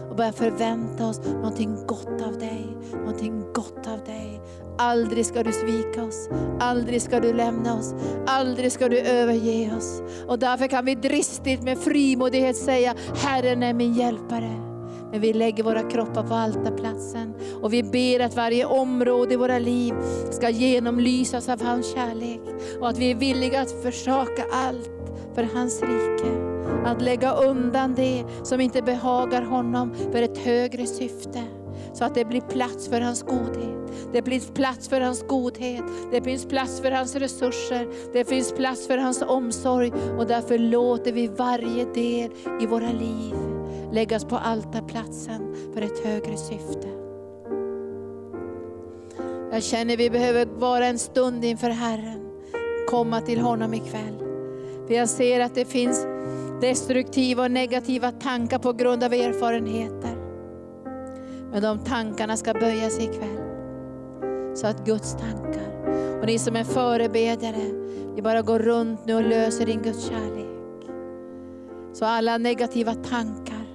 och 0.10 0.16
börja 0.16 0.32
förvänta 0.32 1.08
oss 1.08 1.20
någonting 1.26 1.76
gott 1.88 2.22
av 2.22 2.38
dig. 2.40 2.78
Någonting 2.94 3.54
gott 3.54 3.88
av 3.88 4.00
dig. 4.06 4.42
Aldrig 4.78 5.26
ska 5.26 5.44
du 5.44 5.52
svika 5.52 6.04
oss, 6.04 6.30
aldrig 6.60 7.02
ska 7.02 7.20
du 7.20 7.34
lämna 7.34 7.76
oss, 7.80 7.96
aldrig 8.28 8.72
ska 8.72 8.90
du 8.90 9.00
överge 9.00 9.76
oss. 9.78 10.02
Och 10.28 10.40
därför 10.40 10.68
kan 10.68 10.86
vi 10.86 10.96
dristigt 10.96 11.64
med 11.64 11.78
frimodighet 11.78 12.58
säga, 12.58 12.96
Herren 13.16 13.64
är 13.64 13.74
min 13.74 13.94
hjälpare. 13.94 14.52
Men 15.12 15.22
vi 15.22 15.34
lägger 15.34 15.64
våra 15.64 15.90
kroppar 15.90 16.24
på 16.24 16.34
altarplatsen 16.34 17.34
och 17.62 17.74
vi 17.74 17.84
ber 17.84 18.20
att 18.20 18.36
varje 18.36 18.66
område 18.66 19.34
i 19.34 19.38
våra 19.38 19.60
liv 19.60 19.94
ska 20.32 20.50
genomlysas 20.50 21.50
av 21.50 21.64
hans 21.64 21.94
kärlek. 21.94 22.42
Och 22.80 22.90
att 22.90 22.98
vi 22.98 23.12
är 23.12 23.16
villiga 23.16 23.62
att 23.62 23.84
försaka 23.84 24.44
allt 24.52 24.92
för 25.36 25.44
hans 25.44 25.82
rike. 25.82 26.32
Att 26.86 27.02
lägga 27.02 27.34
undan 27.34 27.96
det 27.96 28.24
som 28.44 28.62
inte 28.62 28.82
behagar 28.82 29.42
honom 29.42 29.96
för 30.12 30.22
ett 30.22 30.38
högre 30.38 30.86
syfte. 30.88 31.44
Så 31.98 32.06
att 32.06 32.16
det 32.16 32.26
blir 32.26 32.42
plats 32.42 32.88
för 32.88 33.02
hans 33.02 33.24
godhet. 33.24 33.92
Det 34.14 34.22
finns 34.22 34.52
plats 34.52 34.90
för 34.90 35.02
hans 35.02 35.28
godhet. 35.28 35.84
Det 36.12 36.22
finns 36.22 36.46
plats 36.46 36.82
för 36.82 36.92
hans 36.92 37.16
resurser. 37.16 37.88
Det 38.14 38.26
finns 38.26 38.52
plats 38.52 38.88
för 38.88 38.98
hans 38.98 39.22
omsorg. 39.22 39.92
Och 40.18 40.28
därför 40.28 40.58
låter 40.58 41.12
vi 41.12 41.28
varje 41.28 41.86
del 41.86 42.32
i 42.62 42.66
våra 42.66 42.92
liv 42.92 43.36
läggas 43.92 44.26
på 44.26 44.38
altarplatsen 44.38 45.56
för 45.74 45.82
ett 45.82 46.06
högre 46.06 46.38
syfte. 46.38 46.88
Jag 49.52 49.64
känner 49.64 49.98
vi 49.98 50.10
behöver 50.10 50.46
vara 50.46 50.86
en 50.86 51.00
stund 51.00 51.46
inför 51.46 51.70
Herren, 51.70 52.30
komma 52.90 53.22
till 53.22 53.40
honom 53.40 53.74
ikväll. 53.74 54.18
För 54.88 54.94
jag 54.94 55.10
ser 55.10 55.40
att 55.40 55.56
det 55.56 55.66
finns 55.66 56.06
destruktiva 56.62 57.44
och 57.44 57.52
negativa 57.52 58.12
tankar 58.12 58.60
på 58.60 58.74
grund 58.74 59.04
av 59.04 59.14
erfarenheter. 59.14 60.07
Men 61.52 61.62
de 61.62 61.80
tankarna 61.80 62.38
ska 62.38 62.54
böja 62.54 62.90
sig 62.90 63.04
ikväll. 63.04 63.48
Så 64.56 64.68
att 64.68 64.86
Guds 64.86 65.16
tankar, 65.16 65.88
och 66.20 66.26
ni 66.26 66.40
som 66.40 66.56
är 66.56 66.64
förebedjare, 66.64 67.72
ni 68.16 68.22
bara 68.22 68.42
går 68.42 68.60
runt 68.60 69.06
nu 69.06 69.16
och 69.16 69.24
löser 69.24 69.66
din 69.66 69.82
Guds 69.82 70.06
kärlek. 70.06 70.48
Så 71.94 72.06
alla 72.06 72.38
negativa 72.38 72.94
tankar, 72.94 73.66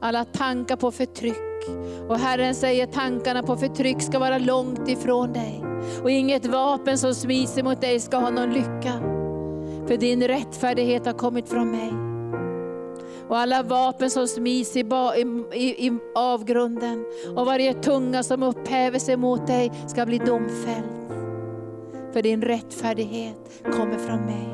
alla 0.00 0.24
tankar 0.24 0.76
på 0.76 0.90
förtryck, 0.90 1.68
och 2.08 2.18
Herren 2.18 2.54
säger 2.54 2.86
tankarna 2.86 3.42
på 3.42 3.56
förtryck 3.56 4.02
ska 4.02 4.18
vara 4.18 4.38
långt 4.38 4.88
ifrån 4.88 5.32
dig. 5.32 5.64
Och 6.02 6.10
inget 6.10 6.46
vapen 6.46 6.98
som 6.98 7.14
smids 7.14 7.62
mot 7.62 7.80
dig 7.80 8.00
ska 8.00 8.16
ha 8.16 8.30
någon 8.30 8.52
lycka. 8.52 8.92
För 9.86 9.96
din 9.96 10.22
rättfärdighet 10.22 11.06
har 11.06 11.12
kommit 11.12 11.48
från 11.48 11.70
mig. 11.70 12.09
Och 13.30 13.38
alla 13.38 13.62
vapen 13.62 14.10
som 14.10 14.28
smids 14.28 14.76
i, 14.76 14.80
i, 15.52 15.86
i 15.86 15.98
avgrunden 16.14 17.04
och 17.36 17.46
varje 17.46 17.74
tunga 17.74 18.22
som 18.22 18.42
upphäver 18.42 18.98
sig 18.98 19.16
mot 19.16 19.46
dig 19.46 19.72
ska 19.88 20.06
bli 20.06 20.18
domfälld. 20.18 20.84
För 22.12 22.22
din 22.22 22.42
rättfärdighet 22.42 23.62
kommer 23.64 23.98
från 23.98 24.20
mig 24.20 24.48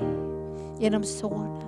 genom 0.80 1.04
Sonen. 1.04 1.62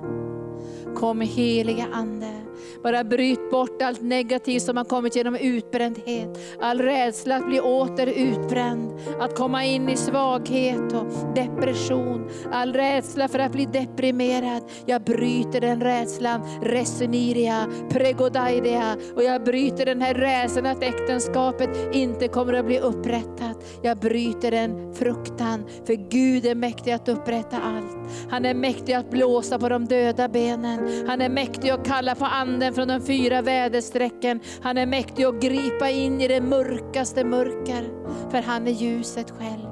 Kom 0.97 1.21
heliga 1.21 1.87
Ande. 1.93 2.48
Bara 2.83 3.05
bryt 3.05 3.51
bort 3.51 3.83
allt 3.83 4.03
negativt 4.03 4.63
som 4.63 4.77
har 4.77 4.85
kommit 4.85 5.17
genom 5.17 5.37
utbrändhet. 5.37 6.39
All 6.61 6.81
rädsla 6.81 7.37
att 7.37 7.47
bli 7.47 7.61
åter 7.61 8.07
utbränd. 8.07 8.93
Att 9.21 9.37
komma 9.37 9.65
in 9.65 9.89
i 9.89 9.97
svaghet 9.97 10.93
och 10.93 11.35
depression. 11.35 12.31
All 12.53 12.73
rädsla 12.73 13.29
för 13.29 13.39
att 13.39 13.53
bli 13.53 13.65
deprimerad. 13.65 14.63
Jag 14.87 15.03
bryter 15.03 15.61
den 15.61 15.81
rädslan. 15.81 16.41
Reseniria, 16.63 17.67
pregodaidia. 17.91 18.97
Och 19.17 19.23
jag 19.23 19.45
bryter 19.45 19.87
den 19.87 20.03
här 20.03 20.15
rädslan 20.15 20.67
att 20.67 20.83
äktenskapet 20.83 21.95
inte 21.95 22.29
kommer 22.29 22.53
att 22.53 22.67
bli 22.67 22.79
upprättat. 22.79 23.65
Jag 23.83 23.99
bryter 23.99 24.51
den 24.51 24.95
fruktan. 24.95 25.65
För 25.87 25.95
Gud 25.95 26.47
är 26.47 26.55
mäktig 26.55 26.93
att 26.93 27.09
upprätta 27.09 27.57
allt. 27.57 27.97
Han 28.31 28.45
är 28.45 28.55
mäktig 28.55 28.93
att 28.93 29.11
blåsa 29.11 29.59
på 29.59 29.69
de 29.69 29.85
döda 29.85 30.29
benen. 30.29 31.07
Han 31.09 31.21
är 31.21 31.29
mäktig 31.29 31.71
att 31.71 31.87
kalla 31.87 32.15
på 32.15 32.25
anden 32.25 32.68
från 32.74 32.89
de 32.89 33.01
fyra 33.01 33.43
väderstrecken. 33.43 34.40
Han 34.62 34.78
är 34.78 34.86
mäktig 34.86 35.24
att 35.24 35.40
gripa 35.40 35.90
in 35.90 36.20
i 36.20 36.28
det 36.28 36.40
mörkaste 36.40 37.24
mörker. 37.24 37.85
För 38.31 38.43
han 38.43 38.66
är 38.66 38.73
ljuset 38.73 39.31
själv. 39.31 39.69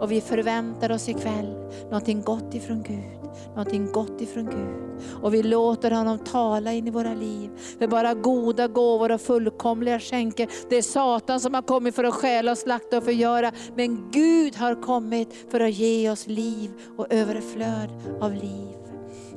Och 0.00 0.12
vi 0.12 0.20
förväntar 0.20 0.92
oss 0.92 1.08
ikväll 1.08 1.60
någonting 1.82 2.22
gott 2.22 2.54
ifrån 2.54 2.82
Gud. 2.82 3.20
Någonting 3.48 3.92
gott 3.92 4.20
ifrån 4.20 4.44
Gud. 4.44 4.90
Och 5.22 5.34
vi 5.34 5.42
låter 5.42 5.90
honom 5.90 6.18
tala 6.18 6.72
in 6.72 6.86
i 6.86 6.90
våra 6.90 7.14
liv. 7.14 7.50
För 7.78 7.86
bara 7.86 8.14
goda 8.14 8.68
gåvor 8.68 9.12
och 9.12 9.20
fullkomliga 9.20 10.00
skänker. 10.00 10.48
Det 10.68 10.76
är 10.76 10.82
Satan 10.82 11.40
som 11.40 11.54
har 11.54 11.62
kommit 11.62 11.94
för 11.94 12.04
att 12.04 12.14
stjäla 12.14 12.52
och 12.52 12.58
slakta 12.58 12.98
och 12.98 13.04
förgöra. 13.04 13.52
Men 13.76 14.10
Gud 14.10 14.56
har 14.56 14.82
kommit 14.82 15.46
för 15.50 15.60
att 15.60 15.72
ge 15.72 16.10
oss 16.10 16.26
liv 16.26 16.70
och 16.96 17.06
överflöd 17.10 17.90
av 18.20 18.34
liv. 18.34 18.76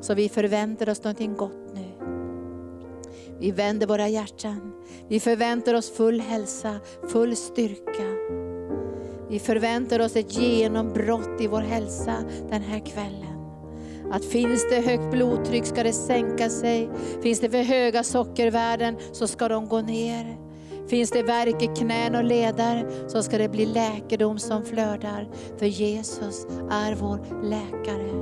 Så 0.02 0.14
vi 0.14 0.30
förväntar 0.30 0.90
oss 0.90 1.03
någonting 1.03 1.34
gott 1.34 1.73
nu. 1.73 1.82
Vi 3.44 3.52
vänder 3.52 3.88
våra 3.88 4.07
hjärtan. 4.07 4.74
Vi 5.07 5.20
förväntar 5.20 5.74
oss 5.74 5.91
full 5.91 6.22
hälsa, 6.22 6.76
full 7.07 7.36
styrka. 7.36 8.03
Vi 9.30 9.40
förväntar 9.40 9.99
oss 9.99 10.15
ett 10.15 10.38
genombrott 10.38 11.41
i 11.41 11.48
vår 11.48 11.61
hälsa 11.61 12.15
den 12.49 12.61
här 12.61 12.80
kvällen. 12.86 13.40
Att 14.11 14.26
finns 14.26 14.70
det 14.70 14.82
högt 14.82 15.11
blodtryck 15.11 15.65
ska 15.65 15.84
det 15.84 15.94
sänka 15.94 16.49
sig. 16.49 16.90
Finns 17.22 17.40
det 17.40 17.49
för 17.49 17.64
höga 17.64 18.03
sockervärden 18.03 18.98
så 19.11 19.28
ska 19.28 19.48
de 19.48 19.68
gå 19.68 19.82
ner. 19.82 20.43
Finns 20.88 21.11
det 21.11 21.23
värk 21.23 21.61
i 21.61 21.68
knän 21.68 22.15
och 22.15 22.23
leder 22.23 23.07
så 23.10 23.23
ska 23.23 23.38
det 23.38 23.49
bli 23.49 23.65
läkedom 23.65 24.39
som 24.39 24.64
flödar. 24.65 25.30
För 25.60 25.65
Jesus 25.65 26.45
är 26.72 26.95
vår 26.95 27.43
läkare. 27.43 28.14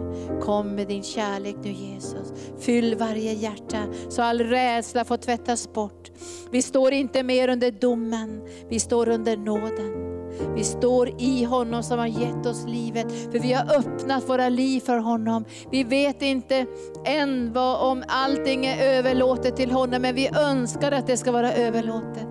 Kom 0.42 0.76
med 0.76 0.88
din 0.88 1.04
kärlek 1.04 1.56
nu 1.64 1.72
Jesus. 1.72 2.34
Fyll 2.60 2.96
varje 2.96 3.34
hjärta 3.34 3.84
så 4.10 4.22
all 4.22 4.40
rädsla 4.40 5.06
får 5.06 5.18
tvättas 5.18 5.74
bort. 5.74 6.12
Vi 6.52 6.62
står 6.62 6.94
inte 6.94 7.24
mer 7.24 7.48
under 7.48 7.72
domen, 7.72 8.42
vi 8.70 8.80
står 8.80 9.10
under 9.10 9.38
nåden. 9.38 10.21
Vi 10.56 10.64
står 10.64 11.10
i 11.18 11.44
honom 11.44 11.84
som 11.84 12.00
har 12.00 12.08
gett 12.08 12.46
oss 12.46 12.66
livet, 12.68 13.12
för 13.32 13.40
vi 13.40 13.54
har 13.54 13.76
öppnat 13.78 14.30
våra 14.30 14.50
liv 14.50 14.80
för 14.80 14.98
honom. 14.98 15.46
Vi 15.72 15.84
vet 15.84 16.22
inte 16.22 16.66
än 17.06 17.54
vad, 17.54 17.92
om 17.92 18.04
allting 18.08 18.66
är 18.66 18.98
överlåtet 18.98 19.56
till 19.56 19.72
honom, 19.72 20.02
men 20.02 20.16
vi 20.16 20.28
önskar 20.28 20.92
att 20.92 21.08
det 21.08 21.18
ska 21.18 21.32
vara 21.32 21.54
överlåtet. 21.54 22.28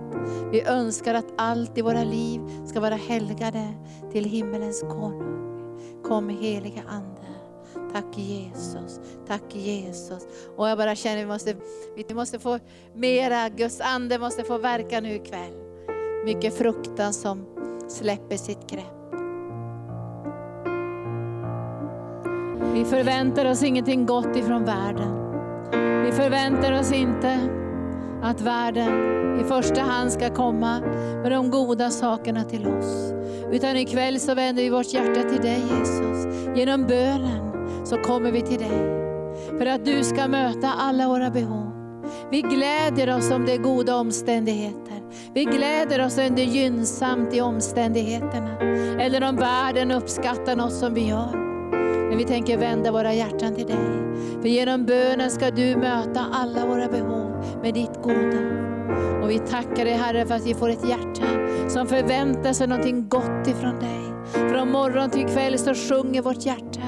Vi 0.51 0.61
önskar 0.61 1.13
att 1.13 1.33
allt 1.37 1.77
i 1.77 1.81
våra 1.81 2.03
liv 2.03 2.41
ska 2.65 2.79
vara 2.79 2.95
helgade 2.95 3.67
till 4.11 4.25
himmelens 4.25 4.81
konung. 4.81 5.41
Kom 6.03 6.29
heliga 6.29 6.81
Ande. 6.87 7.21
Tack 7.93 8.17
Jesus, 8.17 8.99
tack 9.27 9.55
Jesus. 9.55 10.27
Och 10.57 10.69
jag 10.69 10.77
bara 10.77 10.95
känner 10.95 11.17
att 11.17 11.23
vi 11.23 11.27
måste, 11.27 11.55
vi 12.07 12.13
måste 12.13 12.39
få 12.39 12.59
mera, 12.93 13.49
Guds 13.49 13.81
ande 13.81 14.19
måste 14.19 14.43
få 14.43 14.57
verka 14.57 15.01
nu 15.01 15.15
ikväll. 15.15 15.53
Mycket 16.25 16.57
fruktan 16.57 17.13
som 17.13 17.45
släpper 17.91 18.37
sitt 18.37 18.69
grepp. 18.69 19.01
Vi 22.73 22.85
förväntar 22.85 23.51
oss 23.51 23.63
ingenting 23.63 24.05
gott 24.05 24.35
ifrån 24.35 24.65
världen. 24.65 25.21
Vi 26.05 26.11
förväntar 26.11 26.79
oss 26.79 26.91
inte 26.91 27.39
att 28.23 28.41
världen 28.41 29.11
i 29.41 29.43
första 29.43 29.81
hand 29.81 30.11
ska 30.11 30.29
komma 30.29 30.79
med 31.23 31.31
de 31.31 31.51
goda 31.51 31.89
sakerna 31.89 32.43
till 32.43 32.67
oss. 32.67 33.13
Utan 33.51 33.77
ikväll 33.77 34.19
så 34.19 34.35
vänder 34.35 34.63
vi 34.63 34.69
vårt 34.69 34.93
hjärta 34.93 35.29
till 35.29 35.41
dig 35.41 35.63
Jesus. 35.79 36.27
Genom 36.55 36.87
bönen 36.87 37.51
så 37.85 37.97
kommer 37.97 38.31
vi 38.31 38.41
till 38.41 38.59
dig. 38.59 39.01
För 39.57 39.65
att 39.65 39.85
du 39.85 40.03
ska 40.03 40.27
möta 40.27 40.67
alla 40.67 41.07
våra 41.07 41.29
behov. 41.29 41.70
Vi 42.31 42.41
gläder 42.41 43.17
oss 43.17 43.31
om 43.31 43.45
det 43.45 43.53
är 43.53 43.57
goda 43.57 43.95
omständigheter. 43.95 45.01
Vi 45.33 45.45
gläder 45.45 46.05
oss 46.05 46.17
om 46.17 46.35
det 46.35 46.41
är 46.41 46.45
gynnsamt 46.45 47.33
i 47.33 47.41
omständigheterna. 47.41 48.59
Eller 48.99 49.29
om 49.29 49.35
världen 49.35 49.91
uppskattar 49.91 50.55
något 50.55 50.73
som 50.73 50.93
vi 50.93 51.07
gör. 51.07 51.31
Men 52.09 52.17
vi 52.17 52.23
tänker 52.23 52.57
vända 52.57 52.91
våra 52.91 53.13
hjärtan 53.13 53.55
till 53.55 53.67
dig. 53.67 54.01
För 54.41 54.47
genom 54.47 54.85
bönen 54.85 55.31
ska 55.31 55.51
du 55.51 55.75
möta 55.75 56.25
alla 56.31 56.65
våra 56.65 56.87
behov 56.87 57.45
med 57.61 57.73
ditt 57.73 58.01
goda. 58.03 58.61
Och 59.23 59.29
vi 59.29 59.39
tackar 59.39 59.85
dig 59.85 59.93
Herre 59.93 60.25
för 60.25 60.35
att 60.35 60.45
vi 60.45 60.53
får 60.53 60.69
ett 60.69 60.89
hjärta 60.89 61.27
som 61.69 61.87
förväntar 61.87 62.53
sig 62.53 62.67
någonting 62.67 63.09
gott 63.09 63.47
ifrån 63.47 63.79
dig. 63.79 64.01
Från 64.51 64.71
morgon 64.71 65.09
till 65.09 65.27
kväll 65.27 65.57
så 65.57 65.73
sjunger 65.73 66.21
vårt 66.21 66.45
hjärta 66.45 66.81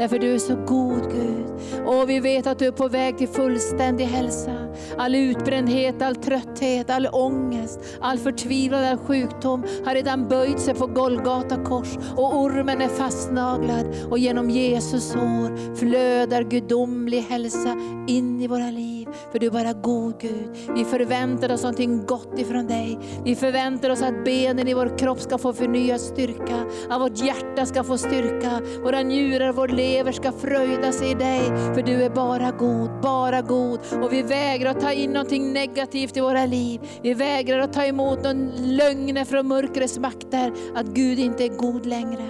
Därför 0.00 0.18
du 0.18 0.34
är 0.34 0.38
så 0.38 0.56
god 0.56 1.12
Gud. 1.12 1.46
Och 1.86 2.10
vi 2.10 2.20
vet 2.20 2.46
att 2.46 2.58
du 2.58 2.66
är 2.66 2.72
på 2.72 2.88
väg 2.88 3.18
till 3.18 3.28
fullständig 3.28 4.04
hälsa. 4.04 4.52
All 4.98 5.14
utbrändhet, 5.14 6.02
all 6.02 6.16
trötthet, 6.16 6.90
all 6.90 7.08
ångest, 7.12 7.80
all 8.00 8.18
förtvivlan, 8.18 8.84
all 8.84 8.98
sjukdom 8.98 9.64
har 9.84 9.94
redan 9.94 10.28
böjt 10.28 10.60
sig 10.60 10.74
på 10.74 10.86
Golgata 10.86 11.64
kors 11.64 11.96
och 12.16 12.36
ormen 12.36 12.80
är 12.80 12.88
fastnaglad. 12.88 13.86
Och 14.10 14.18
genom 14.18 14.50
Jesus 14.50 15.08
sår 15.08 15.76
flödar 15.76 16.42
gudomlig 16.42 17.20
hälsa 17.20 17.76
in 18.06 18.40
i 18.40 18.46
våra 18.46 18.70
liv. 18.70 19.08
För 19.32 19.38
du 19.38 19.46
är 19.46 19.50
bara 19.50 19.72
god 19.72 20.20
Gud. 20.20 20.56
Vi 20.74 20.84
förväntar 20.84 21.52
oss 21.52 21.62
någonting 21.62 22.06
gott 22.06 22.38
ifrån 22.38 22.66
dig. 22.66 22.98
Vi 23.24 23.36
förväntar 23.36 23.90
oss 23.90 24.02
att 24.02 24.24
benen 24.24 24.68
i 24.68 24.74
vår 24.74 24.98
kropp 24.98 25.20
ska 25.20 25.38
få 25.38 25.52
förnyad 25.52 26.00
styrka, 26.00 26.56
att 26.88 27.00
vårt 27.00 27.18
hjärta 27.18 27.66
ska 27.66 27.84
få 27.84 27.98
styrka, 27.98 28.60
våra 28.84 29.02
njurar, 29.02 29.52
vår 29.52 29.68
lever 29.68 30.12
ska 30.12 30.32
fröjda 30.32 30.92
sig 30.92 31.10
i 31.10 31.14
dig. 31.14 31.40
För 31.74 31.82
du 31.82 32.02
är 32.02 32.10
bara 32.10 32.50
god, 32.50 32.90
bara 33.02 33.40
god. 33.40 33.80
Och 34.02 34.12
vi 34.12 34.22
vägrar 34.22 34.70
att 34.70 34.79
ta 34.80 34.92
in 34.92 35.12
någonting 35.12 35.52
negativt 35.52 36.16
i 36.16 36.20
våra 36.20 36.46
liv. 36.46 36.80
Vi 37.02 37.14
vägrar 37.14 37.58
att 37.58 37.72
ta 37.72 37.84
emot 37.84 38.24
någon 38.24 38.50
lögner 38.76 39.24
från 39.24 39.48
mörkrets 39.48 39.98
makter, 39.98 40.52
att 40.74 40.86
Gud 40.86 41.18
inte 41.18 41.44
är 41.44 41.56
god 41.56 41.86
längre. 41.86 42.24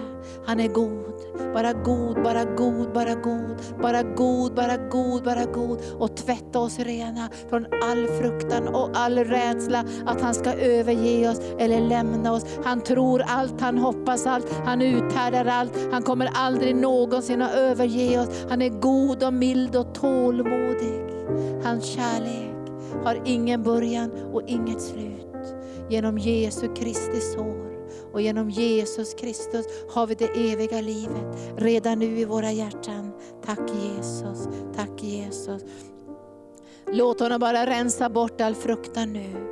Han 0.47 0.61
är 0.61 0.69
god. 0.69 1.20
Bara 1.55 1.73
god, 1.73 2.23
bara 2.23 2.45
god, 2.45 2.93
bara 2.93 3.15
god, 3.15 3.57
bara 3.83 4.03
god, 4.03 4.55
bara 4.55 4.77
god, 4.77 5.25
bara 5.25 5.45
god. 5.45 5.79
Och 5.99 6.17
tvätta 6.17 6.59
oss 6.59 6.79
rena 6.79 7.29
från 7.51 7.67
all 7.83 8.07
fruktan 8.07 8.69
och 8.69 8.91
all 8.95 9.19
rädsla 9.19 9.85
att 10.07 10.21
han 10.21 10.35
ska 10.35 10.53
överge 10.53 11.31
oss 11.31 11.41
eller 11.59 11.81
lämna 11.81 12.33
oss. 12.33 12.45
Han 12.65 12.81
tror 12.81 13.23
allt, 13.27 13.61
han 13.61 13.79
hoppas 13.79 14.27
allt, 14.27 14.53
han 14.65 14.83
uthärdar 14.83 15.47
allt. 15.47 15.73
Han 15.93 16.03
kommer 16.03 16.31
aldrig 16.35 16.77
någonsin 16.77 17.43
att 17.43 17.55
överge 17.55 18.21
oss. 18.21 18.29
Han 18.51 18.63
är 18.63 18.69
god 18.69 19.23
och 19.23 19.35
mild 19.35 19.77
och 19.77 19.95
tålmodig. 19.95 21.05
Hans 21.65 21.85
kärlek 21.85 22.51
har 23.05 23.23
ingen 23.25 23.63
början 23.63 24.11
och 24.33 24.43
inget 24.47 24.83
slut. 24.83 25.27
Genom 25.89 26.19
Jesu 26.19 26.75
Kristi 26.75 27.21
sår 27.21 27.70
och 28.13 28.21
genom 28.21 28.51
Jesus 28.51 29.15
Kristus 29.15 29.67
har 29.91 30.07
vi 30.07 30.15
det 30.15 30.53
eviga 30.53 30.81
livet 30.81 31.39
redan 31.57 31.99
nu 31.99 32.19
i 32.19 32.25
våra 32.25 32.53
hjärtan. 32.53 33.13
Tack 33.45 33.71
Jesus, 33.83 34.49
tack 34.77 35.03
Jesus. 35.03 35.63
Låt 36.93 37.21
honom 37.21 37.41
bara 37.41 37.67
rensa 37.67 38.09
bort 38.09 38.41
all 38.41 38.55
fruktan 38.55 39.13
nu. 39.13 39.51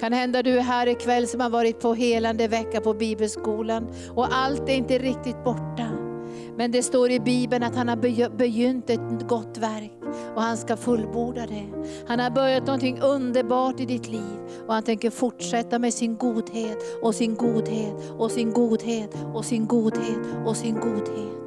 Kan 0.00 0.12
hända 0.12 0.42
du 0.42 0.58
är 0.58 0.62
här 0.62 0.86
ikväll 0.86 1.28
som 1.28 1.40
har 1.40 1.50
varit 1.50 1.80
på 1.80 1.94
helande 1.94 2.48
vecka 2.48 2.80
på 2.80 2.94
bibelskolan 2.94 3.88
och 4.14 4.34
allt 4.34 4.68
är 4.68 4.74
inte 4.74 4.98
riktigt 4.98 5.44
borta. 5.44 6.11
Men 6.56 6.70
det 6.70 6.82
står 6.82 7.10
i 7.10 7.20
Bibeln 7.20 7.62
att 7.62 7.76
han 7.76 7.88
har 7.88 7.96
begynt 8.36 8.90
ett 8.90 9.28
gott 9.28 9.58
verk 9.58 9.92
och 10.34 10.42
han 10.42 10.56
ska 10.56 10.76
fullborda 10.76 11.46
det. 11.46 11.66
Han 12.08 12.18
har 12.18 12.30
börjat 12.30 12.66
någonting 12.66 13.00
underbart 13.00 13.80
i 13.80 13.86
ditt 13.86 14.08
liv 14.08 14.38
och 14.66 14.74
han 14.74 14.82
tänker 14.82 15.10
fortsätta 15.10 15.78
med 15.78 15.94
sin 15.94 16.16
godhet 16.16 16.78
och 17.02 17.14
sin 17.14 17.34
godhet 17.36 17.94
och 18.18 18.30
sin 18.30 18.52
godhet 18.52 19.16
och 19.34 19.44
sin 19.44 19.66
godhet 19.66 20.18
och 20.46 20.56
sin 20.56 20.74
godhet. 20.74 21.42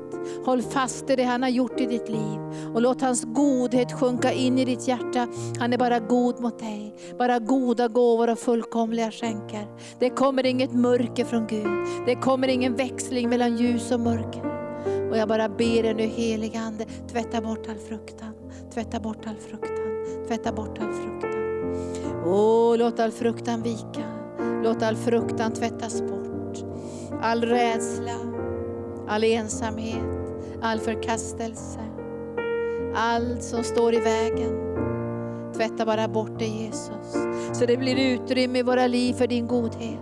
Håll 0.46 0.62
fast 0.62 1.10
i 1.10 1.16
det 1.16 1.24
han 1.24 1.42
har 1.42 1.50
gjort 1.50 1.80
i 1.80 1.86
ditt 1.86 2.10
liv 2.10 2.40
och 2.74 2.82
låt 2.82 3.02
hans 3.02 3.24
godhet 3.24 3.92
sjunka 3.92 4.32
in 4.32 4.60
i 4.60 4.66
ditt 4.66 4.88
hjärta. 4.88 5.28
Han 5.60 5.74
är 5.74 5.78
bara 5.78 6.00
god 6.00 6.40
mot 6.40 6.60
dig. 6.60 6.96
Bara 7.18 7.40
goda 7.40 7.88
gåvor 7.88 8.30
och 8.30 8.40
fullkomliga 8.40 9.12
skänker. 9.12 9.68
Det 10.00 10.10
kommer 10.10 10.46
inget 10.46 10.74
mörker 10.74 11.26
från 11.26 11.48
Gud. 11.48 11.88
Det 12.06 12.16
kommer 12.16 12.48
ingen 12.48 12.76
växling 12.76 13.30
mellan 13.30 13.58
ljus 13.58 13.92
och 13.92 14.00
mörker. 14.00 14.65
Och 15.10 15.18
jag 15.18 15.28
bara 15.28 15.50
ber 15.50 15.84
dig 15.84 15.94
nu 15.94 16.04
helige 16.04 16.60
Ande, 16.60 16.86
tvätta 17.12 17.42
bort 17.42 17.70
all 17.70 17.78
fruktan. 17.78 18.34
Tvätta 18.74 19.00
bort 19.00 19.28
all 19.28 19.36
fruktan. 19.36 20.06
Tvätta 20.28 20.52
bort 20.52 20.80
all 20.80 20.94
fruktan. 20.94 21.32
Åh, 22.26 22.78
låt 22.78 23.00
all 23.00 23.12
fruktan 23.12 23.62
vika. 23.62 24.06
Låt 24.64 24.84
all 24.84 24.96
fruktan 24.96 25.52
tvättas 25.54 26.02
bort. 26.02 26.66
All 27.22 27.42
rädsla, 27.42 28.16
all 29.08 29.24
ensamhet, 29.24 30.36
all 30.62 30.80
förkastelse. 30.80 31.80
Allt 32.96 33.44
som 33.44 33.64
står 33.64 33.94
i 33.94 34.00
vägen. 34.00 34.66
Tvätta 35.56 35.86
bara 35.86 36.08
bort 36.08 36.40
det 36.40 36.46
Jesus. 36.46 37.14
Så 37.54 37.66
det 37.66 37.78
blir 37.78 38.14
utrymme 38.14 38.60
i 38.60 38.64
våra 38.64 38.88
liv 38.88 39.14
för 39.14 39.28
din 39.28 39.48
godhet. 39.48 40.00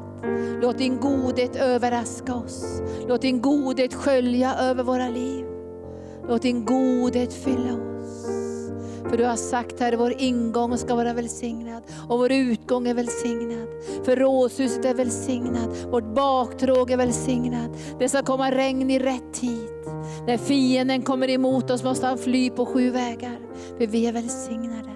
Låt 0.62 0.78
din 0.78 1.00
godhet 1.00 1.56
överraska 1.56 2.36
oss. 2.36 2.82
Låt 3.08 3.22
din 3.22 3.42
godhet 3.42 3.94
skölja 3.94 4.56
över 4.56 4.84
våra 4.84 5.10
liv. 5.10 5.46
Låt 6.28 6.42
din 6.42 6.66
godhet 6.66 7.34
fylla 7.34 7.74
oss. 7.74 8.28
För 9.10 9.18
du 9.18 9.26
har 9.26 9.36
sagt 9.36 9.80
Herre, 9.80 9.96
vår 9.96 10.22
ingång 10.22 10.78
ska 10.78 10.96
vara 10.96 11.14
välsignad 11.14 11.84
och 12.10 12.20
vår 12.20 12.32
utgång 12.32 12.88
är 12.88 12.94
välsignad. 12.94 13.68
För 14.06 14.16
rådshuset 14.16 14.86
är 14.86 14.94
välsignat, 14.94 15.70
vårt 15.92 16.16
baktråg 16.16 16.92
är 16.92 16.98
välsignat. 16.98 17.70
Det 18.00 18.10
ska 18.10 18.22
komma 18.24 18.52
regn 18.52 18.90
i 18.90 19.00
rätt 19.00 19.34
tid. 19.34 19.70
När 20.28 20.38
fienden 20.38 21.02
kommer 21.02 21.30
emot 21.30 21.70
oss 21.70 21.84
måste 21.84 22.08
han 22.08 22.18
fly 22.18 22.50
på 22.50 22.66
sju 22.66 22.90
vägar. 22.90 23.40
För 23.78 23.88
vi 23.88 24.08
är 24.08 24.14
välsignade 24.14 24.93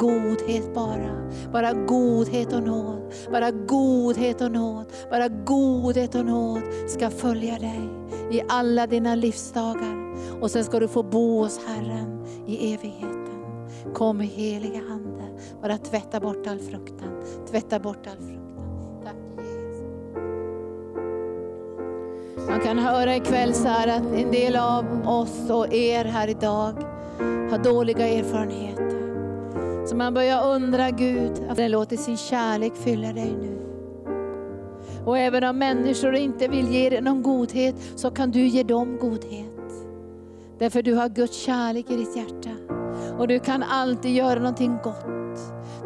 godhet 0.00 0.74
bara. 0.74 1.30
Bara 1.52 1.72
godhet 1.72 2.52
och 2.52 2.62
nåd. 2.62 3.12
Bara 3.32 3.50
godhet 3.50 4.40
och 4.40 4.52
nåd. 4.52 4.86
Bara 5.10 5.28
godhet 5.28 6.14
och 6.14 6.26
nåd 6.26 6.62
ska 6.88 7.10
följa 7.10 7.58
dig 7.58 7.80
i 8.30 8.42
alla 8.48 8.86
dina 8.86 9.14
livsdagar. 9.14 10.00
Och 10.40 10.50
sen 10.50 10.64
ska 10.64 10.80
du 10.80 10.88
få 10.88 11.02
bo 11.02 11.42
hos 11.42 11.60
Herren 11.66 12.24
i 12.46 12.74
evigheten. 12.74 13.20
Kom 13.94 14.20
heliga 14.20 14.80
Ande, 14.90 15.24
bara 15.62 15.78
tvätta 15.78 16.20
bort 16.20 16.46
all 16.46 16.58
fruktan. 16.58 17.22
Tvätta 17.50 17.78
bort 17.78 18.06
all 18.06 18.16
fruktan. 18.16 18.64
Tack 19.04 19.16
Jesus. 19.38 19.80
Man 22.48 22.60
kan 22.60 22.78
höra 22.78 23.16
ikväll 23.16 23.54
så 23.54 23.68
här 23.68 23.88
att 23.88 24.02
en 24.14 24.30
del 24.30 24.56
av 24.56 25.08
oss 25.08 25.50
och 25.50 25.74
er 25.74 26.04
här 26.04 26.28
idag 26.28 26.74
har 27.50 27.64
dåliga 27.64 28.08
erfarenheter. 28.08 28.89
Så 29.90 29.96
man 29.96 30.14
börjar 30.14 30.54
undra 30.54 30.90
Gud, 30.90 31.32
att 31.48 31.56
den 31.56 31.70
låter 31.70 31.96
sin 31.96 32.16
kärlek 32.16 32.76
fylla 32.76 33.12
dig 33.12 33.36
nu. 33.40 33.58
Och 35.04 35.18
även 35.18 35.44
om 35.44 35.58
människor 35.58 36.14
inte 36.14 36.48
vill 36.48 36.68
ge 36.68 36.90
dig 36.90 37.00
någon 37.00 37.22
godhet, 37.22 37.74
så 37.96 38.10
kan 38.10 38.30
du 38.30 38.46
ge 38.46 38.62
dem 38.62 38.98
godhet. 39.00 39.86
Därför 40.58 40.82
du 40.82 40.94
har 40.94 41.08
Guds 41.08 41.36
kärlek 41.36 41.90
i 41.90 41.96
ditt 41.96 42.16
hjärta. 42.16 42.50
Och 43.18 43.28
du 43.28 43.38
kan 43.38 43.62
alltid 43.62 44.14
göra 44.14 44.38
någonting 44.38 44.78
gott. 44.84 45.06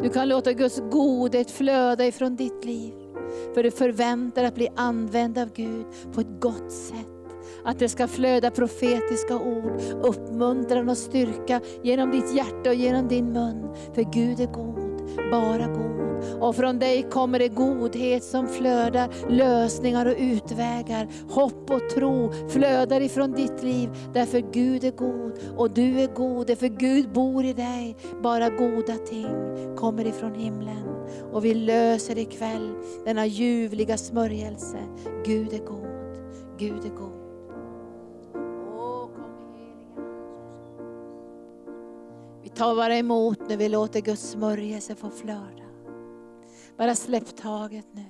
Du 0.01 0.09
kan 0.09 0.29
låta 0.29 0.53
Guds 0.53 0.81
godhet 0.91 1.51
flöda 1.51 2.05
ifrån 2.05 2.35
ditt 2.35 2.65
liv. 2.65 2.93
För 3.53 3.63
du 3.63 3.71
förväntar 3.71 4.43
att 4.43 4.55
bli 4.55 4.67
använd 4.75 5.37
av 5.37 5.49
Gud 5.53 5.85
på 6.13 6.21
ett 6.21 6.41
gott 6.41 6.71
sätt. 6.71 7.14
Att 7.65 7.79
det 7.79 7.89
ska 7.89 8.07
flöda 8.07 8.51
profetiska 8.51 9.35
ord, 9.35 9.81
uppmuntran 10.03 10.89
och 10.89 10.97
styrka 10.97 11.61
genom 11.83 12.11
ditt 12.11 12.35
hjärta 12.35 12.69
och 12.69 12.75
genom 12.75 13.07
din 13.07 13.33
mun. 13.33 13.69
För 13.95 14.03
Gud 14.13 14.39
är 14.39 14.47
god, 14.47 15.31
bara 15.31 15.67
god. 15.67 15.95
Och 16.39 16.55
från 16.55 16.79
dig 16.79 17.03
kommer 17.03 17.39
det 17.39 17.47
godhet 17.47 18.23
som 18.23 18.47
flödar, 18.47 19.29
lösningar 19.29 20.05
och 20.05 20.15
utvägar. 20.17 21.07
Hopp 21.29 21.71
och 21.71 21.89
tro 21.89 22.31
flödar 22.49 23.01
ifrån 23.01 23.31
ditt 23.31 23.63
liv. 23.63 23.89
Därför 24.13 24.39
Gud 24.53 24.83
är 24.83 24.91
god 24.91 25.39
och 25.57 25.71
du 25.71 25.99
är 25.99 26.07
god. 26.07 26.47
Därför 26.47 26.67
Gud 26.67 27.13
bor 27.13 27.45
i 27.45 27.53
dig. 27.53 27.97
Bara 28.23 28.49
goda 28.49 28.95
ting 28.95 29.27
kommer 29.77 30.07
ifrån 30.07 30.35
himlen. 30.35 30.85
Och 31.31 31.45
vi 31.45 31.53
löser 31.53 32.17
ikväll 32.17 32.73
denna 33.05 33.25
ljuvliga 33.25 33.97
smörjelse. 33.97 34.77
Gud 35.25 35.53
är 35.53 35.65
god. 35.65 35.85
Gud 36.57 36.85
är 36.85 36.95
god. 36.97 37.14
Ta 42.55 42.75
bara 42.75 42.97
emot 42.97 43.39
när 43.49 43.57
vi 43.57 43.69
låter 43.69 44.01
Guds 44.01 44.29
smörjelse 44.29 44.95
få 44.95 45.09
flöda. 45.09 45.63
Bara 46.77 46.95
släpp 46.95 47.37
taget 47.37 47.85
nu. 47.93 48.05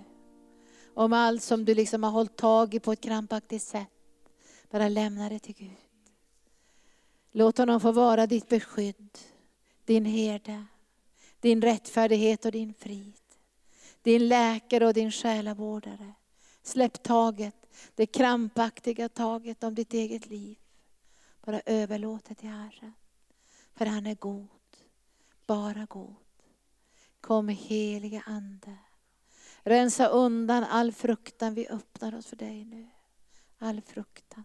Om 0.93 1.13
allt 1.13 1.43
som 1.43 1.65
du 1.65 1.73
liksom 1.73 2.03
har 2.03 2.11
hållit 2.11 2.35
tag 2.35 2.73
i 2.73 2.80
på 2.80 2.91
ett 2.91 3.01
krampaktigt 3.01 3.63
sätt. 3.63 3.89
Bara 4.72 4.89
lämna 4.89 5.30
det 5.30 5.39
till 5.39 5.55
Gud. 5.55 5.77
Låt 7.31 7.57
honom 7.57 7.80
få 7.80 7.91
vara 7.91 8.27
ditt 8.27 8.49
beskydd, 8.49 9.17
din 9.85 10.05
herde, 10.05 10.65
din 11.39 11.61
rättfärdighet 11.61 12.45
och 12.45 12.51
din 12.51 12.73
frid. 12.73 13.17
Din 14.01 14.27
läkare 14.27 14.88
och 14.88 14.93
din 14.93 15.11
själavårdare. 15.11 16.13
Släpp 16.63 17.03
taget, 17.03 17.55
det 17.95 18.05
krampaktiga 18.05 19.09
taget 19.09 19.63
om 19.63 19.76
ditt 19.76 19.93
eget 19.93 20.27
liv. 20.27 20.57
Bara 21.45 21.61
överlåt 21.65 22.26
det 22.26 22.35
till 22.35 22.49
Herren. 22.49 22.93
För 23.76 23.85
han 23.85 24.06
är 24.06 24.15
god, 24.15 24.47
bara 25.45 25.85
god. 25.85 26.15
Kom 27.22 27.47
helige 27.47 28.23
Ande. 28.26 28.77
Rensa 29.64 30.07
undan 30.07 30.64
all 30.64 30.91
fruktan, 30.91 31.53
vi 31.53 31.68
öppnar 31.68 32.15
oss 32.15 32.26
för 32.26 32.35
dig 32.35 32.65
nu. 32.65 32.89
All 33.57 33.81
fruktan, 33.81 34.43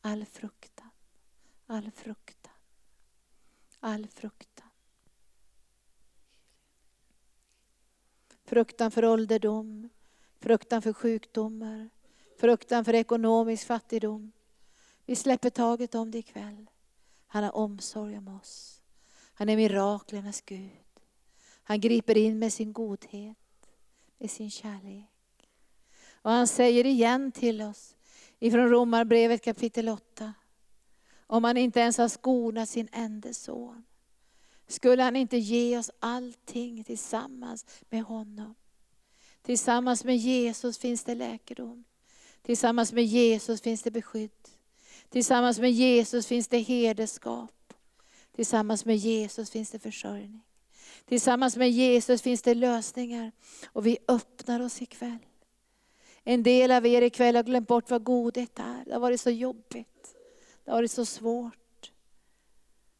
all 0.00 0.24
fruktan, 0.24 0.90
all 1.66 1.90
fruktan, 1.90 2.52
all 3.80 4.06
fruktan. 4.06 4.68
Fruktan 8.44 8.90
för 8.90 9.04
ålderdom, 9.04 9.88
fruktan 10.38 10.82
för 10.82 10.92
sjukdomar, 10.92 11.90
fruktan 12.40 12.84
för 12.84 12.94
ekonomisk 12.94 13.66
fattigdom. 13.66 14.32
Vi 15.04 15.16
släpper 15.16 15.50
taget 15.50 15.94
om 15.94 16.10
det 16.10 16.18
ikväll. 16.18 16.66
Han 17.26 17.44
har 17.44 17.56
omsorg 17.56 18.18
om 18.18 18.28
oss. 18.28 18.82
Han 19.34 19.48
är 19.48 19.56
miraklernas 19.56 20.40
Gud. 20.40 20.70
Han 21.62 21.80
griper 21.80 22.16
in 22.16 22.38
med 22.38 22.52
sin 22.52 22.72
godhet, 22.72 23.36
med 24.18 24.30
sin 24.30 24.50
kärlek. 24.50 25.10
Och 26.12 26.30
han 26.30 26.46
säger 26.46 26.86
igen 26.86 27.32
till 27.32 27.62
oss 27.62 27.96
ifrån 28.38 28.68
Romarbrevet 28.68 29.42
kapitel 29.42 29.88
8. 29.88 30.34
Om 31.26 31.44
han 31.44 31.56
inte 31.56 31.80
ens 31.80 31.98
har 31.98 32.08
skonat 32.08 32.68
sin 32.68 32.88
enda 32.92 33.32
son, 33.32 33.84
skulle 34.66 35.02
han 35.02 35.16
inte 35.16 35.36
ge 35.36 35.78
oss 35.78 35.90
allting 35.98 36.84
tillsammans 36.84 37.66
med 37.90 38.02
honom. 38.02 38.54
Tillsammans 39.42 40.04
med 40.04 40.16
Jesus 40.16 40.78
finns 40.78 41.04
det 41.04 41.14
läkedom. 41.14 41.84
Tillsammans 42.42 42.92
med 42.92 43.04
Jesus 43.04 43.60
finns 43.60 43.82
det 43.82 43.90
beskydd. 43.90 44.48
Tillsammans 45.08 45.58
med 45.58 45.72
Jesus 45.72 46.26
finns 46.26 46.48
det 46.48 46.58
herdeskap. 46.58 47.72
Tillsammans 48.34 48.84
med 48.84 48.96
Jesus 48.96 49.50
finns 49.50 49.70
det 49.70 49.78
försörjning. 49.78 50.42
Tillsammans 51.04 51.56
med 51.56 51.70
Jesus 51.70 52.22
finns 52.22 52.42
det 52.42 52.54
lösningar. 52.54 53.32
Och 53.66 53.86
vi 53.86 53.98
öppnar 54.08 54.60
oss 54.60 54.82
ikväll. 54.82 55.26
En 56.24 56.42
del 56.42 56.70
av 56.70 56.86
er 56.86 57.02
ikväll 57.02 57.36
har 57.36 57.42
glömt 57.42 57.68
bort 57.68 57.90
vad 57.90 58.04
godhet 58.04 58.58
är. 58.58 58.84
Det 58.84 58.92
har 58.92 59.00
varit 59.00 59.20
så 59.20 59.30
jobbigt. 59.30 60.14
Det 60.64 60.70
har 60.70 60.78
varit 60.78 60.90
så 60.90 61.04
svårt. 61.04 61.92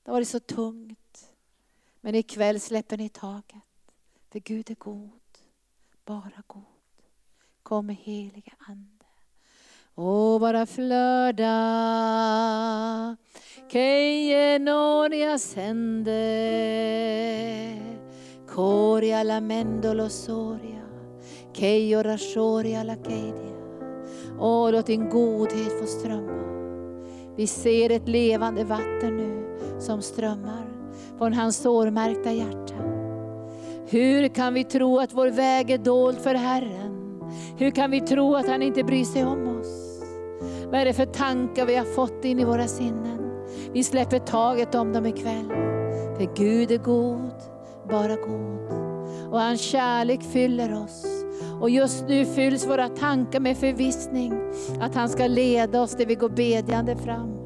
Det 0.03 0.11
har 0.11 0.13
varit 0.13 0.29
så 0.29 0.41
tungt. 0.41 1.33
Men 2.01 2.15
ikväll 2.15 2.61
släpper 2.61 2.97
ni 2.97 3.09
taget. 3.09 3.63
För 4.31 4.41
Gud 4.41 4.71
är 4.71 4.75
god, 4.75 5.21
bara 6.05 6.43
god. 6.47 6.63
Kom 7.63 7.89
helige 7.89 8.55
Ande. 8.59 8.96
Och 9.99 10.41
bara 10.41 10.67
flöda. 10.67 11.47
Keje 13.73 14.59
noria 14.59 15.39
sende. 15.39 16.13
Coria 18.49 19.23
la 19.23 19.41
mendolo 19.41 20.09
soria. 20.09 20.83
Keio 21.53 22.03
rashoria 22.03 22.83
la 22.85 22.95
kedia. 22.95 23.57
Åh, 24.41 24.73
låt 24.73 24.87
din 24.87 25.09
godhet 25.09 25.81
få 25.81 25.87
strömma. 25.87 26.43
Vi 27.37 27.47
ser 27.47 27.91
ett 27.91 28.09
levande 28.09 28.65
vatten 28.65 29.17
nu 29.17 29.59
som 29.81 30.03
strömmar 30.03 30.67
från 31.19 31.33
hans 31.33 31.57
sårmärkta 31.57 32.33
hjärta. 32.33 32.75
Hur 33.89 34.29
kan 34.29 34.55
vi 34.55 34.65
tro 34.65 34.99
att 34.99 35.13
vår 35.13 35.29
väg 35.29 35.71
är 35.71 35.79
dold 35.79 36.19
för 36.19 36.35
Herren? 36.35 37.23
Hur 37.59 37.71
kan 37.71 37.91
vi 37.91 38.01
tro 38.01 38.35
att 38.35 38.49
han 38.49 38.63
inte 38.63 38.85
bryr 38.85 39.05
sig 39.05 39.25
om 39.25 39.59
oss? 39.61 39.86
Vad 40.71 40.81
är 40.81 40.85
det 40.85 40.93
för 40.93 41.07
tankar 41.07 41.67
vi 41.67 41.77
har 41.77 41.85
fått 41.85 42.25
in 42.25 42.39
i 42.41 42.45
våra 42.45 42.67
sinnen? 42.67 43.45
Vi 43.73 43.85
släpper 43.85 44.19
taget 44.19 44.75
om 44.75 44.93
dem 44.93 45.07
ikväll. 45.07 45.49
För 46.17 46.37
Gud 46.37 46.71
är 46.71 46.79
god, 46.79 47.33
bara 47.91 48.17
god. 48.17 48.57
Och 49.31 49.41
hans 49.41 49.61
kärlek 49.61 50.23
fyller 50.23 50.83
oss. 50.85 51.07
Och 51.61 51.71
just 51.71 52.09
nu 52.09 52.25
fylls 52.25 52.67
våra 52.67 52.89
tankar 52.89 53.41
med 53.41 53.57
förvissning 53.57 54.33
att 54.81 54.95
han 54.95 55.09
ska 55.09 55.27
leda 55.27 55.83
oss 55.83 55.97
där 55.97 56.07
vi 56.07 56.15
går 56.15 56.29
bedjande 56.29 56.97
fram. 56.97 57.37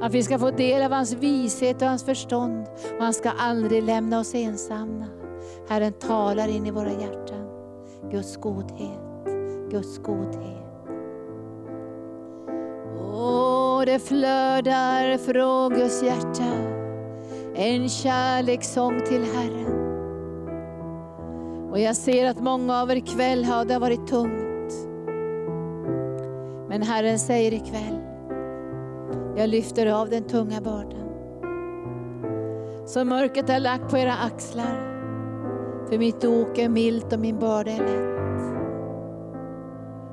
Att 0.00 0.14
vi 0.14 0.22
ska 0.22 0.38
få 0.38 0.50
del 0.50 0.82
av 0.82 0.92
hans 0.92 1.12
vishet 1.12 1.82
och 1.82 1.88
hans 1.88 2.04
förstånd. 2.04 2.66
Och 2.98 3.04
han 3.04 3.14
ska 3.14 3.30
aldrig 3.30 3.82
lämna 3.82 4.20
oss 4.20 4.34
ensamma. 4.34 5.06
Herren 5.68 5.92
talar 5.92 6.48
in 6.48 6.66
i 6.66 6.70
våra 6.70 6.90
hjärtan. 6.90 7.48
Guds 8.10 8.36
godhet, 8.36 9.00
Guds 9.70 9.98
godhet. 9.98 10.67
Och 13.18 13.86
det 13.86 13.98
flödar 13.98 15.18
från 15.18 15.74
Guds 15.74 16.02
hjärta 16.02 16.44
en 17.54 17.88
kärlekssång 17.88 19.00
till 19.08 19.24
Herren. 19.24 19.78
Och 21.70 21.80
jag 21.80 21.96
ser 21.96 22.30
att 22.30 22.40
många 22.40 22.82
av 22.82 22.90
er 22.90 22.96
ikväll 22.96 23.44
har 23.44 23.64
det 23.64 23.78
varit 23.78 24.06
tungt. 24.06 24.74
Men 26.68 26.82
Herren 26.82 27.18
säger 27.18 27.52
ikväll, 27.52 27.98
jag 29.36 29.48
lyfter 29.48 29.86
av 29.86 30.10
den 30.10 30.24
tunga 30.24 30.60
bördan. 30.60 31.08
Så 32.86 33.04
mörkret 33.04 33.50
är 33.50 33.60
lagt 33.60 33.90
på 33.90 33.98
era 33.98 34.14
axlar. 34.14 34.88
För 35.88 35.98
mitt 35.98 36.24
ok 36.24 36.58
är 36.58 36.68
milt 36.68 37.12
och 37.12 37.20
min 37.20 37.38
börda 37.38 37.70
är 37.70 37.78
lätt. 37.78 38.17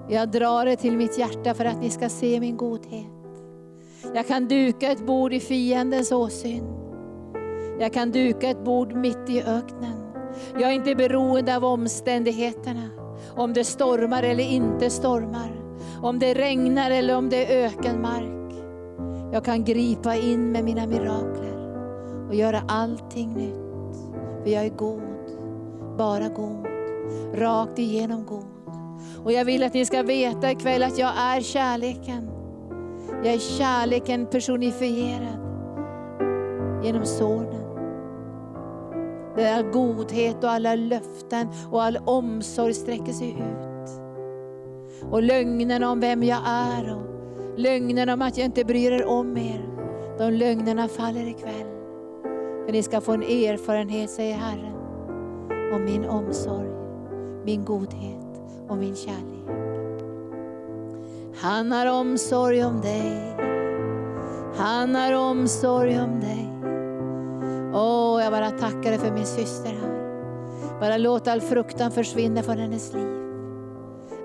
Jag 0.10 0.32
drar 0.32 0.66
det 0.66 0.76
till 0.76 0.98
mitt 0.98 1.18
hjärta 1.18 1.54
för 1.54 1.66
att 1.66 1.82
ni 1.82 1.90
ska 1.90 2.10
se 2.10 2.40
min 2.40 2.58
godhet. 2.58 3.06
Jag 4.16 4.28
kan 4.28 4.48
duka 4.48 4.92
ett 4.92 5.06
bord 5.06 5.34
i 5.34 5.40
fiendens 5.40 6.12
åsyn. 6.12 6.64
Jag 7.80 7.94
kan 7.94 8.12
duka 8.12 8.50
ett 8.50 8.64
bord 8.64 8.94
mitt 8.94 9.30
i 9.30 9.42
öknen. 9.42 10.06
Jag 10.54 10.70
är 10.70 10.74
inte 10.74 10.96
beroende 10.96 11.56
av 11.56 11.66
omständigheterna. 11.66 12.90
Om 13.36 13.54
det 13.54 13.64
stormar 13.64 14.24
eller 14.24 14.44
inte 14.44 14.90
stormar. 14.90 15.52
Om 16.02 16.20
det 16.20 16.34
regnar 16.34 16.92
eller 16.92 17.18
om 17.18 17.30
det 17.30 17.54
är 17.54 17.66
ökenmark. 17.66 18.54
Jag 19.34 19.46
kan 19.46 19.64
gripa 19.64 20.16
in 20.16 20.52
med 20.52 20.64
mina 20.64 20.88
mirakler 20.88 21.56
och 22.28 22.36
göra 22.36 22.62
allting 22.68 23.34
nytt. 23.34 23.66
För 24.44 24.50
jag 24.50 24.66
är 24.66 24.70
god, 24.70 25.02
bara 25.98 26.28
god, 26.28 26.68
rakt 27.34 27.80
igenom 27.80 28.26
god. 28.26 28.55
Och 29.24 29.32
jag 29.32 29.46
vill 29.46 29.64
att 29.64 29.74
ni 29.74 29.86
ska 29.86 30.04
veta 30.04 30.52
ikväll 30.52 30.84
att 30.84 30.98
jag 30.98 31.12
är 31.18 31.42
kärleken. 31.42 32.30
Jag 33.24 33.34
är 33.34 33.40
kärleken 33.40 34.26
personifierad 34.26 35.40
genom 36.84 37.06
sonen. 37.06 37.66
Där 39.36 39.58
all 39.58 39.64
godhet 39.64 40.44
och 40.44 40.50
alla 40.50 40.76
löften 40.76 41.48
och 41.72 41.84
all 41.84 41.98
omsorg 42.06 42.74
sträcker 42.74 43.14
sig 43.14 43.30
ut. 43.30 43.90
Och 45.12 45.24
lögnerna 45.24 45.92
om 45.92 46.00
vem 46.00 46.24
jag 46.24 46.40
är 46.46 46.96
och 46.96 47.06
lögnerna 47.60 48.14
om 48.14 48.22
att 48.22 48.38
jag 48.38 48.46
inte 48.46 48.66
bryr 48.66 48.92
er 48.92 49.06
om 49.06 49.38
er. 49.38 49.70
De 50.18 50.32
lögnerna 50.32 50.88
faller 50.88 51.28
ikväll. 51.28 51.68
För 52.66 52.72
ni 52.72 52.84
ska 52.84 53.02
få 53.02 53.12
en 53.12 53.24
erfarenhet, 53.24 54.10
säger 54.10 54.36
Herren, 54.36 54.76
om 55.74 55.86
min 55.86 56.06
omsorg, 56.06 56.70
min 57.46 57.66
godhet 57.66 58.15
och 58.70 58.78
min 58.78 58.96
kärlek. 58.96 59.46
Han 61.36 61.72
har 61.72 61.86
omsorg 61.86 62.66
om 62.66 62.82
dig. 62.82 63.36
Han 64.58 64.96
har 64.96 65.14
omsorg 65.14 66.00
om 66.00 66.20
dig. 66.20 66.52
Åh, 67.74 68.24
jag 68.24 68.32
bara 68.32 68.52
tackar 68.52 68.90
dig 68.90 68.98
för 68.98 69.12
min 69.12 69.26
syster 69.26 69.70
här. 69.70 69.96
Bara 70.80 70.98
låt 70.98 71.28
all 71.28 71.42
fruktan 71.42 71.92
försvinna 71.92 72.44
från 72.44 72.58
hennes 72.58 72.94
liv. 72.94 73.08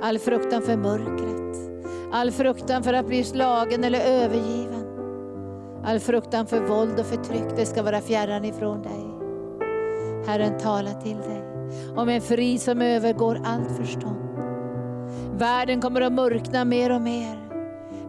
All 0.03 0.19
fruktan 0.19 0.63
för 0.63 0.77
mörkret. 0.77 1.81
All 2.13 2.31
fruktan 2.31 2.83
för 2.83 2.93
att 2.93 3.07
bli 3.07 3.25
slagen 3.25 3.85
eller 3.85 4.01
övergiven. 4.01 4.87
All 5.85 6.01
fruktan 6.01 6.47
för 6.47 6.61
våld 6.61 7.01
och 7.01 7.07
förtryck, 7.07 7.57
det 7.57 7.67
ska 7.67 7.83
vara 7.83 8.01
fjärran 8.01 8.45
ifrån 8.45 8.83
dig. 8.83 9.07
Herren 10.27 10.59
talar 10.59 11.01
till 11.01 11.17
dig 11.17 11.45
om 11.97 12.09
en 12.09 12.21
frid 12.21 12.61
som 12.61 12.83
övergår 12.83 13.41
allt 13.45 13.77
förstånd. 13.77 14.30
Världen 15.41 15.81
kommer 15.81 16.01
att 16.01 16.13
mörkna 16.13 16.65
mer 16.65 16.95
och 16.95 17.01
mer. 17.01 17.39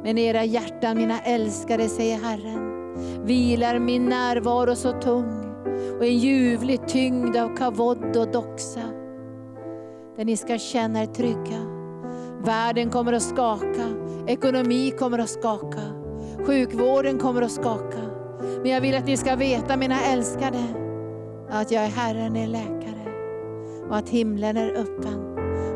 Men 0.03 0.17
era 0.17 0.43
hjärtan, 0.43 0.97
mina 0.97 1.21
älskade, 1.21 1.87
säger 1.87 2.17
Herren, 2.17 2.95
vilar 3.25 3.79
min 3.79 4.05
närvaro 4.05 4.75
så 4.75 4.91
tung 4.91 5.55
och 5.97 6.05
en 6.05 6.17
ljuvlig 6.17 6.87
tyngd 6.87 7.37
av 7.37 7.57
kavod 7.57 8.17
och 8.17 8.31
doxa. 8.31 8.81
Där 10.17 10.25
ni 10.25 10.37
ska 10.37 10.57
känna 10.57 11.01
er 11.01 11.05
trygga. 11.05 11.61
Världen 12.43 12.89
kommer 12.89 13.13
att 13.13 13.23
skaka, 13.23 13.87
ekonomi 14.27 14.91
kommer 14.99 15.19
att 15.19 15.29
skaka, 15.29 15.81
sjukvården 16.45 17.17
kommer 17.17 17.41
att 17.41 17.51
skaka. 17.51 18.01
Men 18.61 18.71
jag 18.71 18.81
vill 18.81 18.95
att 18.95 19.05
ni 19.05 19.17
ska 19.17 19.35
veta, 19.35 19.77
mina 19.77 20.01
älskade, 20.01 20.63
att 21.49 21.71
jag 21.71 21.83
är 21.83 21.89
Herren, 21.89 22.35
er 22.35 22.47
läkare 22.47 23.11
och 23.89 23.97
att 23.97 24.09
himlen 24.09 24.57
är 24.57 24.71
öppen 24.71 25.30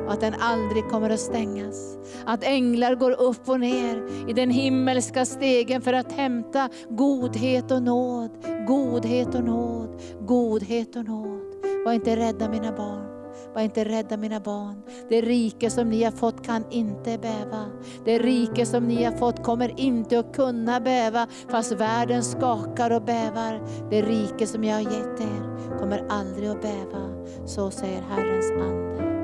och 0.05 0.13
att 0.13 0.21
den 0.21 0.33
aldrig 0.39 0.89
kommer 0.89 1.09
att 1.09 1.19
stängas. 1.19 1.97
Att 2.25 2.43
änglar 2.43 2.95
går 2.95 3.11
upp 3.11 3.49
och 3.49 3.59
ner 3.59 4.29
i 4.29 4.33
den 4.33 4.49
himmelska 4.49 5.25
stegen 5.25 5.81
för 5.81 5.93
att 5.93 6.11
hämta 6.11 6.69
godhet 6.89 7.71
och 7.71 7.83
nåd, 7.83 8.29
godhet 8.67 9.35
och 9.35 9.43
nåd, 9.43 10.01
godhet 10.19 10.95
och 10.95 11.05
nåd. 11.05 11.41
Var 11.85 11.93
inte 11.93 12.15
rädda 12.15 12.49
mina 12.49 12.71
barn. 12.71 13.15
Var 13.53 13.61
inte 13.61 13.85
rädda 13.85 14.17
mina 14.17 14.39
barn. 14.39 14.81
Det 15.09 15.21
rike 15.21 15.69
som 15.69 15.89
ni 15.89 16.03
har 16.03 16.11
fått 16.11 16.45
kan 16.45 16.63
inte 16.71 17.17
bäva. 17.17 17.65
Det 18.05 18.19
rike 18.19 18.65
som 18.65 18.87
ni 18.87 19.03
har 19.03 19.11
fått 19.11 19.43
kommer 19.43 19.79
inte 19.79 20.19
att 20.19 20.35
kunna 20.35 20.79
bäva 20.79 21.27
fast 21.49 21.71
världen 21.71 22.23
skakar 22.23 22.91
och 22.91 23.01
bävar. 23.01 23.61
Det 23.89 24.01
rike 24.01 24.47
som 24.47 24.63
jag 24.63 24.75
har 24.75 24.81
gett 24.81 25.21
er 25.21 25.77
kommer 25.79 26.05
aldrig 26.09 26.49
att 26.49 26.61
bäva. 26.61 27.25
Så 27.45 27.71
säger 27.71 28.01
Herrens 28.01 28.51
ande. 28.51 29.14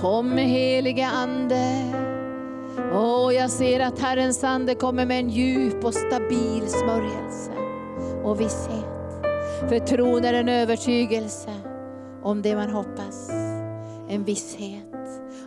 Kom 0.00 0.36
helige 0.36 1.06
Ande. 1.06 1.94
Åh, 2.92 3.34
jag 3.34 3.50
ser 3.50 3.80
att 3.80 3.98
Herrens 3.98 4.44
Ande 4.44 4.74
kommer 4.74 5.06
med 5.06 5.18
en 5.18 5.30
djup 5.30 5.84
och 5.84 5.94
stabil 5.94 6.68
smörjelse 6.68 7.52
och 8.24 8.40
visshet. 8.40 8.84
För 9.68 9.78
tron 9.78 10.24
är 10.24 10.32
en 10.32 10.48
övertygelse 10.48 11.50
om 12.22 12.42
det 12.42 12.56
man 12.56 12.70
hoppas. 12.70 13.30
En 14.08 14.24
visshet 14.24 14.84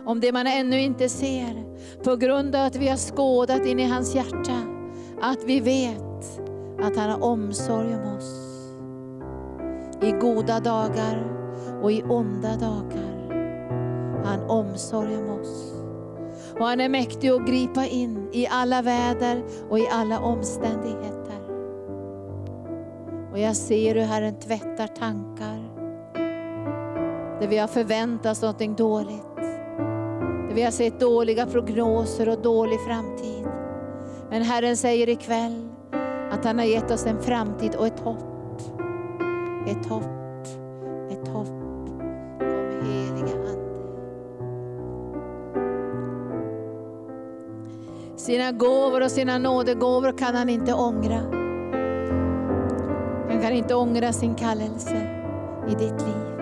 om 0.04 0.20
det 0.20 0.32
man 0.32 0.46
ännu 0.46 0.80
inte 0.80 1.08
ser. 1.08 1.64
På 2.04 2.16
grund 2.16 2.56
av 2.56 2.66
att 2.66 2.76
vi 2.76 2.88
har 2.88 2.96
skådat 2.96 3.66
in 3.66 3.80
i 3.80 3.84
hans 3.84 4.14
hjärta. 4.14 4.62
Att 5.20 5.44
vi 5.44 5.60
vet 5.60 6.40
att 6.82 6.96
han 6.96 7.10
har 7.10 7.22
omsorg 7.22 7.94
om 7.94 8.16
oss. 8.16 8.38
I 10.02 10.10
goda 10.10 10.60
dagar 10.60 11.26
och 11.82 11.92
i 11.92 12.02
onda 12.02 12.56
dagar. 12.56 13.11
Han 14.24 14.50
omsorg 14.50 15.16
om 15.16 15.40
oss. 15.40 15.72
Och 16.58 16.66
han 16.66 16.80
är 16.80 16.88
mäktig 16.88 17.28
att 17.28 17.46
gripa 17.46 17.86
in 17.86 18.28
i 18.32 18.46
alla 18.46 18.82
väder 18.82 19.42
och 19.70 19.78
i 19.78 19.88
alla 19.92 20.20
omständigheter. 20.20 21.22
Och 23.32 23.38
jag 23.38 23.56
ser 23.56 23.94
hur 23.94 24.02
Herren 24.02 24.34
tvättar 24.34 24.86
tankar. 24.86 25.72
Där 27.40 27.48
vi 27.48 27.58
har 27.58 27.68
förväntat 27.68 28.32
oss 28.32 28.42
någonting 28.42 28.74
dåligt. 28.74 29.36
Där 30.48 30.54
vi 30.54 30.62
har 30.62 30.70
sett 30.70 31.00
dåliga 31.00 31.46
prognoser 31.46 32.28
och 32.28 32.42
dålig 32.42 32.80
framtid. 32.80 33.46
Men 34.30 34.42
Herren 34.42 34.76
säger 34.76 35.08
ikväll 35.08 35.68
att 36.30 36.44
han 36.44 36.58
har 36.58 36.66
gett 36.66 36.90
oss 36.90 37.06
en 37.06 37.22
framtid 37.22 37.74
och 37.74 37.86
ett 37.86 38.00
hopp. 38.00 38.18
ett 39.66 39.86
hopp, 39.86 40.21
Sina 48.22 48.52
gåvor 48.52 49.02
och 49.02 49.10
sina 49.10 49.38
nådegåvor 49.38 50.18
kan 50.18 50.34
han 50.34 50.48
inte 50.48 50.74
ångra. 50.74 51.20
Han 53.28 53.42
kan 53.42 53.52
inte 53.52 53.74
ångra 53.74 54.12
sin 54.12 54.34
kallelse 54.34 55.08
i 55.68 55.70
ditt 55.70 56.00
liv. 56.00 56.40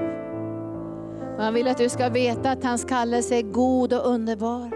Och 1.36 1.44
han 1.44 1.55
vill 1.55 1.69
att 1.69 1.78
du 1.78 1.89
ska 1.89 2.09
veta 2.09 2.51
att 2.51 2.65
hans 2.65 2.85
kallelse 2.85 3.35
är 3.35 3.43
god 3.43 3.93
och 3.93 4.07
underbar. 4.07 4.70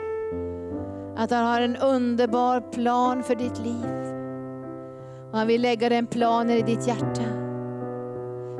Att 1.17 1.31
han 1.31 1.47
har 1.47 1.61
en 1.61 1.77
underbar 1.77 2.61
plan 2.61 3.23
för 3.23 3.35
ditt 3.35 3.59
liv. 3.59 3.87
Och 5.31 5.39
han 5.39 5.47
vill 5.47 5.63
lägga 5.63 5.89
den 5.89 6.07
planen 6.07 6.57
i 6.57 6.63
ditt 6.63 6.87
hjärta. 6.87 7.25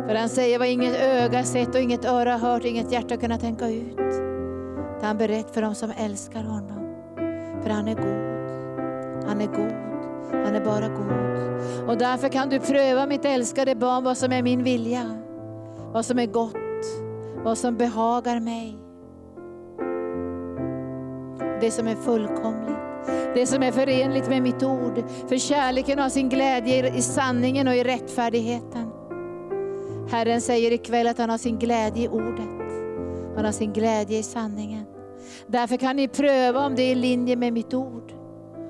För 0.07 0.15
han 0.15 0.29
säger 0.29 0.59
vad 0.59 0.69
inget 0.69 0.97
öga 0.97 1.45
sett 1.45 1.75
och 1.75 1.81
inget 1.81 2.05
öra 2.05 2.37
hört 2.37 2.65
inget 2.65 2.93
hjärta 2.93 3.17
kunnat 3.17 3.41
tänka 3.41 3.69
ut. 3.69 3.97
Det 5.01 5.07
han 5.07 5.19
berett 5.19 5.55
för 5.55 5.63
dem 5.63 5.75
som 5.75 5.93
älskar 5.97 6.43
honom. 6.43 6.81
För 7.63 7.71
han 7.71 7.89
är 7.89 7.95
god. 7.95 8.34
Han 9.27 9.41
är 9.41 9.47
god. 9.47 9.73
Han 10.45 10.55
är 10.55 10.65
bara 10.65 10.89
god. 10.89 11.89
Och 11.89 11.99
därför 11.99 12.29
kan 12.29 12.49
du 12.49 12.61
pröva 12.61 13.07
mitt 13.07 13.25
älskade 13.25 13.75
barn 13.75 14.05
vad 14.05 14.19
som 14.19 14.33
är 14.33 14.43
min 14.43 14.65
vilja. 14.65 15.19
Vad 15.93 16.07
som 16.07 16.19
är 16.19 16.27
gott. 16.27 16.57
Vad 17.45 17.59
som 17.59 17.77
behagar 17.77 18.41
mig. 18.41 18.79
Det 21.61 21.71
som 21.71 21.89
är 21.89 21.95
fullkomligt. 21.95 22.79
Det 23.35 23.47
som 23.47 23.63
är 23.63 23.73
förenligt 23.73 24.29
med 24.29 24.43
mitt 24.43 24.63
ord. 24.63 25.05
För 25.29 25.37
kärleken 25.37 25.99
har 25.99 26.09
sin 26.09 26.29
glädje 26.29 26.95
i 26.97 27.03
sanningen 27.03 27.69
och 27.69 27.75
i 27.75 27.85
rättfärdigheten. 27.85 28.91
Herren 30.11 30.41
säger 30.41 30.73
ikväll 30.73 31.07
att 31.07 31.19
han 31.19 31.31
har 31.31 31.39
sin 31.39 31.59
glädje 31.59 32.05
i 32.05 32.09
ordet. 32.09 32.49
Han 33.37 33.45
har 33.45 33.53
sin 33.53 33.73
glädje 33.73 34.19
i 34.19 34.23
sanningen. 34.23 34.85
Därför 35.47 35.77
kan 35.77 35.97
ni 35.97 36.09
pröva 36.09 36.67
om 36.67 36.75
det 36.75 36.83
är 36.83 36.93
i 36.93 36.95
linje 36.95 37.37
med 37.37 37.53
mitt 37.53 37.75
ord. 37.75 38.14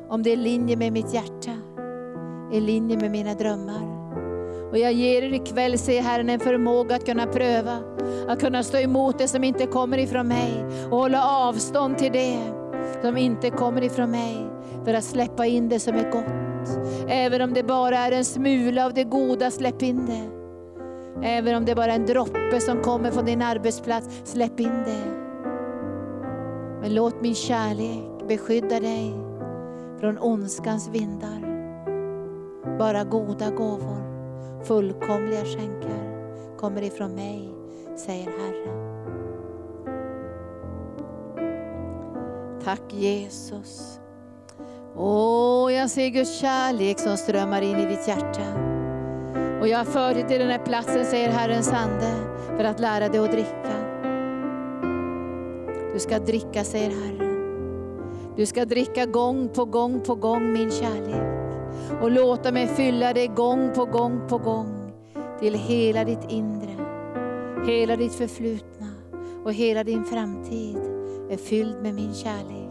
Om 0.09 0.23
det 0.23 0.31
är 0.31 0.35
i 0.35 0.37
linje 0.37 0.77
med 0.77 0.93
mitt 0.93 1.15
hjärta. 1.15 1.51
I 2.53 2.61
linje 2.61 2.97
med 2.97 3.11
mina 3.11 3.35
drömmar. 3.35 3.95
Och 4.71 4.79
jag 4.79 4.93
ger 4.93 5.23
er 5.23 5.35
ikväll, 5.35 5.79
säger 5.79 6.03
Herren, 6.03 6.31
en 6.31 6.41
förmåga 6.41 6.97
att 6.97 7.07
kunna 7.07 7.27
pröva. 7.27 7.79
Att 8.29 8.41
kunna 8.41 8.63
stå 8.63 8.79
emot 8.79 9.19
det 9.19 9.29
som 9.29 9.45
inte 9.45 9.67
kommer 9.67 9.99
ifrån 9.99 10.29
mig. 10.29 10.65
Och 10.91 10.99
hålla 10.99 11.29
avstånd 11.29 11.99
till 11.99 12.13
det 12.13 12.39
som 13.03 13.17
inte 13.17 13.51
kommer 13.51 13.85
ifrån 13.85 14.11
mig. 14.11 14.47
För 14.85 14.95
att 14.95 15.05
släppa 15.05 15.47
in 15.47 15.69
det 15.69 15.81
som 15.81 15.95
är 15.95 16.11
gott. 16.11 16.79
Även 17.09 17.43
om 17.43 17.55
det 17.55 17.63
bara 17.63 17.99
är 17.99 18.13
en 18.13 18.25
smula 18.25 18.87
av 18.87 18.95
det 18.95 19.05
goda, 19.05 19.51
släpp 19.51 19.83
in 19.83 20.07
det. 20.07 20.31
Även 21.29 21.55
om 21.55 21.65
det 21.65 21.75
bara 21.75 21.93
är 21.93 21.97
en 21.97 22.07
droppe 22.07 22.61
som 22.61 22.83
kommer 22.83 23.11
från 23.11 23.25
din 23.25 23.43
arbetsplats, 23.43 24.09
släpp 24.25 24.61
in 24.61 24.83
det. 24.87 25.05
Men 26.81 26.95
låt 26.95 27.23
min 27.23 27.35
kärlek 27.35 28.29
beskydda 28.29 28.81
dig 28.81 29.15
från 30.05 30.19
ondskans 30.19 30.89
vindar. 30.89 31.41
Bara 32.79 33.05
goda 33.05 33.51
gåvor, 33.51 34.03
fullkomliga 34.65 35.45
skänker 35.45 36.27
kommer 36.59 36.83
ifrån 36.83 37.15
mig, 37.15 37.55
säger 37.97 38.25
Herren. 38.27 38.79
Tack 42.65 42.93
Jesus. 42.93 44.01
Åh, 44.97 45.73
jag 45.73 45.91
ser 45.91 46.09
Guds 46.09 46.39
kärlek 46.41 46.99
som 46.99 47.17
strömmar 47.17 47.63
in 47.63 47.79
i 47.79 47.87
ditt 47.87 48.09
hjärta. 48.09 48.55
Och 49.61 49.69
jag 49.69 49.79
har 49.79 49.85
fört 49.85 50.15
dig 50.15 50.29
till 50.29 50.39
den 50.39 50.51
här 50.51 50.65
platsen, 50.65 51.05
säger 51.05 51.29
Herrens 51.29 51.73
ande, 51.73 52.15
för 52.57 52.65
att 52.65 52.81
lära 52.81 53.09
dig 53.09 53.21
att 53.21 53.33
dricka. 53.33 53.75
Du 55.93 55.99
ska 55.99 56.19
dricka, 56.19 56.65
säger 56.65 56.91
Herren. 56.91 57.24
Du 58.37 58.47
ska 58.47 58.65
dricka 58.65 59.07
gång 59.07 59.49
på 59.49 59.65
gång 59.65 60.01
på 60.01 60.15
gång 60.15 60.53
min 60.53 60.71
kärlek. 60.71 61.35
Och 62.03 62.11
låta 62.11 62.53
mig 62.53 62.67
fylla 62.67 63.13
dig 63.13 63.29
gång 63.29 63.73
på 63.75 63.85
gång 63.85 64.21
på 64.29 64.39
gång 64.39 64.93
till 65.41 65.55
hela 65.55 66.05
ditt 66.05 66.31
inre. 66.31 66.77
Hela 67.67 67.97
ditt 67.97 68.15
förflutna 68.15 68.87
och 69.45 69.53
hela 69.53 69.85
din 69.85 70.05
framtid 70.05 70.79
är 71.31 71.37
fylld 71.37 71.83
med 71.83 71.95
min 71.95 72.15
kärlek. 72.15 72.65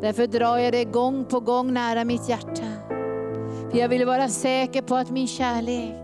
Därför 0.00 0.26
drar 0.26 0.58
jag 0.58 0.72
dig 0.72 0.84
gång 0.84 1.24
på 1.24 1.40
gång 1.40 1.72
nära 1.72 2.04
mitt 2.04 2.28
hjärta. 2.28 2.66
För 3.70 3.78
jag 3.78 3.88
vill 3.88 4.06
vara 4.06 4.28
säker 4.28 4.82
på 4.82 4.94
att 4.94 5.10
min 5.10 5.26
kärlek 5.26 5.94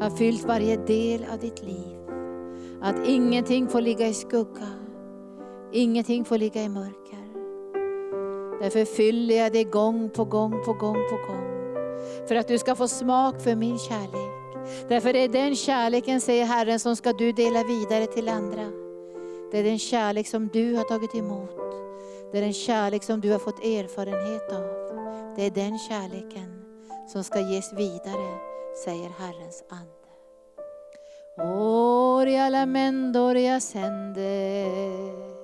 har 0.00 0.10
fyllt 0.10 0.44
varje 0.44 0.76
del 0.76 1.26
av 1.32 1.38
ditt 1.38 1.62
liv. 1.62 1.96
Att 2.82 3.08
ingenting 3.08 3.68
får 3.68 3.80
ligga 3.80 4.06
i 4.08 4.14
skugga. 4.14 4.68
Ingenting 5.72 6.24
får 6.24 6.38
ligga 6.38 6.62
i 6.62 6.68
mörker. 6.68 7.25
Därför 8.60 8.84
fyller 8.84 9.36
jag 9.36 9.52
dig 9.52 9.64
gång 9.64 10.10
på 10.10 10.24
gång 10.24 10.64
på 10.64 10.72
gång 10.72 10.94
på 11.10 11.16
gång. 11.26 11.56
För 12.28 12.34
att 12.34 12.48
du 12.48 12.58
ska 12.58 12.74
få 12.74 12.88
smak 12.88 13.40
för 13.40 13.54
min 13.54 13.78
kärlek. 13.78 14.36
Därför 14.88 15.12
det 15.12 15.18
är 15.18 15.28
den 15.28 15.56
kärleken, 15.56 16.20
säger 16.20 16.44
Herren, 16.44 16.80
som 16.80 16.96
ska 16.96 17.12
du 17.12 17.32
dela 17.32 17.64
vidare 17.64 18.06
till 18.06 18.28
andra. 18.28 18.70
Det 19.52 19.58
är 19.58 19.64
den 19.64 19.78
kärlek 19.78 20.26
som 20.26 20.48
du 20.48 20.74
har 20.74 20.84
tagit 20.84 21.14
emot. 21.14 21.50
Det 22.32 22.38
är 22.38 22.42
den 22.42 22.52
kärlek 22.52 23.02
som 23.02 23.20
du 23.20 23.32
har 23.32 23.38
fått 23.38 23.64
erfarenhet 23.64 24.52
av. 24.52 24.64
Det 25.36 25.46
är 25.46 25.50
den 25.50 25.78
kärleken 25.78 26.62
som 27.08 27.24
ska 27.24 27.40
ges 27.40 27.72
vidare, 27.72 28.38
säger 28.84 29.10
Herrens 29.18 29.64
ande. 29.68 29.92
Oria 31.38 32.48
la 32.48 32.66
mendoria 32.66 33.60
sänder 33.60 35.35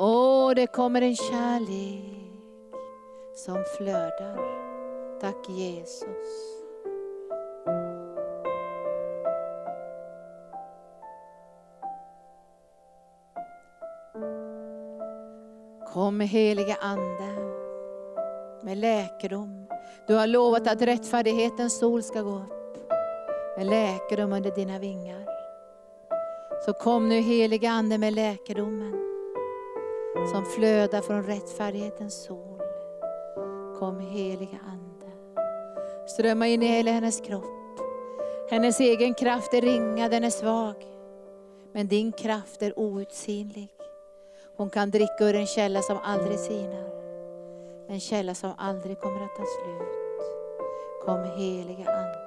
Åh, 0.00 0.54
det 0.54 0.66
kommer 0.66 1.02
en 1.02 1.16
kärlek 1.16 2.32
som 3.34 3.64
flödar. 3.76 4.40
Tack 5.20 5.48
Jesus. 5.48 6.08
Kom 15.92 16.20
heliga 16.20 16.76
Ande 16.80 17.34
med 18.62 18.78
läkedom. 18.78 19.66
Du 20.06 20.14
har 20.14 20.26
lovat 20.26 20.68
att 20.68 20.82
rättfärdighetens 20.82 21.78
sol 21.78 22.02
ska 22.02 22.22
gå 22.22 22.36
upp 22.36 22.90
med 23.56 23.66
läkedom 23.66 24.32
under 24.32 24.50
dina 24.50 24.78
vingar. 24.78 25.28
Så 26.66 26.72
kom 26.72 27.08
nu 27.08 27.20
heliga 27.20 27.70
Ande 27.70 27.98
med 27.98 28.14
läkedomen 28.14 29.07
som 30.26 30.44
flödar 30.44 31.00
från 31.00 31.22
rättfärdighetens 31.22 32.24
sol. 32.24 32.62
Kom 33.78 34.00
heliga 34.00 34.58
Ande. 34.66 35.12
Strömma 36.06 36.46
in 36.46 36.62
i 36.62 36.66
hela 36.66 36.90
hennes 36.90 37.20
kropp. 37.20 37.80
Hennes 38.50 38.80
egen 38.80 39.14
kraft 39.14 39.54
är 39.54 39.60
ringa, 39.60 40.08
den 40.08 40.24
är 40.24 40.30
svag. 40.30 40.74
Men 41.72 41.88
din 41.88 42.12
kraft 42.12 42.62
är 42.62 42.78
outsinlig. 42.78 43.68
Hon 44.56 44.70
kan 44.70 44.90
dricka 44.90 45.24
ur 45.24 45.34
en 45.34 45.46
källa 45.46 45.82
som 45.82 45.98
aldrig 46.04 46.38
sinar. 46.38 46.88
En 47.88 48.00
källa 48.00 48.34
som 48.34 48.52
aldrig 48.58 49.00
kommer 49.00 49.24
att 49.24 49.36
ta 49.36 49.44
slut. 49.44 49.88
Kom 51.04 51.24
heliga 51.24 51.90
Ande. 51.90 52.18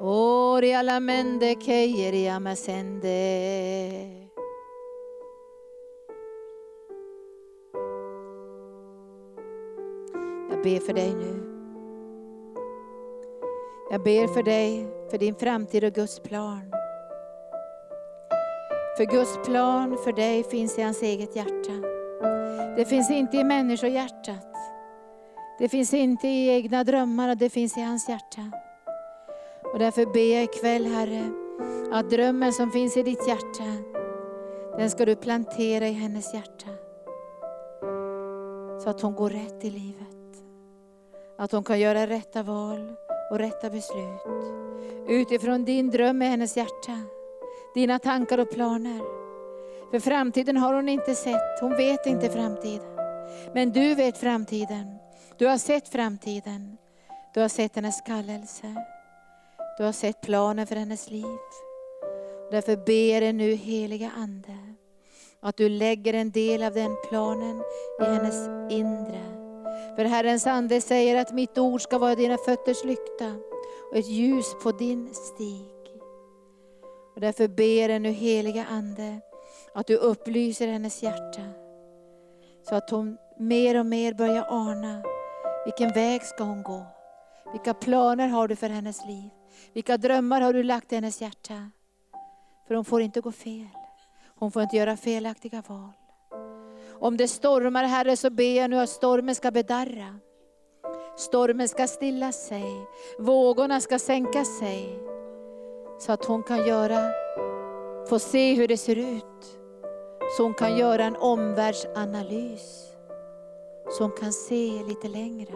Ori 0.00 0.74
alla 0.74 1.00
mende 1.00 1.54
keiri 1.54 2.28
amasende. 2.28 4.23
Jag 10.64 10.72
ber 10.72 10.86
för 10.86 10.92
dig 10.92 11.14
nu. 11.14 11.42
Jag 13.90 14.02
ber 14.02 14.26
för 14.26 14.42
dig, 14.42 14.86
för 15.10 15.18
din 15.18 15.34
framtid 15.34 15.84
och 15.84 15.92
Guds 15.92 16.20
plan. 16.20 16.70
För 18.96 19.04
Guds 19.04 19.38
plan 19.44 19.98
för 20.04 20.12
dig 20.12 20.44
finns 20.44 20.78
i 20.78 20.82
hans 20.82 21.02
eget 21.02 21.36
hjärta. 21.36 21.72
Det 22.76 22.84
finns 22.84 23.10
inte 23.10 23.36
i 23.36 23.44
människohjärtat. 23.44 24.54
Det 25.58 25.68
finns 25.68 25.94
inte 25.94 26.28
i 26.28 26.48
egna 26.48 26.84
drömmar, 26.84 27.34
det 27.34 27.50
finns 27.50 27.76
i 27.76 27.80
hans 27.80 28.08
hjärta. 28.08 28.50
Och 29.72 29.78
därför 29.78 30.06
ber 30.06 30.34
jag 30.34 30.44
ikväll 30.44 30.86
Herre, 30.86 31.30
att 31.92 32.10
drömmen 32.10 32.52
som 32.52 32.70
finns 32.70 32.96
i 32.96 33.02
ditt 33.02 33.28
hjärta, 33.28 33.64
den 34.78 34.90
ska 34.90 35.04
du 35.04 35.16
plantera 35.16 35.88
i 35.88 35.92
hennes 35.92 36.34
hjärta. 36.34 36.70
Så 38.82 38.90
att 38.90 39.00
hon 39.00 39.14
går 39.14 39.30
rätt 39.30 39.64
i 39.64 39.70
livet. 39.70 40.13
Att 41.38 41.52
hon 41.52 41.64
kan 41.64 41.80
göra 41.80 42.06
rätta 42.06 42.42
val 42.42 42.94
och 43.30 43.38
rätta 43.38 43.70
beslut. 43.70 44.20
Utifrån 45.08 45.64
din 45.64 45.90
dröm 45.90 46.22
i 46.22 46.24
hennes 46.24 46.56
hjärta 46.56 47.00
dina 47.74 47.98
tankar 47.98 48.38
och 48.38 48.50
planer. 48.50 49.00
För 49.90 50.00
framtiden 50.00 50.56
har 50.56 50.74
hon 50.74 50.88
inte 50.88 51.14
sett, 51.14 51.60
hon 51.60 51.76
vet 51.76 52.06
inte 52.06 52.30
framtiden. 52.30 52.96
Men 53.54 53.72
du 53.72 53.94
vet 53.94 54.18
framtiden. 54.18 54.98
Du 55.38 55.46
har 55.46 55.58
sett 55.58 55.88
framtiden. 55.88 56.76
Du 57.34 57.40
har 57.40 57.48
sett 57.48 57.76
hennes 57.76 58.00
kallelse. 58.00 58.74
Du 59.78 59.84
har 59.84 59.92
sett 59.92 60.20
planen 60.20 60.66
för 60.66 60.76
hennes 60.76 61.10
liv. 61.10 61.38
Därför 62.50 62.76
ber 62.76 63.22
jag 63.22 63.34
nu 63.34 63.54
heliga 63.54 64.10
Ande 64.16 64.58
att 65.40 65.56
du 65.56 65.68
lägger 65.68 66.14
en 66.14 66.30
del 66.30 66.62
av 66.62 66.74
den 66.74 66.96
planen 67.08 67.62
i 68.00 68.04
hennes 68.04 68.48
inre. 68.72 69.43
För 69.96 70.04
Herrens 70.04 70.46
ande 70.46 70.80
säger 70.80 71.20
att 71.20 71.32
mitt 71.32 71.58
ord 71.58 71.82
ska 71.82 71.98
vara 71.98 72.14
dina 72.14 72.36
fötters 72.36 72.84
lykta 72.84 73.34
och 73.90 73.96
ett 73.96 74.08
ljus 74.08 74.54
på 74.62 74.72
din 74.72 75.14
stig. 75.14 75.70
Och 77.14 77.20
därför 77.20 77.48
ber 77.48 77.88
jag 77.88 78.02
nu 78.02 78.10
heliga 78.10 78.66
Ande 78.70 79.20
att 79.74 79.86
du 79.86 79.96
upplyser 79.96 80.68
hennes 80.68 81.02
hjärta. 81.02 81.42
Så 82.68 82.74
att 82.74 82.90
hon 82.90 83.16
mer 83.38 83.78
och 83.78 83.86
mer 83.86 84.14
börjar 84.14 84.46
ana 84.50 85.02
vilken 85.64 85.92
väg 85.92 86.22
ska 86.22 86.44
hon 86.44 86.62
gå. 86.62 86.86
Vilka 87.52 87.74
planer 87.74 88.28
har 88.28 88.48
du 88.48 88.56
för 88.56 88.68
hennes 88.68 89.06
liv? 89.06 89.30
Vilka 89.72 89.96
drömmar 89.96 90.40
har 90.40 90.52
du 90.52 90.62
lagt 90.62 90.92
i 90.92 90.94
hennes 90.94 91.20
hjärta? 91.20 91.70
För 92.66 92.74
hon 92.74 92.84
får 92.84 93.02
inte 93.02 93.20
gå 93.20 93.32
fel. 93.32 93.68
Hon 94.26 94.52
får 94.52 94.62
inte 94.62 94.76
göra 94.76 94.96
felaktiga 94.96 95.62
val. 95.68 95.92
Om 97.04 97.16
det 97.16 97.28
stormar 97.28 97.84
Herre 97.84 98.16
så 98.16 98.30
ber 98.30 98.56
jag 98.56 98.70
nu 98.70 98.76
att 98.76 98.90
stormen 98.90 99.34
ska 99.34 99.50
bedarra. 99.50 100.18
Stormen 101.16 101.68
ska 101.68 101.86
stilla 101.86 102.32
sig, 102.32 102.86
vågorna 103.18 103.80
ska 103.80 103.98
sänka 103.98 104.44
sig. 104.44 104.98
Så 106.00 106.12
att 106.12 106.24
hon 106.24 106.42
kan 106.42 106.66
göra, 106.66 106.98
få 108.08 108.18
se 108.18 108.54
hur 108.54 108.68
det 108.68 108.76
ser 108.76 108.96
ut. 108.96 109.58
Så 110.36 110.42
hon 110.42 110.54
kan 110.54 110.78
göra 110.78 111.04
en 111.04 111.16
omvärldsanalys. 111.16 112.92
Så 113.90 114.04
hon 114.04 114.12
kan 114.12 114.32
se 114.32 114.82
lite 114.88 115.08
längre. 115.08 115.54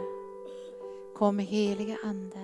Kom 1.17 1.39
heliga 1.39 1.97
Ande. 2.05 2.43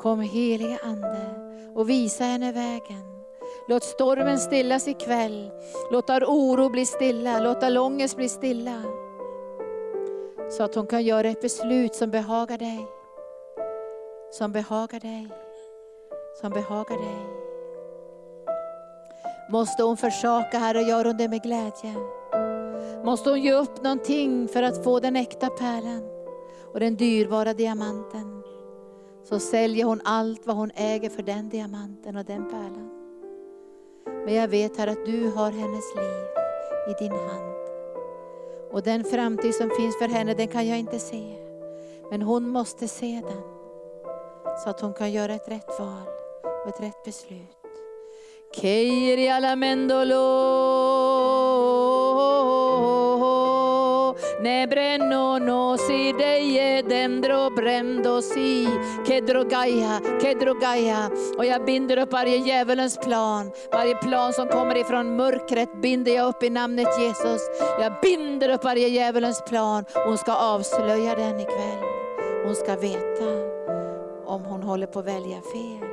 Kom 0.00 0.20
heliga 0.20 0.78
Ande 0.82 1.26
och 1.74 1.90
visa 1.90 2.24
henne 2.24 2.52
vägen. 2.52 3.13
Låt 3.68 3.84
stormen 3.84 4.38
stillas 4.38 4.88
ikväll. 4.88 5.50
Låt 5.90 6.10
all 6.10 6.24
oro 6.24 6.68
bli 6.68 6.86
stilla, 6.86 7.40
låt 7.40 7.62
all 7.62 7.78
ångest 7.78 8.16
bli 8.16 8.28
stilla. 8.28 8.82
Så 10.50 10.62
att 10.62 10.74
hon 10.74 10.86
kan 10.86 11.02
göra 11.02 11.28
ett 11.28 11.40
beslut 11.40 11.94
som 11.94 12.10
behagar 12.10 12.58
dig. 12.58 12.86
Som 14.30 14.52
behagar 14.52 15.00
dig. 15.00 15.28
Som 16.40 16.50
behagar 16.50 16.96
dig. 16.96 17.44
Måste 19.50 19.82
hon 19.82 19.96
försaka 19.96 20.58
Herre, 20.58 20.82
gör 20.82 21.04
hon 21.04 21.16
det 21.16 21.28
med 21.28 21.42
glädje. 21.42 21.94
Måste 23.04 23.30
hon 23.30 23.42
ge 23.42 23.52
upp 23.52 23.82
någonting 23.82 24.48
för 24.48 24.62
att 24.62 24.84
få 24.84 25.00
den 25.00 25.16
äkta 25.16 25.50
pärlan 25.50 26.02
och 26.72 26.80
den 26.80 26.96
dyrbara 26.96 27.54
diamanten. 27.54 28.42
Så 29.28 29.38
säljer 29.38 29.84
hon 29.84 30.00
allt 30.04 30.46
vad 30.46 30.56
hon 30.56 30.70
äger 30.74 31.10
för 31.10 31.22
den 31.22 31.48
diamanten 31.48 32.16
och 32.16 32.24
den 32.24 32.50
pärlan. 32.50 32.93
Men 34.24 34.34
jag 34.34 34.48
vet 34.48 34.76
här 34.76 34.86
att 34.86 35.06
du 35.06 35.30
har 35.30 35.50
hennes 35.50 35.94
liv 35.94 36.24
i 36.88 37.02
din 37.02 37.12
hand. 37.12 37.54
Och 38.70 38.82
den 38.82 39.04
framtid 39.04 39.54
som 39.54 39.70
finns 39.70 39.98
för 39.98 40.08
henne, 40.08 40.34
den 40.34 40.48
kan 40.48 40.68
jag 40.68 40.78
inte 40.78 40.98
se. 40.98 41.34
Men 42.10 42.22
hon 42.22 42.48
måste 42.48 42.88
se 42.88 43.22
den. 43.28 43.42
Så 44.64 44.70
att 44.70 44.80
hon 44.80 44.94
kan 44.94 45.12
göra 45.12 45.34
ett 45.34 45.48
rätt 45.48 45.78
val 45.78 46.08
och 46.64 46.68
ett 46.68 46.80
rätt 46.80 47.04
beslut. 47.04 47.40
Keiri 48.54 49.28
alamendolo 49.28 50.14
ne 54.44 54.66
brenno 54.66 55.38
no 55.38 55.76
si 55.78 56.12
deje 56.12 56.82
dendro 56.82 57.50
brendo 57.50 58.20
si 58.20 58.68
kedro 59.06 59.44
gaia, 59.44 60.00
kedro 60.20 60.54
gaia. 60.54 61.10
Och 61.38 61.44
jag 61.44 61.64
binder 61.64 61.96
upp 61.96 62.12
varje 62.12 62.36
djävulens 62.36 62.98
plan, 62.98 63.50
varje 63.72 63.94
plan 63.94 64.32
som 64.32 64.48
kommer 64.48 64.76
ifrån 64.76 65.16
mörkret 65.16 65.80
binder 65.82 66.14
jag 66.14 66.28
upp 66.28 66.42
i 66.42 66.50
namnet 66.50 66.88
Jesus. 67.00 67.40
Jag 67.80 67.92
binder 68.02 68.48
upp 68.48 68.64
varje 68.64 68.88
djävulens 68.88 69.42
plan 69.48 69.84
och 69.94 70.08
hon 70.08 70.18
ska 70.18 70.34
avslöja 70.34 71.14
den 71.14 71.40
ikväll. 71.40 71.84
Hon 72.44 72.54
ska 72.54 72.76
veta 72.76 73.30
om 74.26 74.44
hon 74.44 74.62
håller 74.62 74.86
på 74.86 74.98
att 74.98 75.06
välja 75.06 75.40
fel 75.40 75.88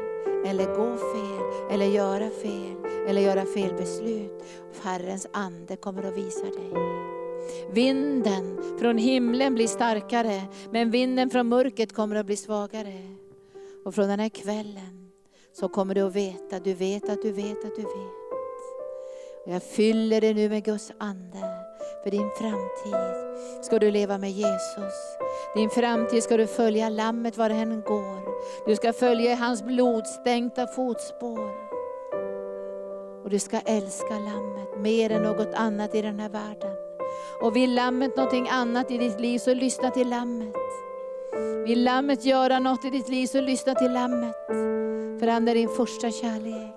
eller 0.45 0.65
gå 0.65 0.97
fel, 0.97 1.73
eller 1.73 1.85
göra 1.85 2.29
fel, 2.29 2.75
eller 3.07 3.21
göra 3.21 3.45
fel 3.45 3.73
beslut. 3.73 4.43
Herrens 4.81 5.27
ande 5.31 5.75
kommer 5.75 6.03
att 6.03 6.17
visa 6.17 6.45
dig. 6.45 7.20
Vinden 7.72 8.57
från 8.80 8.97
himlen 8.97 9.55
blir 9.55 9.68
starkare, 9.68 10.41
men 10.72 10.91
vinden 10.91 11.30
från 11.30 11.47
mörkret 11.47 11.93
kommer 11.93 12.15
att 12.15 12.26
bli 12.26 12.35
svagare. 12.35 12.93
Och 13.85 13.95
från 13.95 14.07
den 14.07 14.19
här 14.19 14.30
kvällen 14.30 15.11
så 15.53 15.68
kommer 15.68 15.95
du 15.95 16.01
att 16.01 16.15
veta, 16.15 16.59
du 16.59 16.73
vet 16.73 17.09
att 17.09 17.22
du 17.22 17.31
vet 17.31 17.65
att 17.65 17.76
du 17.76 17.81
vet. 17.81 18.22
Och 19.45 19.51
jag 19.51 19.63
fyller 19.63 20.22
dig 20.22 20.34
nu 20.34 20.49
med 20.49 20.63
Guds 20.63 20.91
ande. 20.97 21.38
För 22.03 22.11
din 22.11 22.30
framtid 22.39 23.65
ska 23.65 23.80
du 23.80 23.91
leva 23.91 24.18
med 24.18 24.31
Jesus. 24.31 24.93
Din 25.55 25.69
framtid 25.69 26.23
ska 26.23 26.38
du 26.38 26.47
följa 26.47 26.89
lammet 26.89 27.38
var 27.38 27.49
än 27.49 27.81
går. 27.81 28.22
Du 28.68 28.76
ska 28.76 28.93
följa 28.93 29.35
hans 29.35 29.63
blodstänkta 29.63 30.68
fotspår. 30.68 31.72
Och 33.23 33.30
du 33.30 33.39
ska 33.39 33.59
älska 33.59 34.13
lammet 34.13 34.80
mer 34.80 35.11
än 35.11 35.23
något 35.23 35.53
annat 35.53 35.95
i 35.95 36.01
den 36.01 36.19
här 36.19 36.30
världen. 36.30 36.90
Och 37.41 37.55
vill 37.55 37.76
lammet 37.76 38.15
någonting 38.15 38.49
annat 38.49 38.91
i 38.91 38.97
ditt 38.97 39.19
liv 39.19 39.39
så 39.39 39.53
lyssna 39.53 39.89
till 39.89 40.09
lammet. 40.09 40.55
Vill 41.65 41.84
lammet 41.84 42.26
göra 42.26 42.59
något 42.59 42.85
i 42.85 42.89
ditt 42.89 43.09
liv 43.09 43.27
så 43.27 43.41
lyssna 43.41 43.76
till 43.76 43.93
lammet. 43.93 44.35
För 45.19 45.27
han 45.27 45.47
är 45.47 45.55
din 45.55 45.69
första 45.69 46.11
kärlek. 46.11 46.76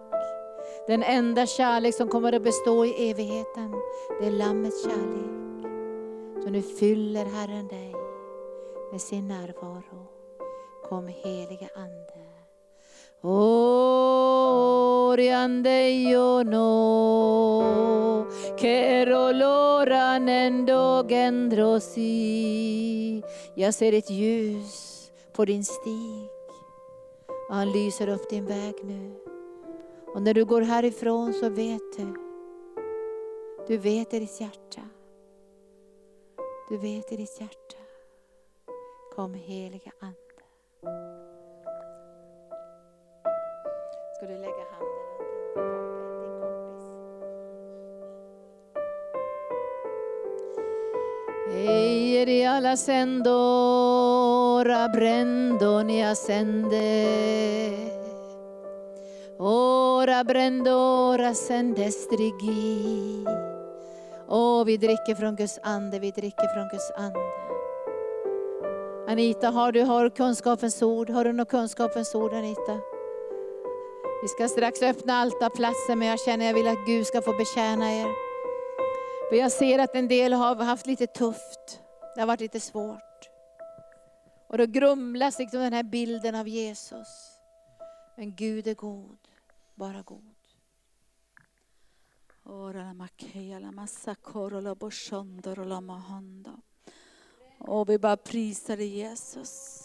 Den 0.86 1.02
enda 1.02 1.46
kärlek 1.46 1.94
som 1.94 2.08
kommer 2.08 2.32
att 2.32 2.42
bestå 2.42 2.84
i 2.84 3.10
evigheten, 3.10 3.74
det 4.20 4.26
är 4.26 4.30
Lammets 4.30 4.84
kärlek. 4.84 5.34
Så 6.44 6.50
nu 6.50 6.62
fyller 6.62 7.24
Herren 7.24 7.68
dig 7.68 7.94
med 8.92 9.00
sin 9.00 9.28
närvaro. 9.28 10.06
Kom 10.88 11.06
helige 11.06 11.68
Ande. 11.74 12.13
Oriande 13.26 13.64
no 16.44 18.26
Kerolora 18.58 20.18
Jag 23.54 23.74
ser 23.74 23.92
ett 23.92 24.10
ljus 24.10 25.10
på 25.32 25.44
din 25.44 25.64
stig. 25.64 26.28
Han 27.50 27.72
lyser 27.72 28.08
upp 28.08 28.30
din 28.30 28.46
väg 28.46 28.74
nu. 28.84 29.14
Och 30.14 30.22
när 30.22 30.34
du 30.34 30.44
går 30.44 30.60
härifrån 30.60 31.32
så 31.32 31.48
vet 31.48 31.96
du. 31.96 32.14
Du 33.66 33.76
vet 33.76 34.14
i 34.14 34.18
ditt 34.18 34.40
hjärta. 34.40 34.82
Du 36.68 36.76
vet 36.76 37.12
i 37.12 37.16
ditt 37.16 37.40
hjärta. 37.40 37.78
Kom 39.14 39.34
heliga 39.34 39.92
Ande. 40.00 41.23
Ska 44.24 44.32
du 44.32 44.38
lägga 44.38 44.64
handen 44.70 44.88
runt 45.56 46.20
din 46.20 46.40
kompis? 46.40 46.84
Eir 51.54 52.28
i 52.28 52.44
alla 52.44 52.76
sändor, 52.76 54.64
brendo 54.92 55.82
ni 55.82 56.04
ascende. 56.04 57.08
Ora 59.38 60.24
brendora 60.24 61.34
sendestrigi. 61.34 63.26
Åh, 64.28 64.64
vi 64.64 64.76
dricker 64.76 65.14
från 65.14 65.36
Guds 65.36 65.58
ande, 65.62 65.98
vi 65.98 66.10
dricker 66.10 66.54
från 66.54 66.68
Guds 66.68 66.90
ande. 66.96 67.20
Anita, 69.08 69.50
har 69.50 69.72
du 69.72 69.82
har 69.82 70.08
kunskapens 70.08 70.82
ord? 70.82 71.10
Har 71.10 71.24
du 71.24 71.32
något 71.32 71.48
kunskapens 71.48 72.14
ord 72.14 72.32
Anita? 72.32 72.93
Vi 74.24 74.28
ska 74.28 74.48
strax 74.48 74.82
öppna 74.82 75.14
altarplatsen 75.14 75.98
men 75.98 76.08
jag 76.08 76.20
känner 76.20 76.44
att 76.44 76.48
jag 76.48 76.54
vill 76.54 76.68
att 76.68 76.86
Gud 76.86 77.06
ska 77.06 77.22
få 77.22 77.32
betjäna 77.32 77.92
er. 77.92 78.08
För 79.28 79.36
jag 79.36 79.52
ser 79.52 79.78
att 79.78 79.94
en 79.94 80.08
del 80.08 80.32
har 80.32 80.56
haft 80.56 80.86
lite 80.86 81.06
tufft. 81.06 81.80
Det 82.14 82.20
har 82.20 82.26
varit 82.26 82.40
lite 82.40 82.60
svårt. 82.60 83.28
Och 84.48 84.58
då 84.58 84.66
grumlas 84.66 85.38
liksom 85.38 85.60
den 85.60 85.72
här 85.72 85.82
bilden 85.82 86.34
av 86.34 86.48
Jesus. 86.48 87.08
Men 88.16 88.34
Gud 88.34 88.66
är 88.66 88.74
god 88.74 89.18
bara 89.74 90.02
god. 90.02 90.34
Och 97.58 97.88
vi 97.88 97.98
bara 97.98 98.16
prisar 98.16 98.76
dig 98.76 98.86
Jesus. 98.86 99.83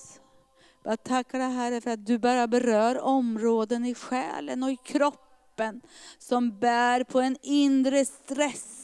Jag 0.84 1.04
tackar 1.04 1.40
dig 1.40 1.50
Herre 1.52 1.82
för 1.82 1.92
att 1.92 2.06
du 2.06 2.18
bara 2.18 2.48
berör 2.48 3.00
områden 3.00 3.86
i 3.86 3.96
själen 3.96 4.64
och 4.64 4.72
i 4.72 4.78
kroppen 4.86 5.82
som 6.18 6.60
bär 6.60 7.04
på 7.04 7.22
en 7.22 7.38
inre 7.42 8.06
stress. 8.06 8.76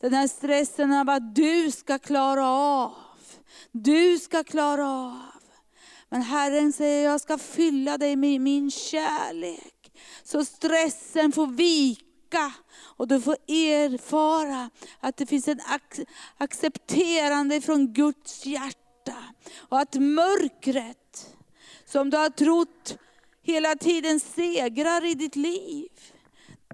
Den 0.00 0.14
här 0.14 0.28
stressen 0.28 0.92
av 0.92 1.10
att 1.10 1.34
du 1.34 1.70
ska 1.70 1.98
klara 1.98 2.48
av. 2.48 2.92
Du 3.72 4.18
ska 4.18 4.44
klara 4.44 4.88
av. 4.90 5.20
Men 6.08 6.22
Herren 6.22 6.72
säger, 6.72 7.04
jag 7.04 7.20
ska 7.20 7.38
fylla 7.38 7.98
dig 7.98 8.16
med 8.16 8.40
min 8.40 8.70
kärlek. 8.70 9.92
Så 10.24 10.44
stressen 10.44 11.32
får 11.32 11.46
vika 11.46 12.52
och 12.78 13.08
du 13.08 13.20
får 13.20 13.36
erfara 13.48 14.70
att 15.00 15.16
det 15.16 15.26
finns 15.26 15.48
en 15.48 15.60
ac- 15.60 16.06
accepterande 16.38 17.60
från 17.60 17.92
Guds 17.92 18.46
hjärta. 18.46 18.85
Och 19.68 19.78
att 19.78 19.94
mörkret 19.94 21.36
som 21.84 22.10
du 22.10 22.16
har 22.16 22.30
trott 22.30 22.98
hela 23.42 23.74
tiden 23.74 24.20
segrar 24.20 25.04
i 25.04 25.14
ditt 25.14 25.36
liv. 25.36 25.88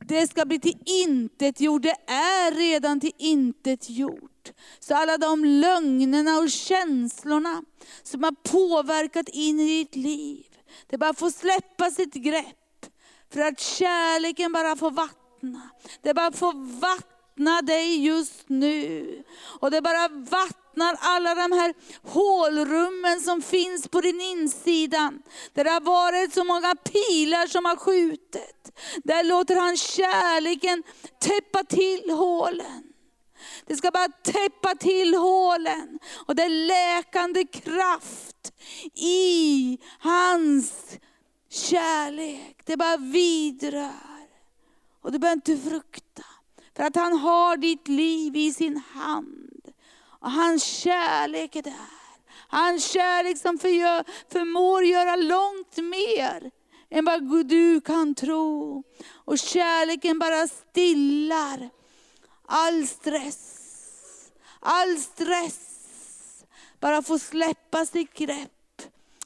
Det 0.06 0.26
ska 0.26 0.44
bli 0.44 0.60
till 0.60 0.78
intet 0.84 1.60
gjort, 1.60 1.82
det 1.82 1.96
är 2.06 2.54
redan 2.54 3.00
till 3.00 3.12
intet 3.18 3.90
gjort. 3.90 4.52
Så 4.80 4.94
alla 4.94 5.18
de 5.18 5.44
lögnerna 5.44 6.38
och 6.38 6.50
känslorna 6.50 7.62
som 8.02 8.22
har 8.22 8.32
påverkat 8.32 9.28
in 9.28 9.60
i 9.60 9.66
ditt 9.66 9.96
liv, 9.96 10.46
det 10.86 10.98
bara 10.98 11.14
får 11.14 11.30
släppa 11.30 11.90
sitt 11.90 12.14
grepp. 12.14 12.86
För 13.32 13.40
att 13.40 13.60
kärleken 13.60 14.52
bara 14.52 14.76
får 14.76 14.90
vattna. 14.90 15.70
Det 16.02 16.14
bara 16.14 16.32
får 16.32 16.80
vattna 16.80 17.62
dig 17.62 18.04
just 18.04 18.48
nu. 18.48 19.24
Och 19.60 19.70
det 19.70 19.82
bara 19.82 20.08
vattnar 20.08 20.61
alla 21.00 21.34
de 21.34 21.52
här 21.52 21.74
hålrummen 22.02 23.20
som 23.20 23.42
finns 23.42 23.88
på 23.88 24.00
din 24.00 24.20
insida. 24.20 25.12
Där 25.52 25.64
det 25.64 25.70
har 25.70 25.80
varit 25.80 26.34
så 26.34 26.44
många 26.44 26.74
pilar 26.74 27.46
som 27.46 27.64
har 27.64 27.76
skjutit. 27.76 28.72
Där 29.04 29.24
låter 29.24 29.56
han 29.56 29.76
kärleken 29.76 30.82
täppa 31.20 31.64
till 31.64 32.10
hålen. 32.10 32.82
Det 33.66 33.76
ska 33.76 33.90
bara 33.90 34.08
täppa 34.08 34.74
till 34.74 35.14
hålen. 35.14 35.98
Och 36.26 36.36
det 36.36 36.42
är 36.42 36.48
läkande 36.48 37.44
kraft 37.44 38.52
i 38.94 39.78
hans 39.98 40.98
kärlek. 41.50 42.62
Det 42.64 42.76
bara 42.76 42.96
vidrör. 42.96 44.22
Och 45.02 45.12
du 45.12 45.18
behöver 45.18 45.36
inte 45.36 45.70
frukta. 45.70 46.24
För 46.76 46.82
att 46.84 46.96
han 46.96 47.18
har 47.18 47.56
ditt 47.56 47.88
liv 47.88 48.36
i 48.36 48.52
sin 48.52 48.76
hand. 48.76 49.41
Och 50.22 50.30
hans 50.30 50.64
kärlek 50.64 51.56
är 51.56 51.62
där. 51.62 52.02
Hans 52.48 52.90
kärlek 52.90 53.38
som 53.38 53.58
förgör, 53.58 54.04
förmår 54.32 54.84
göra 54.84 55.16
långt 55.16 55.76
mer 55.76 56.50
än 56.90 57.04
vad 57.04 57.46
du 57.46 57.80
kan 57.80 58.14
tro. 58.14 58.82
Och 59.12 59.38
kärleken 59.38 60.18
bara 60.18 60.48
stillar 60.48 61.70
all 62.46 62.86
stress. 62.86 63.58
All 64.60 64.98
stress 64.98 65.58
bara 66.80 67.02
får 67.02 67.18
släppa 67.18 67.86
sitt 67.86 68.14
grepp. 68.14 68.82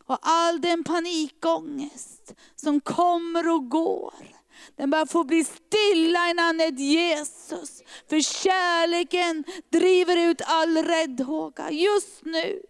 Och 0.07 0.19
all 0.23 0.61
den 0.61 0.85
panikångest 0.85 2.35
som 2.57 2.81
kommer 2.81 3.49
och 3.49 3.69
går. 3.69 4.36
Den 4.77 4.91
bara 4.91 5.07
får 5.07 5.25
bli 5.25 5.45
stilla 5.45 6.31
i 6.31 6.35
namnet 6.35 6.79
Jesus. 6.79 7.83
För 8.09 8.21
kärleken 8.21 9.45
driver 9.73 10.17
ut 10.17 10.43
all 10.45 10.79
räddhåga 10.79 11.71
just 11.71 12.25
nu. 12.25 12.63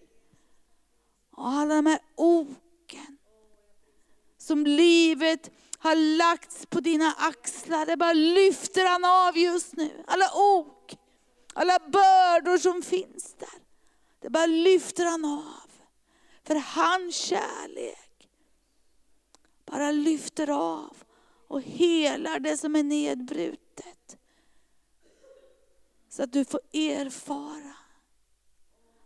Och 1.37 1.49
alla 1.49 1.75
de 1.75 1.87
här 1.87 1.99
oken 2.17 3.19
som 4.39 4.67
livet 4.67 5.51
har 5.79 5.95
lagts 5.95 6.67
på 6.67 6.81
dina 6.81 7.13
axlar. 7.13 7.87
Det 7.87 7.97
bara 7.97 8.13
lyfter 8.13 8.87
han 8.87 9.05
av 9.05 9.39
just 9.39 9.77
nu. 9.77 10.05
Alla 10.07 10.31
ok, 10.35 10.99
alla 11.55 11.79
bördor 11.79 12.59
som 12.59 12.83
finns 12.83 13.35
där. 13.39 13.63
Det 14.21 14.31
bara 14.31 14.47
lyfter 14.47 15.05
han 15.05 15.25
av. 15.25 15.71
För 16.47 16.55
hans 16.55 17.17
kärlek 17.17 18.29
bara 19.67 19.91
lyfter 19.91 20.51
av 20.51 20.97
och 21.49 21.63
helar 21.63 22.41
det 22.41 22.57
som 22.57 22.77
är 22.77 22.83
nedbrutet. 22.83 24.17
Så 26.09 26.23
att 26.23 26.33
du 26.33 26.45
får 26.45 26.61
erfara 26.73 27.77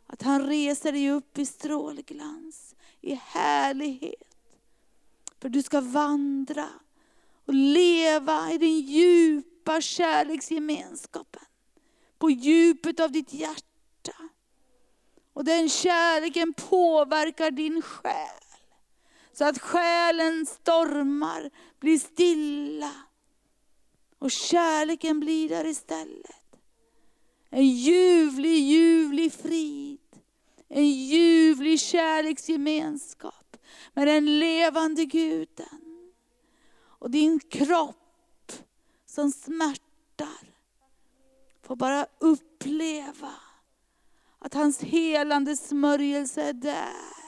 att 0.06 0.22
han 0.22 0.46
reser 0.46 0.92
dig 0.92 1.10
upp 1.10 1.38
i 1.38 1.46
strålglans, 1.46 2.74
i 3.00 3.14
härlighet. 3.14 4.46
För 5.38 5.48
du 5.48 5.62
ska 5.62 5.80
vandra 5.80 6.68
och 7.44 7.54
leva 7.54 8.52
i 8.52 8.58
den 8.58 8.80
djupa 8.80 9.80
kärleksgemenskapen. 9.80 11.42
På 12.18 12.30
djupet 12.30 13.00
av 13.00 13.12
ditt 13.12 13.32
hjärta. 13.32 14.28
Och 15.32 15.44
den 15.44 15.68
kärleken 15.68 16.52
påverkar 16.52 17.50
din 17.50 17.82
själ. 17.82 18.49
Så 19.40 19.46
att 19.46 19.58
själen 19.58 20.46
stormar 20.46 21.50
blir 21.78 21.98
stilla. 21.98 22.92
Och 24.18 24.30
kärleken 24.30 25.20
blir 25.20 25.48
där 25.48 25.64
istället. 25.64 26.56
En 27.50 27.68
ljuvlig, 27.68 28.58
ljuvlig 28.58 29.32
frid. 29.32 29.98
En 30.68 30.90
ljuvlig 30.90 31.80
kärleksgemenskap 31.80 33.56
med 33.94 34.06
den 34.06 34.38
levande 34.38 35.04
guden. 35.04 36.12
Och 36.82 37.10
din 37.10 37.40
kropp 37.40 38.52
som 39.06 39.30
smärtar 39.30 40.54
får 41.62 41.76
bara 41.76 42.06
uppleva 42.18 43.34
att 44.38 44.54
hans 44.54 44.80
helande 44.80 45.56
smörjelse 45.56 46.42
är 46.42 46.52
där. 46.52 47.19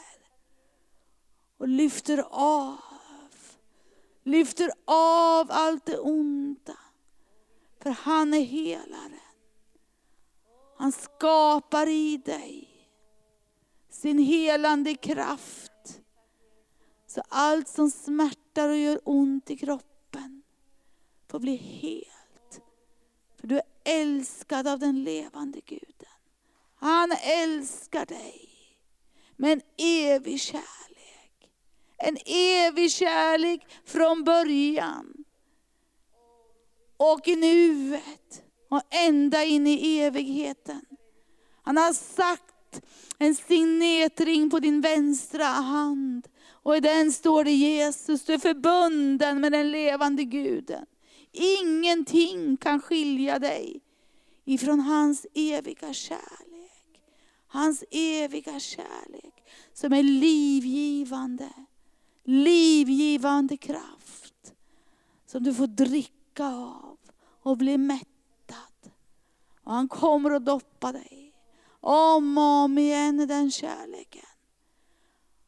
Och 1.63 1.69
lyfter 1.69 2.25
av, 2.31 2.79
lyfter 4.23 4.71
av 4.85 5.47
allt 5.51 5.87
det 5.87 5.99
onda. 5.99 6.79
För 7.83 7.91
han 7.91 8.35
är 8.35 8.41
helaren. 8.41 9.21
Han 10.77 10.93
skapar 10.93 11.89
i 11.89 12.17
dig 12.17 12.69
sin 13.91 14.19
helande 14.19 14.95
kraft. 14.95 16.01
Så 17.07 17.23
allt 17.29 17.69
som 17.69 17.91
smärtar 17.91 18.69
och 18.69 18.77
gör 18.77 19.01
ont 19.05 19.51
i 19.51 19.57
kroppen 19.57 20.43
får 21.29 21.39
bli 21.39 21.57
helt. 21.57 22.61
För 23.41 23.47
du 23.47 23.57
är 23.57 23.65
älskad 23.85 24.69
av 24.69 24.79
den 24.79 25.05
levande 25.05 25.61
guden. 25.61 26.19
Han 26.75 27.13
älskar 27.23 28.07
dig 28.07 28.49
med 29.37 29.53
en 29.53 29.63
evig 29.77 30.41
kärlek. 30.41 30.92
En 32.05 32.17
evig 32.27 32.93
kärlek 32.93 33.67
från 33.85 34.25
början. 34.25 35.25
Och 36.97 37.29
i 37.29 37.37
nuet 37.37 38.43
och 38.69 38.83
ända 38.91 39.45
in 39.45 39.67
i 39.67 39.99
evigheten. 39.99 40.81
Han 41.63 41.77
har 41.77 41.93
sagt 41.93 42.83
en 43.19 43.35
signetring 43.35 44.51
på 44.51 44.61
din 44.61 44.81
vänstra 44.81 45.45
hand. 45.45 46.29
Och 46.51 46.77
i 46.77 46.81
den 46.81 47.13
står 47.13 47.45
det 47.45 47.53
Jesus, 47.53 48.25
du 48.25 48.33
är 48.35 48.39
förbunden 48.39 49.41
med 49.41 49.53
den 49.53 49.71
levande 49.71 50.25
guden. 50.25 50.87
Ingenting 51.33 52.57
kan 52.57 52.81
skilja 52.81 53.39
dig 53.39 53.81
ifrån 54.45 54.81
hans 54.81 55.27
eviga 55.35 55.93
kärlek. 55.93 57.03
Hans 57.47 57.85
eviga 57.91 58.61
kärlek 58.61 59.45
som 59.73 59.93
är 59.93 60.03
livgivande. 60.03 61.53
Livgivande 62.23 63.57
kraft. 63.57 64.55
Som 65.27 65.43
du 65.43 65.55
får 65.55 65.67
dricka 65.67 66.47
av 66.47 66.99
och 67.43 67.57
bli 67.57 67.79
mättad. 67.79 68.91
Och 69.61 69.73
han 69.73 69.89
kommer 69.89 70.31
att 70.31 70.45
doppa 70.45 70.93
dig. 70.93 71.33
Om 71.81 72.39
och 72.39 72.45
om 72.45 72.79
igen 72.79 73.21
i 73.21 73.27
den 73.27 73.51
kärleken. 73.51 74.23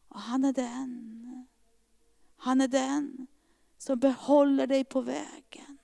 Och 0.08 0.20
han 0.20 0.44
är 0.44 0.52
den. 0.52 1.46
Han 2.36 2.60
är 2.60 2.68
den 2.68 3.26
som 3.78 3.98
behåller 3.98 4.66
dig 4.66 4.84
på 4.84 5.00
vägen. 5.00 5.78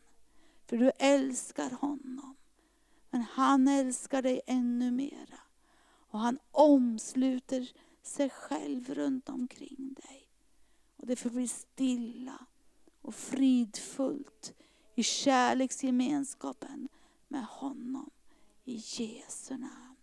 För 0.66 0.76
du 0.76 0.90
älskar 0.98 1.70
honom. 1.70 2.36
Men 3.10 3.22
han 3.22 3.68
älskar 3.68 4.22
dig 4.22 4.40
ännu 4.46 4.90
mera. 4.90 5.40
Och 6.10 6.18
han 6.18 6.38
omsluter 6.50 7.72
sig 8.02 8.30
själv 8.30 8.94
runt 8.94 9.28
omkring 9.28 9.94
dig. 9.96 10.19
Och 11.00 11.06
det 11.06 11.16
får 11.16 11.30
bli 11.30 11.48
stilla 11.48 12.46
och 13.02 13.14
fridfullt 13.14 14.54
i 14.94 15.02
kärleksgemenskapen 15.02 16.88
med 17.28 17.44
honom. 17.44 18.10
I 18.64 18.74
Jesu 18.74 19.56
namn. 19.56 19.96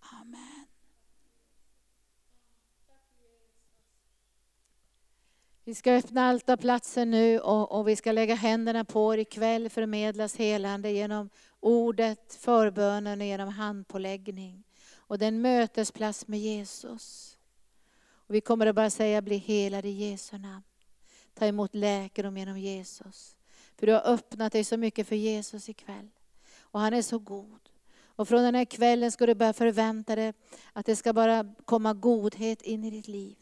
Amen. 0.00 0.66
Vi 5.64 5.74
ska 5.74 5.92
öppna 5.92 6.28
altarplatsen 6.28 7.10
nu 7.10 7.40
och, 7.40 7.72
och 7.72 7.88
vi 7.88 7.96
ska 7.96 8.12
lägga 8.12 8.34
händerna 8.34 8.84
på 8.84 9.14
er 9.14 9.18
ikväll 9.18 9.70
förmedlas 9.70 10.36
helande 10.36 10.90
genom 10.90 11.30
ordet, 11.60 12.34
förbönen 12.34 13.20
och 13.20 13.26
genom 13.26 13.48
handpåläggning. 13.48 14.64
Och 14.96 15.18
den 15.18 15.40
mötesplats 15.40 16.28
med 16.28 16.40
Jesus. 16.40 17.37
Och 18.28 18.34
vi 18.34 18.40
kommer 18.40 18.66
att 18.66 18.74
bara 18.74 18.90
säga 18.90 19.22
bli 19.22 19.36
helad 19.36 19.84
i 19.84 19.90
Jesu 19.90 20.38
namn. 20.38 20.62
Ta 21.34 21.46
emot 21.46 21.74
läkedom 21.74 22.36
genom 22.36 22.58
Jesus. 22.58 23.36
För 23.76 23.86
du 23.86 23.92
har 23.92 24.02
öppnat 24.06 24.52
dig 24.52 24.64
så 24.64 24.76
mycket 24.76 25.08
för 25.08 25.16
Jesus 25.16 25.68
ikväll. 25.68 26.08
Och 26.60 26.80
han 26.80 26.94
är 26.94 27.02
så 27.02 27.18
god. 27.18 27.60
Och 28.04 28.28
från 28.28 28.42
den 28.42 28.54
här 28.54 28.64
kvällen 28.64 29.12
ska 29.12 29.26
du 29.26 29.34
börja 29.34 29.52
förvänta 29.52 30.16
dig 30.16 30.32
att 30.72 30.86
det 30.86 30.96
ska 30.96 31.12
bara 31.12 31.54
komma 31.64 31.94
godhet 31.94 32.62
in 32.62 32.84
i 32.84 32.90
ditt 32.90 33.08
liv. 33.08 33.36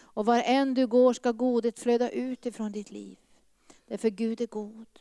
Och 0.00 0.26
var 0.26 0.42
än 0.44 0.74
du 0.74 0.86
går 0.86 1.12
ska 1.12 1.32
godhet 1.32 1.78
flöda 1.78 2.10
ut 2.10 2.46
ifrån 2.46 2.72
ditt 2.72 2.90
liv. 2.90 3.18
Därför 3.86 4.10
Gud 4.10 4.40
är 4.40 4.46
god. 4.46 5.00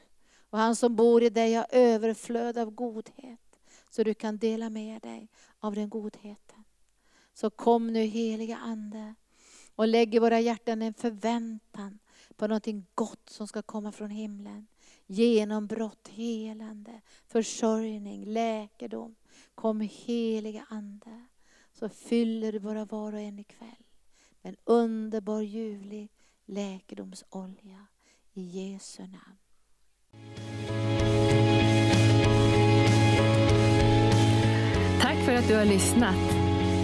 Och 0.49 0.59
han 0.59 0.75
som 0.75 0.95
bor 0.95 1.23
i 1.23 1.29
dig 1.29 1.53
har 1.53 1.67
överflöd 1.69 2.57
av 2.57 2.71
godhet. 2.71 3.59
Så 3.89 4.03
du 4.03 4.13
kan 4.13 4.37
dela 4.37 4.69
med 4.69 5.01
dig 5.01 5.27
av 5.59 5.75
den 5.75 5.89
godheten. 5.89 6.63
Så 7.33 7.49
kom 7.49 7.93
nu 7.93 8.01
heliga 8.01 8.57
Ande 8.57 9.15
och 9.77 9.87
lägger 9.87 10.19
våra 10.19 10.39
hjärtan 10.39 10.81
en 10.81 10.93
förväntan 10.93 11.99
på 12.35 12.47
någonting 12.47 12.85
gott 12.95 13.29
som 13.29 13.47
ska 13.47 13.61
komma 13.61 13.91
från 13.91 14.09
himlen. 14.09 14.67
Genombrott, 15.05 16.07
helande, 16.07 17.01
försörjning, 17.27 18.25
läkedom. 18.25 19.15
Kom 19.55 19.81
heliga 19.81 20.65
Ande 20.69 21.25
så 21.73 21.89
fyller 21.89 22.51
du 22.51 22.59
våra 22.59 22.85
var 22.85 23.13
och 23.13 23.19
en 23.19 23.39
ikväll 23.39 23.83
med 24.41 24.49
en 24.49 24.57
underbar 24.63 25.41
ljuvlig 25.41 26.11
läkedomsolja 26.45 27.87
i 28.33 28.41
Jesu 28.41 29.03
namn. 29.03 29.37
Tack 35.01 35.25
för 35.25 35.33
att 35.33 35.47
du 35.47 35.55
har 35.55 35.65
lyssnat. 35.65 36.56